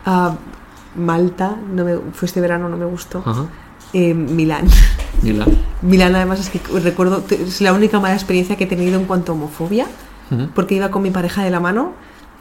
Ah, 0.07 0.35
Malta, 0.97 1.57
no 1.73 1.85
me, 1.85 1.97
fue 2.13 2.27
este 2.27 2.41
verano, 2.41 2.69
no 2.69 2.77
me 2.77 2.85
gustó. 2.87 3.23
Ajá. 3.25 3.45
Eh, 3.93 4.15
Milán. 4.15 4.67
Milán. 5.23 5.49
Milán 5.83 6.15
además 6.15 6.41
es 6.41 6.51
que 6.51 6.61
recuerdo, 6.81 7.23
es 7.31 7.61
la 7.61 7.73
única 7.73 7.99
mala 8.01 8.15
experiencia 8.15 8.57
que 8.57 8.65
he 8.65 8.67
tenido 8.67 8.99
en 8.99 9.07
cuanto 9.07 9.33
a 9.33 9.35
homofobia, 9.35 9.87
porque 10.55 10.77
iba 10.77 10.91
con 10.91 11.03
mi 11.03 11.11
pareja 11.11 11.43
de 11.43 11.51
la 11.51 11.59
mano 11.61 11.93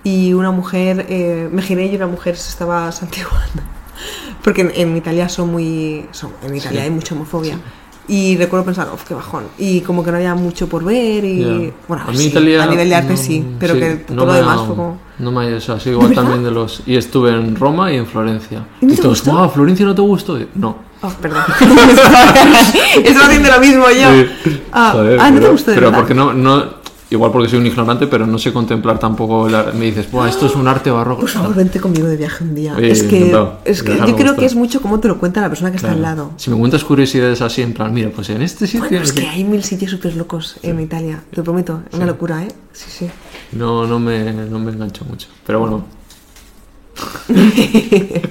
y 0.03 0.33
una 0.33 0.51
mujer, 0.51 1.05
eh, 1.09 1.49
me 1.51 1.61
giré 1.61 1.87
y 1.87 1.95
una 1.95 2.07
mujer 2.07 2.35
se 2.37 2.49
estaba 2.49 2.91
santiguando. 2.91 3.63
Porque 4.43 4.61
en, 4.61 4.71
en 4.75 4.95
Italia 4.95 5.27
son 5.27 5.51
muy... 5.51 6.05
son- 6.11 6.31
en 6.43 6.55
Italia 6.55 6.79
Sí. 6.81 6.85
hay 6.85 6.89
mucha 6.91 7.13
homofobia. 7.15 7.59
Y 8.07 8.37
recuerdo 8.37 8.65
pensar, 8.65 8.87
uff, 8.93 9.03
qué 9.03 9.13
bajón. 9.13 9.43
Y 9.57 9.81
como 9.81 10.03
que 10.03 10.11
no 10.11 10.17
había 10.17 10.33
mucho 10.35 10.69
por 10.69 10.83
ver 10.85 11.25
y... 11.25 11.39
Ya. 11.67 11.71
Bueno, 11.87 12.03
a 12.07 12.11
mí 12.11 12.17
sí, 12.17 12.27
Italia 12.27 12.63
a 12.63 12.67
nivel 12.67 12.87
de 12.89 12.95
arte 12.95 13.11
no- 13.11 13.17
sí, 13.17 13.45
pero 13.59 13.73
que 13.73 13.95
todo 13.97 14.25
me 14.25 14.31
lo 14.31 14.33
demás 14.37 14.57
ha- 14.59 14.65
fue 14.65 14.75
como... 14.75 14.97
No 15.19 15.31
me 15.33 15.51
ha 15.53 15.57
o 15.57 15.59
sea, 15.59 15.79
sí, 15.79 15.89
igual 15.89 16.07
verdad? 16.09 16.21
también 16.23 16.43
de 16.45 16.51
los... 16.51 16.81
Y 16.85 16.95
estuve 16.95 17.31
en 17.31 17.55
Roma 17.57 17.91
y 17.91 17.97
en 17.97 18.05
Florencia. 18.05 18.65
¿Y 18.79 18.85
no 18.85 18.93
Y 18.93 18.95
te 18.95 19.01
todos, 19.01 19.17
gustó? 19.21 19.31
"Guau, 19.31 19.49
¿Florencia 19.49 19.85
no 19.85 19.93
te 19.95 20.01
gustó? 20.01 20.39
Y- 20.39 20.47
No. 20.55 20.77
Oh, 21.01 21.09
perdón. 21.21 21.43
Estaba 23.03 23.25
haciendo 23.27 23.49
lo 23.51 23.59
mismo 23.59 23.85
yo. 23.89 24.11
Sí. 24.43 24.61
Ah, 24.71 24.91
Joder, 24.93 25.19
ah, 25.19 25.31
¿no 25.31 25.39
te 25.39 25.49
gustó 25.49 25.71
de 25.71 25.75
Pero 25.75 25.87
verdad? 25.87 25.99
porque 25.99 26.13
no, 26.13 26.33
no... 26.33 26.79
Igual 27.11 27.31
porque 27.31 27.49
soy 27.49 27.57
un 27.57 27.65
ignorante, 27.65 28.05
pero 28.05 28.27
no 28.27 28.37
sé 28.37 28.53
contemplar 28.53 28.99
tampoco... 28.99 29.47
el 29.47 29.55
ar- 29.55 29.73
Me 29.73 29.85
dices, 29.85 30.11
Buah, 30.11 30.29
esto 30.29 30.45
es 30.45 30.53
un 30.55 30.67
arte 30.67 30.91
barroco. 30.91 31.21
Por 31.21 31.29
favor, 31.29 31.55
vente 31.55 31.79
conmigo 31.79 32.05
de 32.07 32.17
viaje 32.17 32.43
un 32.43 32.53
día. 32.53 32.75
Oye, 32.77 32.91
es 32.91 33.01
que, 33.01 33.35
es 33.65 33.81
que 33.81 33.97
yo 33.97 34.03
creo 34.15 34.15
gusta. 34.15 34.35
que 34.35 34.45
es 34.45 34.53
mucho 34.55 34.79
como 34.79 34.99
te 34.99 35.07
lo 35.07 35.17
cuenta 35.17 35.41
la 35.41 35.49
persona 35.49 35.71
que 35.71 35.77
está 35.77 35.87
Claro. 35.87 35.95
al 35.97 36.01
lado. 36.17 36.31
Si 36.37 36.51
me 36.51 36.57
cuentas 36.57 36.83
curiosidades 36.83 37.41
así, 37.41 37.63
en 37.63 37.73
plan, 37.73 37.91
mira, 37.93 38.11
pues 38.13 38.29
en 38.29 38.43
este 38.43 38.67
sitio... 38.67 38.81
Bueno, 38.89 39.01
es 39.03 39.11
que 39.13 39.25
hay 39.27 39.43
mil 39.43 39.63
sitios 39.63 39.89
súper 39.89 40.15
locos 40.15 40.57
en 40.61 40.79
Italia, 40.81 41.23
te 41.31 41.37
lo 41.37 41.43
prometo. 41.43 41.81
Es 41.89 41.95
una 41.97 42.05
locura, 42.05 42.43
¿eh? 42.43 42.49
Sí, 42.73 42.85
sí. 42.89 43.09
No, 43.53 43.87
no 43.87 43.97
me, 43.99 44.31
no 44.31 44.59
me 44.59 44.71
engancho 44.71 45.03
mucho. 45.05 45.29
Pero 45.47 45.61
bueno. 45.61 45.85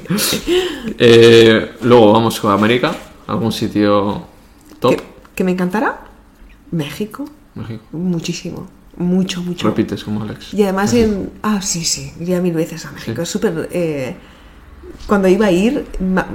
Eh, 1.01 1.73
luego 1.83 2.12
vamos 2.12 2.41
con 2.41 2.51
América. 2.53 2.95
Algún 3.27 3.53
sitio 3.53 4.27
top. 4.81 4.97
¿Que, 4.97 5.03
que 5.37 5.45
me 5.45 5.53
encantará? 5.53 6.01
México. 6.73 7.25
México. 7.55 7.85
Muchísimo. 7.93 8.69
Mucho, 8.97 9.43
mucho. 9.43 9.69
Repites 9.69 10.03
como 10.03 10.23
Alex. 10.23 10.53
Y 10.55 10.62
además 10.64 10.93
en... 10.95 11.31
Ah, 11.43 11.62
sí, 11.62 11.85
sí. 11.85 12.12
Iría 12.21 12.41
mil 12.41 12.55
veces 12.55 12.85
a 12.85 12.91
México. 12.91 13.16
Sí. 13.16 13.23
Es 13.23 13.29
súper... 13.29 13.69
eh, 13.71 14.16
Cuando 15.07 15.26
iba 15.28 15.47
a 15.47 15.51
ir, 15.51 15.86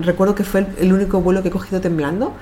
recuerdo 0.02 0.34
que 0.34 0.44
fue 0.44 0.62
el, 0.62 0.68
el 0.80 0.94
único 0.94 1.22
vuelo 1.22 1.42
que 1.44 1.50
he 1.50 1.52
cogido 1.52 1.80
temblando, 1.80 2.34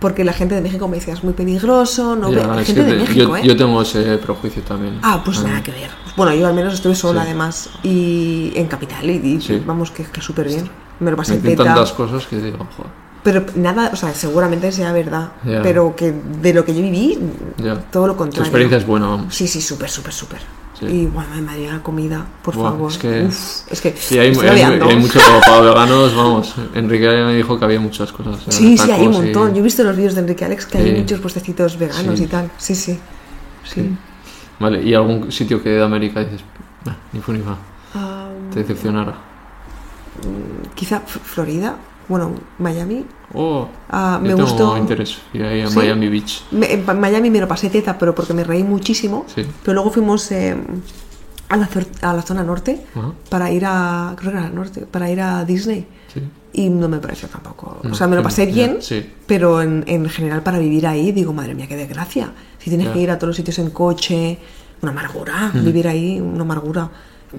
porque 0.00 0.24
la 0.24 0.32
gente 0.32 0.54
de 0.54 0.60
México 0.60 0.88
me 0.88 0.96
decía, 0.96 1.14
es 1.14 1.22
muy 1.22 1.32
peligroso, 1.32 2.16
no 2.16 2.30
ve... 2.30 2.36
Ya, 2.38 2.46
La 2.48 2.60
es 2.60 2.66
gente 2.66 2.82
de 2.84 2.92
te- 2.92 2.98
México, 2.98 3.18
yo, 3.28 3.36
¿eh? 3.36 3.42
yo 3.46 3.56
tengo 3.56 3.80
ese 3.82 4.18
prejuicio 4.18 4.62
también. 4.62 4.98
Ah, 5.02 5.22
pues 5.24 5.42
nada 5.42 5.62
que 5.62 5.70
ver. 5.70 5.90
Bueno, 6.16 6.34
yo 6.34 6.46
al 6.46 6.54
menos 6.54 6.74
estuve 6.74 6.94
sola 6.94 7.22
Sí. 7.22 7.28
además 7.28 7.70
y 7.84 8.52
en 8.56 8.66
Capital 8.66 9.08
y, 9.08 9.14
y 9.36 9.40
Sí. 9.40 9.62
vamos, 9.64 9.90
que, 9.90 10.02
que 10.04 10.20
súper 10.20 10.48
bien. 10.48 10.68
Me 10.98 11.10
lo 11.10 11.16
pasé 11.16 11.38
Me 11.40 11.54
tantas 11.54 11.92
cosas 11.92 12.26
que 12.26 12.36
digo, 12.40 12.58
joder. 12.76 12.90
Pero 13.22 13.44
nada, 13.56 13.90
o 13.92 13.96
sea, 13.96 14.14
seguramente 14.14 14.70
sea 14.72 14.92
verdad. 14.92 15.32
Ya. 15.44 15.60
Pero 15.62 15.94
que 15.96 16.12
de 16.12 16.54
lo 16.54 16.64
que 16.64 16.74
yo 16.74 16.80
viví, 16.82 17.18
Ya. 17.58 17.74
todo 17.90 18.06
lo 18.06 18.12
Tu 18.14 18.18
contrario. 18.18 18.44
experiencia 18.44 18.78
es 18.78 18.86
buena, 18.86 19.08
vamos. 19.08 19.34
Sí, 19.34 19.46
sí, 19.46 19.60
súper, 19.60 19.90
súper, 19.90 20.12
súper. 20.12 20.40
Sí. 20.78 20.84
Y 20.86 21.06
bueno, 21.06 21.30
me 21.34 21.40
maría 21.40 21.72
la 21.72 21.82
comida, 21.82 22.26
por 22.42 22.54
Buah, 22.54 22.70
favor. 22.70 22.90
es 22.92 22.98
que- 22.98 23.24
Uf, 23.24 23.72
es 23.72 23.80
que 23.80 23.94
Y 24.10 24.18
hay, 24.18 24.36
hay- 24.36 24.60
hay 24.80 24.96
mucho 24.96 25.18
para 25.46 25.60
veganos, 25.62 26.14
vamos. 26.14 26.54
Enrique 26.74 27.06
me 27.08 27.34
dijo 27.34 27.58
que 27.58 27.64
había 27.64 27.80
muchas 27.80 28.12
cosas. 28.12 28.46
eh, 28.46 28.52
Sí, 28.52 28.76
sí, 28.76 28.90
hay 28.90 29.06
un 29.06 29.14
y- 29.14 29.16
montón. 29.16 29.54
Yo 29.54 29.60
he 29.60 29.62
visto 29.62 29.82
los 29.84 29.96
vídeos 29.96 30.14
de 30.14 30.20
Enrique 30.20 30.44
Alex 30.44 30.66
que 30.66 30.76
hay 30.78 31.00
muchos 31.00 31.18
puestecitos 31.20 31.78
veganos 31.78 32.18
Sí. 32.18 32.24
y 32.24 32.26
tal. 32.26 32.50
Sí, 32.58 32.74
sí. 32.74 32.98
Sí. 33.64 33.96
Vale, 34.60 34.82
¿y 34.82 34.92
algún 34.94 35.32
sitio 35.32 35.62
que 35.62 35.70
de 35.70 35.82
América 35.82 36.20
dices, 36.20 36.40
"Bah, 36.84 36.96
ni 37.12 37.20
fu 37.20 37.32
ni 37.32 37.40
fa, 37.40 37.56
Ah, 37.94 38.28
te 38.52 38.60
decepcionara? 38.60 39.14
quizá 40.74 40.96
F- 41.06 41.20
Florida, 41.22 41.76
bueno, 42.08 42.32
Miami. 42.58 43.04
Oh, 43.34 43.68
Ah, 43.90 44.16
yo 44.16 44.22
me 44.22 44.28
tengo 44.34 44.42
gustó. 44.42 44.76
interés 44.78 45.18
ir 45.32 45.42
ahí 45.44 45.60
a 45.60 45.68
¿Sí? 45.68 45.76
Miami 45.76 46.08
Beach. 46.08 46.44
Me- 46.52 46.72
en 46.72 47.00
Miami 47.00 47.30
me 47.30 47.40
lo 47.40 47.48
pasé 47.48 47.68
teta, 47.70 47.98
pero 47.98 48.14
porque 48.14 48.32
me 48.34 48.44
reí 48.44 48.62
muchísimo. 48.62 49.24
Sí. 49.34 49.42
Pero 49.62 49.74
luego 49.74 49.90
fuimos 49.90 50.30
eh, 50.32 50.56
a, 51.48 51.56
la, 51.56 51.68
a 52.02 52.14
la 52.14 52.22
zona 52.22 52.42
norte 52.44 52.84
para 53.28 53.50
ir 53.50 53.64
a. 53.66 54.14
Creo 54.16 54.32
que 54.32 54.38
era 54.38 54.48
norte, 54.48 54.80
para 54.86 55.10
ir 55.10 55.20
a 55.20 55.44
Disney. 55.44 55.86
Sí. 56.12 56.20
Y 56.52 56.70
no 56.70 56.88
me 56.88 56.98
pareció 56.98 57.28
tampoco. 57.28 57.78
No, 57.82 57.92
o 57.92 57.94
sea, 57.94 58.06
me 58.06 58.16
lo 58.16 58.22
pasé 58.22 58.46
bien, 58.46 58.78
pero 59.26 59.60
en, 59.60 59.84
en 59.86 60.08
general 60.08 60.42
para 60.42 60.58
vivir 60.58 60.86
ahí, 60.86 61.12
digo, 61.12 61.32
madre 61.34 61.54
mía, 61.54 61.66
qué 61.66 61.76
desgracia. 61.76 62.32
Si 62.58 62.70
tienes 62.70 62.88
que 62.88 63.00
ir 63.00 63.10
a 63.10 63.16
todos 63.18 63.28
los 63.28 63.36
sitios 63.36 63.58
en 63.58 63.70
coche, 63.70 64.38
una 64.80 64.92
amargura, 64.92 65.50
Mm. 65.52 65.64
vivir 65.64 65.88
ahí, 65.88 66.18
una 66.20 66.42
amargura. 66.42 66.88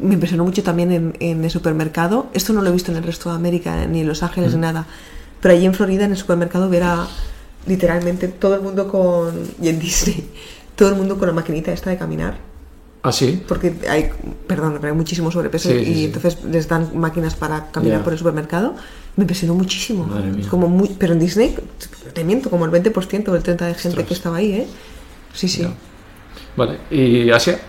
Me 0.02 0.14
impresionó 0.16 0.44
mucho 0.44 0.64
también 0.64 0.92
en, 0.92 1.14
en 1.20 1.44
el 1.44 1.52
supermercado. 1.52 2.28
Esto 2.34 2.54
no 2.54 2.62
lo 2.62 2.70
he 2.70 2.74
visto 2.74 2.92
en 2.92 2.98
el 2.98 3.04
resto 3.04 3.30
de 3.30 3.36
América, 3.36 3.86
ni 3.86 4.02
en 4.02 4.08
Los 4.08 4.24
Ángeles, 4.24 4.52
Mm. 4.52 4.56
ni 4.56 4.62
nada. 4.62 4.86
Pero 5.42 5.54
allí 5.54 5.66
en 5.66 5.74
Florida, 5.74 6.06
en 6.06 6.12
el 6.12 6.18
supermercado, 6.18 6.70
ver 6.70 6.84
a 6.84 7.08
literalmente 7.66 8.28
todo 8.28 8.56
el 8.56 8.62
mundo 8.62 8.88
con. 8.88 9.34
y 9.62 9.70
en 9.70 9.80
Disney, 9.80 10.30
todo 10.76 10.90
el 10.90 10.96
mundo 10.96 11.18
con 11.18 11.28
la 11.28 11.34
maquinita 11.34 11.72
esta 11.72 11.90
de 11.90 11.98
caminar 11.98 12.38
¿Ah, 13.04 13.12
sí? 13.12 13.44
porque 13.48 13.74
hay, 13.90 14.10
perdón, 14.48 14.80
hay 14.84 14.92
muchísimo 14.94 15.32
sobrepeso 15.32 15.70
Sí, 15.70 15.76
y 15.76 15.86
sí. 15.94 16.06
entonces 16.06 16.38
les 16.46 16.68
dan 16.68 16.90
máquinas 16.98 17.36
para 17.36 17.70
caminar 17.72 18.00
Ya. 18.00 18.04
por 18.04 18.14
el 18.14 18.20
supermercado. 18.20 18.76
Me 19.16 19.24
impresionó 19.24 19.54
muchísimo. 19.56 20.06
Madre 20.06 20.30
mía. 20.32 20.46
Como 20.50 20.68
muy, 20.70 20.90
pero 21.00 21.14
en 21.14 21.20
Disney, 21.20 21.56
te 22.14 22.24
miento, 22.24 22.50
como 22.50 22.66
el 22.66 22.72
20% 22.72 23.30
o 23.30 23.36
el 23.36 23.44
30% 23.44 23.58
de 23.66 23.74
gente 23.74 23.88
Ostras. 23.90 24.08
que 24.08 24.14
estaba 24.14 24.38
ahí, 24.38 24.52
¿eh? 24.54 24.68
Sí, 25.34 25.48
sí. 25.48 25.64
Ya. 25.64 25.74
Vale, 26.56 26.78
¿y 26.92 27.30
Asia? 27.32 27.60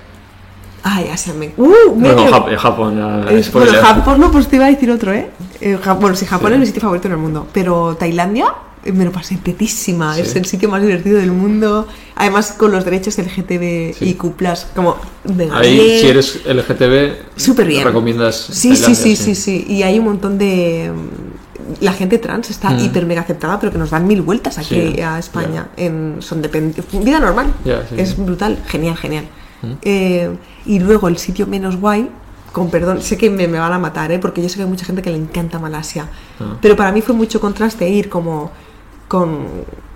Ay, 0.83 1.09
Asia 1.13 1.35
me... 1.35 1.53
¡Uh! 1.57 1.67
Bueno, 1.95 2.25
medio. 2.25 2.31
Jap- 2.31 2.57
Japón, 2.57 2.97
ya, 2.97 3.31
Eh, 3.33 3.43
spoiler. 3.43 3.73
bueno, 3.75 3.87
Japón 3.87 4.21
no, 4.21 4.31
pues 4.31 4.49
te 4.49 4.57
iba 4.57 4.67
a 4.67 4.71
decir 4.71 4.91
otro, 4.91 5.13
¿eh? 5.13 5.29
Eh, 5.61 5.77
bueno, 6.01 6.15
sí, 6.17 6.25
Japón 6.27 6.53
es 6.55 6.59
mi 6.61 6.67
sitio 6.67 6.81
favorito 6.83 7.09
en 7.09 7.13
el 7.15 7.19
mundo, 7.19 7.47
pero 7.53 7.97
Tailandia 7.97 8.47
eh, 8.85 8.93
me 8.93 9.05
lo 9.05 9.11
pasé 9.11 9.37
tetísima, 9.39 10.15
Sí. 10.15 10.21
es 10.21 10.37
el 10.37 10.45
sitio 10.47 10.69
más 10.69 10.81
divertido 10.81 11.19
del 11.19 11.33
mundo, 11.33 11.89
además 12.15 12.53
con 12.57 12.71
los 12.71 12.85
derechos 12.85 13.19
LGTB 13.19 13.95
Sí. 13.99 14.05
y 14.11 14.15
Q+, 14.15 14.33
como 14.75 14.97
mega 15.37 15.59
Ahí, 15.59 15.99
si 16.01 16.07
eres 16.07 16.41
LGTB, 16.47 17.37
Súper 17.37 17.67
bien. 17.67 17.85
recomiendas 17.85 18.37
Sí, 18.37 18.77
sí, 18.77 18.95
sí, 18.95 19.17
sí, 19.17 19.35
sí. 19.35 19.67
Y 19.69 19.83
hay 19.83 19.99
un 19.99 20.05
montón 20.05 20.39
de... 20.39 20.93
mm, 20.95 21.85
La 21.85 21.93
gente 21.93 22.17
trans 22.19 22.49
está 22.51 22.71
Mm. 22.71 22.79
hiper 22.79 23.05
mega 23.05 23.21
aceptada, 23.23 23.59
pero 23.61 23.71
que 23.73 23.79
nos 23.79 23.91
dan 23.91 24.07
mil 24.07 24.23
vueltas 24.23 24.57
aquí 24.59 24.93
Sí, 24.95 25.01
a 25.03 25.19
España. 25.19 25.67
En, 25.77 26.17
son 26.21 26.41
depend- 26.43 26.73
Vida 27.05 27.19
normal. 27.21 27.53
Ya, 27.65 27.83
es 27.97 28.17
brutal. 28.17 28.59
Genial, 28.69 28.97
genial. 28.97 29.27
Mm. 29.63 29.73
Eh, 29.83 30.37
y 30.67 30.79
luego 30.79 31.09
el 31.09 31.19
sitio 31.19 31.47
menos 31.47 31.77
guay, 31.77 32.09
con 32.53 32.71
perdón, 32.71 33.03
sé 33.03 33.17
que 33.17 33.29
me, 33.31 33.47
me 33.49 33.59
van 33.59 33.73
a 33.73 33.79
matar, 33.79 34.11
¿eh? 34.13 34.19
porque 34.19 34.43
yo 34.43 34.49
sé 34.49 34.57
que 34.57 34.63
hay 34.63 34.69
mucha 34.69 34.85
gente 34.85 35.03
que 35.03 35.11
le 35.11 35.17
encanta 35.17 35.59
Malasia. 35.59 36.09
Ah. 36.41 36.57
Pero 36.61 36.77
para 36.77 36.93
mí 36.93 37.03
fue 37.03 37.15
mucho 37.15 37.41
contraste 37.41 37.89
ir 37.89 38.09
como 38.09 38.51
con, 39.07 39.47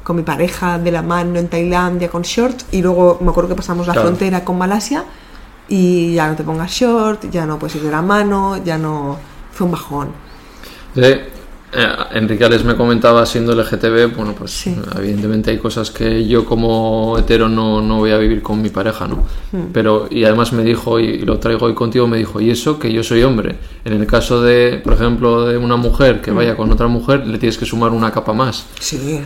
con 0.02 0.16
mi 0.16 0.22
pareja 0.22 0.78
de 0.78 0.90
la 0.90 1.02
mano 1.02 1.38
en 1.38 1.48
Tailandia 1.48 2.10
con 2.10 2.22
short 2.22 2.62
y 2.72 2.82
luego 2.82 3.18
me 3.20 3.30
acuerdo 3.30 3.50
que 3.50 3.56
pasamos 3.56 3.86
la 3.86 3.92
Claro. 3.94 4.08
frontera 4.08 4.44
con 4.44 4.58
Malasia 4.58 5.04
y 5.68 6.14
ya 6.14 6.28
no 6.28 6.36
te 6.36 6.42
pongas 6.44 6.70
short, 6.70 7.30
ya 7.30 7.46
no 7.46 7.58
puedes 7.58 7.76
ir 7.76 7.82
de 7.82 7.90
la 7.90 8.02
mano, 8.02 8.62
ya 8.62 8.76
no... 8.78 9.16
Fue 9.52 9.66
un 9.66 9.72
bajón. 9.72 10.08
Sí, 10.94 11.02
eh, 11.72 11.86
Enrique 12.12 12.44
Ales 12.44 12.64
me 12.64 12.76
comentaba 12.76 13.24
siendo 13.26 13.54
LGTB, 13.54 14.14
bueno, 14.16 14.34
pues 14.34 14.50
Sí. 14.50 14.76
evidentemente 14.98 15.50
hay 15.50 15.58
cosas 15.58 15.90
que 15.90 16.26
yo 16.26 16.44
como 16.44 17.16
hetero 17.18 17.48
no, 17.48 17.80
no 17.80 17.98
voy 17.98 18.10
a 18.10 18.18
vivir 18.18 18.42
con 18.42 18.60
mi 18.60 18.68
pareja, 18.68 19.08
¿no? 19.08 19.24
Hmm. 19.52 19.72
Pero, 19.72 20.06
y 20.10 20.24
además 20.24 20.52
me 20.52 20.62
dijo, 20.64 21.00
y 21.00 21.18
lo 21.20 21.38
traigo 21.38 21.66
hoy 21.66 21.74
contigo, 21.74 22.06
me 22.06 22.18
dijo, 22.18 22.40
y 22.40 22.50
eso 22.50 22.78
que 22.78 22.92
yo 22.92 23.02
soy 23.02 23.22
hombre. 23.22 23.56
En 23.84 23.94
el 23.94 24.06
caso 24.06 24.42
de, 24.42 24.80
por 24.84 24.92
ejemplo, 24.94 25.46
de 25.46 25.56
una 25.56 25.76
mujer 25.76 26.20
que 26.20 26.30
Hmm. 26.30 26.36
vaya 26.36 26.56
con 26.56 26.70
otra 26.70 26.88
mujer, 26.88 27.26
le 27.26 27.38
tienes 27.38 27.56
que 27.58 27.64
sumar 27.66 27.90
una 27.92 28.10
capa 28.12 28.32
más. 28.32 28.66
Sí. 28.80 29.20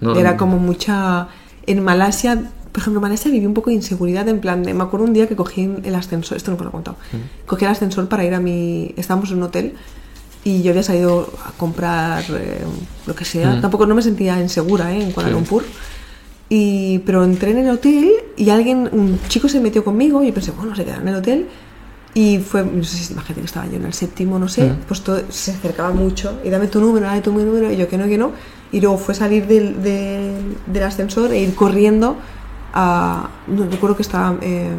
No, 0.00 0.14
Era 0.14 0.36
como 0.36 0.58
mucha... 0.58 1.28
En 1.66 1.82
Malasia, 1.82 2.50
por 2.70 2.80
ejemplo, 2.82 3.00
Malasia 3.00 3.30
viví 3.30 3.46
un 3.46 3.54
poco 3.54 3.70
de 3.70 3.76
inseguridad, 3.76 4.28
en 4.28 4.40
plan, 4.40 4.62
de- 4.62 4.72
me 4.74 4.84
acuerdo 4.84 5.06
un 5.06 5.12
día 5.14 5.26
que 5.26 5.34
cogí 5.34 5.68
el 5.82 5.94
ascensor, 5.94 6.36
esto 6.36 6.50
no 6.52 6.58
me 6.58 6.62
lo 6.64 6.68
he 6.68 6.72
contado, 6.72 6.96
cogí 7.46 7.64
el 7.64 7.70
ascensor 7.72 8.06
para 8.06 8.22
ir 8.24 8.34
a 8.34 8.38
mi... 8.40 8.92
Estábamos 8.96 9.30
en 9.30 9.38
un 9.38 9.42
hotel 9.44 9.72
y 10.48 10.62
yo 10.62 10.70
había 10.70 10.84
salido 10.84 11.28
a 11.44 11.50
comprar 11.62 12.22
eh, 12.30 12.60
lo 13.06 13.14
que 13.18 13.24
sea, 13.24 13.48
Mm. 13.56 13.60
tampoco 13.62 13.84
no 13.84 13.94
me 13.96 14.02
sentía 14.02 14.40
insegura 14.40 14.92
¿eh? 14.94 15.02
en 15.02 15.10
Kuala 15.12 15.28
Sí. 15.28 15.34
Lumpur. 15.34 15.64
Y, 16.48 17.00
pero 17.00 17.24
entré 17.24 17.50
en 17.50 17.58
el 17.58 17.70
hotel 17.70 18.08
y 18.36 18.50
alguien, 18.50 18.88
un 18.92 19.18
chico 19.28 19.48
se 19.48 19.58
metió 19.60 19.82
conmigo 19.82 20.22
y 20.22 20.30
pensé, 20.30 20.52
bueno, 20.52 20.76
se 20.76 20.84
quedará 20.84 21.02
en 21.02 21.08
el 21.08 21.16
hotel. 21.16 21.48
Y 22.14 22.38
fue, 22.38 22.64
no 22.64 22.82
sé 22.84 22.96
si 22.96 23.12
imagínate 23.12 23.40
que 23.40 23.46
estaba 23.46 23.66
yo 23.66 23.76
en 23.76 23.84
el 23.86 23.92
séptimo, 23.92 24.38
no 24.38 24.48
sé, 24.48 24.70
Mm. 24.70 24.76
pues 24.88 25.00
todo, 25.02 25.20
se 25.28 25.50
acercaba 25.50 25.90
mucho 25.92 26.38
y 26.44 26.48
dame 26.50 26.68
tu 26.68 26.80
número, 26.80 27.06
dame 27.06 27.20
tu 27.20 27.32
número, 27.32 27.70
y 27.72 27.76
yo 27.76 27.88
que 27.88 27.98
no, 27.98 28.06
que 28.06 28.16
no. 28.16 28.30
Y 28.72 28.80
luego 28.80 28.96
fue 28.98 29.14
salir 29.14 29.46
del, 29.48 29.82
del, 29.82 30.56
del 30.66 30.82
ascensor 30.84 31.32
e 31.32 31.40
ir 31.40 31.54
corriendo 31.56 32.16
a. 32.72 33.28
No 33.48 33.66
recuerdo 33.68 33.96
que 33.96 34.02
estaba 34.02 34.38
eh, 34.40 34.70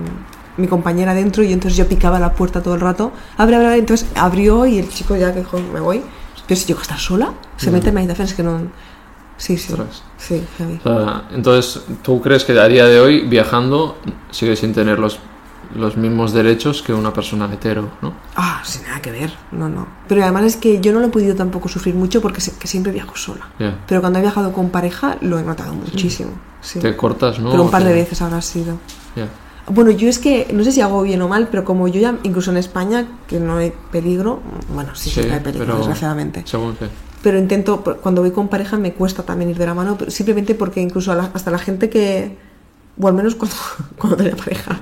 mi 0.58 0.68
compañera 0.68 1.14
dentro 1.14 1.44
y 1.44 1.54
entonces 1.54 1.78
yo 1.78 1.88
picaba 1.88 2.20
la 2.20 2.34
puerta 2.34 2.62
todo 2.62 2.76
el 2.76 2.82
rato. 2.82 3.12
Abre, 3.38 3.56
abre, 3.56 3.68
abre. 3.68 3.80
Entonces 3.80 4.08
abrió 4.16 4.66
y 4.66 4.80
el 4.80 4.90
chico 4.90 5.16
ya 5.16 5.32
que 5.34 5.40
dijo, 5.40 5.60
me 5.74 5.80
voy. 5.80 6.02
Pero 6.48 6.60
si 6.60 6.68
yo 6.68 6.76
que 6.76 6.82
estar 6.84 7.00
sola, 7.00 7.34
se 7.58 7.72
mete 7.72 7.90
en 7.90 7.98
habitación, 7.98 8.28
es 8.28 8.34
que 8.34 8.44
no. 8.44 8.62
Sí, 9.38 9.58
sí. 9.58 9.74
Sí. 10.18 10.44
O 10.84 11.04
sea, 11.04 11.24
entonces, 11.32 11.84
¿tú 12.02 12.22
crees 12.22 12.44
que 12.44 12.58
a 12.60 12.68
día 12.68 12.86
de 12.86 13.00
hoy, 13.00 13.22
viajando, 13.28 13.98
sigues 14.32 14.60
sin 14.60 14.74
tener 14.74 14.98
los, 14.98 15.20
los 15.76 15.96
mismos 15.98 16.34
derechos 16.34 16.82
que 16.82 16.92
una 16.94 17.14
persona 17.14 17.48
hetero, 17.54 17.90
¿no? 18.02 18.14
Ah, 18.36 18.62
sin 18.64 18.84
nada 18.84 19.00
que 19.02 19.12
ver. 19.12 19.32
No, 19.52 19.70
no. 19.70 19.86
Pero 20.08 20.24
además 20.24 20.44
es 20.46 20.56
que 20.56 20.80
yo 20.82 20.92
no 20.94 21.02
lo 21.02 21.08
he 21.08 21.10
podido 21.10 21.36
tampoco 21.36 21.68
sufrir 21.70 21.94
mucho 21.94 22.20
porque 22.22 22.42
sé- 22.42 22.54
que 22.58 22.68
siempre 22.68 22.92
viajo 22.92 23.16
sola. 23.16 23.48
Ya. 23.60 23.78
Pero 23.88 24.02
cuando 24.02 24.18
he 24.18 24.22
viajado 24.24 24.54
con 24.54 24.70
pareja 24.70 25.18
lo 25.22 25.38
he 25.38 25.44
notado 25.44 25.74
muchísimo. 25.74 26.32
Sí. 26.62 26.80
Te 26.80 26.96
cortas, 26.96 27.38
¿no? 27.40 27.52
Pero 27.52 27.62
un 27.64 27.70
par 27.70 27.84
de 27.84 27.94
veces 27.94 28.20
habrá 28.24 28.42
sido. 28.42 28.80
Ya. 29.16 29.28
Bueno, 29.70 29.92
yo 29.92 30.08
es 30.08 30.20
que 30.20 30.48
no 30.54 30.64
sé 30.64 30.72
si 30.72 30.82
hago 30.82 31.02
bien 31.02 31.22
o 31.22 31.28
mal, 31.28 31.50
pero 31.52 31.64
como 31.66 31.88
yo 31.88 32.00
ya, 32.00 32.18
incluso 32.24 32.52
en 32.52 32.58
España, 32.58 33.06
que 33.28 33.40
no 33.40 33.58
hay 33.58 33.74
peligro, 33.92 34.40
bueno, 34.74 34.96
sí, 34.96 35.10
sí, 35.10 35.22
que 35.22 35.32
hay 35.34 35.40
peligro, 35.42 35.66
pero- 35.66 35.78
desgraciadamente. 35.80 36.44
Según 36.46 36.76
que. 36.76 36.86
Pero 37.22 37.38
intento, 37.40 37.84
cuando 38.02 38.22
voy 38.22 38.32
con 38.32 38.48
pareja 38.48 38.78
me 38.78 38.94
cuesta 38.94 39.24
también 39.24 39.50
ir 39.50 39.58
de 39.58 39.66
la 39.66 39.74
mano, 39.74 39.96
pero 39.98 40.12
simplemente 40.12 40.56
porque 40.56 40.82
incluso 40.82 41.14
la- 41.16 41.32
hasta 41.34 41.52
la 41.52 41.58
gente 41.58 41.90
que, 41.90 42.38
o 43.00 43.08
al 43.08 43.14
menos 43.14 43.36
cuando, 43.36 43.56
cuando 43.98 44.16
tenía 44.18 44.36
pareja, 44.36 44.80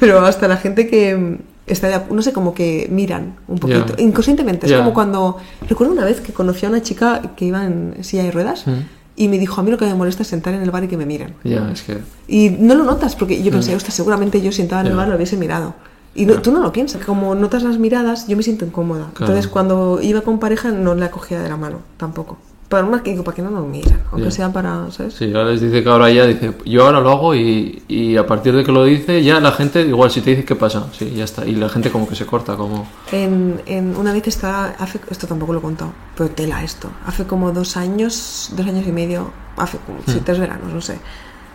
pero 0.00 0.20
hasta 0.24 0.48
la 0.48 0.56
gente 0.56 0.88
que 0.88 1.40
está 1.66 1.88
de, 1.88 2.14
no 2.14 2.22
sé, 2.22 2.32
como 2.32 2.54
que 2.54 2.86
miran 2.90 3.36
un 3.48 3.58
poquito, 3.58 3.94
inconscientemente. 3.98 4.66
Es 4.66 4.72
como 4.72 4.94
cuando, 4.94 5.36
recuerdo 5.68 5.92
una 5.92 6.04
vez 6.04 6.20
que 6.20 6.32
conocí 6.32 6.64
a 6.64 6.68
una 6.70 6.80
chica 6.82 7.20
que 7.36 7.44
iba 7.46 7.64
en 7.64 7.96
silla 8.02 8.22
de 8.24 8.30
ruedas 8.30 8.66
Mm. 8.66 8.72
Y 9.16 9.28
me 9.28 9.38
dijo, 9.38 9.60
a 9.60 9.64
mí 9.64 9.70
lo 9.70 9.78
que 9.78 9.86
me 9.86 9.94
molesta 9.94 10.22
es 10.22 10.28
sentar 10.28 10.54
en 10.54 10.62
el 10.62 10.70
bar 10.70 10.84
y 10.84 10.88
que 10.88 10.96
me 10.96 11.06
miren. 11.06 11.34
Ya, 11.44 11.70
es 11.70 11.82
que. 11.82 11.98
Y 12.26 12.50
no 12.50 12.74
lo 12.74 12.84
notas, 12.84 13.14
porque 13.16 13.42
yo 13.42 13.50
pensé, 13.52 13.74
ostras, 13.76 13.94
seguramente 13.94 14.40
yo 14.42 14.50
sentada 14.52 14.80
en 14.82 14.88
el 14.88 14.94
Mm. 14.94 14.96
Bar 14.96 15.08
lo 15.08 15.16
hubiese 15.16 15.36
mirado. 15.36 15.74
Y 16.16 16.26
no- 16.26 16.40
tú 16.42 16.52
no 16.52 16.60
lo 16.60 16.72
piensas. 16.72 17.04
Como 17.04 17.34
notas 17.34 17.62
las 17.64 17.78
miradas, 17.78 18.26
yo 18.28 18.36
me 18.36 18.42
siento 18.42 18.64
incómoda. 18.64 19.10
Claro. 19.14 19.32
Entonces, 19.32 19.50
cuando 19.50 20.00
iba 20.00 20.20
con 20.22 20.38
pareja, 20.38 20.70
no 20.70 20.94
la 20.94 21.10
cogía 21.10 21.40
de 21.42 21.48
la 21.48 21.56
mano, 21.56 21.78
tampoco. 21.96 22.38
Para 22.68 22.86
más 22.86 23.02
que 23.02 23.14
para 23.22 23.34
que 23.36 23.42
no 23.42 23.50
nos 23.50 23.66
miran, 23.66 24.00
aunque 24.10 24.24
Ya. 24.28 24.30
sea 24.30 24.52
para, 24.52 24.90
¿sabes? 24.90 25.14
Sí, 25.14 25.26
ahora 25.34 25.50
les 25.50 25.60
dice 25.60 25.82
que 25.82 25.88
ahora 25.88 26.10
ya 26.10 26.24
dice, 26.26 26.54
yo 26.64 26.84
ahora 26.86 27.00
lo 27.00 27.10
hago 27.10 27.34
y, 27.34 27.82
y 27.88 28.16
a 28.16 28.26
partir 28.26 28.54
de 28.56 28.64
que 28.64 28.72
lo 28.72 28.84
dice, 28.84 29.22
ya 29.22 29.38
la 29.38 29.52
gente, 29.52 29.82
igual 29.82 30.10
si 30.10 30.22
te 30.22 30.30
dice 30.30 30.44
qué 30.44 30.56
pasa, 30.56 30.86
sí, 30.92 31.12
ya 31.14 31.24
está. 31.24 31.44
Y 31.46 31.54
la 31.56 31.68
gente 31.68 31.90
como 31.90 32.08
que 32.08 32.16
se 32.16 32.24
corta, 32.26 32.56
como. 32.56 32.86
En, 33.12 33.60
en- 33.66 33.94
una 33.96 34.12
vez 34.12 34.26
estaba, 34.26 34.74
hace, 34.78 34.98
esto 35.10 35.26
tampoco 35.26 35.52
lo 35.52 35.58
he 35.58 35.62
contado, 35.62 35.92
pero 36.16 36.30
tela 36.30 36.64
esto. 36.64 36.88
Hace 37.06 37.24
como 37.26 37.52
dos 37.52 37.76
años, 37.76 38.50
dos 38.56 38.66
años 38.66 38.86
y 38.88 38.92
medio, 38.92 39.30
hace 39.56 39.78
como 39.78 39.98
sí, 40.06 40.20
tres 40.24 40.38
veranos, 40.40 40.72
no 40.72 40.80
sé. 40.80 40.98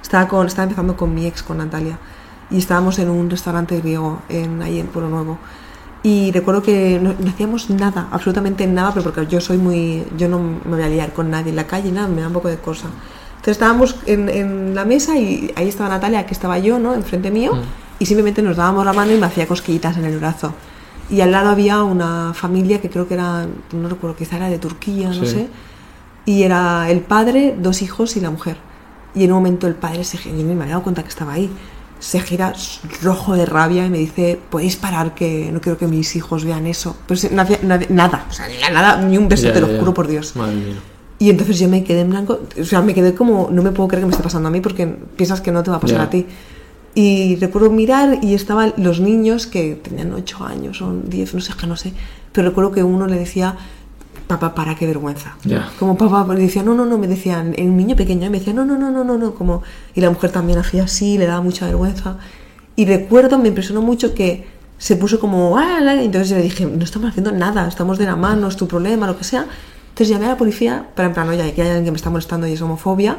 Estaba, 0.02 0.28
con, 0.28 0.46
estaba 0.48 0.64
empezando 0.66 0.96
con 0.96 1.14
mi 1.14 1.26
ex, 1.26 1.42
con 1.44 1.58
Natalia, 1.58 1.98
y 2.52 2.58
estábamos 2.60 2.98
en 3.00 3.10
un 3.10 3.30
restaurante 3.30 3.78
griego 3.80 4.22
en, 4.30 4.62
ahí 4.62 4.80
en 4.80 4.88
Pueblo 4.88 5.10
Nuevo. 5.10 5.38
Y 6.02 6.32
recuerdo 6.32 6.62
que 6.64 6.98
no, 7.02 7.14
no 7.20 7.30
hacíamos 7.30 7.70
nada, 7.70 8.08
absolutamente 8.12 8.66
nada, 8.68 8.92
pero 8.94 9.04
porque 9.04 9.28
yo 9.28 9.42
soy 9.42 9.58
muy. 9.58 10.06
Yo 10.18 10.30
no 10.30 10.40
me 10.40 10.76
voy 10.76 10.82
a 10.84 10.88
liar 10.90 11.12
con 11.14 11.30
nadie 11.30 11.50
en 11.50 11.56
la 11.58 11.68
calle, 11.68 11.92
nada, 11.92 12.08
me 12.08 12.22
da 12.22 12.28
un 12.28 12.34
poco 12.34 12.48
de 12.48 12.58
cosa. 12.58 12.88
Entonces 13.32 13.52
estábamos 13.52 13.96
en, 14.06 14.30
en 14.30 14.76
la 14.76 14.86
mesa 14.86 15.18
y 15.18 15.52
ahí 15.56 15.68
estaba 15.68 15.90
Natalia, 15.90 16.26
que 16.26 16.34
estaba 16.34 16.58
yo, 16.60 16.80
¿no? 16.80 16.94
Enfrente 16.94 17.32
mío, 17.32 17.54
Mm. 17.56 17.62
y 18.00 18.06
simplemente 18.06 18.42
nos 18.42 18.56
dábamos 18.58 18.86
la 18.86 18.94
mano 18.94 19.12
y 19.14 19.18
me 19.18 19.26
hacía 19.26 19.46
cosquillitas 19.48 19.98
en 19.98 20.06
el 20.06 20.18
brazo. 20.20 20.54
Y 21.10 21.22
al 21.22 21.32
lado 21.32 21.50
había 21.50 21.84
una 21.84 22.34
familia 22.34 22.80
que 22.80 22.90
creo 22.90 23.08
que 23.08 23.16
era, 23.16 23.46
no 23.74 23.90
recuerdo, 23.90 24.16
quizá 24.16 24.38
era 24.38 24.50
de 24.50 24.60
Turquía, 24.60 25.08
no 25.10 25.14
Sí. 25.16 25.28
sé. 25.28 25.48
Y 26.26 26.44
era 26.44 26.90
el 26.90 27.02
padre, 27.02 27.56
dos 27.60 27.82
hijos 27.82 28.16
y 28.16 28.22
la 28.22 28.30
mujer. 28.30 28.58
Y 29.16 29.24
en 29.24 29.32
un 29.32 29.38
momento 29.38 29.68
el 29.68 29.74
padre 29.76 30.04
se 30.04 30.18
y 30.30 30.32
me 30.44 30.54
había 30.54 30.68
dado 30.74 30.84
cuenta 30.84 31.02
que 31.02 31.10
estaba 31.10 31.34
ahí. 31.34 31.50
Se 32.00 32.22
gira 32.22 32.54
rojo 33.02 33.36
de 33.36 33.46
rabia 33.46 33.86
y 33.86 33.90
me 33.90 33.98
dice, 33.98 34.40
podéis 34.50 34.78
parar 34.78 35.14
que 35.16 35.50
no 35.52 35.60
quiero 35.60 35.78
que 35.78 35.86
mis 35.88 36.16
hijos 36.16 36.46
vean 36.46 36.66
eso. 36.66 36.96
Pero 37.08 37.20
hacía 37.42 37.60
nada, 37.64 37.86
nada, 37.90 38.26
o 38.30 38.34
sea, 38.34 38.48
ni 38.48 38.58
nada, 38.58 39.02
ni 39.02 39.18
un 39.18 39.28
beso, 39.28 39.48
Ya, 39.48 39.54
te 39.54 39.62
lo 39.62 39.68
ya, 39.72 39.80
juro 39.80 39.94
por 39.94 40.08
Dios. 40.08 40.36
Madre 40.36 40.56
mía. 40.56 40.76
Y 41.22 41.30
entonces 41.30 41.60
yo 41.60 41.68
me 41.68 41.84
quedé 41.84 42.02
en 42.02 42.10
blanco, 42.12 42.40
o 42.60 42.64
sea, 42.64 42.82
me 42.82 42.94
quedé 42.94 43.14
como, 43.14 43.50
no 43.52 43.62
me 43.62 43.72
puedo 43.72 43.90
creer 43.90 44.04
que 44.04 44.06
me 44.08 44.12
esté 44.12 44.24
pasando 44.24 44.48
a 44.48 44.52
mí 44.52 44.62
porque 44.62 44.88
piensas 44.88 45.42
que 45.42 45.52
no 45.52 45.62
te 45.62 45.70
va 45.72 45.78
a 45.78 45.80
pasar 45.82 45.98
Ya. 45.98 46.04
a 46.04 46.10
ti. 46.10 46.26
Y 46.96 47.36
recuerdo 47.36 47.70
mirar 47.70 48.20
y 48.22 48.34
estaban 48.34 48.74
los 48.78 49.00
niños 49.02 49.46
que 49.46 49.76
tenían 49.76 50.14
8 50.14 50.44
años 50.46 50.82
o 50.82 50.94
10, 50.94 51.34
no 51.36 51.42
sé, 51.42 51.54
que 51.60 51.68
no 51.68 51.76
sé. 51.76 51.94
Pero 52.32 52.48
recuerdo 52.50 52.72
que 52.72 52.84
uno 52.84 53.06
le 53.08 53.18
decía, 53.20 53.58
papá, 54.30 54.54
para 54.54 54.76
qué 54.76 54.86
vergüenza. 54.86 55.36
Ya. 55.44 55.70
Como 55.80 55.98
papá, 55.98 56.24
le 56.36 56.42
decía, 56.42 56.62
no, 56.62 56.76
no, 56.76 56.86
no, 56.86 57.00
me 57.00 57.08
decían, 57.08 57.56
el 57.58 57.76
niño 57.76 57.96
pequeño, 57.96 58.28
y 58.28 58.30
me 58.30 58.38
decía, 58.38 58.54
no, 58.54 58.64
no, 58.64 58.78
no, 58.78 58.92
no, 58.92 59.04
no, 59.04 59.18
no, 59.18 59.34
como, 59.34 59.64
y 59.96 60.02
la 60.02 60.10
mujer 60.12 60.32
también 60.32 60.60
hacía 60.60 60.84
así, 60.84 61.18
le 61.18 61.26
daba 61.26 61.42
mucha 61.42 61.66
vergüenza. 61.66 62.18
Y 62.76 62.86
recuerdo, 62.86 63.40
me 63.40 63.48
impresionó 63.48 63.82
mucho 63.82 64.14
que 64.14 64.48
se 64.78 64.96
puso 64.96 65.20
como, 65.20 65.58
ah, 65.58 65.80
la", 65.82 66.02
entonces 66.02 66.30
yo 66.30 66.36
le 66.38 66.44
dije, 66.44 66.66
no 66.68 66.84
estamos 66.84 67.10
haciendo 67.10 67.32
nada, 67.32 67.68
estamos 67.68 67.98
de 67.98 68.06
la 68.06 68.16
mano, 68.16 68.48
es 68.48 68.56
tu 68.56 68.68
problema, 68.68 69.08
lo 69.08 69.18
que 69.18 69.24
sea. 69.24 69.46
Entonces 69.90 70.10
llamé 70.10 70.28
a 70.28 70.30
la 70.30 70.38
policía, 70.38 70.86
para 70.96 71.08
en 71.08 71.14
plan, 71.16 71.28
oye, 71.28 71.42
aquí 71.42 71.60
hay 71.62 71.68
alguien 71.70 71.86
que 71.86 71.92
me 71.92 71.98
está 71.98 72.12
molestando 72.12 72.46
y 72.48 72.54
es 72.54 72.62
homofobia. 72.62 73.18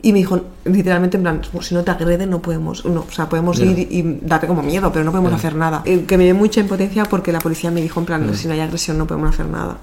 Y 0.00 0.12
me 0.12 0.20
dijo, 0.20 0.40
literalmente, 0.64 1.16
en 1.16 1.24
plan, 1.24 1.40
si 1.60 1.74
no 1.74 1.82
te 1.82 1.90
agreden, 1.90 2.30
no 2.30 2.40
podemos, 2.40 2.84
no, 2.84 3.04
o 3.08 3.12
sea, 3.12 3.28
podemos 3.28 3.58
Ya. 3.58 3.64
ir 3.66 3.78
y 3.90 4.18
darte 4.22 4.46
como 4.46 4.62
miedo, 4.62 4.92
pero 4.92 5.04
no 5.04 5.10
podemos 5.10 5.32
Ya. 5.32 5.36
hacer 5.38 5.56
nada. 5.56 5.82
Eh, 5.84 6.04
Que 6.06 6.16
me 6.16 6.22
dio 6.24 6.34
mucha 6.36 6.60
impotencia 6.60 7.04
porque 7.06 7.32
la 7.32 7.40
policía 7.40 7.72
me 7.72 7.82
dijo, 7.82 7.98
en 7.98 8.06
plan, 8.06 8.34
si 8.36 8.46
no 8.46 8.54
hay 8.54 8.60
agresión, 8.60 8.96
no 8.96 9.06
podemos 9.08 9.30
hacer 9.30 9.46
nada. 9.46 9.78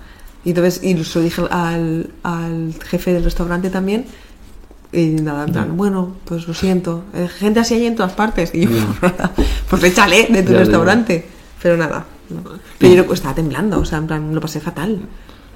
Y 0.46 0.50
entonces, 0.50 0.84
y 0.84 1.02
se 1.04 1.20
lo 1.20 1.26
dije 1.26 1.42
al, 1.50 2.10
al 2.24 2.74
jefe 2.86 3.14
del 3.14 3.24
restaurante 3.24 3.70
también. 3.70 4.06
Y 4.92 5.08
nada, 5.22 5.46
Ya. 5.48 5.66
bueno, 5.66 6.18
pues 6.26 6.48
lo 6.48 6.54
siento. 6.54 7.04
Eh, 7.14 7.28
Gente 7.28 7.60
así 7.62 7.74
hay 7.76 7.86
en 7.88 7.96
todas 7.96 8.12
partes. 8.14 8.54
Y 8.54 8.62
yo, 8.68 8.70
pues 9.70 9.84
échale 9.84 10.28
de 10.30 10.44
tu 10.44 10.52
Ya, 10.52 10.60
restaurante. 10.60 11.26
Pero 11.62 11.78
nada. 11.78 12.06
no. 12.30 12.42
Pero 12.78 13.04
yo 13.06 13.14
estaba 13.14 13.34
temblando, 13.34 13.80
o 13.80 13.86
sea, 13.86 13.98
en 14.00 14.08
plan, 14.08 14.36
lo 14.36 14.42
pasé 14.42 14.60
fatal. 14.60 15.00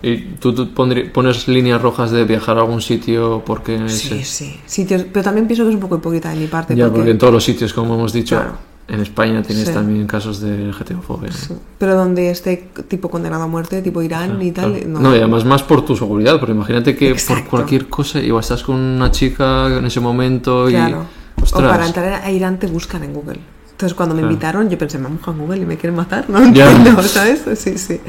¿Y 0.01 0.17
tú, 0.39 0.53
tú 0.53 0.67
pondrí- 0.73 1.11
pones 1.11 1.47
líneas 1.47 1.81
rojas 1.81 2.11
de 2.11 2.23
viajar 2.23 2.57
a 2.57 2.61
algún 2.61 2.81
sitio 2.81 3.43
porque... 3.45 3.89
Sí, 3.89 4.15
es- 4.19 4.27
sí. 4.29 4.59
Sitios, 4.65 5.05
pero 5.11 5.23
también 5.23 5.47
pienso 5.47 5.63
que 5.63 5.69
es 5.69 5.75
un 5.75 5.81
poco 5.81 5.97
hipócrita 5.97 6.29
de 6.29 6.35
mi 6.37 6.47
parte. 6.47 6.75
Ya, 6.75 6.85
porque, 6.85 6.97
porque 6.99 7.11
en 7.11 7.17
todos 7.17 7.33
los 7.33 7.43
sitios, 7.43 7.73
como 7.73 7.95
hemos 7.95 8.13
dicho, 8.13 8.35
Claro. 8.37 8.53
En 8.87 8.99
España 9.01 9.41
tienes 9.43 9.67
Sí. 9.67 9.73
también 9.73 10.07
casos 10.07 10.39
de 10.39 10.67
LGTBofobia. 10.69 11.31
sí. 11.31 11.53
Pero 11.77 11.95
donde 11.95 12.29
esté 12.31 12.69
tipo 12.87 13.09
condenado 13.09 13.43
a 13.43 13.47
muerte, 13.47 13.81
tipo 13.81 14.01
Irán 14.01 14.41
y 14.41 14.51
tal. 14.51 14.71
Claro. 14.73 14.87
No, 14.89 14.99
No, 15.01 15.13
y 15.15 15.19
además 15.19 15.43
más 15.45 15.63
por 15.63 15.83
tu 15.85 15.95
seguridad, 15.95 16.39
porque 16.39 16.53
imagínate 16.53 16.95
que 16.95 17.09
Exacto. 17.09 17.41
por 17.43 17.49
cualquier 17.49 17.87
cosa, 17.89 18.19
igual 18.19 18.41
estás 18.41 18.63
con 18.63 18.75
una 18.75 19.11
chica 19.11 19.67
en 19.77 19.85
ese 19.85 19.99
momento 19.99 20.67
Claro. 20.69 21.05
y... 21.37 21.41
Ostras. 21.43 21.63
O 21.65 21.69
para 21.69 21.85
entrar 21.85 22.21
a 22.23 22.31
Irán 22.31 22.57
te 22.59 22.67
buscan 22.67 23.03
en 23.03 23.13
Google. 23.13 23.39
Entonces 23.71 23.93
cuando 23.93 24.15
me 24.15 24.21
Claro. 24.21 24.33
invitaron 24.33 24.69
yo 24.69 24.77
pensé, 24.77 24.97
me 24.97 25.05
han 25.07 25.13
buscado 25.17 25.33
en 25.37 25.43
Google 25.43 25.57
y 25.61 25.65
me 25.65 25.77
quieren 25.77 25.95
matar. 25.95 26.29
No 26.29 26.39
Ya. 26.53 26.71
entiendo, 26.71 27.03
¿sabes? 27.03 27.43
Sí, 27.59 27.77
sí. 27.77 27.99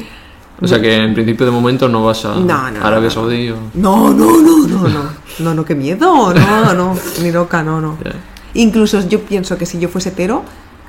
O 0.61 0.67
sea 0.67 0.81
que 0.81 0.95
en 0.97 1.13
principio 1.15 1.45
de 1.47 1.53
momento 1.53 1.89
no 1.89 2.05
vas 2.05 2.25
a 2.25 2.35
No, 2.35 2.71
no, 2.71 2.81
Arabia 2.85 2.97
no, 2.97 3.03
no. 3.03 3.11
Saudí 3.11 3.51
o... 3.51 3.57
No, 3.75 4.13
no, 4.15 4.41
no, 4.41 4.67
no, 4.67 4.89
no. 4.89 5.03
No, 5.41 5.55
no, 5.55 5.65
qué 5.65 5.75
miedo. 5.75 6.33
No, 6.35 6.73
no, 6.75 6.97
ni 7.23 7.31
loca, 7.31 7.63
no, 7.63 7.81
no. 7.81 7.97
Ya. 8.05 8.13
Incluso 8.55 9.07
yo 9.07 9.21
pienso 9.21 9.57
que 9.59 9.67
si 9.67 9.79
yo 9.79 9.89
fuese 9.89 10.09
hetero, 10.09 10.43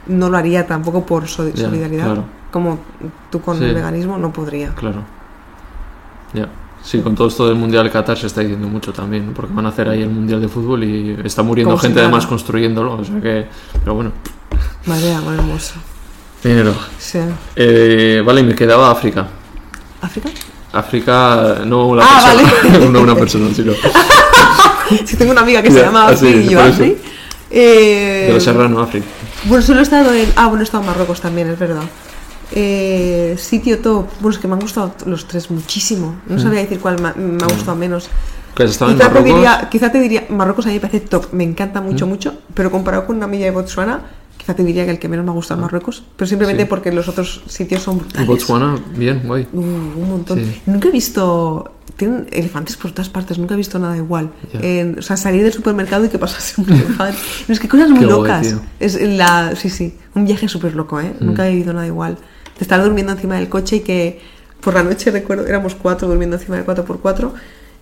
no 0.10 0.30
lo 0.30 0.38
haría 0.38 0.68
tampoco 0.68 1.05
por 1.05 1.28
solidaridad. 1.28 2.05
claro. 2.05 2.26
Como 2.51 2.80
tú 3.32 3.39
con 3.41 3.57
Sí. 3.60 3.64
el 3.64 3.74
veganismo 3.76 4.18
no 4.18 4.34
podría. 4.34 4.70
Claro. 4.76 5.03
Ya. 6.34 6.47
Sí, 6.84 6.99
con 7.01 7.14
todo 7.14 7.28
esto 7.28 7.45
del 7.47 7.55
Mundial 7.55 7.84
de 7.84 7.91
Qatar 7.91 8.18
se 8.18 8.28
está 8.28 8.41
diciendo 8.41 8.68
mucho 8.68 8.91
también, 8.93 9.34
porque 9.36 9.53
van 9.53 9.66
a 9.66 9.70
hacer 9.70 9.88
ahí 9.89 10.01
el 10.01 10.10
Mundial 10.10 10.41
de 10.41 10.47
Fútbol 10.47 10.84
y 10.84 11.18
está 11.24 11.43
muriendo 11.43 11.72
Como 11.72 11.82
gente 11.82 11.99
además 11.99 12.26
construyéndolo, 12.26 12.93
o 12.95 13.03
sea 13.05 13.20
que... 13.22 13.47
Pero 13.80 13.93
bueno, 13.95 14.12
Madre 14.86 15.14
amor 15.14 15.34
hermoso. 15.36 15.76
dinero. 16.43 16.74
Sí. 16.97 17.20
Eh, 17.55 18.24
vale, 18.26 18.41
y 18.41 18.43
me 18.45 18.55
quedaba 18.55 18.89
África. 18.91 19.28
¿África? 20.01 20.30
África, 20.72 21.57
no 21.66 21.88
una 21.88 22.03
Ah, 22.05 22.34
persona, 22.34 22.88
no 22.91 23.01
una 23.01 23.16
persona, 23.16 23.53
sino 23.53 23.74
Si 25.05 25.16
tengo 25.18 25.32
una 25.34 25.41
amiga 25.41 25.62
que 25.62 25.70
se 25.72 25.82
llama 25.82 26.07
Afri 26.07 26.30
y 26.30 26.49
yo. 26.49 26.62
Afri. 26.62 26.97
Eh, 27.51 28.26
de 28.28 28.34
los 28.34 28.43
Serrano, 28.43 28.80
África. 28.80 29.05
Bueno, 29.46 29.64
solo 29.64 29.80
he 29.80 29.84
estado 29.84 30.14
en. 30.14 30.32
Ah, 30.36 30.48
bueno, 30.48 30.62
he 30.62 30.64
estado 30.64 30.84
en 30.84 30.88
Marruecos 30.90 31.22
también, 31.22 31.50
es 31.50 31.60
verdad. 31.60 31.84
Eh, 32.52 33.36
sitio 33.38 33.80
top. 33.80 34.08
Bueno, 34.20 34.36
es 34.36 34.40
que 34.40 34.48
me 34.48 34.54
han 34.56 34.60
gustado 34.60 34.94
los 35.06 35.28
tres 35.28 35.50
muchísimo. 35.52 36.16
No 36.28 36.40
sabría 36.40 36.62
decir 36.62 36.80
cuál 36.80 37.00
me 37.02 37.10
ha 37.44 37.48
gustado 37.48 37.76
menos. 37.76 38.10
En 38.58 38.68
Quizá 38.68 38.88
te, 38.88 38.94
Marruecos. 38.96 39.24
diría, 39.24 39.68
quizá 39.72 39.92
te 39.92 40.00
diría. 40.00 40.26
Marruecos 40.30 40.66
a 40.66 40.70
mí 40.70 40.76
me 40.76 40.80
parece 40.82 41.00
top. 41.02 41.28
Me 41.32 41.44
encanta 41.44 41.80
mucho, 41.80 42.06
mucho. 42.08 42.34
Pero 42.54 42.72
comparado 42.72 43.06
con 43.06 43.16
una 43.18 43.26
amiga 43.26 43.46
de 43.46 43.52
Botswana, 43.52 44.02
quizá 44.40 44.56
te 44.56 44.64
diría 44.64 44.86
que 44.86 44.92
el 44.92 45.00
que 45.00 45.08
menos 45.10 45.26
me 45.26 45.32
ha 45.32 45.34
gustado 45.36 45.60
es 45.60 45.64
Marruecos. 45.64 46.04
Pero 46.16 46.28
simplemente 46.28 46.64
Ah. 46.64 46.66
Sí. 46.66 46.70
porque 46.70 46.92
los 46.92 47.08
otros 47.08 47.44
sitios 47.48 47.84
son 47.84 48.00
brutales. 48.00 48.26
Botswana, 48.28 48.80
bien, 48.96 49.22
guay. 49.26 49.48
Uh, 49.54 49.60
un 49.60 50.10
montón. 50.10 50.40
Sí. 50.40 50.62
Nunca 50.66 50.88
he 50.88 50.92
visto. 50.92 51.74
Tienen 51.98 52.28
elefantes 52.32 52.78
por 52.78 52.92
todas 52.92 53.10
partes, 53.10 53.38
nunca 53.38 53.56
he 53.56 53.58
visto 53.58 53.78
nada 53.78 53.98
igual. 53.98 54.32
Ya. 54.54 54.60
En- 54.62 54.98
o 55.00 55.02
sea, 55.02 55.18
salir 55.18 55.44
del 55.44 55.52
supermercado 55.52 56.06
y 56.06 56.10
que 56.10 56.18
pasase 56.18 56.62
un 56.62 56.72
elefante. 56.72 57.18
No, 57.48 57.54
es 57.54 57.60
que 57.60 57.68
cosas 57.68 57.90
muy 57.90 58.00
Qué 58.00 58.06
guay, 58.06 58.18
locas. 58.18 58.48
tío. 58.48 58.62
es 58.80 59.02
la, 59.02 59.54
sí, 59.58 59.70
sí, 59.70 59.96
un 60.16 60.24
viaje 60.24 60.48
súper 60.48 60.76
loco, 60.76 61.02
¿eh? 61.02 61.14
Nunca 61.20 61.46
he 61.46 61.52
vivido 61.52 61.74
nada 61.74 61.86
igual. 61.88 62.16
De 62.16 62.62
estar 62.64 62.82
durmiendo 62.82 63.12
encima 63.12 63.36
del 63.36 63.50
coche 63.50 63.78
y 63.78 63.80
que 63.82 64.22
por 64.62 64.74
la 64.76 64.84
noche 64.84 65.12
recuerdo, 65.12 65.46
éramos 65.46 65.76
cuatro 65.76 66.08
durmiendo 66.08 66.38
encima 66.38 66.56
del 66.56 66.66
4x4 66.66 67.32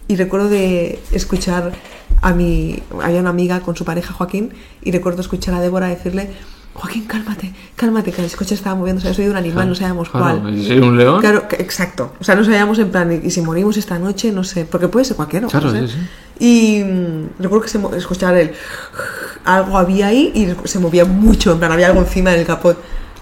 y 0.07 0.15
recuerdo 0.15 0.49
de 0.49 0.99
escuchar 1.11 1.73
a 2.21 2.33
mi. 2.33 2.81
Había 3.01 3.19
una 3.19 3.29
amiga 3.29 3.59
con 3.61 3.75
su 3.75 3.85
pareja 3.85 4.13
Joaquín 4.13 4.51
y 4.83 4.91
recuerdo 4.91 5.21
escuchar 5.21 5.53
a 5.53 5.61
Débora 5.61 5.87
decirle. 5.87 6.29
Joaquín, 6.73 7.05
cálmate, 7.05 7.51
cálmate, 7.75 8.11
que 8.11 8.23
el 8.23 8.31
coche 8.35 8.53
estaba 8.53 8.75
moviéndose, 8.75 9.07
había 9.07 9.19
oído 9.21 9.31
un 9.31 9.37
animal, 9.37 9.67
no 9.67 9.73
sabíamos 9.73 10.09
Claro, 10.09 10.41
cuál. 10.41 10.61
¿sí, 10.61 10.73
un 10.73 10.95
león? 10.95 11.21
Claro, 11.21 11.47
exacto. 11.57 12.13
O 12.19 12.23
sea, 12.23 12.35
no 12.35 12.43
sabíamos 12.43 12.77
en 12.77 12.91
plan, 12.91 13.19
y 13.23 13.31
si 13.31 13.41
morimos 13.41 13.77
esta 13.77 13.97
noche, 13.97 14.31
no 14.31 14.43
sé, 14.43 14.65
porque 14.65 14.87
puede 14.87 15.03
ser 15.03 15.15
cualquiera. 15.15 15.47
Claro, 15.47 15.71
no 15.71 15.79
sé. 15.79 15.87
sí, 15.87 15.95
sí. 16.37 16.79
Y 16.79 16.83
mm, 16.83 17.41
recuerdo 17.41 17.63
que 17.63 17.69
se 17.69 17.79
escuchar 17.97 18.37
el 18.37 18.51
algo 19.43 19.75
había 19.75 20.07
ahí 20.07 20.31
y 20.35 20.67
se 20.67 20.77
movía 20.77 21.03
mucho, 21.05 21.51
en 21.53 21.57
plan, 21.57 21.71
había 21.71 21.87
algo 21.87 22.01
encima 22.01 22.29
del 22.29 22.45
capot. 22.45 22.77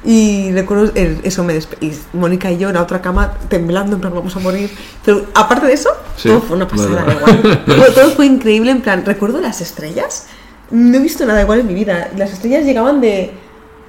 Y 0.06 0.52
recuerdo 0.52 0.92
el- 0.94 1.20
eso 1.24 1.44
me 1.44 1.58
y 1.82 1.92
Mónica 2.14 2.52
y 2.52 2.58
yo 2.60 2.70
en 2.70 2.76
la 2.76 2.84
otra 2.84 3.02
cama 3.02 3.34
temblando, 3.50 3.96
en 3.96 4.02
plan, 4.02 4.14
vamos 4.14 4.36
a 4.36 4.40
morir. 4.40 4.70
Pero 5.04 5.26
aparte 5.34 5.66
de 5.66 5.74
eso, 5.74 5.90
Sí, 6.16 6.30
todo 6.30 6.42
fue 6.42 6.56
una 6.58 6.68
pasada, 6.68 7.04
vale. 7.04 7.16
igual. 7.40 7.64
Todo, 7.66 7.92
todo 7.94 8.10
fue 8.12 8.26
increíble, 8.28 8.72
en 8.72 8.82
plan, 8.82 9.04
recuerdo 9.06 9.42
las 9.42 9.62
estrellas. 9.62 10.28
No 10.72 10.98
he 10.98 11.00
visto 11.02 11.26
nada 11.26 11.42
igual 11.42 11.60
en 11.62 11.68
mi 11.68 11.74
vida. 11.74 12.10
Las 12.18 12.32
estrellas 12.34 12.66
llegaban 12.66 13.02
de 13.02 13.32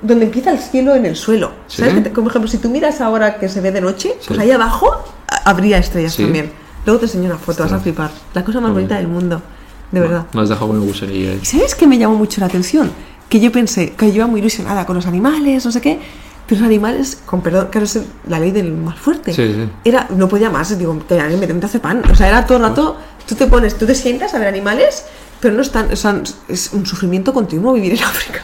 donde 0.03 0.25
empieza 0.27 0.51
el 0.53 0.59
cielo 0.59 0.95
en 0.95 1.05
el 1.07 1.17
suelo. 1.17 1.53
¿Sí? 1.67 1.83
¿Sabes? 1.83 2.03
Te- 2.03 2.13
Como 2.13 2.29
ejemplo, 2.31 2.51
si 2.51 2.59
tú 2.59 2.71
miras 2.71 3.01
ahora 3.01 3.39
que 3.39 3.49
se 3.49 3.61
ve 3.61 3.73
de 3.73 3.81
noche, 3.81 4.15
pues 4.27 4.39
Sí. 4.39 4.43
ahí 4.45 4.51
abajo 4.51 5.05
habría 5.45 5.79
estrellas 5.79 6.17
también. 6.17 6.51
Luego 6.87 7.01
te 7.01 7.07
enseño 7.07 7.25
una 7.25 7.39
foto, 7.39 7.63
vas 7.63 7.73
a 7.73 7.81
flipar. 7.81 8.11
La 8.33 8.45
cosa 8.45 8.61
más 8.61 8.73
bonita 8.73 8.97
del 8.97 9.09
mundo, 9.09 9.43
de 9.91 10.01
verdad. 10.01 10.27
Me 10.33 10.41
has 10.43 10.49
dejado 10.49 10.69
con 10.69 10.77
el 10.81 10.87
gusanillo 10.87 11.31
ahí. 11.33 11.41
¿Y 11.43 11.45
sabes 11.47 11.75
qué 11.75 11.87
me 11.87 11.99
llamó 11.99 12.15
mucho 12.15 12.41
la 12.41 12.47
atención? 12.47 12.91
Que 13.29 13.41
yo 13.41 13.51
pensé 13.51 13.93
que 13.93 14.09
yo 14.09 14.17
iba 14.17 14.27
muy 14.27 14.41
ilusionada 14.41 14.87
con 14.87 14.97
los 14.97 15.07
animales, 15.07 15.65
no 15.65 15.73
sé 15.73 15.81
qué, 15.81 15.99
pero 16.47 16.61
los 16.61 16.67
animales, 16.67 17.19
con 17.27 17.43
perdón, 17.43 17.69
claro, 17.71 17.85
es 17.85 17.99
la 18.29 18.39
ley 18.39 18.53
del 18.53 18.73
más 18.73 18.99
fuerte. 18.99 19.33
Sí, 19.33 19.53
sí. 19.53 19.69
Era, 19.85 20.07
no 20.11 20.29
podía 20.29 20.49
más, 20.49 20.77
digo, 20.79 20.97
que 21.07 21.19
alguien 21.19 21.59
me 21.59 21.65
hace 21.65 21.81
pan. 21.81 22.03
O 22.11 22.15
sea, 22.15 22.29
era 22.29 22.47
todo 22.47 22.59
el 22.59 22.65
rato, 22.65 22.97
tú 23.27 23.35
te 23.35 23.47
pones, 23.47 23.77
tú 23.77 23.87
te 23.87 23.95
sientas 23.95 24.33
a 24.35 24.39
ver 24.39 24.49
animales, 24.49 25.05
pero 25.41 25.55
no 25.55 25.63
están, 25.63 25.93
o 25.93 25.97
sea, 25.97 26.23
es 26.49 26.73
un 26.73 26.87
sufrimiento 26.87 27.35
continuo 27.35 27.73
vivir 27.73 27.95
en 27.95 28.05
África. 28.05 28.43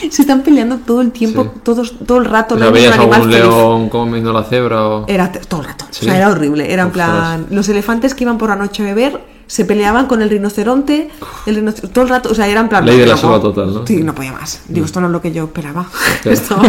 Se 0.10 0.22
están 0.22 0.42
peleando 0.42 0.78
todo 0.78 1.00
el 1.00 1.10
tiempo, 1.12 1.44
Sí. 1.44 1.60
todos, 1.62 1.94
todo 2.06 2.18
el 2.18 2.24
rato. 2.24 2.54
O 2.54 2.58
sea, 2.58 2.70
veías 2.70 2.94
animal 2.96 3.14
algún 3.14 3.30
feliz. 3.32 3.46
león 3.46 3.88
comiendo 3.88 4.32
la 4.32 4.44
cebra 4.44 4.86
o... 4.88 5.06
Era 5.08 5.30
todo 5.32 5.60
el 5.62 5.66
rato. 5.66 5.86
Sí. 5.90 6.04
O 6.06 6.08
sea, 6.08 6.16
era 6.16 6.30
horrible. 6.30 6.72
Era 6.72 6.82
en 6.84 6.90
plan. 6.90 7.46
Los 7.50 7.68
elefantes 7.68 8.14
que 8.14 8.24
iban 8.24 8.38
por 8.38 8.48
la 8.50 8.56
noche 8.56 8.82
a 8.82 8.86
beber 8.86 9.20
se 9.46 9.64
peleaban 9.64 10.06
con 10.06 10.22
el 10.22 10.30
rinoceronte. 10.30 11.08
El 11.46 11.56
rinoce- 11.64 11.88
todo 11.90 12.02
el 12.04 12.10
rato. 12.10 12.30
O 12.30 12.34
sea, 12.34 12.46
era 12.48 12.60
en 12.60 12.68
plan. 12.68 12.84
Ley 12.84 12.98
de 12.98 13.06
la 13.06 13.16
selva 13.16 13.40
total, 13.40 13.72
¿no? 13.74 13.86
Sí, 13.86 14.02
no 14.02 14.14
podía 14.14 14.32
más. 14.32 14.60
Digo, 14.68 14.86
esto 14.86 15.00
no 15.00 15.06
es 15.06 15.12
lo 15.12 15.20
que 15.22 15.32
yo 15.32 15.44
esperaba. 15.44 15.86
Claro. 16.22 16.34
esto 16.34 16.60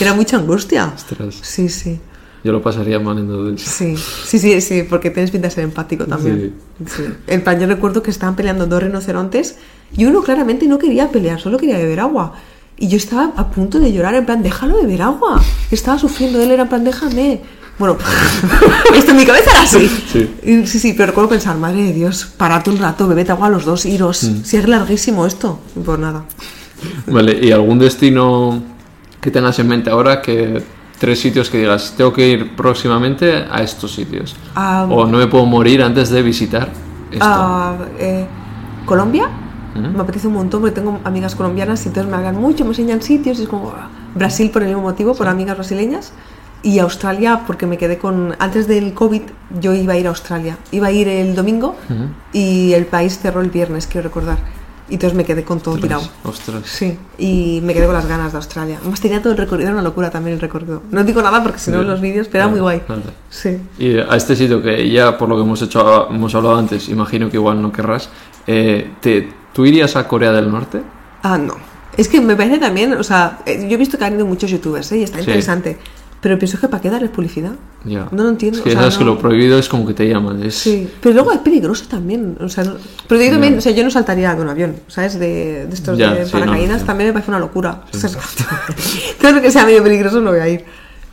era 0.00 0.14
mucha 0.14 0.36
angustia. 0.36 0.92
Ostras. 0.94 1.36
Sí, 1.42 1.68
sí. 1.68 1.98
Yo 2.44 2.52
lo 2.52 2.62
pasaría 2.62 3.00
mal 3.00 3.18
en 3.18 3.54
eso. 3.56 3.68
Sí, 3.68 3.96
sí, 3.96 4.38
sí, 4.38 4.60
sí, 4.60 4.84
porque 4.88 5.10
tienes 5.10 5.32
pinta 5.32 5.48
de 5.48 5.54
ser 5.54 5.64
empático 5.64 6.04
también. 6.06 6.54
Sí. 6.86 7.02
En 7.26 7.42
plan, 7.42 7.58
yo 7.58 7.66
recuerdo 7.66 8.02
que 8.04 8.10
estaban 8.12 8.36
peleando 8.36 8.66
dos 8.66 8.80
rinocerontes 8.82 9.56
y 9.96 10.04
uno 10.04 10.22
claramente 10.22 10.66
no 10.68 10.78
quería 10.78 11.10
pelear, 11.10 11.40
solo 11.40 11.58
quería 11.58 11.76
beber 11.78 11.98
agua. 11.98 12.34
Y 12.78 12.88
yo 12.88 12.98
estaba 12.98 13.32
a 13.36 13.50
punto 13.50 13.80
de 13.80 13.92
llorar, 13.92 14.14
en 14.14 14.26
plan, 14.26 14.42
déjalo 14.42 14.76
beber 14.76 15.02
agua. 15.02 15.40
Estaba 15.70 15.98
sufriendo, 15.98 16.42
él 16.42 16.50
era 16.50 16.64
en 16.64 16.68
plan, 16.68 16.84
déjame. 16.84 17.40
Bueno, 17.78 17.96
esto 18.94 19.10
en 19.12 19.16
mi 19.16 19.24
cabeza 19.24 19.50
era 19.50 19.62
así. 19.62 19.88
Sí. 20.12 20.30
Sí, 20.66 20.78
sí, 20.78 20.92
pero 20.92 21.06
recuerdo 21.06 21.30
pensar, 21.30 21.56
madre 21.56 21.84
de 21.84 21.92
Dios, 21.94 22.26
parate 22.36 22.70
un 22.70 22.78
rato, 22.78 23.08
bebete 23.08 23.32
agua 23.32 23.46
a 23.46 23.50
los 23.50 23.64
dos, 23.64 23.86
iros. 23.86 24.24
Mm. 24.24 24.44
Si 24.44 24.56
es 24.58 24.68
larguísimo 24.68 25.26
esto. 25.26 25.58
Pues 25.84 25.98
nada. 25.98 26.24
Vale, 27.06 27.38
¿y 27.40 27.50
algún 27.50 27.78
destino 27.78 28.62
que 29.20 29.30
tengas 29.30 29.58
en 29.58 29.68
mente 29.68 29.88
ahora 29.88 30.20
que 30.20 30.62
tres 30.98 31.18
sitios 31.18 31.48
que 31.48 31.58
digas, 31.58 31.94
tengo 31.96 32.12
que 32.12 32.28
ir 32.28 32.56
próximamente 32.56 33.46
a 33.50 33.62
estos 33.62 33.94
sitios? 33.94 34.36
Ah, 34.54 34.86
o 34.88 35.06
no 35.06 35.16
me 35.16 35.26
puedo 35.28 35.46
morir 35.46 35.82
antes 35.82 36.10
de 36.10 36.22
visitar 36.22 36.68
esto. 37.10 37.24
Ah, 37.26 37.74
eh, 37.98 38.26
Colombia 38.84 39.30
Me 39.76 40.00
apetece 40.00 40.28
un 40.28 40.34
montón 40.34 40.60
porque 40.60 40.74
tengo 40.74 40.98
amigas 41.04 41.34
colombianas 41.34 41.84
y 41.84 41.88
entonces 41.88 42.10
me 42.10 42.16
hablan 42.16 42.36
mucho, 42.36 42.64
me 42.64 42.70
enseñan 42.70 43.02
sitios 43.02 43.38
y 43.38 43.42
es 43.42 43.48
como 43.48 43.72
Brasil 44.14 44.50
por 44.50 44.62
el 44.62 44.68
mismo 44.68 44.82
motivo, 44.82 45.14
por 45.14 45.28
amigas 45.28 45.56
brasileñas. 45.56 46.12
Y 46.62 46.78
Australia 46.80 47.42
porque 47.46 47.66
me 47.66 47.78
quedé 47.78 47.98
con 47.98 48.34
antes 48.38 48.66
del 48.66 48.94
COVID 48.94 49.22
yo 49.60 49.72
iba 49.74 49.92
a 49.92 49.96
ir 49.98 50.06
a 50.06 50.10
Australia, 50.10 50.58
iba 50.72 50.88
a 50.88 50.92
ir 50.92 51.06
el 51.06 51.34
domingo 51.34 51.76
y 52.32 52.72
el 52.72 52.86
país 52.86 53.18
cerró 53.18 53.40
el 53.40 53.50
viernes, 53.50 53.86
quiero 53.86 54.08
recordar. 54.08 54.38
Y 54.88 54.94
entonces 54.94 55.16
me 55.16 55.24
quedé 55.24 55.42
con 55.42 55.58
todo 55.60 55.76
tirado. 55.78 56.02
Ostras. 56.22 56.62
Sí, 56.64 56.96
y 57.18 57.60
me 57.64 57.74
quedé 57.74 57.86
con 57.86 57.94
las 57.94 58.06
ganas 58.06 58.30
de 58.32 58.38
Australia. 58.38 58.78
Además 58.80 59.00
tenía 59.00 59.20
todo 59.20 59.32
el 59.32 59.38
recorrido, 59.38 59.66
era 59.68 59.74
una 59.74 59.82
locura 59.82 60.10
también 60.10 60.34
el 60.34 60.40
recorrido. 60.40 60.82
No 60.92 61.02
digo 61.02 61.20
nada 61.22 61.42
porque 61.42 61.58
si 61.58 61.70
no 61.72 61.82
los 61.82 62.00
vídeos, 62.00 62.28
pero 62.28 62.44
era 62.44 62.50
muy 62.50 62.60
guay. 62.60 62.82
Vale. 62.88 63.02
Sí. 63.28 63.58
Y 63.78 63.98
a 63.98 64.14
este 64.16 64.36
sitio 64.36 64.62
que 64.62 64.88
ya 64.88 65.18
por 65.18 65.28
lo 65.28 65.34
que 65.36 65.42
hemos 65.42 65.60
hecho 65.62 66.08
hemos 66.08 66.32
hablado 66.36 66.56
antes, 66.56 66.88
imagino 66.88 67.28
que 67.28 67.36
igual 67.36 67.60
no 67.60 67.72
querrás. 67.72 68.08
eh, 68.46 68.92
te, 69.00 69.28
¿Tú 69.52 69.64
irías 69.66 69.96
a 69.96 70.06
Corea 70.06 70.30
del 70.32 70.50
Norte? 70.50 70.82
Ah, 71.22 71.36
no. 71.38 71.54
Es 71.96 72.08
que 72.08 72.20
me 72.20 72.36
parece 72.36 72.58
también, 72.58 72.92
o 72.92 73.02
sea, 73.02 73.38
eh, 73.46 73.66
yo 73.68 73.74
he 73.74 73.78
visto 73.78 73.96
que 73.98 74.04
han 74.04 74.14
ido 74.14 74.26
muchos 74.26 74.50
youtubers, 74.50 74.92
¿eh? 74.92 74.98
Y 74.98 75.02
está 75.02 75.16
Sí. 75.18 75.24
interesante. 75.24 75.78
Pero 76.20 76.38
pienso 76.38 76.58
que 76.58 76.66
¿para 76.68 76.80
qué 76.82 76.90
darles 76.90 77.10
publicidad? 77.10 77.52
Ya. 77.84 78.08
No 78.10 78.24
lo 78.24 78.30
entiendo. 78.30 78.58
Es 78.58 78.64
que 78.64 78.70
o 78.70 78.72
sea, 78.72 78.80
sabes 78.82 78.96
que 78.98 79.04
no- 79.04 79.12
lo 79.12 79.18
prohibido 79.18 79.58
es 79.58 79.68
como 79.68 79.86
que 79.86 79.94
te 79.94 80.08
llaman. 80.08 80.42
Es... 80.42 80.54
Sí, 80.56 80.88
pero 81.00 81.14
luego 81.14 81.30
es 81.32 81.38
peligroso 81.38 81.84
también. 81.88 82.36
O 82.40 82.48
sea, 82.48 82.64
no- 82.64 82.76
pero 83.06 83.22
yo 83.22 83.30
también, 83.30 83.52
Ya. 83.54 83.58
o 83.58 83.62
sea, 83.62 83.72
yo 83.72 83.84
no 83.84 83.90
saltaría 83.90 84.34
de 84.34 84.40
un 84.42 84.48
avión, 84.48 84.76
¿sabes? 84.88 85.18
De, 85.18 85.66
de 85.66 85.74
estos 85.74 85.96
Ya, 85.98 86.12
de 86.14 86.24
sí, 86.26 86.32
paracaídas 86.32 86.76
no, 86.76 86.78
no. 86.80 86.84
también 86.84 87.08
me 87.08 87.12
parece 87.12 87.30
una 87.30 87.38
locura. 87.38 87.82
O 87.92 87.96
sea, 87.96 88.10
todo 89.20 89.32
lo 89.32 89.42
que 89.42 89.50
sea 89.50 89.64
medio 89.66 89.82
peligroso 89.82 90.20
no 90.20 90.30
voy 90.30 90.40
a 90.40 90.48
ir. 90.48 90.64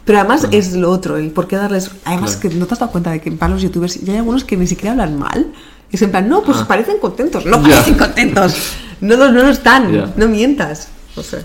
Pero 0.05 0.19
además 0.19 0.47
es 0.51 0.73
lo 0.75 0.89
otro, 0.89 1.17
el 1.17 1.31
por 1.31 1.47
qué 1.47 1.55
darles. 1.57 1.91
Además, 2.05 2.35
Claro. 2.37 2.49
que 2.49 2.55
no 2.59 2.65
te 2.65 2.73
has 2.73 2.79
dado 2.79 2.91
cuenta 2.91 3.11
de 3.11 3.21
que 3.21 3.31
para 3.31 3.53
los 3.53 3.61
youtubers 3.61 4.01
ya 4.01 4.13
hay 4.13 4.19
algunos 4.19 4.43
que 4.43 4.57
ni 4.57 4.67
siquiera 4.67 4.91
hablan 4.91 5.17
mal. 5.19 5.53
Es 5.91 6.01
en 6.01 6.11
plan, 6.11 6.27
no, 6.27 6.41
pues 6.43 6.57
parecen 6.59 6.97
contentos. 6.97 7.45
No 7.45 7.57
Ah. 7.57 7.61
Parecen 7.61 7.93
contentos. 7.95 8.55
No, 8.99 9.15
lo- 9.15 9.31
no 9.31 9.43
lo 9.43 9.49
están. 9.49 10.11
No 10.15 10.27
mientas. 10.27 10.87
No 11.15 11.23
sé. 11.23 11.43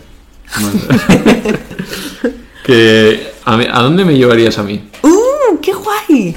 Vale. 0.61 1.59
que, 2.69 3.33
a, 3.47 3.55
¿A 3.55 3.83
dónde 3.83 4.05
me 4.05 4.15
llevarías 4.15 4.59
a 4.59 4.63
mí? 4.63 4.79
¡Uh! 5.03 5.59
¡Qué 5.63 5.73
guay! 5.73 6.37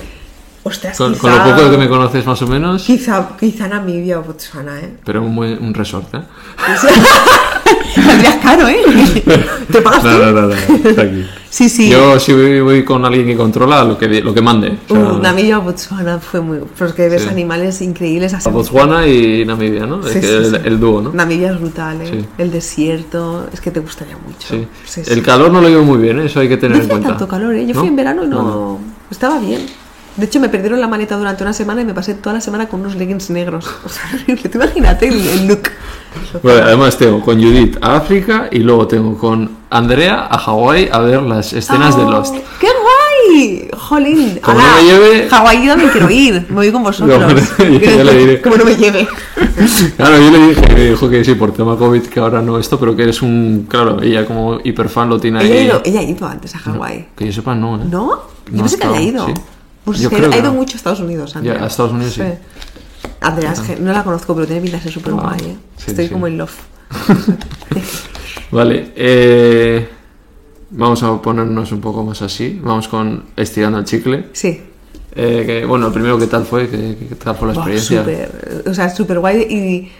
Ostras, 0.64 0.96
Con, 0.98 1.14
quizá, 1.14 1.22
con 1.22 1.32
lo 1.50 1.56
poco 1.56 1.72
que 1.72 1.78
me 1.78 1.90
conoces 1.90 2.24
más 2.26 2.40
o 2.44 2.48
menos, 2.48 2.84
Quizá, 2.84 3.30
quizá 3.40 3.68
Namibia 3.68 4.20
o 4.20 4.24
Botswana, 4.24 4.80
¿eh? 4.80 4.94
pero 5.04 5.24
un, 5.24 5.36
buen- 5.36 5.58
un 5.60 5.74
resort, 5.74 6.14
¿eh? 6.14 6.22
Saldrías 7.96 8.36
caro, 8.44 8.68
¿eh? 8.68 8.82
¿Te 9.72 9.82
pagas 9.82 10.04
No, 10.04 10.18
no, 10.20 10.32
no, 10.32 10.42
no, 10.48 10.54
está 10.54 11.02
aquí. 11.02 11.26
Sí, 11.50 11.68
sí. 11.68 11.90
Yo 11.90 12.20
si 12.20 12.32
voy, 12.34 12.62
voy 12.62 12.84
con 12.86 13.04
alguien 13.04 13.26
que 13.26 13.36
controla 13.36 13.84
lo 13.84 13.98
que, 13.98 14.08
lo 14.22 14.34
que 14.34 14.42
mande. 14.42 14.78
O 14.90 14.94
sea, 14.96 15.02
Uh, 15.14 15.18
Namibia 15.20 15.60
o 15.60 15.62
Botswana 15.64 16.20
fue 16.20 16.40
muy... 16.42 16.60
Porque 16.78 17.10
ves 17.10 17.24
Sí. 17.24 17.30
animales 17.30 17.82
increíbles 17.82 18.34
así. 18.34 18.48
a 18.48 18.52
Botswana 18.52 19.06
y 19.08 19.44
Namibia, 19.46 19.86
¿no? 19.86 20.06
Es 20.08 20.16
que 20.18 20.36
el, 20.68 20.80
dúo, 20.80 21.02
¿no? 21.02 21.12
Namibia 21.12 21.52
es 21.52 21.60
brutal, 21.60 22.00
¿eh? 22.02 22.24
El 22.38 22.52
desierto, 22.52 23.48
es 23.52 23.60
que 23.60 23.72
te 23.72 23.80
gustaría 23.82 24.16
mucho. 24.16 24.48
Sí. 24.86 25.02
El 25.08 25.22
calor 25.24 25.52
no 25.52 25.60
lo 25.60 25.68
llevo 25.68 25.84
muy 25.84 25.98
bien, 25.98 26.20
¿eh? 26.20 26.26
eso 26.26 26.40
hay 26.40 26.48
que 26.48 26.58
tener 26.58 26.78
No 26.78 26.84
en 26.84 26.90
cuenta. 26.90 27.10
tanto 27.10 27.28
calor, 27.28 27.54
¿eh? 27.56 27.66
Yo 27.66 27.74
¿No? 27.74 27.80
fui 27.82 27.90
en 27.90 27.96
verano 27.96 28.24
y 28.24 28.28
no... 28.28 28.42
no. 28.44 28.80
Estaba 29.10 29.40
bien. 29.40 29.62
De 30.18 30.26
hecho, 30.26 30.40
me 30.42 30.50
perdieron 30.50 30.80
la 30.82 30.88
maleta 30.88 31.16
durante 31.18 31.42
una 31.44 31.54
semana 31.54 31.82
y 31.82 31.86
me 31.86 31.94
pasé 31.94 32.14
toda 32.16 32.34
la 32.34 32.42
semana 32.42 32.68
con 32.68 32.82
unos 32.82 32.96
leggings 32.96 33.30
negros. 33.30 33.66
O 33.86 33.90
sea, 33.90 34.04
horrible. 34.14 34.50
Tú 34.50 34.58
imagínate 34.58 35.08
el, 35.08 35.26
el 35.28 35.48
look. 35.48 35.64
Bueno, 36.44 36.64
además 36.64 36.98
tengo 36.98 37.22
con 37.22 37.42
Judith 37.42 37.78
a 37.82 37.96
África 37.96 38.50
y 38.52 38.60
luego 38.60 38.86
tengo 38.88 39.18
con 39.18 39.50
Andrea 39.70 40.28
a 40.30 40.38
Hawái 40.38 40.90
a 40.92 41.00
ver 41.00 41.22
las 41.22 41.54
escenas 41.54 41.96
de 41.96 42.04
¡Oh, 42.04 42.12
Lost. 42.12 42.36
¡Qué 42.60 42.68
guay! 42.68 43.70
¡Jolín! 43.78 44.40
Como 44.44 44.60
no 44.60 44.66
me 44.76 44.84
lleve- 44.84 45.30
Hawái 45.30 45.64
yo 45.66 45.70
también 45.72 45.90
quiero 45.92 46.10
ir. 46.10 46.46
Me 46.50 46.56
voy 46.56 46.72
con 46.74 46.84
vosotros. 46.90 47.20
No, 47.20 47.70
ya 47.80 48.04
le 48.04 48.18
diré. 48.18 48.42
Como 48.42 48.58
no 48.58 48.66
me 48.66 48.76
lleve. 48.76 49.08
Claro, 49.96 50.18
yo 50.18 50.32
le 50.32 50.48
dije, 50.50 50.74
me 50.74 50.84
dijo 50.90 51.10
que 51.10 51.24
sí, 51.24 51.36
por 51.36 51.54
tema 51.54 51.78
COVID, 51.78 52.02
que 52.04 52.20
ahora 52.20 52.42
no 52.42 52.58
esto, 52.60 52.78
pero 52.78 52.94
que 52.96 53.04
eres 53.04 53.22
un. 53.22 53.66
Claro, 53.70 54.02
ella 54.02 54.26
como 54.26 54.60
hiperfan 54.64 55.08
lo 55.10 55.20
tiene 55.20 55.42
Ella 55.46 55.56
ahí. 55.56 55.66
ido, 55.68 55.82
ella 55.86 56.00
ha 56.02 56.04
ido 56.04 56.28
antes 56.28 56.56
a 56.56 56.60
Hawái. 56.60 57.08
Que 57.16 57.26
yo 57.28 57.32
sepa, 57.32 57.56
no, 57.56 57.78
¿eh? 57.78 57.86
¿No? 57.90 58.08
Yo 58.48 58.52
No 58.52 58.58
pensé 58.64 58.78
que 58.78 58.88
había 58.88 59.02
ido. 59.02 59.26
sí. 59.28 59.34
Pues 59.86 60.00
Yo 60.00 60.08
es 60.08 60.10
que 60.10 60.18
creo 60.18 60.30
ha 60.30 60.34
que 60.34 60.40
ido 60.40 60.52
no. 60.52 60.54
mucho 60.60 60.74
a 60.74 60.78
Estados 60.78 61.00
Unidos. 61.00 61.36
Andrea. 61.36 61.56
Ya, 61.58 61.64
a 61.64 61.68
Estados 61.68 61.92
Unidos 61.92 62.14
sí. 62.14 62.22
Andrea, 63.20 63.52
es 63.54 63.60
que 63.62 63.76
no 63.78 63.92
la 63.94 64.04
conozco, 64.04 64.34
pero 64.36 64.46
tiene 64.48 64.62
pinta 64.62 64.78
de 64.78 64.84
ser 64.84 64.92
súper 64.92 65.14
Ah, 65.18 65.22
guay, 65.36 65.40
¿eh? 65.52 65.56
sí, 65.78 65.86
Estoy 65.92 66.08
sí. 66.08 66.14
como 66.14 66.28
en 66.28 66.38
love. 66.38 66.56
Vale, 68.52 68.92
eh, 68.96 69.88
vamos 70.72 71.02
a 71.04 71.22
ponernos 71.22 71.72
un 71.72 71.82
poco 71.82 72.04
más 72.04 72.22
así. 72.22 72.60
Vamos 72.64 72.88
con 72.88 73.26
estirando 73.36 73.80
el 73.80 73.86
chicle. 73.86 74.30
Sí. 74.34 74.62
Eh, 75.16 75.44
que, 75.46 75.66
bueno, 75.66 75.88
el 75.88 75.94
primero, 75.94 76.18
¿qué 76.18 76.28
tal 76.28 76.46
fue? 76.46 76.70
¿Qué, 76.70 76.98
qué 77.10 77.16
tal 77.16 77.36
fue 77.36 77.48
la 77.50 77.54
Buah, 77.54 77.70
experiencia? 77.70 78.00
súper, 78.02 78.64
o 78.68 78.74
sea, 78.74 78.90
súper 78.90 79.20
guay 79.20 79.42
y 79.42 79.92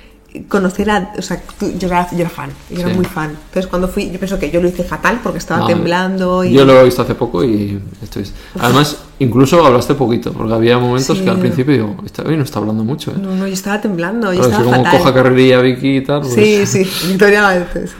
conocer 0.48 0.90
a, 0.90 1.14
o 1.18 1.22
sea, 1.22 1.42
yo 1.78 1.88
era, 1.88 2.10
yo 2.12 2.20
era 2.20 2.30
fan, 2.30 2.50
yo 2.70 2.82
era 2.82 2.94
muy 2.96 3.06
fan. 3.06 3.32
Entonces 3.32 3.68
cuando 3.68 3.88
fui, 3.90 4.10
yo 4.12 4.18
pienso 4.18 4.40
que 4.40 4.50
yo 4.50 4.62
lo 4.62 4.68
hice 4.70 4.84
fatal 4.84 5.20
porque 5.22 5.40
estaba 5.40 5.62
No, 5.62 5.68
temblando 5.68 6.44
y... 6.44 6.54
Yo 6.54 6.64
lo 6.66 6.80
he 6.80 6.84
visto 6.86 7.02
hace 7.02 7.16
poco 7.16 7.44
y 7.44 7.82
estoy... 8.02 8.24
Además, 8.60 8.98
incluso 9.20 9.66
hablaste 9.66 9.94
poquito, 9.96 10.32
porque 10.32 10.54
había 10.54 10.78
momentos 10.80 11.18
Sí. 11.18 11.24
que 11.24 11.30
al 11.30 11.40
principio 11.40 11.74
digo, 11.74 11.96
"Este 12.06 12.22
hoy 12.22 12.38
no 12.38 12.44
está 12.44 12.60
hablando 12.60 12.84
mucho, 12.84 13.12
¿eh? 13.12 13.16
No, 13.22 13.36
no, 13.36 13.46
yo 13.46 13.54
estaba 13.54 13.82
temblando, 13.82 14.32
yo 14.34 14.40
Claro, 14.42 14.64
estaba 14.64 14.78
como 14.78 14.90
coja 14.98 15.14
carrerilla 15.14 15.60
Vicky 15.62 15.98
y 15.98 16.02
tal, 16.02 16.22
pues... 16.22 16.34
Sí, 16.34 16.66
sí, 16.66 16.90
Victoria 17.10 17.42
Valente, 17.42 17.88
sí. 17.88 17.96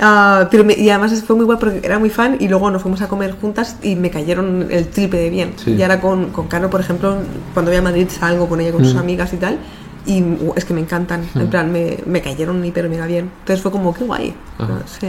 Ah, 0.00 0.48
pero 0.50 0.64
me- 0.64 0.74
y 0.74 0.90
además 0.90 1.22
fue 1.24 1.36
muy 1.36 1.44
guay 1.44 1.56
porque 1.58 1.80
era 1.84 1.98
muy 2.00 2.10
fan 2.10 2.36
y 2.40 2.48
luego 2.48 2.68
nos 2.70 2.82
fuimos 2.82 3.00
a 3.02 3.08
comer 3.08 3.32
juntas 3.40 3.76
y 3.82 3.94
me 3.94 4.10
cayeron 4.10 4.66
el 4.70 4.88
triple 4.88 5.20
de 5.20 5.30
bien. 5.30 5.52
Sí. 5.56 5.72
Y 5.72 5.82
ahora 5.82 6.00
con, 6.00 6.30
con 6.30 6.48
Caro, 6.48 6.68
por 6.68 6.80
ejemplo, 6.80 7.16
cuando 7.52 7.70
voy 7.70 7.78
a 7.78 7.82
Madrid 7.82 8.08
salgo 8.08 8.48
con 8.48 8.60
ella, 8.60 8.72
con 8.72 8.82
Mm. 8.82 8.86
sus 8.86 8.96
amigas 8.96 9.32
y 9.32 9.36
tal. 9.36 9.58
Y 10.06 10.20
uh, 10.22 10.52
es 10.56 10.64
que 10.64 10.74
me 10.74 10.80
encantan, 10.80 11.26
en 11.34 11.48
plan, 11.48 11.72
me, 11.72 11.98
me 12.06 12.20
cayeron 12.20 12.62
hiper 12.64 12.88
mega 12.88 13.06
bien. 13.06 13.30
Entonces 13.40 13.62
fue 13.62 13.70
como, 13.72 13.94
qué 13.94 14.04
guay. 14.04 14.34
Ajá. 14.58 14.78
Ah, 14.80 14.86
Sí. 15.00 15.08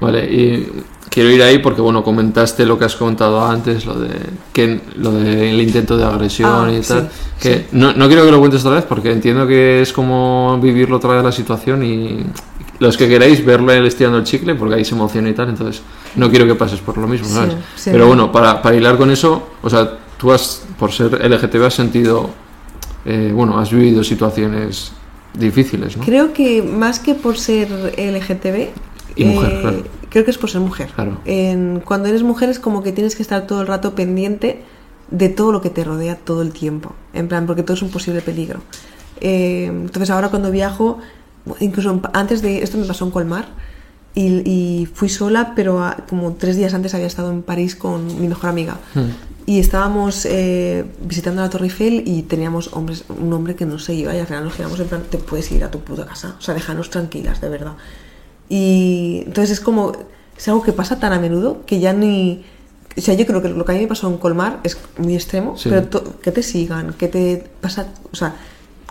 Vale, 0.00 0.24
y 0.24 0.68
quiero 1.10 1.30
ir 1.30 1.40
ahí 1.44 1.58
porque, 1.60 1.80
bueno, 1.80 2.02
comentaste 2.02 2.66
lo 2.66 2.76
que 2.76 2.86
has 2.86 2.96
comentado 2.96 3.44
antes, 3.44 3.86
lo 3.86 3.94
de 4.00 4.08
que 4.52 4.80
lo 4.96 5.12
del 5.12 5.60
intento 5.60 5.96
de 5.96 6.04
agresión 6.04 6.50
Ah, 6.68 6.72
y 6.72 6.80
tal. 6.80 7.08
sí, 7.38 7.48
que 7.48 7.66
No, 7.70 7.92
no 7.92 8.08
quiero 8.08 8.24
que 8.24 8.32
lo 8.32 8.40
cuentes 8.40 8.62
otra 8.64 8.74
vez 8.76 8.84
porque 8.84 9.12
entiendo 9.12 9.46
que 9.46 9.80
es 9.80 9.92
como 9.92 10.58
vivirlo 10.60 10.96
otra 10.96 11.10
vez 11.14 11.22
la 11.22 11.30
situación 11.30 11.84
y 11.84 12.24
los 12.80 12.96
que 12.96 13.08
queráis 13.08 13.44
verle 13.44 13.76
el 13.78 13.86
estirando 13.86 14.18
el 14.18 14.24
chicle 14.24 14.56
porque 14.56 14.74
ahí 14.74 14.84
se 14.84 14.96
emociona 14.96 15.28
y 15.30 15.34
tal, 15.34 15.50
entonces 15.50 15.82
no 16.16 16.28
quiero 16.30 16.46
que 16.46 16.56
pases 16.56 16.80
por 16.80 16.98
lo 16.98 17.06
mismo, 17.06 17.28
Sí, 17.28 17.34
¿sabes? 17.34 17.54
sí. 17.76 17.90
Pero 17.92 18.08
bueno, 18.08 18.32
para, 18.32 18.60
para 18.60 18.74
hilar 18.74 18.96
con 18.96 19.08
eso, 19.12 19.50
o 19.62 19.70
sea, 19.70 19.98
tú 20.18 20.32
has, 20.32 20.64
por 20.80 20.90
ser 20.90 21.12
LGTB, 21.30 21.64
has 21.64 21.74
sentido, 21.74 22.28
eh, 23.04 23.32
bueno, 23.34 23.58
has 23.58 23.70
vivido 23.72 24.02
situaciones 24.04 24.92
difíciles, 25.38 25.96
¿no? 25.96 26.04
Creo 26.04 26.32
que 26.32 26.62
más 26.62 26.98
que 27.00 27.14
por 27.14 27.38
ser 27.38 27.68
LGTB, 27.96 28.68
Y 29.16 29.24
mujer, 29.24 29.60
claro. 29.60 29.82
creo 30.10 30.24
que 30.24 30.30
es 30.30 30.38
por 30.38 30.50
ser 30.50 30.60
mujer. 30.60 30.88
Claro. 30.94 31.18
En- 31.24 31.80
cuando 31.84 32.08
eres 32.08 32.22
mujer 32.22 32.48
es 32.48 32.58
como 32.58 32.82
que 32.82 32.92
tienes 32.92 33.16
que 33.16 33.22
estar 33.22 33.46
todo 33.46 33.60
el 33.62 33.66
rato 33.66 33.94
pendiente 33.94 34.62
de 35.10 35.28
todo 35.28 35.52
lo 35.52 35.60
que 35.60 35.70
te 35.70 35.84
rodea 35.84 36.16
todo 36.16 36.42
el 36.42 36.52
tiempo. 36.52 36.94
En 37.12 37.28
plan, 37.28 37.46
porque 37.46 37.62
todo 37.62 37.74
es 37.76 37.82
un 37.82 37.90
posible 37.90 38.20
peligro. 38.22 38.60
Eh, 39.20 39.66
entonces 39.66 40.10
ahora 40.10 40.28
cuando 40.30 40.50
viajo, 40.50 40.98
incluso 41.60 42.00
antes 42.12 42.40
de 42.42 42.62
esto 42.62 42.78
me 42.78 42.84
pasó 42.86 43.04
en 43.04 43.10
Colmar 43.10 43.46
y, 44.14 44.42
y 44.50 44.86
fui 44.92 45.08
sola, 45.08 45.52
pero 45.54 45.82
a- 45.84 45.96
como 46.08 46.32
tres 46.34 46.56
días 46.56 46.72
antes 46.74 46.94
había 46.94 47.06
estado 47.06 47.30
en 47.30 47.42
París 47.42 47.76
con 47.76 48.20
mi 48.20 48.28
mejor 48.28 48.50
amiga. 48.50 48.76
Hmm. 48.94 49.10
Y 49.44 49.58
estábamos 49.58 50.24
eh, 50.24 50.84
visitando 51.04 51.42
la 51.42 51.50
Torre 51.50 51.64
Eiffel 51.64 52.04
y 52.06 52.22
teníamos 52.22 52.72
hombres, 52.74 53.04
un 53.08 53.32
hombre 53.32 53.56
que 53.56 53.66
no 53.66 53.78
se 53.78 53.92
iba 53.94 54.14
y 54.14 54.18
al 54.20 54.26
final 54.26 54.44
nos 54.44 54.54
quedamos 54.54 54.78
en 54.78 54.86
plan, 54.86 55.02
te 55.10 55.18
puedes 55.18 55.50
ir 55.50 55.64
a 55.64 55.70
tu 55.70 55.80
puta 55.80 56.06
casa, 56.06 56.36
o 56.38 56.40
sea, 56.40 56.54
déjanos 56.54 56.90
tranquilas, 56.90 57.40
de 57.40 57.48
verdad. 57.48 57.72
Y 58.48 59.22
entonces 59.26 59.50
es 59.50 59.60
como, 59.60 59.92
es 60.36 60.48
algo 60.48 60.62
que 60.62 60.72
pasa 60.72 60.98
tan 61.00 61.12
a 61.12 61.18
menudo 61.18 61.64
que 61.66 61.80
ya 61.80 61.92
ni... 61.92 62.44
O 62.96 63.00
sea, 63.00 63.14
yo 63.14 63.26
creo 63.26 63.40
que 63.40 63.48
lo 63.48 63.64
que 63.64 63.72
a 63.72 63.74
mí 63.74 63.80
me 63.80 63.86
pasó 63.86 64.08
en 64.08 64.18
Colmar 64.18 64.60
es 64.64 64.76
muy 64.98 65.14
extremo, 65.14 65.56
Sí. 65.56 65.70
pero 65.70 65.84
to- 65.88 66.20
que 66.20 66.30
te 66.30 66.42
sigan, 66.42 66.92
que 66.92 67.08
te 67.08 67.42
pasa, 67.60 67.86
o 68.12 68.14
sea, 68.16 68.34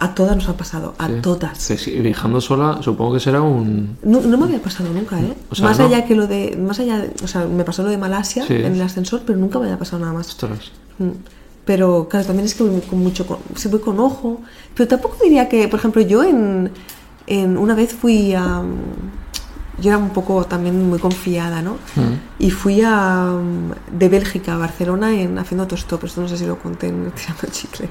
a 0.02 0.16
todas 0.16 0.36
nos 0.36 0.50
ha 0.50 0.58
pasado, 0.58 0.96
a 0.98 1.08
Sí. 1.08 1.14
todas. 1.22 1.58
Sí, 1.60 2.00
viajando 2.00 2.42
sola, 2.42 2.80
supongo 2.82 3.14
que 3.14 3.20
será 3.20 3.42
un... 3.44 3.98
No, 4.02 4.20
no 4.20 4.36
me 4.36 4.46
había 4.46 4.60
pasado 4.60 4.90
nunca, 4.92 5.20
¿eh? 5.22 5.34
O 5.52 5.54
sea, 5.56 5.68
más 5.68 5.78
no. 5.78 5.86
allá 5.86 6.06
que 6.06 6.16
lo 6.16 6.26
de, 6.26 6.58
más 6.58 6.80
allá, 6.80 7.06
o 7.24 7.28
sea, 7.28 7.46
me 7.46 7.64
pasó 7.64 7.84
lo 7.84 7.90
de 7.90 8.00
Malasia 8.00 8.44
en 8.50 8.74
el 8.74 8.82
ascensor, 8.82 9.22
pero 9.28 9.38
nunca 9.38 9.60
me 9.60 9.66
había 9.66 9.78
pasado 9.78 10.00
nada 10.00 10.14
más. 10.14 10.28
Ostras. 10.30 10.72
Mm. 10.98 11.12
Pero 11.66 12.08
claro, 12.10 12.26
también 12.26 12.48
es 12.48 12.56
que 12.56 12.64
voy 12.64 12.82
con 12.82 12.98
mucho, 12.98 13.28
con, 13.28 13.38
se 13.56 13.70
voy 13.70 13.80
con 13.80 14.00
ojo. 14.00 14.42
Pero 14.74 14.88
tampoco 14.88 15.18
diría 15.24 15.48
que, 15.48 15.68
por 15.68 15.78
ejemplo, 15.80 16.02
yo 16.02 16.24
en, 16.24 16.72
en 17.28 17.56
una 17.56 17.76
vez 17.76 17.94
fui 17.94 18.34
a, 18.34 18.64
yo 19.80 19.90
era 19.90 19.98
un 19.98 20.10
poco 20.10 20.46
también 20.46 20.88
muy 20.90 21.00
confiada, 21.00 21.62
¿no? 21.62 21.74
Mm. 21.96 22.14
Y 22.40 22.52
fui 22.52 22.82
a, 22.86 23.30
de 23.92 24.10
Bélgica 24.10 24.54
a 24.54 24.58
Barcelona 24.58 25.14
en 25.14 25.38
haciendo 25.40 25.64
autostop. 25.64 26.04
Esto 26.04 26.22
no 26.22 26.28
sé 26.28 26.38
si 26.38 26.46
lo 26.46 26.58
conté 26.58 26.88
en 26.88 27.12
tirando 27.12 27.42
el 27.44 27.52
chicle. 27.52 27.90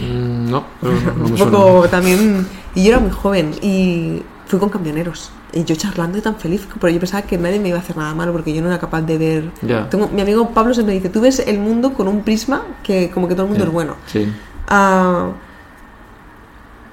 Mm, 0.00 0.50
No, 0.50 0.64
pero 0.80 0.92
no, 1.00 1.00
no 1.14 1.24
un 1.24 1.30
me 1.32 1.36
suena. 1.38 1.52
poco 1.52 1.88
también. 1.88 2.46
Y 2.74 2.82
yo 2.84 2.90
era 2.90 3.00
muy 3.00 3.10
joven 3.12 3.52
y 3.62 4.22
fui 4.46 4.58
con 4.58 4.68
camioneros. 4.68 5.30
Y 5.54 5.64
yo 5.64 5.74
charlando 5.76 6.16
y 6.16 6.22
tan 6.22 6.36
feliz, 6.36 6.66
pero 6.80 6.90
yo 6.92 6.98
pensaba 6.98 7.22
que 7.22 7.36
nadie 7.36 7.60
me 7.60 7.68
iba 7.68 7.76
a 7.76 7.80
hacer 7.80 7.96
nada 7.96 8.14
malo 8.14 8.32
porque 8.32 8.54
yo 8.54 8.62
no 8.62 8.68
era 8.68 8.78
capaz 8.78 9.02
de 9.02 9.18
ver. 9.18 9.50
Tengo, 9.90 10.08
mi 10.08 10.22
amigo 10.22 10.48
Pablo 10.50 10.72
siempre 10.74 10.94
dice: 10.94 11.08
Tú 11.10 11.20
ves 11.20 11.40
el 11.40 11.58
mundo 11.58 11.92
con 11.92 12.08
un 12.08 12.22
prisma 12.22 12.62
que, 12.82 13.10
como 13.10 13.28
que 13.28 13.34
todo 13.34 13.44
el 13.44 13.50
mundo 13.50 13.64
es 13.64 13.70
bueno. 13.70 13.96
Sí. 14.06 14.26
Ah, 14.68 15.28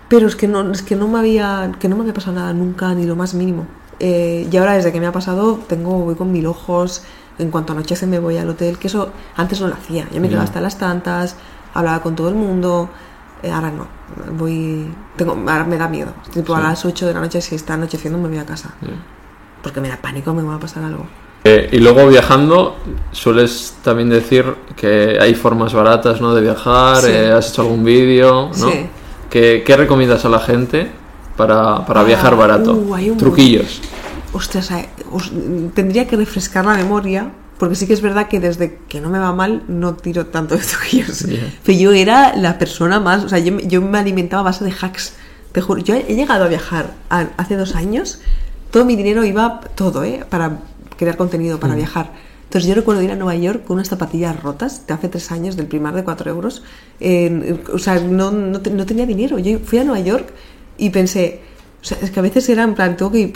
pero 0.09 0.27
es 0.27 0.35
que 0.35 0.47
no, 0.47 0.71
es 0.71 0.81
que 0.81 0.95
no 0.95 1.07
me 1.07 1.19
había, 1.19 1.71
que 1.79 1.87
no 1.87 1.95
me 1.95 2.01
había 2.01 2.13
pasado 2.13 2.35
nada 2.35 2.51
nunca, 2.53 2.93
ni 2.95 3.05
lo 3.05 3.15
más 3.15 3.33
mínimo. 3.33 3.65
Eh, 3.99 4.47
y 4.51 4.57
ahora 4.57 4.73
desde 4.73 4.91
que 4.91 4.99
me 4.99 5.07
ha 5.07 5.11
pasado, 5.11 5.59
tengo, 5.67 5.99
voy 5.99 6.15
con 6.15 6.31
mil 6.31 6.45
ojos. 6.45 7.03
En 7.37 7.51
cuanto 7.51 7.71
anochece 7.73 8.05
me 8.05 8.19
voy 8.19 8.37
al 8.37 8.49
hotel, 8.49 8.77
que 8.77 8.87
eso 8.87 9.11
antes 9.37 9.61
no 9.61 9.67
lo 9.67 9.73
hacía. 9.75 10.05
Yo 10.13 10.19
me 10.19 10.27
quedaba 10.27 10.43
hasta 10.43 10.59
las 10.59 10.77
tantas, 10.77 11.35
hablaba 11.73 12.01
con 12.01 12.15
todo 12.15 12.29
el 12.29 12.35
mundo. 12.35 12.89
eh, 13.43 13.49
ahora 13.51 13.71
no, 13.71 13.87
voy, 14.33 14.85
tengo, 15.15 15.31
ahora 15.33 15.63
me 15.63 15.77
da 15.77 15.87
miedo. 15.87 16.11
Tipo 16.33 16.53
a 16.55 16.59
las 16.59 16.83
8 16.83 17.07
de 17.07 17.13
la 17.13 17.21
noche, 17.21 17.39
si 17.41 17.55
está 17.55 17.75
anocheciendo, 17.75 18.19
me 18.19 18.27
voy 18.27 18.37
a 18.39 18.45
casa. 18.45 18.73
Porque 19.63 19.79
me 19.79 19.87
da 19.87 19.95
pánico, 19.97 20.33
me 20.33 20.43
va 20.43 20.55
a 20.55 20.59
pasar 20.59 20.83
algo. 20.83 21.05
Eh, 21.45 21.69
y 21.71 21.77
luego 21.79 22.05
viajando, 22.09 22.75
sueles 23.13 23.75
también 23.81 24.09
decir 24.09 24.43
que 24.75 25.17
hay 25.21 25.33
formas 25.35 25.73
baratas 25.73 26.19
¿no? 26.19 26.35
de 26.35 26.41
viajar, 26.41 26.97
Sí. 26.97 27.11
eh, 27.11 27.31
has 27.31 27.49
hecho 27.51 27.61
algún 27.61 27.85
vídeo, 27.85 28.49
¿no? 28.57 28.69
Sí. 28.69 28.87
¿Qué, 29.29 29.63
qué 29.65 29.77
recomiendas 29.77 30.25
a 30.25 30.29
la 30.29 30.39
gente 30.39 30.91
para, 31.39 31.85
para 31.87 32.01
Ah, 32.01 32.03
viajar 32.11 32.35
barato? 32.35 32.71
uh, 32.73 33.15
Truquillos. 33.15 33.81
Ostras, 34.33 34.69
eh, 34.71 34.89
os- 35.11 35.31
tendría 35.73 36.03
que 36.07 36.15
refrescar 36.17 36.63
la 36.65 36.75
memoria, 36.75 37.31
porque 37.57 37.75
sí 37.75 37.87
que 37.87 37.93
es 37.93 38.01
verdad 38.01 38.27
que 38.27 38.39
desde 38.39 38.77
que 38.89 38.99
no 39.01 39.09
me 39.09 39.19
va 39.19 39.31
mal 39.33 39.63
no 39.67 39.95
tiro 39.95 40.27
tanto 40.27 40.55
de 40.55 40.61
truquillos. 40.71 41.19
Ya. 41.25 41.39
Pero 41.63 41.77
yo 41.79 41.91
era 41.93 42.35
la 42.35 42.57
persona 42.59 42.99
más, 42.99 43.23
o 43.23 43.29
sea, 43.29 43.39
yo, 43.39 43.57
yo 43.61 43.81
me 43.81 43.97
alimentaba 43.97 44.41
a 44.41 44.45
base 44.51 44.63
de 44.65 44.73
hacks. 44.79 45.13
Te 45.53 45.61
juro, 45.61 45.81
yo 45.81 45.95
he 45.95 46.13
llegado 46.19 46.43
a 46.43 46.47
viajar 46.47 46.93
a- 47.09 47.29
hace 47.37 47.55
dos 47.55 47.73
años, 47.75 48.19
todo 48.71 48.83
mi 48.85 48.95
dinero 48.95 49.23
iba, 49.23 49.61
todo, 49.75 50.03
¿eh? 50.03 50.23
Para 50.29 50.59
crear 50.97 51.15
contenido, 51.17 51.57
Mm. 51.57 51.61
para 51.61 51.75
viajar. 51.75 52.05
Entonces 52.43 52.67
yo 52.67 52.75
recuerdo 52.75 53.01
ir 53.01 53.11
a 53.11 53.15
Nueva 53.15 53.35
York 53.35 53.63
con 53.65 53.75
unas 53.77 53.89
zapatillas 53.89 54.33
rotas 54.43 54.85
de 54.87 54.93
hace 54.93 55.07
tres 55.07 55.31
años, 55.31 55.55
del 55.55 55.67
primar 55.67 55.93
de 55.95 56.03
cuatro 56.03 56.29
euros. 56.29 56.61
en- 56.99 57.61
o 57.73 57.77
sea, 57.79 57.95
no, 57.99 58.29
no, 58.31 58.59
no 58.59 58.85
tenía 58.85 59.05
dinero. 59.05 59.39
Yo 59.39 59.59
fui 59.59 59.79
a 59.79 59.83
Nueva 59.85 60.01
York 60.03 60.27
y 60.79 60.89
pensé, 60.89 61.41
o 61.81 61.85
sea, 61.85 61.97
es 62.01 62.11
que 62.11 62.19
a 62.19 62.23
veces 62.23 62.47
era 62.49 62.63
en 62.63 62.73
plan, 62.75 62.97
tengo 62.97 63.11
que 63.11 63.31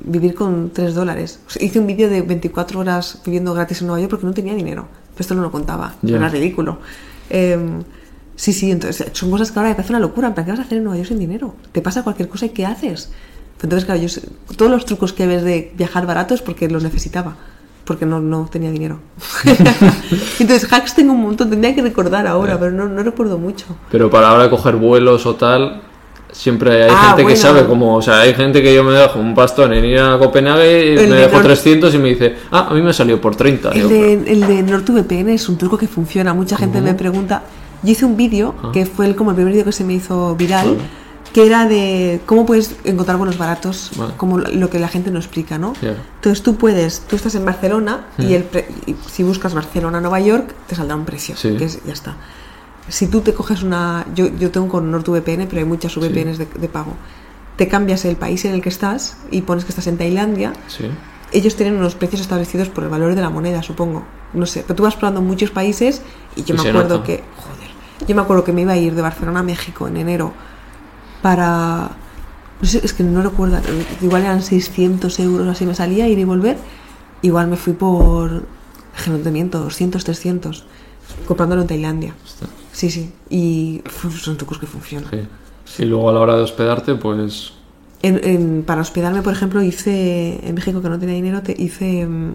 vivir 0.00 0.34
con 0.34 0.70
3 0.72 0.94
dólares. 0.94 1.40
O 1.46 1.50
sea, 1.50 1.64
hice 1.64 1.78
un 1.78 1.86
vídeo 1.86 2.08
de 2.10 2.22
24 2.22 2.80
horas 2.80 3.20
viviendo 3.24 3.54
gratis 3.54 3.80
en 3.80 3.86
Nueva 3.88 4.00
York 4.00 4.10
porque 4.10 4.26
no 4.26 4.34
tenía 4.34 4.54
dinero. 4.54 4.86
Pero 5.12 5.20
esto 5.20 5.34
no 5.34 5.42
lo 5.42 5.50
contaba, 5.50 5.94
Ya. 6.02 6.16
era 6.16 6.28
ridículo. 6.28 6.78
Em, 7.30 7.82
sí, 8.34 8.52
sí, 8.52 8.70
entonces 8.70 9.06
son 9.12 9.30
cosas 9.30 9.50
que 9.50 9.58
ahora 9.58 9.70
me 9.70 9.74
parece 9.74 9.92
una 9.92 10.00
locura. 10.00 10.28
En 10.28 10.34
plan, 10.34 10.44
¿qué 10.44 10.52
vas 10.52 10.60
a 10.60 10.64
hacer 10.64 10.78
en 10.78 10.84
Nueva 10.84 10.96
York 10.98 11.08
sin 11.08 11.18
dinero? 11.18 11.54
Te 11.72 11.80
pasa 11.80 12.02
cualquier 12.02 12.28
cosa 12.28 12.46
y 12.46 12.50
¿qué 12.50 12.66
haces? 12.66 13.10
Entonces, 13.62 13.86
claro, 13.86 14.00
yo 14.02 14.08
todos 14.56 14.70
los 14.70 14.84
trucos 14.84 15.14
que 15.14 15.26
ves 15.26 15.42
de 15.42 15.72
viajar 15.76 16.06
barato 16.06 16.34
es 16.34 16.42
porque 16.42 16.68
los 16.68 16.82
necesitaba. 16.82 17.36
Porque 17.86 18.04
no, 18.04 18.20
no 18.20 18.48
tenía 18.50 18.70
dinero. 18.70 18.98
Entonces, 20.40 20.70
hacks 20.72 20.94
tengo 20.94 21.12
un 21.12 21.22
montón. 21.22 21.48
Tendría 21.50 21.74
que 21.74 21.82
recordar 21.82 22.26
ahora, 22.26 22.54
Ya. 22.54 22.60
pero 22.60 22.72
no, 22.72 22.86
no 22.88 23.02
recuerdo 23.02 23.38
mucho. 23.38 23.64
Pero 23.90 24.10
para 24.10 24.28
ahora 24.28 24.50
coger 24.50 24.76
vuelos 24.76 25.24
o 25.26 25.36
tal, 25.36 25.82
siempre 26.36 26.84
hay 26.84 26.90
Ah, 26.92 27.14
gente 27.16 27.26
que 27.26 27.36
sabe 27.36 27.64
como, 27.66 27.96
o 27.96 28.02
sea, 28.02 28.20
hay 28.20 28.34
gente 28.34 28.62
que 28.62 28.74
yo 28.74 28.84
me 28.84 28.92
dejo 28.92 29.18
un 29.18 29.34
pastón 29.34 29.72
en 29.72 29.84
ir 29.84 29.98
a 29.98 30.18
Copenhague 30.18 30.86
y 30.94 30.98
El 30.98 31.08
me 31.08 31.16
de 31.16 31.22
dejo 31.22 31.38
Nor- 31.38 31.42
300 31.44 31.94
y 31.94 31.98
me 31.98 32.08
dice, 32.10 32.36
ah, 32.52 32.68
a 32.70 32.74
mí 32.74 32.82
me 32.82 32.92
salió 32.92 33.20
por 33.20 33.34
30. 33.36 33.70
El 33.70 33.88
de, 33.88 34.12
el 34.32 34.40
de 34.46 34.62
NordVPN 34.62 35.30
es 35.30 35.48
un 35.48 35.56
truco 35.56 35.78
que 35.78 35.88
funciona. 35.88 36.34
Mucha 36.34 36.56
gente 36.56 36.80
me 36.80 36.94
pregunta. 36.94 37.42
Yo 37.82 37.92
hice 37.92 38.04
un 38.04 38.16
vídeo, 38.16 38.54
que 38.72 38.84
fue 38.86 39.06
el, 39.06 39.16
como 39.16 39.30
el 39.30 39.36
primer 39.36 39.52
vídeo 39.52 39.64
que 39.64 39.72
se 39.72 39.84
me 39.84 39.94
hizo 39.94 40.34
viral, 40.36 40.76
que 41.32 41.46
era 41.46 41.66
de 41.68 42.20
cómo 42.26 42.46
puedes 42.46 42.76
encontrar 42.84 43.16
vuelos 43.18 43.36
baratos, 43.38 43.90
como 44.16 44.38
lo 44.38 44.70
que 44.70 44.78
la 44.78 44.88
gente 44.88 45.10
no 45.10 45.18
explica, 45.18 45.58
¿no? 45.58 45.74
Ya. 45.82 45.94
Entonces 46.16 46.42
tú 46.42 46.56
puedes, 46.56 47.00
tú 47.00 47.16
estás 47.16 47.34
en 47.34 47.44
Barcelona 47.44 48.06
y, 48.18 48.32
el 48.34 48.44
pre- 48.44 48.68
y 48.86 48.94
si 49.10 49.22
buscas 49.22 49.52
Barcelona-Nueva 49.54 50.20
York, 50.20 50.54
te 50.66 50.74
saldrá 50.74 50.96
un 50.96 51.04
precio, 51.04 51.36
Sí. 51.36 51.56
que 51.56 51.64
es- 51.64 51.80
ya 51.84 51.92
está. 51.92 52.16
Si 52.88 53.06
tú 53.08 53.20
te 53.20 53.34
coges 53.34 53.62
una... 53.62 54.06
Yo, 54.14 54.26
yo 54.38 54.50
tengo 54.50 54.68
con 54.68 54.90
NordVPN, 54.90 55.46
pero 55.48 55.58
hay 55.58 55.64
muchas 55.64 55.96
VPNs 55.96 56.38
de, 56.38 56.46
de 56.46 56.68
pago. 56.68 56.94
Te 57.56 57.68
cambias 57.68 58.04
el 58.04 58.16
país 58.16 58.44
en 58.44 58.54
el 58.54 58.62
que 58.62 58.68
estás 58.68 59.16
y 59.30 59.40
pones 59.42 59.64
que 59.64 59.70
estás 59.70 59.86
en 59.86 59.96
Tailandia 59.96 60.52
sí. 60.68 60.84
ellos 61.32 61.56
tienen 61.56 61.76
unos 61.76 61.94
precios 61.94 62.20
establecidos 62.20 62.68
por 62.68 62.84
el 62.84 62.90
valor 62.90 63.14
de 63.14 63.20
la 63.22 63.30
moneda, 63.30 63.62
supongo. 63.62 64.04
No 64.34 64.46
sé, 64.46 64.62
pero 64.62 64.74
tú 64.76 64.82
vas 64.82 64.94
probando 64.94 65.22
muchos 65.22 65.50
países 65.50 66.02
y 66.36 66.44
yo 66.44 66.54
Y 66.54 66.58
me 66.58 66.68
acuerdo 66.68 66.96
nota. 66.96 67.02
que, 67.04 67.24
joder, 67.36 67.70
yo 68.06 68.14
me 68.14 68.22
acuerdo 68.22 68.44
que 68.44 68.52
me 68.52 68.62
iba 68.62 68.72
a 68.72 68.76
ir 68.76 68.94
de 68.94 69.02
Barcelona 69.02 69.40
a 69.40 69.42
México 69.42 69.88
en 69.88 69.96
enero 69.96 70.32
para, 71.22 71.90
no 72.60 72.68
sé, 72.68 72.80
es 72.84 72.92
que 72.92 73.02
no 73.02 73.22
recuerdo, 73.22 73.58
igual 74.02 74.22
eran 74.22 74.42
600 74.42 75.18
euros 75.20 75.48
así 75.48 75.64
me 75.64 75.74
salía 75.74 76.06
ir 76.08 76.18
y 76.18 76.24
volver, 76.24 76.58
igual 77.22 77.48
me 77.48 77.56
fui 77.56 77.72
por, 77.72 78.44
que 79.02 79.10
no 79.10 79.18
te 79.18 79.30
miento, 79.30 79.60
200, 79.60 80.04
300, 80.04 80.66
comprándolo 81.26 81.62
en 81.62 81.68
Tailandia. 81.68 82.14
Está. 82.24 82.46
Sí, 82.76 82.90
sí, 82.90 83.10
y 83.30 83.80
son 84.20 84.36
trucos 84.36 84.58
que 84.58 84.66
funcionan. 84.66 85.08
Sí. 85.64 85.82
Y 85.82 85.86
luego 85.86 86.10
a 86.10 86.12
la 86.12 86.20
hora 86.20 86.36
de 86.36 86.42
hospedarte, 86.42 86.94
pues 86.94 87.54
En- 88.02 88.20
en- 88.22 88.62
para 88.64 88.82
hospedarme, 88.82 89.22
por 89.22 89.32
ejemplo, 89.32 89.62
hice 89.62 90.38
en 90.46 90.54
México 90.54 90.82
que 90.82 90.90
no 90.90 90.98
tenía 90.98 91.14
dinero, 91.14 91.40
te, 91.42 91.54
hice 91.58 92.06
mm, 92.06 92.34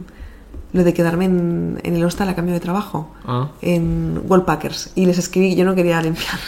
lo 0.74 0.84
de 0.84 0.94
quedarme 0.96 1.26
en, 1.26 1.80
en 1.84 1.96
el 1.96 2.04
hostal 2.04 2.28
a 2.30 2.34
cambio 2.36 2.56
de 2.56 2.60
trabajo, 2.60 3.12
Ah. 3.28 3.52
en 3.62 4.20
Wallpackers. 4.28 4.94
Y 4.96 5.06
les 5.06 5.20
escribí, 5.20 5.54
yo 5.56 5.64
no 5.64 5.76
quería 5.76 6.02
limpiar. 6.02 6.40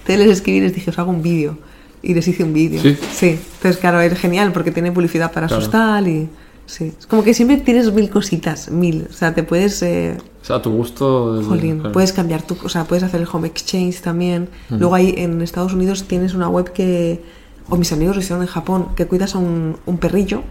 Entonces 0.00 0.18
les 0.26 0.36
escribí 0.36 0.58
y 0.58 0.60
les 0.60 0.74
dije, 0.74 0.90
os 0.90 0.98
hago 0.98 1.10
un 1.10 1.22
vídeo. 1.22 1.56
Y 2.02 2.12
les 2.12 2.28
hice 2.28 2.44
un 2.44 2.52
vídeo. 2.52 2.82
¿Sí? 2.82 3.38
Entonces, 3.56 3.78
claro, 3.78 4.00
es 4.02 4.18
genial 4.18 4.52
porque 4.52 4.70
tiene 4.70 4.92
publicidad 4.92 5.32
para 5.32 5.46
Claro. 5.46 5.62
su 5.62 5.66
hostal 5.66 6.06
y. 6.08 6.28
Sí. 6.70 6.92
Es 6.98 7.06
como 7.06 7.24
que 7.24 7.34
siempre 7.34 7.56
tienes 7.56 7.92
mil 7.92 8.08
cositas, 8.10 8.70
mil. 8.70 9.06
O 9.10 9.12
sea, 9.12 9.34
te 9.34 9.42
puedes. 9.42 9.82
eh, 9.82 10.16
o 10.40 10.44
sea, 10.44 10.56
a 10.56 10.62
tu 10.62 10.70
gusto. 10.70 11.34
desde- 11.36 11.48
Jolín, 11.48 11.76
claro. 11.78 11.92
puedes 11.92 12.12
cambiar 12.12 12.42
tu, 12.42 12.56
o 12.64 12.68
sea, 12.68 12.84
puedes 12.84 13.02
hacer 13.02 13.20
el 13.20 13.28
home 13.30 13.48
exchange 13.48 14.00
también. 14.00 14.48
Luego 14.70 14.94
hay 14.94 15.14
en 15.18 15.42
Estados 15.42 15.72
Unidos 15.74 16.04
tienes 16.04 16.32
una 16.34 16.48
web 16.48 16.72
que, 16.72 17.22
o 17.68 17.76
mis 17.76 17.92
amigos 17.92 18.14
lo 18.16 18.22
hicieron 18.22 18.42
en 18.42 18.48
Japón, 18.48 18.88
que 18.94 19.06
cuidas 19.06 19.34
a 19.34 19.38
un, 19.38 19.76
un 19.84 19.98
perrillo, 19.98 20.42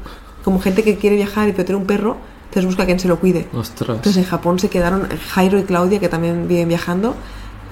como 0.44 0.60
gente 0.60 0.84
que 0.84 0.98
quiere 0.98 1.16
viajar 1.16 1.48
y 1.48 1.54
pero 1.54 1.66
tiene 1.66 1.80
un 1.82 1.88
perro, 1.88 2.18
entonces 2.50 2.66
busca 2.66 2.84
a 2.84 2.86
quien 2.86 3.00
se 3.00 3.08
lo 3.08 3.20
cuide. 3.20 3.48
Ostras. 3.54 3.96
Entonces 3.98 4.18
en 4.24 4.30
Japón 4.30 4.60
se 4.60 4.70
quedaron, 4.70 5.08
Jairo 5.32 5.58
y 5.58 5.64
Claudia, 5.64 6.00
que 6.00 6.10
también 6.10 6.48
viven 6.50 6.68
viajando, 6.68 7.16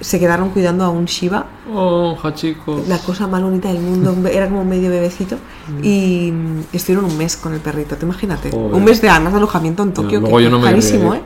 se 0.00 0.18
quedaron 0.20 0.50
cuidando 0.50 0.84
a 0.84 0.90
un 0.90 1.06
Shiba, 1.06 1.46
Oh, 1.74 2.16
Hachiko. 2.22 2.82
la 2.88 2.98
cosa 2.98 3.26
más 3.26 3.42
bonita 3.42 3.68
del 3.72 3.80
mundo, 3.82 4.16
era 4.28 4.48
como 4.48 4.62
un 4.62 4.68
medio 4.68 4.90
bebecito, 4.90 5.36
y 5.82 6.30
mm, 6.32 6.60
estuvieron 6.72 7.04
un 7.10 7.16
mes 7.18 7.36
con 7.36 7.52
el 7.54 7.60
perrito, 7.60 7.96
te 7.96 8.04
imagínate. 8.04 8.50
Joder. 8.50 8.74
Un 8.74 8.84
mes 8.84 9.00
de 9.02 9.08
además 9.08 9.32
de 9.32 9.38
alojamiento 9.38 9.82
en 9.82 9.92
Tokio, 9.92 10.20
luego 10.20 10.36
que 10.38 10.44
yo 10.44 10.50
no 10.50 10.60
carísimo, 10.60 11.14
¿eh? 11.14 11.20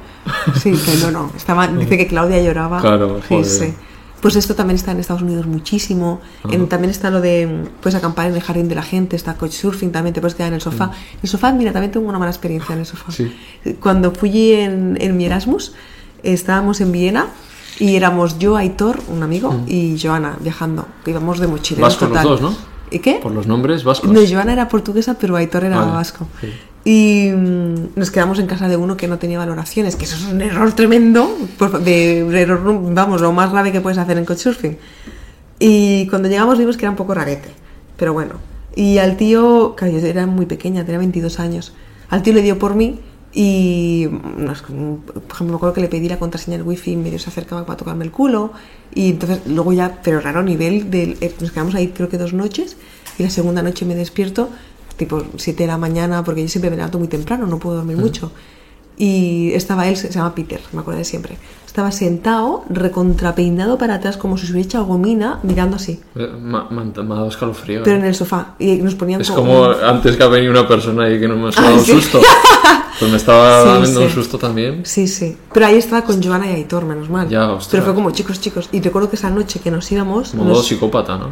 Sí, 0.60 0.72
que 0.72 0.96
no, 1.02 1.10
no. 1.10 1.30
Estaba, 1.36 1.66
dice 1.68 1.96
que 1.98 2.06
Claudia 2.06 2.40
lloraba. 2.42 2.80
Claro, 2.80 3.18
sí, 3.20 3.26
joder. 3.28 3.44
sí. 3.46 3.74
Pues 4.20 4.36
esto 4.36 4.54
también 4.54 4.76
está 4.76 4.92
en 4.92 5.00
Estados 5.00 5.22
Unidos 5.22 5.46
muchísimo. 5.46 6.20
En- 6.48 6.68
también 6.68 6.90
está 6.92 7.10
lo 7.10 7.20
de, 7.20 7.44
mm, 7.46 7.80
puedes 7.82 7.96
acampar 7.96 8.28
en 8.28 8.36
el 8.36 8.40
jardín 8.40 8.68
de 8.68 8.76
la 8.76 8.82
gente, 8.84 9.16
está 9.16 9.34
couchsurfing 9.34 9.90
también, 9.90 10.14
te 10.14 10.20
puedes 10.20 10.36
quedar 10.36 10.48
en 10.48 10.54
el 10.54 10.60
sofá. 10.60 10.92
El 11.22 11.28
sofá, 11.28 11.52
mira, 11.52 11.72
también 11.72 11.90
tengo 11.90 12.08
una 12.08 12.20
mala 12.20 12.30
experiencia 12.30 12.72
en 12.72 12.78
el 12.80 12.86
sofá. 12.86 13.10
Mm. 13.10 13.12
Sí. 13.12 13.76
Cuando 13.80 14.12
fui 14.12 14.52
en, 14.52 14.96
en 15.00 15.16
mi 15.16 15.24
Erasmus, 15.26 15.74
estábamos 16.22 16.80
en 16.80 16.92
Viena 16.92 17.26
y 17.78 17.96
éramos 17.96 18.38
yo, 18.38 18.56
Aitor, 18.56 19.00
un 19.08 19.22
amigo, 19.22 19.60
y 19.66 19.98
Joana 20.00 20.36
viajando. 20.40 20.86
Íbamos 21.06 21.38
de 21.40 21.46
mochileros 21.46 21.88
Vascos 21.98 22.08
Mm. 22.08 22.12
los 22.12 22.22
total. 22.22 22.40
dos, 22.40 22.52
¿no? 22.52 22.72
¿Y 22.90 22.98
qué? 22.98 23.14
Por 23.22 23.32
los 23.32 23.46
nombres 23.46 23.84
vascos. 23.84 24.10
No, 24.12 24.20
Joana 24.28 24.52
era 24.52 24.68
portuguesa, 24.68 25.16
pero 25.18 25.36
Aitor 25.36 25.64
era 25.64 25.78
Vale, 25.80 25.92
vasco. 25.92 26.26
sí. 26.40 26.48
Y 26.84 27.30
mm, 27.30 27.74
nos 27.96 28.10
quedamos 28.10 28.38
en 28.40 28.46
casa 28.46 28.66
de 28.68 28.76
uno 28.76 28.96
que 28.96 29.06
no 29.08 29.16
tenía 29.18 29.38
valoraciones, 29.38 29.94
que 29.96 30.04
eso 30.04 30.16
es 30.16 30.24
un 30.24 30.42
error 30.42 30.72
tremendo, 30.72 31.32
de 31.84 32.24
un 32.26 32.34
error, 32.34 32.60
vamos, 32.92 33.20
lo 33.20 33.32
más 33.32 33.52
grave 33.52 33.70
que 33.72 33.80
puedes 33.80 33.98
hacer 33.98 34.18
en 34.18 34.24
Couchsurfing. 34.24 34.76
Y 35.58 36.06
cuando 36.08 36.28
llegamos 36.28 36.58
vimos 36.58 36.76
que 36.76 36.84
era 36.84 36.90
un 36.90 36.96
poco 36.96 37.14
rarete, 37.14 37.50
pero 37.96 38.12
bueno. 38.12 38.34
Y 38.74 38.98
al 38.98 39.16
tío, 39.16 39.74
claro, 39.76 39.96
yo 39.96 40.04
era 40.06 40.26
muy 40.26 40.46
pequeña, 40.46 40.84
tenía 40.84 40.98
22 40.98 41.38
años, 41.38 41.72
al 42.10 42.22
tío 42.22 42.32
le 42.32 42.42
dio 42.42 42.58
por 42.58 42.74
mí 42.74 42.98
y, 43.33 44.09
no, 44.37 44.53
es 44.53 44.62
que, 44.62 44.72
por 44.72 45.33
ejemplo, 45.33 45.47
me 45.47 45.57
acuerdo 45.57 45.72
que 45.74 45.80
le 45.80 45.89
pedí 45.89 46.09
la 46.09 46.18
contraseña 46.18 46.59
del 46.59 46.66
wifi 46.66 46.93
y 46.93 46.97
medio 46.97 47.18
se 47.18 47.30
acercaba 47.30 47.64
para 47.64 47.79
tocarme 47.79 48.04
el 48.04 48.11
culo. 48.11 48.53
Y 48.95 49.11
entonces, 49.11 49.41
luego 49.46 49.72
ya, 49.72 50.00
pero 50.03 50.21
raro 50.21 50.42
nivel 50.42 50.91
de, 50.91 51.17
eh, 51.21 51.34
nos 51.41 51.50
quedamos 51.50 51.75
ahí 51.75 51.88
creo 51.88 52.09
que 52.11 52.18
dos 52.18 52.34
noches 52.34 52.76
y 53.18 53.22
la 53.22 53.30
segunda 53.30 53.63
noche 53.63 53.84
me 53.87 53.95
despierto 53.95 54.50
tipo 54.96 55.25
7 55.37 55.63
de 55.63 55.67
la 55.67 55.79
mañana, 55.79 56.22
porque 56.22 56.42
yo 56.42 56.49
siempre 56.49 56.71
me 56.71 56.76
levanto 56.76 56.99
muy 56.99 57.09
temprano, 57.09 57.46
no 57.46 57.59
puedo 57.59 57.76
dormir 57.76 57.96
mucho. 57.96 58.33
Y 58.99 59.53
estaba 59.54 59.88
él, 59.88 59.96
se 59.96 60.09
se 60.09 60.14
llama 60.14 60.34
Peter, 60.34 60.61
me 60.72 60.80
acuerdo 60.80 60.99
de 60.99 61.04
siempre. 61.04 61.38
Estaba 61.72 61.90
sentado, 61.90 62.64
recontrapeinado 62.68 63.78
para 63.78 63.94
atrás, 63.94 64.18
como 64.18 64.36
si 64.36 64.44
se 64.44 64.53
hubiera 64.53 64.66
echado 64.68 64.84
gomina, 64.84 65.38
mirando 65.42 65.76
así, 65.76 65.99
Eh, 66.14 66.28
Me, 66.38 66.58
me 66.70 66.82
ha- 66.82 67.14
dado 67.14 67.28
escalofrío. 67.28 67.80
pero 67.82 67.96
eh. 67.96 68.00
en 68.00 68.04
el 68.04 68.14
sofá. 68.14 68.49
Y 68.58 68.76
nos 68.76 68.94
ponían 68.94 69.22
Es 69.22 69.30
como 69.30 69.64
antes 69.64 70.18
que 70.18 70.22
ha 70.22 70.26
venido 70.26 70.53
una 70.53 70.68
persona 70.68 71.04
ahí 71.04 71.18
que 71.18 71.26
no 71.26 71.34
me 71.36 71.49
ha 71.49 71.50
dado 71.50 71.68
Ah, 71.68 71.72
un 71.72 71.80
sí. 71.80 71.92
susto. 71.92 72.20
Pues 72.99 73.11
me 73.11 73.16
estaba 73.16 73.62
Sí, 73.62 73.68
dando 73.86 74.03
un 74.03 74.11
susto 74.11 74.38
también. 74.38 74.82
Sí, 74.84 75.08
sí. 75.08 75.34
Pero 75.53 75.66
ahí 75.66 75.76
estaba 75.76 76.03
con 76.04 76.22
Joana 76.22 76.46
y 76.49 76.54
Aitor, 76.57 76.84
menos 76.84 77.08
mal. 77.11 77.26
Ya, 77.28 77.50
ostras. 77.50 77.68
Pero 77.70 77.84
fue 77.84 77.94
como 77.94 78.11
chicos, 78.12 78.38
chicos. 78.38 78.68
Y 78.70 78.80
recuerdo 78.82 79.08
que 79.11 79.16
esa 79.16 79.30
noche 79.30 79.58
que 79.61 79.70
nos 79.72 79.90
íbamos, 79.90 80.34
Modo 80.34 80.49
nos- 80.50 80.66
psicópata, 80.68 81.16
¿no? 81.16 81.30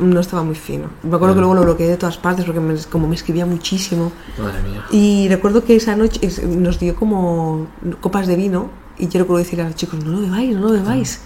no 0.00 0.20
estaba 0.20 0.44
muy 0.44 0.54
fino. 0.54 0.84
Me 1.02 1.16
acuerdo 1.16 1.34
que 1.34 1.40
luego 1.40 1.54
lo 1.54 1.62
bloqueé 1.62 1.88
de 1.88 1.96
todas 1.96 2.18
partes 2.18 2.44
porque 2.44 2.60
me- 2.60 2.76
como 2.92 3.08
me 3.08 3.14
escribía 3.16 3.46
muchísimo. 3.46 4.12
Madre 4.38 4.62
mía. 4.62 4.84
Y 4.92 5.28
recuerdo 5.28 5.64
que 5.64 5.74
esa 5.76 5.96
noche 5.96 6.20
nos 6.46 6.78
dio 6.78 6.94
como 6.94 7.66
copas 8.00 8.26
de 8.28 8.36
vino 8.36 8.68
y 8.98 9.08
yo 9.08 9.20
recuerdo 9.20 9.38
decir 9.38 9.60
a 9.60 9.64
los 9.64 9.74
chicos, 9.74 10.02
no 10.04 10.12
lo 10.12 10.20
bebáis, 10.20 10.54
no 10.54 10.62
lo 10.68 10.72
bebáis. 10.72 11.20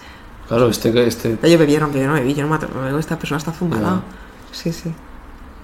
Claro, 0.47 0.67
este, 0.69 1.07
este 1.07 1.37
Ellos 1.41 1.59
bebieron, 1.59 1.89
pero 1.91 2.03
yo 2.03 2.07
no 2.09 2.13
bebí, 2.15 2.33
yo 2.33 2.45
no 2.45 2.57
no 2.57 2.81
bebo, 2.83 2.99
esta 2.99 3.17
persona 3.17 3.37
está 3.37 3.51
zumbada. 3.51 4.01
Sí, 4.51 4.71
sí. 4.71 4.91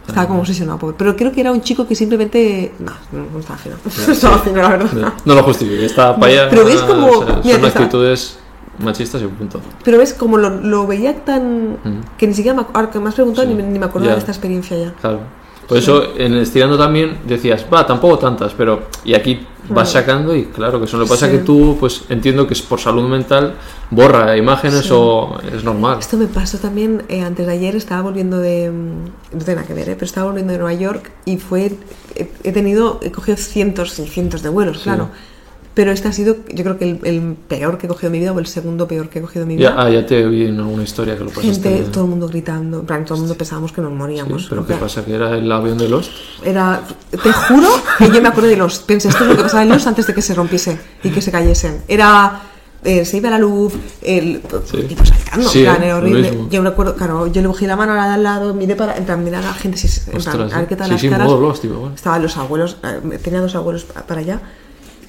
Estaba 0.07 0.27
como 0.27 0.39
obsesionado, 0.39 0.79
pobre. 0.79 0.95
Pero 0.97 1.15
creo 1.15 1.31
que 1.31 1.41
era 1.41 1.51
un 1.51 1.61
chico 1.61 1.85
que 1.85 1.93
simplemente... 1.93 2.73
No, 2.79 2.93
no, 3.11 3.29
no 3.31 3.39
estaba 3.39 3.59
fino. 3.59 3.75
No 4.07 4.13
estaba 4.13 4.39
fino, 4.39 4.61
la 4.61 4.69
verdad. 4.69 5.13
no 5.23 5.35
lo 5.35 5.43
justifique, 5.43 5.85
está 5.85 6.15
allá. 6.15 6.47
Pero 6.49 6.65
ves 6.65 6.81
como- 6.81 7.07
o 7.09 7.25
sea, 7.25 7.35
mira, 7.43 7.53
son 7.53 7.61
te 7.61 7.67
está- 7.67 7.79
actitudes 7.83 8.39
machistas 8.79 9.21
y 9.21 9.27
punto. 9.27 9.61
Pero 9.83 9.99
ves, 9.99 10.13
como 10.15 10.37
lo, 10.37 10.49
lo 10.49 10.87
veía 10.87 11.23
tan... 11.23 11.73
Mm. 11.83 12.01
que 12.17 12.25
ni 12.25 12.33
siquiera 12.33 12.59
me, 12.59 12.65
ahora 12.73 12.89
que 12.89 12.99
me 12.99 13.09
has 13.09 13.15
preguntado 13.15 13.47
Sí. 13.47 13.53
ni, 13.53 13.61
me- 13.61 13.69
ni 13.69 13.77
me 13.77 13.85
acordaba 13.85 14.13
de 14.13 14.19
esta 14.19 14.31
experiencia 14.31 14.75
ya. 14.77 14.93
Claro. 14.93 15.19
Por 15.69 15.77
eso 15.77 16.17
en 16.17 16.33
el 16.33 16.39
estirando 16.41 16.77
también 16.77 17.19
decías, 17.27 17.65
va, 17.73 17.85
tampoco 17.85 18.17
tantas, 18.19 18.53
pero. 18.53 18.87
Y 19.05 19.13
aquí 19.13 19.45
vas 19.69 19.91
sacando 19.91 20.35
y 20.35 20.45
claro 20.45 20.79
que 20.79 20.85
eso. 20.85 20.97
Lo 20.97 21.03
que 21.05 21.09
pasa 21.11 21.27
Sí. 21.27 21.33
que 21.33 21.37
tú, 21.39 21.77
pues 21.79 22.01
entiendo 22.09 22.47
que 22.47 22.55
es 22.55 22.61
por 22.63 22.79
salud 22.79 23.07
mental, 23.07 23.53
borra 23.91 24.35
imágenes 24.35 24.85
Sí. 24.85 24.89
o 24.91 25.37
es 25.55 25.63
normal. 25.63 25.99
Esto 25.99 26.17
me 26.17 26.25
pasó 26.25 26.57
también 26.57 27.03
eh, 27.07 27.21
antes 27.21 27.45
de 27.45 27.53
ayer, 27.53 27.75
estaba 27.75 28.01
volviendo 28.01 28.39
de... 28.39 28.71
mm, 28.71 29.37
No 29.37 29.45
tiene 29.45 29.55
nada 29.55 29.67
que 29.67 29.75
ver, 29.75 29.89
¿eh? 29.89 29.93
pero 29.93 30.05
estaba 30.05 30.25
volviendo 30.27 30.53
de 30.53 30.59
Nueva 30.59 30.73
York 30.73 31.11
y 31.25 31.37
fue... 31.37 31.71
He, 32.15 32.31
he 32.43 32.51
tenido, 32.51 32.99
he 33.03 33.11
cogido 33.11 33.37
cientos 33.37 33.99
y 33.99 34.07
cientos 34.07 34.41
de 34.41 34.49
vuelos, 34.49 34.77
Sí. 34.77 34.83
claro. 34.85 35.09
Pero 35.75 35.91
este 35.91 36.07
ha 36.09 36.11
sido, 36.11 36.35
yo 36.53 36.63
creo 36.63 36.77
que 36.77 36.83
el, 36.89 36.99
el 37.05 37.35
peor 37.47 37.77
que 37.77 37.85
he 37.85 37.89
cogido 37.89 38.07
en 38.07 38.11
mi 38.13 38.19
vida 38.19 38.33
o 38.33 38.39
el 38.39 38.47
segundo 38.47 38.87
peor 38.87 39.07
que 39.07 39.19
he 39.19 39.21
cogido 39.21 39.43
en 39.43 39.47
mi 39.49 39.55
vida. 39.55 39.69
Ya, 39.69 39.81
ah, 39.81 39.89
ya 39.89 40.05
te 40.05 40.25
vi 40.25 40.45
en 40.47 40.59
alguna 40.59 40.83
historia 40.83 41.15
que 41.17 41.23
lo 41.23 41.29
pasaste. 41.29 41.69
Gente, 41.69 41.89
todo 41.91 42.03
el 42.05 42.09
mundo 42.09 42.27
gritando, 42.27 42.79
en 42.81 42.85
plan, 42.85 43.05
todo 43.05 43.15
el 43.15 43.21
mundo 43.21 43.35
pensábamos 43.35 43.71
que 43.71 43.79
nos 43.81 43.91
Sí, 43.91 43.95
moríamos. 43.97 44.47
pero 44.49 44.61
O 44.61 44.65
¿qué 44.65 44.73
sea, 44.73 44.81
pasa? 44.81 45.05
¿Que 45.05 45.13
era 45.13 45.37
el 45.37 45.49
avión 45.51 45.77
de 45.77 45.87
los? 45.87 46.09
Era, 46.43 46.81
te 47.11 47.31
juro 47.31 47.67
que 47.97 48.09
yo 48.11 48.21
me 48.21 48.27
acuerdo 48.27 48.49
de 48.49 48.57
los. 48.57 48.79
Pensé, 48.79 49.07
esto 49.09 49.23
es 49.23 49.29
lo 49.29 49.37
que 49.37 49.43
pasaba 49.43 49.63
en 49.63 49.69
los 49.69 49.85
antes 49.87 50.05
de 50.07 50.13
que 50.13 50.21
se 50.21 50.33
rompiese 50.33 50.77
y 51.03 51.11
que 51.11 51.21
se 51.21 51.31
cayesen. 51.31 51.83
Era. 51.87 52.41
eh, 52.83 53.03
se 53.05 53.17
iba 53.17 53.29
la 53.29 53.37
luz, 53.39 53.73
el 54.01 54.41
Sí. 54.65 54.83
tipo 54.83 55.03
saltando, 55.05 55.49
Sí, 55.49 55.63
plan, 55.63 55.83
era 55.83 55.97
horrible. 55.97 56.45
Yo 56.49 56.61
me 56.61 56.69
acuerdo, 56.69 56.95
claro, 56.95 57.27
yo 57.27 57.41
le 57.41 57.47
cogí 57.49 57.67
la 57.67 57.75
mano 57.75 57.91
a 57.91 57.95
la 57.97 58.07
de 58.07 58.13
al 58.13 58.23
lado, 58.23 58.53
miré 58.53 58.75
para, 58.77 58.95
en 58.97 59.03
plan, 59.03 59.27
a 59.35 59.41
la 59.41 59.53
gente, 59.53 59.77
si, 59.77 59.87
en 59.87 60.05
plan, 60.05 60.17
Ostras, 60.17 60.53
a 60.53 60.57
ver 60.59 60.67
qué 60.67 60.75
tal 60.77 60.85
sí, 60.87 60.91
las 60.93 61.01
sí, 61.01 61.09
caras. 61.09 61.27
modo 61.27 61.41
los, 61.41 61.59
tipo, 61.61 61.75
bueno. 61.75 61.95
Estaban 61.95 62.21
los 62.21 62.37
abuelos, 62.37 62.77
eh, 62.83 63.19
tenía 63.21 63.41
dos 63.41 63.53
abuelos 63.55 63.83
pa- 63.83 64.03
para 64.03 64.21
allá. 64.21 64.39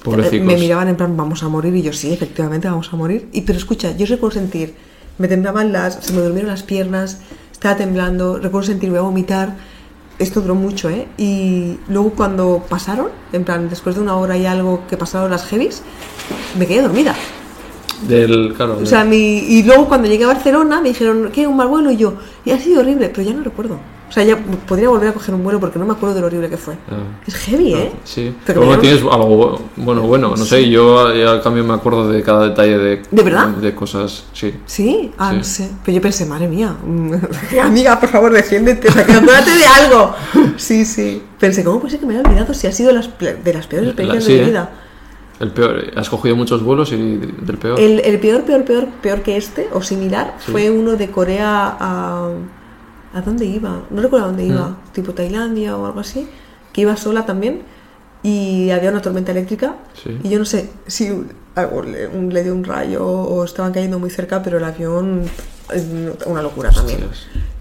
Pobrecicos. 0.03 0.47
Me 0.47 0.57
miraban 0.57 0.87
en 0.87 0.95
plan, 0.95 1.15
vamos 1.15 1.43
a 1.43 1.47
morir, 1.47 1.75
y 1.75 1.81
yo 1.83 1.93
sí, 1.93 2.11
efectivamente, 2.11 2.67
vamos 2.67 2.91
a 2.91 2.95
morir. 2.95 3.27
Y 3.31 3.41
pero 3.41 3.57
escucha, 3.57 3.95
yo 3.95 4.05
recuerdo 4.05 4.39
sentir, 4.39 4.73
me 5.17 5.27
temblaban 5.27 5.71
las, 5.71 5.95
se 6.01 6.13
me 6.13 6.21
durmieron 6.21 6.49
las 6.49 6.63
piernas, 6.63 7.19
estaba 7.51 7.77
temblando, 7.77 8.37
recuerdo 8.37 8.67
sentir, 8.67 8.89
voy 8.89 8.99
a 8.99 9.03
vomitar. 9.03 9.55
Esto 10.17 10.41
duró 10.41 10.55
mucho, 10.55 10.89
¿eh? 10.89 11.07
Y 11.17 11.77
luego 11.87 12.11
cuando 12.11 12.63
pasaron, 12.69 13.09
en 13.33 13.43
plan, 13.43 13.69
después 13.69 13.95
de 13.95 14.01
una 14.01 14.15
hora 14.17 14.37
y 14.37 14.45
algo 14.45 14.83
que 14.87 14.97
pasaron 14.97 15.31
las 15.31 15.45
heavies, 15.45 15.81
me 16.57 16.67
quedé 16.67 16.81
dormida. 16.81 17.15
Del, 18.07 18.53
claro, 18.55 18.79
O 18.81 18.85
sea, 18.85 19.03
mi, 19.03 19.17
y 19.17 19.63
luego 19.63 19.87
cuando 19.87 20.07
llegué 20.07 20.23
a 20.23 20.27
Barcelona 20.27 20.81
me 20.81 20.89
dijeron, 20.89 21.29
¿qué? 21.31 21.45
¿Un 21.45 21.55
mal 21.55 21.67
vuelo? 21.67 21.91
Y 21.91 21.97
yo, 21.97 22.15
y 22.45 22.51
ha 22.51 22.59
sido 22.59 22.81
horrible, 22.81 23.09
pero 23.09 23.27
ya 23.27 23.33
no 23.33 23.43
recuerdo. 23.43 23.79
O 24.11 24.13
sea, 24.13 24.23
ya 24.25 24.35
podría 24.67 24.89
volver 24.89 25.07
a 25.07 25.13
coger 25.13 25.33
un 25.33 25.41
vuelo 25.41 25.57
porque 25.61 25.79
no 25.79 25.85
me 25.85 25.93
acuerdo 25.93 26.13
de 26.15 26.19
lo 26.19 26.27
horrible 26.27 26.49
que 26.49 26.57
fue. 26.57 26.73
Ah. 26.89 27.21
Es 27.25 27.33
heavy, 27.35 27.73
¿eh? 27.75 27.93
Sí, 28.03 28.35
Pero 28.45 28.65
me 28.65 28.75
tienes 28.75 28.99
algo 29.03 29.55
bu- 29.55 29.59
bueno, 29.77 30.01
bueno, 30.01 30.31
no 30.35 30.45
sé, 30.45 30.69
yo 30.69 31.09
eh, 31.13 31.25
al 31.25 31.41
cambio 31.41 31.63
me 31.63 31.73
acuerdo 31.73 32.09
de 32.09 32.21
cada 32.21 32.49
detalle 32.49 32.77
de, 32.77 33.01
¿De 33.09 33.23
verdad? 33.23 33.47
de 33.47 33.73
cosas, 33.73 34.25
sí. 34.33 34.53
Sí, 34.65 35.13
ah, 35.17 35.29
Sí. 35.31 35.37
no 35.37 35.43
sé. 35.45 35.69
Pero 35.85 35.95
yo 35.95 36.01
pensé, 36.01 36.25
madre 36.25 36.49
mía, 36.49 36.75
mm, 36.85 37.13
amiga, 37.63 37.97
por 38.01 38.09
favor, 38.09 38.33
defiéndete, 38.33 38.89
acuérdate 38.89 39.51
de 39.51 39.65
algo. 39.65 40.13
Sí, 40.57 40.83
sí. 40.83 41.23
Pensé, 41.39 41.63
¿cómo 41.63 41.79
puede 41.79 41.91
ser 41.91 42.01
que 42.01 42.05
me 42.05 42.13
haya 42.17 42.27
olvidado 42.27 42.53
si 42.53 42.67
ha 42.67 42.71
sido 42.73 42.91
las 42.91 43.09
de 43.17 43.53
las 43.53 43.65
peores 43.67 43.87
experiencias 43.87 44.25
sí, 44.25 44.33
de 44.33 44.37
mi 44.39 44.43
¿eh? 44.43 44.49
vida? 44.49 44.69
El 45.39 45.51
peor, 45.51 45.85
has 45.95 46.09
cogido 46.09 46.35
muchos 46.35 46.61
vuelos 46.63 46.91
y 46.91 46.97
del 46.97 47.57
peor. 47.57 47.79
El, 47.79 48.01
el 48.01 48.19
peor, 48.19 48.43
peor, 48.43 48.63
peor, 48.65 48.87
peor 49.01 49.21
que 49.21 49.37
este, 49.37 49.69
o 49.73 49.81
similar, 49.81 50.35
fue 50.37 50.69
uno 50.69 50.97
de 50.97 51.09
Corea 51.09 51.77
a. 51.79 52.29
¿A 53.13 53.21
dónde 53.21 53.45
iba? 53.45 53.81
No 53.89 54.01
recuerdo 54.01 54.25
a 54.25 54.27
dónde 54.29 54.45
iba, 54.45 54.69
Mm. 54.69 54.93
tipo 54.93 55.13
Tailandia 55.13 55.75
o 55.77 55.85
algo 55.85 55.99
así, 55.99 56.27
que 56.73 56.81
iba 56.81 56.95
sola 56.95 57.25
también 57.25 57.61
y 58.23 58.69
había 58.69 58.91
una 58.91 59.01
tormenta 59.01 59.31
eléctrica 59.31 59.75
Sí. 60.01 60.17
y 60.23 60.29
yo 60.29 60.39
no 60.39 60.45
sé 60.45 60.69
si 60.87 61.09
algo 61.55 61.81
le, 61.83 62.07
le 62.29 62.43
dio 62.43 62.53
un 62.53 62.63
rayo 62.63 63.05
o 63.05 63.43
estaban 63.43 63.73
cayendo 63.73 63.99
muy 63.99 64.09
cerca, 64.09 64.41
pero 64.41 64.57
el 64.59 64.63
avión 64.63 65.23
una 66.25 66.41
locura 66.41 66.69
también. 66.69 66.99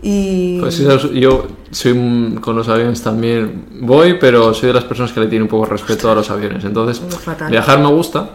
Y 0.03 0.59
Pues 0.61 0.79
yo 0.79 1.47
soy 1.71 2.39
con 2.41 2.57
los 2.57 2.69
aviones 2.69 3.03
también 3.03 3.67
voy, 3.83 4.19
pero 4.21 4.53
soy 4.55 4.69
de 4.69 4.75
las 4.75 4.85
personas 4.85 5.13
que 5.13 5.21
le 5.21 5.27
tienen 5.27 5.43
un 5.43 5.49
poco 5.49 5.67
respeto 5.67 6.11
a 6.11 6.15
los 6.15 6.29
aviones. 6.31 6.65
Entonces, 6.65 7.01
viajar 7.49 7.79
me 7.81 7.89
gusta, 7.89 8.31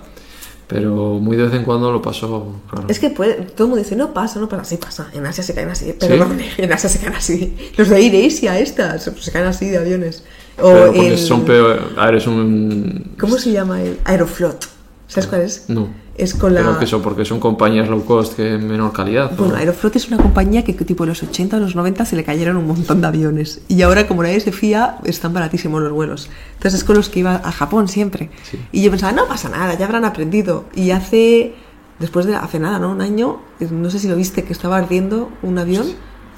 pero 0.67 1.19
muy 1.19 1.37
de 1.37 1.43
vez 1.43 1.53
en 1.53 1.63
cuando 1.63 1.91
lo 1.91 2.01
paso. 2.01 2.55
Claro. 2.69 2.87
es 2.89 2.99
que 2.99 3.09
puede, 3.09 3.33
todo 3.35 3.65
el 3.65 3.69
mundo 3.69 3.83
dice, 3.83 3.95
no 3.95 4.13
pasa, 4.13 4.39
no 4.39 4.49
pasa, 4.49 4.63
sí 4.65 4.77
pasa, 4.77 5.09
en 5.13 5.25
Asia 5.25 5.43
se 5.43 5.53
caen 5.53 5.69
así, 5.69 5.93
pero 5.99 6.27
¿Sí? 6.27 6.45
En 6.57 6.71
Asia 6.73 6.89
se 6.89 6.99
caen 6.99 7.13
así. 7.13 7.55
Los 7.77 7.89
de 7.89 8.25
Asia 8.27 8.59
estas, 8.59 9.03
se 9.03 9.31
caen 9.31 9.45
así 9.47 9.69
de 9.69 9.77
aviones. 9.77 10.23
O 10.57 10.71
Pero 10.71 10.85
porque 10.93 11.07
el- 11.09 11.17
son 11.17 11.43
peor. 11.45 11.91
A 11.97 12.05
ver, 12.05 12.15
es 12.15 12.27
un. 12.27 13.13
¿Cómo 13.19 13.37
se 13.37 13.51
llama? 13.51 13.81
El 13.81 13.99
Aeroflot. 14.05 14.67
¿Sabes 15.07 15.27
cuál 15.27 15.41
es? 15.41 15.65
No. 15.67 15.89
Es 16.17 16.33
con 16.33 16.53
la... 16.53 16.61
Pero 16.61 16.79
que 16.79 16.85
eso, 16.85 17.01
porque 17.01 17.25
son 17.25 17.41
compañías 17.41 17.89
low 17.89 18.05
cost 18.05 18.35
que 18.35 18.57
menor 18.57 18.93
calidad. 18.93 19.35
Bueno, 19.35 19.55
Aeroflot 19.55 19.97
es 19.97 20.07
una 20.07 20.17
compañía 20.17 20.63
que 20.63 20.73
tipo 20.73 21.03
en 21.03 21.09
los 21.09 21.21
80 21.21 21.57
o 21.57 21.59
los 21.59 21.75
90 21.75 22.05
se 22.05 22.15
le 22.15 22.23
cayeron 22.23 22.55
un 22.55 22.67
montón 22.67 23.01
de 23.01 23.07
aviones. 23.07 23.61
Y 23.67 23.81
ahora, 23.81 24.07
como 24.07 24.23
nadie 24.23 24.39
se 24.39 24.53
fía, 24.53 24.97
están 25.03 25.33
baratísimos 25.33 25.81
los 25.81 25.91
vuelos. 25.91 26.29
Entonces 26.53 26.79
es 26.79 26.83
con 26.85 26.95
los 26.95 27.09
que 27.09 27.19
iba 27.19 27.35
a 27.35 27.51
Japón 27.51 27.89
siempre. 27.89 28.29
Sí. 28.49 28.57
Y 28.71 28.81
yo 28.81 28.91
pensaba, 28.91 29.11
no 29.11 29.27
pasa 29.27 29.49
nada, 29.49 29.73
ya 29.77 29.85
habrán 29.85 30.05
aprendido. 30.05 30.63
Y 30.73 30.91
hace, 30.91 31.53
después 31.99 32.25
de, 32.25 32.35
hace 32.35 32.59
nada, 32.59 32.79
¿no? 32.79 32.91
Un 32.91 33.01
año, 33.01 33.41
no 33.71 33.89
sé 33.89 33.99
si 33.99 34.07
lo 34.07 34.15
viste, 34.15 34.43
que 34.43 34.53
estaba 34.53 34.77
ardiendo 34.77 35.29
un 35.41 35.57
avión. 35.59 35.85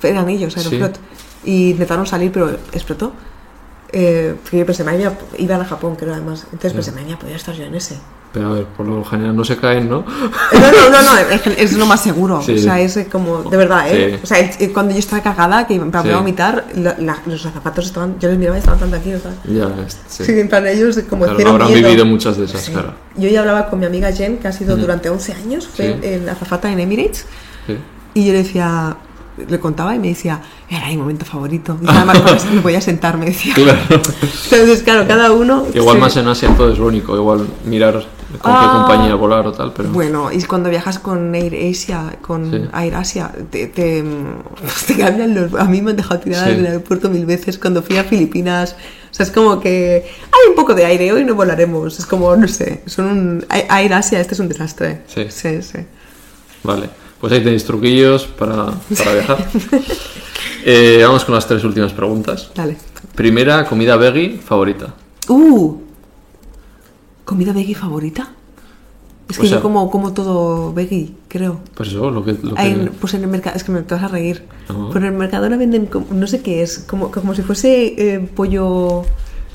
Eran 0.01 0.27
ellos, 0.29 0.53
Sí. 0.53 0.59
Aeroflot. 0.59 0.99
Y 1.45 1.71
intentaron 1.71 2.07
salir, 2.07 2.31
pero 2.31 2.49
explotó. 2.73 3.13
Eh, 3.93 4.35
yo 4.51 4.65
pensé, 4.65 4.83
iban 5.37 5.61
a 5.61 5.65
Japón, 5.65 5.95
creo 5.95 6.13
además. 6.13 6.45
Entonces 6.51 6.73
pensé, 6.73 6.91
mía, 6.91 7.17
podría 7.19 7.37
estar 7.37 7.53
yo 7.53 7.63
en 7.63 7.75
ese. 7.75 7.95
Pero 8.37 8.49
a 8.51 8.53
ver, 8.53 8.65
por 8.65 8.85
lo 8.85 9.03
general 9.03 9.35
no 9.35 9.43
se 9.43 9.57
caen, 9.57 9.89
¿no? 9.89 10.05
No, 10.53 10.59
no, 10.71 10.89
no, 10.91 11.01
no, 11.01 11.17
es, 11.17 11.41
es 11.57 11.73
lo 11.73 11.85
más 11.85 12.01
seguro. 12.03 12.41
Sí. 12.41 12.53
O 12.53 12.57
sea, 12.59 12.79
es 12.79 12.99
como, 13.11 13.43
de 13.43 13.57
verdad, 13.57 13.87
¿eh? 13.91 14.15
Sí. 14.15 14.19
O 14.23 14.25
sea, 14.27 14.51
cuando 14.73 14.93
yo 14.93 14.99
estaba 14.99 15.21
cagada, 15.23 15.65
que 15.65 15.73
Sí. 15.73 15.79
me 15.79 15.87
iba 15.87 15.99
a 15.99 16.17
vomitar, 16.19 16.65
la- 16.75 16.95
la- 16.99 17.17
los 17.25 17.41
zapatos 17.41 17.85
estaban, 17.87 18.19
yo 18.19 18.29
les 18.29 18.37
miraba 18.37 18.57
y 18.57 18.59
estaban 18.59 18.79
tan 18.79 18.89
tranquilos, 18.89 19.21
¿sabes? 19.23 19.37
Ya, 19.45 19.65
es- 19.85 19.97
sí. 20.07 20.23
Sí, 20.25 20.39
en 20.39 20.47
plan 20.49 20.67
ellos 20.67 20.99
como 21.09 21.25
Claro, 21.25 21.49
habrán 21.51 21.67
miedo. 21.73 21.87
vivido 21.87 22.05
muchas 22.05 22.37
de 22.37 22.45
esas, 22.45 22.61
Sí. 22.61 22.71
claro. 22.71 22.93
Yo 23.15 23.27
ya 23.29 23.39
hablaba 23.39 23.69
con 23.69 23.79
mi 23.79 23.85
amiga 23.87 24.11
Jen, 24.11 24.37
que 24.37 24.47
ha 24.47 24.51
sido 24.51 24.77
Mm. 24.77 24.81
durante 24.81 25.09
11 25.09 25.33
años, 25.33 25.67
fue 25.67 25.97
Sí. 26.01 26.07
en 26.07 26.29
azafata 26.29 26.71
en 26.71 26.79
Emirates, 26.79 27.25
Sí. 27.65 27.77
y 28.13 28.25
yo 28.27 28.33
le 28.33 28.39
decía, 28.43 28.97
le 29.49 29.59
contaba 29.59 29.93
y 29.95 29.99
me 29.99 30.07
decía, 30.09 30.41
era 30.67 30.87
mi 30.87 30.97
momento 30.97 31.23
favorito. 31.23 31.77
Y 31.81 31.87
además 31.87 32.45
me 32.51 32.61
podía 32.61 32.81
sentar, 32.81 33.17
me 33.17 33.27
decía. 33.27 33.53
Claro. 33.55 33.79
Entonces, 33.89 34.81
claro, 34.83 35.07
cada 35.07 35.31
uno... 35.31 35.65
Igual 35.75 35.99
más 35.99 36.17
en 36.17 36.27
Asia 36.27 36.49
todo 36.57 36.71
es 36.73 36.79
lo 36.79 36.87
único, 36.87 37.15
igual 37.15 37.47
mirar 37.65 38.03
con 38.41 38.51
Ah. 38.51 38.61
qué 38.71 38.77
compañía 38.79 39.15
volar 39.15 39.47
o 39.47 39.51
tal, 39.51 39.71
pero 39.73 39.89
Bueno, 39.89 40.31
y 40.31 40.41
cuando 40.43 40.69
viajas 40.69 40.99
con 40.99 41.33
Air 41.33 41.55
Asia, 41.73 42.17
con 42.21 42.51
Sí. 42.51 42.61
Air 42.73 42.95
Asia, 42.95 43.31
te, 43.49 43.67
te, 43.67 44.03
te 44.87 44.97
cambian 44.97 45.33
los... 45.33 45.53
A 45.55 45.65
mí 45.65 45.81
me 45.81 45.91
han 45.91 45.97
dejado 45.97 46.19
tirada 46.19 46.45
Sí. 46.47 46.51
en 46.53 46.59
el 46.59 46.65
aeropuerto 46.67 47.09
mil 47.09 47.25
veces 47.25 47.57
cuando 47.57 47.81
fui 47.81 47.97
a 47.97 48.03
Filipinas. 48.03 48.75
O 49.09 49.13
sea, 49.13 49.25
es 49.25 49.31
como 49.31 49.59
que 49.59 50.05
hay 50.25 50.49
un 50.49 50.55
poco 50.55 50.73
de 50.73 50.85
aire, 50.85 51.11
hoy 51.13 51.23
no 51.25 51.35
volaremos. 51.35 51.97
Es 51.99 52.05
como, 52.05 52.35
no 52.35 52.47
sé, 52.47 52.83
son 52.85 53.05
un... 53.05 53.45
Air 53.49 53.93
Asia, 53.93 54.19
este 54.19 54.33
es 54.33 54.39
un 54.39 54.49
desastre. 54.49 55.03
Sí. 55.07 55.25
Sí, 55.29 55.61
sí. 55.61 55.79
vale. 56.63 56.89
Pues 57.19 57.33
ahí 57.33 57.39
tenéis 57.43 57.63
truquillos 57.65 58.25
para, 58.27 58.65
para 58.97 59.13
viajar. 59.13 59.47
Eh, 60.69 61.01
vamos 61.05 61.23
con 61.23 61.33
las 61.33 61.47
tres 61.47 61.63
últimas 61.63 61.93
preguntas. 61.93 62.51
Dale. 62.53 62.75
Primera, 63.15 63.63
comida 63.65 63.95
veggie 63.95 64.37
favorita. 64.37 64.93
Uh, 65.29 65.77
¿comida 67.27 67.51
veggie 67.53 67.75
favorita? 67.75 68.29
Es 69.29 69.37
O 69.37 69.41
que 69.41 69.47
sea- 69.49 69.57
yo 69.57 69.61
como, 69.61 69.91
como 69.91 70.13
todo 70.13 70.73
veggie, 70.73 71.11
creo. 71.27 71.59
Pues 71.75 71.89
eso, 71.89 72.09
lo 72.09 72.23
que... 72.23 72.31
Lo 72.41 72.55
que... 72.55 72.91
Pues 73.01 73.13
en 73.13 73.23
el 73.23 73.27
mercado, 73.29 73.57
es 73.57 73.63
que 73.65 73.71
me 73.73 73.81
te 73.81 73.93
vas 73.93 74.03
a 74.05 74.07
reír. 74.07 74.45
No. 74.69 74.89
Pero 74.93 75.05
en 75.05 75.11
el 75.13 75.19
Mercadona 75.19 75.57
venden, 75.57 75.89
no 76.11 76.27
sé 76.27 76.41
qué 76.41 76.61
es, 76.63 76.79
como, 76.79 77.11
como 77.11 77.35
si 77.35 77.41
fuese 77.41 77.93
eh, 77.97 78.19
pollo... 78.19 79.03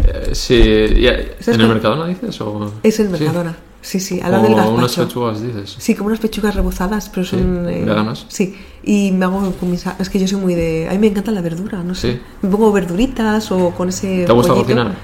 Eh, 0.04 0.30
sí, 0.34 0.58
ya- 1.00 1.16
¿Sabes 1.40 1.48
¿en 1.54 1.60
el? 1.62 1.68
Mercadona 1.68 2.06
dices? 2.06 2.38
O... 2.42 2.70
Es 2.82 3.00
el 3.00 3.06
Sí. 3.06 3.12
Mercadona. 3.12 3.56
Sí, 3.80 3.98
sí, 3.98 4.20
al 4.20 4.30
lado 4.32 4.44
O 4.44 4.46
del 4.46 4.52
unas 4.54 4.66
gazpacho. 4.96 5.08
pechugas 5.08 5.42
dices. 5.42 5.74
Sí, 5.78 5.94
como 5.96 6.08
unas 6.08 6.20
pechugas 6.20 6.54
rebozadas, 6.54 7.08
pero 7.08 7.24
Sí, 7.24 7.30
son... 7.30 7.68
eh, 7.68 7.84
veganas. 7.84 8.26
Sí, 8.28 8.54
y 8.84 9.10
me 9.12 9.24
hago 9.24 9.52
con 9.58 9.70
mis... 9.70 9.84
Es 9.98 10.08
que 10.10 10.20
yo 10.20 10.28
soy 10.28 10.38
muy 10.40 10.54
de... 10.54 10.86
A 10.88 10.92
mí 10.92 10.98
me 10.98 11.06
encanta 11.08 11.32
la 11.32 11.40
verdura, 11.40 11.82
no 11.82 11.94
sé. 11.94 12.12
Sí. 12.12 12.20
Me 12.42 12.50
pongo 12.50 12.70
verduritas 12.72 13.50
o 13.50 13.70
con 13.70 13.88
ese 13.88 14.24
¿Te 14.26 14.32
gusta 14.32 14.52
pollito. 14.52 14.66
cocinar? 14.74 14.94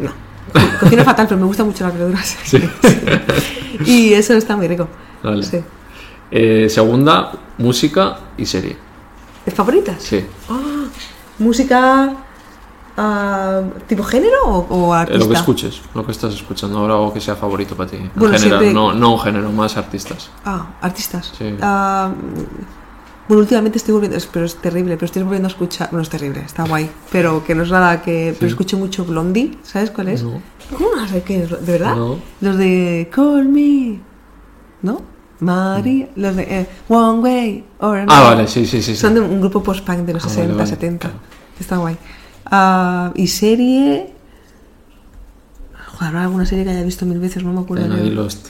No. 0.00 0.27
Co- 0.52 0.60
Cocino 0.80 1.04
fatal, 1.04 1.26
pero 1.28 1.40
me 1.40 1.46
gustan 1.46 1.66
mucho 1.66 1.84
las 1.84 1.94
verduras. 1.94 2.36
Sí. 2.44 2.62
y 3.86 4.12
eso 4.14 4.34
está 4.34 4.56
muy 4.56 4.66
rico. 4.68 4.88
Vale. 5.22 5.42
Sí. 5.42 5.58
Eh, 6.30 6.68
segunda, 6.68 7.32
música 7.58 8.18
y 8.36 8.44
serie. 8.46 8.76
¿Es 9.46 9.54
favoritas? 9.54 10.02
Sí. 10.02 10.24
Ah, 10.50 10.84
música... 11.38 12.12
ah, 12.96 13.62
¿Tipo 13.86 14.02
género 14.02 14.42
o, 14.44 14.66
o 14.88 14.94
Eh, 14.94 14.98
artista? 14.98 15.18
lo 15.24 15.28
que 15.30 15.36
escuches, 15.36 15.80
lo 15.94 16.04
que 16.04 16.12
estás 16.12 16.34
escuchando 16.34 16.78
ahora 16.78 16.96
o 16.96 17.12
que 17.12 17.20
sea 17.20 17.36
favorito 17.36 17.76
para 17.76 17.90
ti. 17.90 17.96
En 17.96 18.10
Bueno, 18.14 18.36
general, 18.38 18.60
siempre- 18.60 18.72
no, 18.74 18.92
no 18.94 19.12
un 19.14 19.20
género, 19.20 19.50
más 19.52 19.76
artistas. 19.76 20.30
Ah, 20.44 20.66
artistas. 20.80 21.32
Sí. 21.38 21.54
Ah, 21.62 22.10
bueno, 23.28 23.42
últimamente 23.42 23.78
estoy 23.78 23.92
volviendo, 23.94 24.18
pero 24.32 24.46
es 24.46 24.56
terrible, 24.56 24.94
pero 24.96 25.06
estoy 25.06 25.22
volviendo 25.22 25.48
a 25.48 25.50
escuchar, 25.50 25.88
bueno, 25.90 26.02
es 26.02 26.08
terrible, 26.08 26.40
está 26.40 26.64
guay, 26.66 26.90
pero 27.12 27.44
que 27.44 27.54
no 27.54 27.62
es 27.62 27.70
nada 27.70 28.02
que, 28.02 28.34
pero 28.38 28.48
escucho 28.48 28.78
mucho 28.78 29.04
Blondie, 29.04 29.58
¿sabes 29.62 29.90
cuál 29.90 30.08
es? 30.08 30.22
No. 30.22 30.40
¿Cómo 30.76 30.88
no 30.96 31.06
sé 31.06 31.22
qué 31.22 31.44
es? 31.44 31.50
¿De 31.50 31.72
verdad? 31.72 31.94
No. 31.96 32.18
Los 32.40 32.56
de 32.56 33.08
Call 33.12 33.48
Me, 33.48 34.00
¿no? 34.82 35.02
María, 35.40 36.08
los 36.16 36.34
de 36.34 36.42
eh, 36.42 36.66
One 36.88 37.20
Way 37.20 37.64
or 37.78 38.04
Ah, 38.08 38.22
vale, 38.22 38.48
sí, 38.48 38.66
sí, 38.66 38.82
sí. 38.82 38.96
Son 38.96 39.14
de 39.14 39.20
un 39.20 39.40
grupo 39.40 39.62
post-punk 39.62 40.00
de 40.00 40.14
los 40.14 40.24
Ah, 40.24 40.28
60, 40.28 40.46
vale, 40.48 40.58
vale, 40.64 40.70
70. 40.70 41.08
claro. 41.08 41.20
Está 41.60 41.76
guay. 41.76 41.96
Ah, 42.46 43.12
y 43.14 43.26
serie. 43.28 44.14
Joder, 45.92 46.06
¿habrá 46.08 46.22
alguna 46.22 46.44
serie 46.46 46.64
que 46.64 46.70
haya 46.70 46.82
visto 46.82 47.06
mil 47.06 47.18
veces, 47.20 47.44
no 47.44 47.52
me 47.52 47.60
acuerdo. 47.60 47.88
De 47.94 48.10
Lost. 48.10 48.48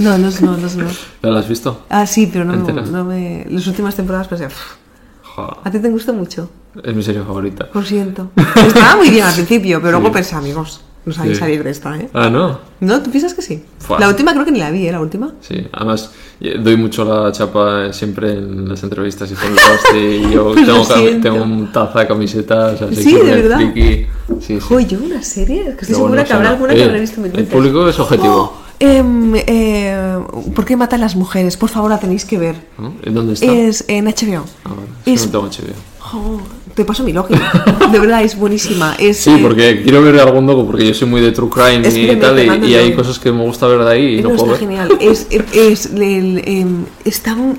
No, 0.00 0.18
no, 0.18 0.28
es- 0.28 0.40
no, 0.42 0.56
no, 0.56 0.66
es- 0.66 0.76
no. 0.84 0.86
¿Ya 1.22 1.30
la 1.30 1.40
has 1.40 1.48
visto? 1.48 1.84
Ah, 1.88 2.06
sí, 2.06 2.28
pero 2.32 2.44
no, 2.44 2.56
me, 2.56 2.72
no 2.82 3.04
me. 3.04 3.46
Las 3.48 3.66
últimas 3.66 3.94
temporadas 3.94 4.26
pensé. 4.28 4.46
"Pff, 4.48 4.74
Joder, 5.22 5.54
¿A 5.62 5.70
ti 5.70 5.78
te 5.78 5.88
gusta 5.90 6.12
mucho? 6.12 6.50
es 6.82 6.94
mi 6.94 7.02
serie 7.02 7.22
favorita. 7.22 7.68
Lo 7.72 7.82
siento. 7.82 8.30
Estaba 8.56 8.96
muy 8.96 9.10
bien 9.10 9.24
al 9.24 9.34
principio, 9.34 9.78
pero 9.80 9.92
luego 9.92 10.08
Sí. 10.08 10.14
pensé, 10.14 10.34
amigos, 10.36 10.80
no 11.04 11.12
sabéis 11.12 11.34
Sí. 11.36 11.40
salir 11.40 11.62
de 11.64 11.70
esta, 11.70 11.96
¿eh? 11.96 12.08
Ah, 12.14 12.28
no. 12.30 12.58
¿No? 12.80 13.00
¿Tú 13.02 13.10
piensas 13.10 13.34
que 13.34 13.42
sí? 13.42 13.62
Fua. 13.78 13.98
La 14.00 14.08
última 14.08 14.32
creo 14.32 14.44
que 14.44 14.50
ni 14.52 14.58
la 14.58 14.70
vi, 14.70 14.86
¿eh? 14.88 14.92
La 14.92 15.00
última. 15.00 15.32
Sí, 15.40 15.66
además 15.72 16.12
eh, 16.40 16.58
doy 16.62 16.76
mucho 16.76 17.04
la 17.04 17.30
chapa 17.32 17.86
eh, 17.86 17.92
siempre 17.92 18.32
en 18.32 18.68
las 18.68 18.82
entrevistas 18.82 19.30
y 19.30 19.34
con 19.34 19.50
Lost 19.50 19.94
y 19.94 20.30
yo 20.34 20.54
Lo 20.54 20.84
tengo, 20.86 21.20
tengo 21.22 21.42
un 21.44 21.70
taza, 21.72 22.06
camisetas, 22.08 22.80
así 22.82 22.96
Sí, 23.02 23.14
de 23.14 23.22
verdad. 23.42 23.58
Sí, 23.74 24.06
sí. 24.40 24.58
Joder, 24.60 24.86
yo 24.88 24.98
una 25.00 25.22
serie, 25.22 25.62
que 25.64 25.70
estoy 25.70 25.86
Pero 25.86 25.94
segura 25.96 26.10
bueno, 26.10 26.24
que 26.26 26.32
habrá 26.32 26.48
alguna 26.50 26.74
que 26.74 26.80
eh, 26.80 26.84
habré 26.84 27.00
visto 27.00 27.20
mil 27.20 27.32
El 27.36 27.46
público 27.46 27.88
es 27.88 27.98
objetivo. 27.98 28.34
Oh, 28.56 28.59
em, 28.80 29.34
eh, 29.36 30.18
¿Por 30.54 30.64
qué 30.64 30.76
matan 30.76 31.00
las 31.00 31.14
mujeres? 31.14 31.56
Por 31.56 31.68
favor, 31.68 31.90
la 31.90 31.98
tenéis 31.98 32.24
que 32.24 32.38
ver. 32.38 32.56
¿En 33.02 33.14
dónde 33.14 33.34
está? 33.34 33.46
Es 33.46 33.84
en 33.88 34.06
HBO. 34.06 34.44
Ah, 34.64 34.70
vale, 34.70 34.88
es 35.06 35.26
no 35.26 35.32
tengo 35.32 35.46
HBO. 35.46 36.40
Te 36.74 36.84
paso 36.84 37.02
mi 37.02 37.12
lógica. 37.12 37.64
De 37.92 37.98
verdad, 37.98 38.22
es 38.22 38.36
buenísima. 38.36 38.94
Es, 38.98 39.18
Sí, 39.18 39.36
porque 39.42 39.82
quiero 39.82 40.02
ver 40.02 40.18
algún 40.20 40.46
docu, 40.46 40.66
porque 40.66 40.86
yo 40.86 40.94
soy 40.94 41.08
muy 41.08 41.20
de 41.20 41.32
true 41.32 41.50
crime 41.50 41.86
y 41.88 42.16
tal, 42.16 42.38
y, 42.64 42.74
hay 42.74 42.94
cosas 42.94 43.18
que 43.18 43.32
me 43.32 43.42
gusta 43.42 43.66
ver 43.66 43.84
de 43.84 43.90
ahí 43.90 44.18
y 44.18 44.22
no 44.22 44.30
no, 44.30 44.36
puedo 44.36 44.54
está 44.54 44.66
ver. 44.66 44.78
genial. 44.78 44.98
Es, 45.00 45.26
es, 45.52 45.86
el, 45.86 46.42
em, 46.46 46.84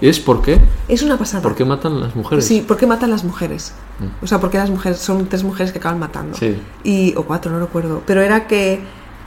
¿Es 0.01 0.19
por 0.19 0.41
qué? 0.41 0.59
es 0.87 1.03
una 1.03 1.17
pasada. 1.17 1.43
¿Por 1.43 1.55
qué 1.55 1.65
matan 1.65 1.99
las 1.99 2.15
mujeres? 2.15 2.45
Sí, 2.45 2.63
¿por 2.65 2.77
qué 2.77 2.87
matan 2.87 3.09
las 3.09 3.23
mujeres? 3.23 3.73
O 4.21 4.27
sea, 4.27 4.39
porque 4.39 4.57
las 4.57 4.69
mujeres 4.69 4.97
son 4.99 5.27
tres 5.27 5.43
mujeres 5.43 5.71
que 5.71 5.77
acaban 5.77 5.99
matando. 5.99 6.35
Mm. 6.37 6.39
Sí. 6.39 6.55
Y, 6.83 7.13
o 7.15 7.23
cuatro, 7.23 7.51
no 7.51 7.59
recuerdo. 7.59 8.01
Pero 8.05 8.21
era 8.21 8.47
que 8.47 8.79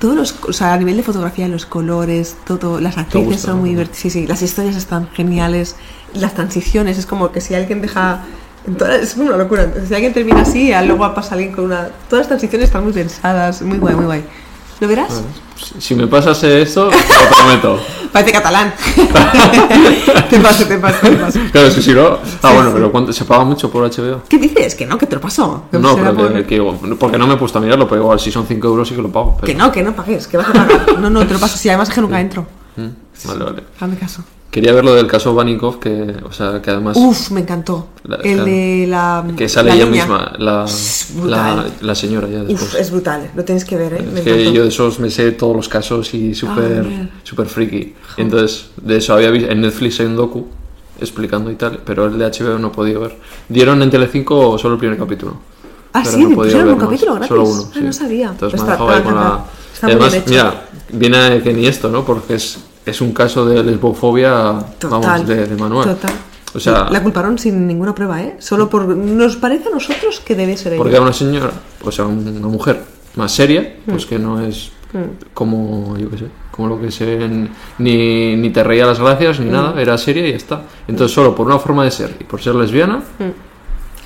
todos 0.04 0.16
los, 0.16 0.34
o 0.46 0.52
sea, 0.52 0.74
a 0.74 0.76
nivel 0.76 0.98
de 0.98 1.02
fotografía, 1.02 1.48
los 1.48 1.64
colores, 1.64 2.36
todo, 2.44 2.78
las 2.78 2.98
actrices 2.98 3.26
gusta, 3.26 3.46
son 3.52 3.60
muy 3.60 3.70
¿no? 3.70 3.78
divertidas. 3.78 4.02
Sí, 4.02 4.10
sí, 4.10 4.26
las 4.26 4.42
historias 4.42 4.76
están 4.76 5.08
geniales. 5.14 5.76
Las 6.12 6.34
transiciones, 6.34 6.98
es 6.98 7.06
como 7.06 7.32
que 7.32 7.40
si 7.40 7.54
alguien 7.54 7.80
deja. 7.80 8.22
es 9.00 9.16
una 9.16 9.38
locura. 9.38 9.66
Si 9.88 9.94
alguien 9.94 10.12
termina 10.12 10.42
así, 10.42 10.70
y 10.70 10.86
luego 10.86 11.14
pasa 11.14 11.36
alguien 11.36 11.52
con 11.52 11.64
una. 11.64 11.88
Todas 12.10 12.24
las 12.24 12.28
transiciones 12.28 12.66
están 12.66 12.84
muy 12.84 12.92
pensadas, 12.92 13.62
muy 13.62 13.78
guay, 13.78 13.94
muy 13.94 14.04
guay. 14.04 14.24
¿Lo 14.80 14.88
verás? 14.88 15.22
Pues, 15.52 15.72
Si 15.84 15.94
me 15.94 16.06
pasas 16.06 16.42
esto, 16.44 16.88
te 16.88 16.96
lo 16.96 17.36
prometo. 17.36 17.80
Parece 18.12 18.32
catalán. 18.32 18.72
te 20.30 20.38
paso, 20.40 20.66
te 20.66 20.78
paso, 20.78 20.98
te 21.00 21.12
paso. 21.16 21.40
Claro, 21.52 21.66
es 21.68 21.74
que 21.74 21.82
si 21.82 21.92
no. 21.92 22.06
Ah, 22.08 22.18
Sí, 22.24 22.38
bueno, 22.54 22.66
sí. 22.66 22.70
pero 22.74 22.92
¿cuánto 22.92 23.12
se 23.12 23.24
paga 23.24 23.44
mucho 23.44 23.70
por 23.70 23.82
HBO? 23.88 24.22
¿Qué 24.28 24.38
dices? 24.38 24.74
Que 24.74 24.86
no, 24.86 24.96
que 24.98 25.06
te 25.06 25.14
lo 25.16 25.20
paso. 25.20 25.64
Que 25.70 25.78
No, 25.78 25.94
pero 25.96 26.10
que, 26.16 26.22
por- 26.22 26.32
que 26.46 26.54
digo, 26.54 26.78
porque 26.98 27.18
no 27.18 27.26
me 27.26 27.34
he 27.34 27.36
puesto 27.36 27.58
a 27.58 27.60
mirarlo, 27.62 27.88
pero 27.88 28.02
igual 28.02 28.20
si 28.20 28.30
son 28.30 28.46
5 28.46 28.66
euros 28.68 28.88
sí 28.88 28.94
que 28.94 29.02
lo 29.02 29.10
pago. 29.10 29.36
pero- 29.36 29.46
Que 29.46 29.54
no, 29.54 29.72
que 29.72 29.82
no 29.82 29.94
pagues, 29.94 30.26
que 30.28 30.36
vas 30.36 30.48
a 30.48 30.52
pagar. 30.52 30.98
No, 31.00 31.10
no, 31.10 31.26
te 31.26 31.34
lo 31.34 31.40
paso. 31.40 31.56
Si 31.56 31.68
además 31.68 31.88
es 31.88 31.94
que 31.94 32.00
nunca 32.00 32.20
entro. 32.20 32.46
Mm, 32.76 33.28
Vale, 33.28 33.44
vale. 33.44 33.62
Hazme 33.80 33.96
caso. 33.96 34.24
Quería 34.50 34.72
ver 34.72 34.84
lo 34.84 34.94
del 34.94 35.08
caso 35.08 35.34
Vanikov, 35.34 35.80
que, 35.80 36.14
o 36.24 36.30
sea, 36.30 36.62
que 36.62 36.70
además. 36.70 36.96
Uf, 36.96 37.32
me 37.32 37.40
encantó. 37.40 37.88
La- 38.04 38.16
el 38.16 38.44
de 38.44 38.86
la. 38.88 39.24
que 39.36 39.48
sale 39.48 39.70
la 39.70 39.74
ella 39.76 39.84
niña. 39.86 40.04
misma, 40.04 40.32
la, 40.38 40.64
la, 41.24 41.66
la 41.80 41.94
señora 41.96 42.28
ya 42.28 42.44
después. 42.44 42.62
Uf, 42.62 42.74
es 42.80 42.90
brutal. 42.92 43.30
Lo 43.34 43.44
tienes 43.44 43.64
que 43.64 43.76
ver, 43.76 43.94
¿eh? 43.94 44.02
Me 44.12 44.20
Es 44.20 44.24
que 44.24 44.52
yo 44.52 44.62
de 44.62 44.68
esos 44.68 45.00
me 45.00 45.10
sé 45.10 45.32
todos 45.32 45.56
los 45.56 45.68
casos 45.68 46.14
y 46.14 46.34
súper 46.36 46.84
bien. 46.84 47.10
súper 47.24 47.46
friki. 47.48 47.94
Y 48.16 48.20
entonces, 48.20 48.66
de 48.80 48.96
eso 48.98 49.14
había 49.14 49.30
visto. 49.32 49.50
En 49.50 49.60
Netflix 49.60 49.98
hay 49.98 50.06
un 50.06 50.14
docu 50.16 50.46
explicando 51.00 51.50
y 51.50 51.56
tal, 51.56 51.80
pero 51.84 52.06
el 52.06 52.16
de 52.16 52.24
HBO 52.26 52.56
no 52.60 52.70
podido 52.70 53.00
ver. 53.00 53.16
Dieron 53.48 53.82
en 53.82 53.90
Telecinco 53.90 54.56
solo 54.56 54.74
el 54.74 54.78
primer 54.78 54.96
capítulo. 54.96 55.36
Ah, 55.92 56.02
pero 56.04 56.16
sí, 56.16 56.24
no 56.24 56.34
pusieron 56.36 56.64
ver 56.66 56.74
un 56.74 56.80
capítulo 56.80 57.14
gratis. 57.14 57.28
Solo 57.28 57.44
uno. 57.44 57.70
Ah, 57.74 57.80
no 57.80 57.92
sabía. 57.92 58.28
Entonces 58.30 58.60
Está- 58.60 58.76
me 58.78 58.84
ha 58.84 58.86
dejado 58.86 58.90
ahí 58.90 58.98
está 58.98 59.10
con 59.10 59.14
la. 59.20 59.44
Está 59.86 59.96
muy 59.98 60.06
además, 60.06 60.12
bien 60.12 60.22
hecho. 60.22 60.30
mira, 60.30 60.64
viene 61.28 61.42
que 61.42 61.52
ni 61.52 61.66
esto, 61.66 61.88
¿no? 61.88 62.04
Porque 62.04 62.34
es, 62.34 62.58
es 62.86 63.00
un 63.00 63.12
caso 63.12 63.44
de 63.46 63.62
lesbofobia, 63.62 64.58
Total. 64.78 65.00
vamos, 65.00 65.26
de, 65.28 65.46
de 65.46 65.56
manual. 65.56 65.88
Total. 65.94 66.12
O 66.54 66.60
sea, 66.60 66.88
la 66.90 67.02
culparon 67.02 67.36
sin 67.38 67.66
ninguna 67.66 67.94
prueba, 67.94 68.22
¿eh? 68.22 68.36
Solo 68.38 68.70
por. 68.70 68.86
Nos 68.86 69.36
parece 69.36 69.68
a 69.68 69.72
nosotros 69.72 70.20
que 70.20 70.34
debe 70.36 70.56
ser 70.56 70.76
porque 70.76 70.90
ella. 70.90 70.98
era 70.98 71.04
una 71.06 71.12
señora, 71.12 71.50
o 71.82 71.90
sea, 71.90 72.04
una 72.06 72.46
mujer 72.48 72.80
más 73.16 73.32
seria, 73.32 73.76
pues 73.86 74.06
que 74.06 74.18
no 74.18 74.40
es 74.40 74.70
Mm. 74.94 75.24
como, 75.34 75.96
yo 75.98 76.08
qué 76.08 76.18
sé, 76.18 76.26
como 76.52 76.68
lo 76.68 76.80
que 76.80 76.92
se 76.92 77.28
ni, 77.78 78.36
ni 78.36 78.50
te 78.50 78.62
reía 78.62 78.86
las 78.86 79.00
gracias 79.00 79.40
Mm. 79.40 79.44
ni 79.44 79.50
nada, 79.50 79.82
era 79.82 79.98
seria 79.98 80.28
y 80.28 80.30
ya 80.30 80.36
está. 80.36 80.62
Entonces, 80.86 81.12
solo 81.12 81.34
por 81.34 81.46
una 81.48 81.58
forma 81.58 81.82
de 81.82 81.90
ser 81.90 82.16
y 82.20 82.22
por 82.22 82.40
ser 82.40 82.54
lesbiana, 82.54 83.02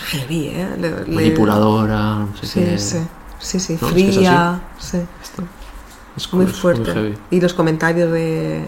Heavy, 0.07 0.47
¿eh? 0.47 0.69
Le- 0.81 1.13
manipuladora, 1.15 2.21
no 2.21 2.29
sé 2.41 2.47
Sí, 2.47 2.61
qué. 2.61 2.79
sí. 2.79 2.99
Sí, 3.39 3.61
sí. 3.61 3.79
No, 3.81 3.89
es 3.89 3.95
que 3.95 4.09
es 4.09 4.17
Fría. 4.17 4.61
sí. 4.79 4.99
Es 6.19 6.33
Muy 6.33 6.45
es 6.47 6.53
fuerte. 6.53 7.15
y 7.31 7.41
los 7.41 7.55
comentarios 7.55 8.11
de. 8.13 8.65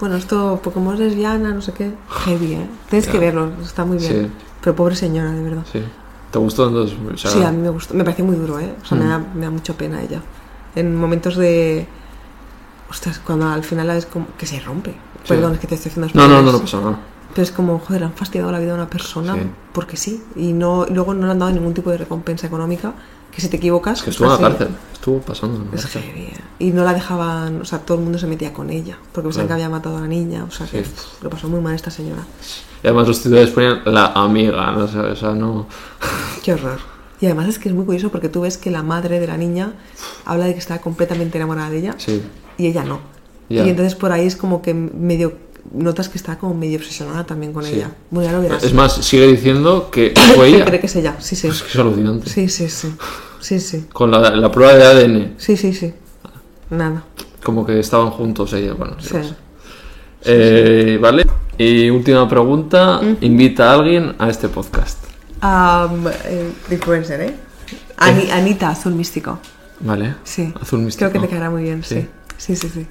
Bueno, 0.00 0.16
esto, 0.16 0.60
es 0.64 0.98
lesbiana, 0.98 1.52
no 1.52 1.62
sé 1.62 1.72
qué. 1.72 1.92
Heavy, 2.24 2.54
¿eh? 2.54 2.66
Tienes 2.88 3.06
que 3.06 3.18
verlo, 3.18 3.52
está 3.62 3.84
muy 3.84 3.98
bien. 3.98 4.12
Sí. 4.12 4.30
Pero 4.62 4.74
pobre 4.76 4.96
señora, 4.96 5.30
de 5.30 5.42
verdad. 5.42 5.62
Sí. 5.70 5.82
¿Te 6.30 6.38
gustó 6.38 6.68
entonces? 6.68 6.96
O 7.14 7.16
sea, 7.16 7.30
Sí, 7.30 7.42
a 7.42 7.50
mí 7.52 7.58
me 7.58 7.68
gustó. 7.70 7.94
Me 7.94 8.02
parece 8.04 8.22
muy 8.22 8.36
duro, 8.36 8.58
¿eh? 8.58 8.74
O 8.82 8.86
sea, 8.86 8.96
me, 8.98 9.04
Mm. 9.04 9.08
da, 9.08 9.18
me 9.34 9.44
da 9.46 9.50
mucha 9.50 9.74
pena 9.74 10.02
ella. 10.02 10.20
En 10.74 10.96
momentos 10.96 11.36
de. 11.36 11.86
Ostras, 12.90 13.20
cuando 13.24 13.46
al 13.48 13.62
final 13.62 13.86
la 13.86 13.94
ves 13.94 14.06
como. 14.06 14.26
que 14.36 14.46
se 14.46 14.58
rompe. 14.60 14.90
Sí. 14.90 15.28
Perdón, 15.28 15.52
es 15.54 15.58
que 15.60 15.66
te 15.66 15.74
estoy 15.76 15.90
haciendo 15.90 16.12
No, 16.14 16.28
no, 16.28 16.42
no, 16.42 16.50
no 16.52 16.60
pasa 16.60 16.78
nada. 16.80 16.98
Pero 17.34 17.42
es 17.42 17.52
como, 17.52 17.78
joder, 17.78 18.02
han 18.04 18.12
fastidiado 18.14 18.50
la 18.50 18.58
vida 18.58 18.72
a 18.72 18.74
una 18.74 18.88
persona 18.90 19.34
Sí. 19.34 19.42
porque 19.72 19.96
sí. 19.96 20.22
Y 20.34 20.52
no, 20.52 20.86
y 20.88 20.92
luego 20.94 21.14
no 21.14 21.26
le 21.26 21.32
han 21.32 21.38
dado 21.38 21.52
ningún 21.52 21.74
tipo 21.74 21.90
de 21.90 21.98
recompensa 21.98 22.46
económica. 22.48 22.92
Que 23.34 23.40
si 23.40 23.48
te 23.48 23.56
equivocas. 23.58 24.02
Que 24.02 24.10
estuvo 24.10 24.26
en 24.34 24.42
la 24.42 24.48
cárcel. 24.48 24.68
Estuvo 24.92 25.20
pasando 25.20 25.56
en 25.56 25.70
la 25.70 25.74
Es 25.76 25.82
cárcel. 25.82 26.02
heavy, 26.02 26.20
¿eh? 26.22 26.34
Y 26.58 26.70
no 26.72 26.84
la 26.84 26.92
dejaban, 26.92 27.60
o 27.62 27.64
sea, 27.64 27.78
todo 27.78 27.98
el 27.98 28.04
mundo 28.04 28.18
se 28.18 28.26
metía 28.26 28.52
con 28.52 28.70
ella, 28.70 28.98
porque 29.12 29.28
pensaban 29.28 29.46
Claro. 29.46 29.58
que 29.58 29.64
había 29.64 29.68
matado 29.76 29.96
a 29.98 30.00
la 30.02 30.06
niña, 30.08 30.44
o 30.44 30.50
sea, 30.50 30.66
que 30.66 30.84
Sí. 30.84 30.90
pff, 30.90 31.22
lo 31.22 31.30
pasó 31.30 31.48
muy 31.48 31.60
mal 31.60 31.74
esta 31.74 31.90
señora. 31.90 32.22
Y 32.82 32.86
además 32.86 33.08
los 33.08 33.18
titulares 33.22 33.50
ponían 33.50 33.80
la 33.86 34.06
amiga, 34.06 34.72
no 34.72 34.84
o 34.84 35.16
sea, 35.16 35.32
no... 35.32 35.66
Qué 36.42 36.52
horror. 36.54 36.78
Y 37.20 37.26
además 37.26 37.48
es 37.48 37.58
que 37.58 37.68
es 37.68 37.74
muy 37.74 37.84
curioso 37.84 38.10
porque 38.10 38.28
tú 38.28 38.40
ves 38.42 38.56
que 38.58 38.70
la 38.70 38.82
madre 38.82 39.20
de 39.20 39.26
la 39.26 39.36
niña 39.36 39.74
habla 40.24 40.46
de 40.46 40.54
que 40.54 40.58
está 40.58 40.80
completamente 40.80 41.36
enamorada 41.38 41.68
de 41.70 41.78
ella 41.78 41.94
Sí. 41.98 42.22
y 42.58 42.66
ella 42.66 42.82
no. 42.84 43.00
Y 43.50 43.58
entonces 43.58 43.94
por 43.96 44.12
ahí 44.12 44.26
es 44.26 44.36
como 44.36 44.62
que 44.62 44.72
medio 44.74 45.34
notas 45.72 46.08
que 46.08 46.18
está 46.18 46.38
como 46.38 46.54
medio 46.54 46.78
obsesionada 46.78 47.24
también 47.24 47.52
con 47.52 47.64
Sí. 47.64 47.74
ella. 47.74 47.90
Bueno, 48.10 48.30
ya 48.30 48.36
lo 48.36 48.42
verás. 48.42 48.62
Es 48.64 48.72
más, 48.74 48.94
sigue 48.94 49.26
diciendo 49.26 49.90
que 49.90 50.12
fue 50.34 50.48
ella. 50.48 50.64
cree 50.64 50.80
que 50.80 50.86
es 50.86 50.96
ella, 50.96 51.16
sí, 51.20 51.36
sí. 51.36 51.48
Es 51.48 51.62
que 51.62 51.68
es 51.70 51.76
alucinante. 51.76 52.28
Sí, 52.30 52.48
sí, 52.48 52.68
sí. 52.68 52.92
Sí, 53.40 53.58
sí. 53.60 53.86
Con 53.92 54.10
la, 54.10 54.30
la 54.36 54.50
prueba 54.50 54.74
de 54.74 54.84
ADN, 54.84 55.34
Sí, 55.38 55.56
sí, 55.56 55.72
sí. 55.72 55.92
Nada. 56.70 57.04
como 57.42 57.64
que 57.66 57.78
estaban 57.80 58.10
juntos 58.10 58.52
ella, 58.52 58.74
bueno. 58.74 58.96
yo 58.98 59.08
Sí. 59.08 59.16
no 59.16 59.24
sé. 59.24 59.34
Eh, 60.24 60.98
vale. 61.00 61.26
Y 61.56 61.90
última 61.90 62.28
pregunta, 62.28 63.00
invita 63.20 63.70
a 63.70 63.74
alguien 63.74 64.14
a 64.18 64.28
este 64.30 64.48
podcast. 64.48 64.98
Am, 65.40 66.06
eh, 66.26 66.50
influencer, 66.70 67.20
¿eh? 67.22 67.34
Ani- 67.96 68.30
Anita, 68.30 68.70
Azul 68.70 68.94
Místico. 68.94 69.38
Vale. 69.80 70.16
Sí. 70.24 70.52
Azul 70.60 70.80
místico. 70.80 71.10
Creo 71.10 71.22
que 71.22 71.26
te 71.26 71.32
caerá 71.32 71.48
muy 71.50 71.62
bien, 71.62 71.82
sí. 71.82 72.06
Sí. 72.40 72.56
Sí, 72.56 72.56
sí, 72.56 72.70
sí. 72.72 72.86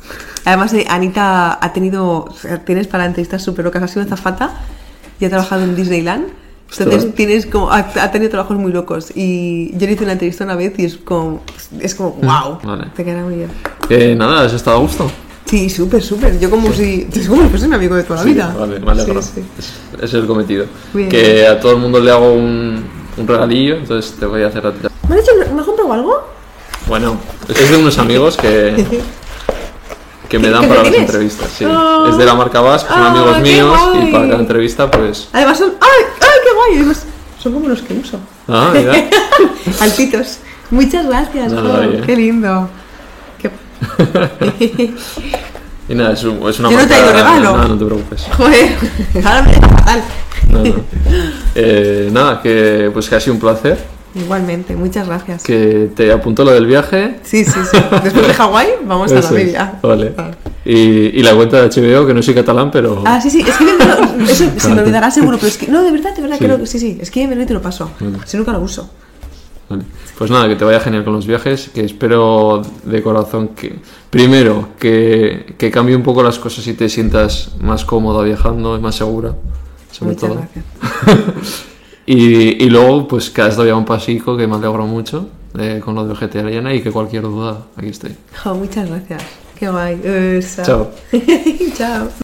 Además, 0.45 0.73
eh, 0.73 0.85
Anita 0.87 1.57
ha 1.59 1.73
tenido. 1.73 2.25
o 2.25 2.33
sea, 2.33 2.63
tienes 2.63 2.87
para 2.87 3.05
entrevistas 3.05 3.41
súper 3.41 3.65
locas. 3.65 3.81
Ha 3.81 3.87
sido 3.87 4.03
azafata 4.03 4.51
y 5.19 5.25
ha 5.25 5.29
trabajado 5.29 5.63
en 5.63 5.75
Disneyland. 5.75 6.25
Entonces 6.77 7.15
tienes 7.15 7.47
como. 7.47 7.71
Ha, 7.71 7.79
ha 7.79 8.11
tenido 8.11 8.29
trabajos 8.29 8.57
muy 8.57 8.71
locos. 8.71 9.11
Y 9.15 9.71
yo 9.75 9.87
le 9.87 9.93
hice 9.93 10.03
una 10.03 10.13
entrevista 10.13 10.43
una 10.43 10.55
vez 10.55 10.77
y 10.77 10.85
es 10.85 10.97
como. 10.97 11.41
Es 11.79 11.95
como, 11.95 12.11
wow. 12.11 12.59
Mm, 12.61 12.67
vale. 12.67 12.87
Te 12.95 13.03
caerá 13.03 13.23
muy 13.23 13.35
bien. 13.35 13.49
Que 13.87 14.15
nada, 14.15 14.45
¿has 14.45 14.53
estado 14.53 14.77
a 14.77 14.79
gusto? 14.81 15.11
Sí, 15.45 15.67
súper, 15.67 16.03
súper. 16.03 16.39
Yo 16.39 16.51
como 16.51 16.71
si. 16.71 17.07
Es 17.11 17.27
como 17.27 17.41
si 17.41 17.49
fuese 17.49 17.67
mi 17.67 17.73
amigo 17.73 17.95
de 17.95 18.03
toda 18.03 18.19
la 18.19 18.25
vida. 18.25 18.55
Vale, 18.55 18.79
alegro. 18.85 19.19
Sí, 19.23 19.31
sí. 19.35 19.43
Es, 19.57 20.03
es 20.03 20.13
el 20.13 20.27
cometido. 20.27 20.67
Bien. 20.93 21.09
Que 21.09 21.47
a 21.47 21.59
todo 21.59 21.71
el 21.71 21.79
mundo 21.79 21.99
le 21.99 22.11
hago 22.11 22.31
un, 22.33 22.85
un 23.17 23.27
regalillo, 23.27 23.77
entonces 23.77 24.13
te 24.19 24.27
voy 24.27 24.43
a 24.43 24.47
hacer 24.47 24.67
a 24.67 24.71
ti. 24.71 24.87
¿Me 25.07 25.15
has, 25.15 25.21
hecho, 25.21 25.31
¿Me 25.53 25.59
has 25.59 25.65
comprado 25.65 25.93
algo? 25.93 26.39
Bueno, 26.87 27.17
es 27.47 27.69
de 27.69 27.77
unos 27.77 27.97
amigos 27.99 28.37
que, 28.37 28.85
que 30.29 30.37
me 30.39 30.45
¿Qué- 30.45 30.51
dan 30.51 30.61
para 30.67 30.83
las 30.83 30.91
tienes? 30.91 31.09
entrevistas. 31.09 31.49
Sí. 31.57 31.65
Oh. 31.65 32.07
Es 32.07 32.17
de 32.17 32.25
la 32.25 32.35
marca 32.35 32.61
Basque, 32.61 32.89
son 32.93 33.01
Ah, 33.01 33.09
amigos 33.11 33.39
míos 33.41 33.77
guay. 33.93 34.07
y 34.09 34.11
para 34.11 34.27
cada 34.29 34.39
entrevista, 34.39 34.89
pues. 34.91 35.27
Además 35.33 35.57
son. 35.57 35.73
¡Ay! 35.81 36.05
¡Ay, 36.21 36.27
qué 36.43 36.55
guay! 36.55 36.75
Además, 36.77 37.05
son 37.39 37.53
como 37.53 37.67
los 37.67 37.81
que 37.81 37.93
uso. 37.95 38.19
Ah, 38.47 38.69
mira. 38.73 38.93
Altitos. 39.81 40.37
Muchas 40.71 41.07
gracias, 41.07 41.51
No, 41.51 41.61
no, 41.63 41.79
bien. 41.89 42.03
Qué 42.03 42.15
lindo. 42.15 42.69
Qué- 43.39 43.49
Y 45.89 45.95
nada, 45.95 46.13
es, 46.13 46.23
un- 46.23 46.47
es 46.47 46.59
una 46.59 46.69
Yo 46.69 46.77
no 46.77 46.83
marca. 46.83 46.87
te 46.95 47.01
traigo 47.01 47.11
regalo. 47.11 47.57
No, 47.57 47.67
no 47.69 47.77
te 47.79 47.85
preocupes. 47.85 48.27
Joder, 48.37 48.77
ahora 49.25 49.41
me 49.41 49.53
fatal. 49.53 50.03
No, 50.49 50.63
no. 50.63 50.75
Eh, 51.55 52.09
nada, 52.11 52.39
que 52.43 52.91
pues 52.93 53.09
que 53.09 53.15
ha 53.15 53.19
sido 53.19 53.33
un 53.33 53.39
placer. 53.39 53.83
Igualmente, 54.15 54.75
muchas 54.75 55.07
gracias. 55.07 55.43
Que 55.43 55.89
te 55.95 56.11
apuntó 56.11 56.43
lo 56.43 56.51
del 56.51 56.65
viaje. 56.65 57.19
Sí, 57.23 57.45
sí, 57.45 57.59
sí. 57.71 57.77
Después 58.03 58.27
de 58.27 58.33
Hawái, 58.33 58.67
vamos 58.85 59.11
a 59.11 59.21
la 59.21 59.31
media. 59.31 59.79
Vale. 59.83 60.13
Ah. 60.17 60.31
Y, 60.65 60.73
y 61.19 61.23
la 61.23 61.35
cuenta 61.35 61.61
de 61.61 61.69
HBO, 61.69 62.05
que 62.07 62.13
no 62.13 62.21
soy 62.23 62.33
catalán, 62.33 62.71
pero... 62.71 63.03
Ah, 63.05 63.21
sí, 63.21 63.29
sí, 63.29 63.41
es 63.47 63.55
que 63.55 63.63
me- 63.65 63.77
no, 63.77 64.25
eso 64.25 64.45
se 64.57 64.69
me 64.73 64.81
olvidará 64.81 65.09
seguro, 65.11 65.37
pero 65.37 65.47
es 65.47 65.57
que, 65.57 65.67
no, 65.67 65.83
de 65.83 65.91
verdad, 65.91 66.15
de 66.15 66.21
verdad, 66.23 66.37
Sí. 66.37 66.45
creo 66.45 66.57
que 66.59 66.65
sí, 66.65 66.79
sí, 66.79 66.97
es 67.01 67.11
que 67.11 67.27
me 67.27 67.41
y 67.41 67.45
te 67.45 67.53
lo 67.53 67.61
paso. 67.61 67.91
Vale. 67.99 68.17
Si 68.25 68.35
nunca 68.37 68.51
lo 68.51 68.59
uso. 68.61 68.89
Vale. 69.69 69.83
Pues 70.17 70.31
nada, 70.31 70.47
que 70.49 70.55
te 70.55 70.65
vaya 70.65 70.79
genial 70.79 71.03
con 71.03 71.13
los 71.13 71.27
viajes, 71.27 71.69
que 71.73 71.85
espero 71.85 72.61
de 72.83 73.01
corazón 73.03 73.49
que, 73.49 73.75
primero, 74.09 74.69
que, 74.79 75.53
que 75.57 75.69
cambie 75.71 75.95
un 75.95 76.03
poco 76.03 76.23
las 76.23 76.39
cosas 76.39 76.65
y 76.67 76.73
te 76.73 76.89
sientas 76.89 77.51
más 77.61 77.85
cómoda 77.85 78.23
viajando 78.23 78.75
y 78.75 78.81
más 78.81 78.95
segura, 78.95 79.35
sobre 79.91 80.13
Muchas 80.15 80.29
todo. 80.29 80.39
gracias. 80.41 80.65
Y, 82.11 82.63
y 82.65 82.69
luego, 82.71 83.07
pues 83.07 83.29
que 83.29 83.43
has 83.43 83.55
dado 83.55 83.67
ya 83.69 83.75
un 83.75 83.85
pasico 83.85 84.35
que 84.35 84.47
me 84.47 84.55
alegro 84.55 84.87
mucho 84.87 85.29
eh, 85.59 85.79
con 85.85 85.93
lo 85.93 86.07
de 86.07 86.13
vegetariana 86.13 86.73
y 86.73 86.81
que 86.81 86.91
cualquier 86.91 87.21
duda, 87.21 87.67
aquí 87.75 87.89
estoy. 87.89 88.15
Jo, 88.43 88.55
muchas 88.55 88.89
gracias. 88.89 89.21
Qué 89.59 89.69
guay. 89.69 90.01
Chao. 90.55 90.89
Chao. 91.77 92.07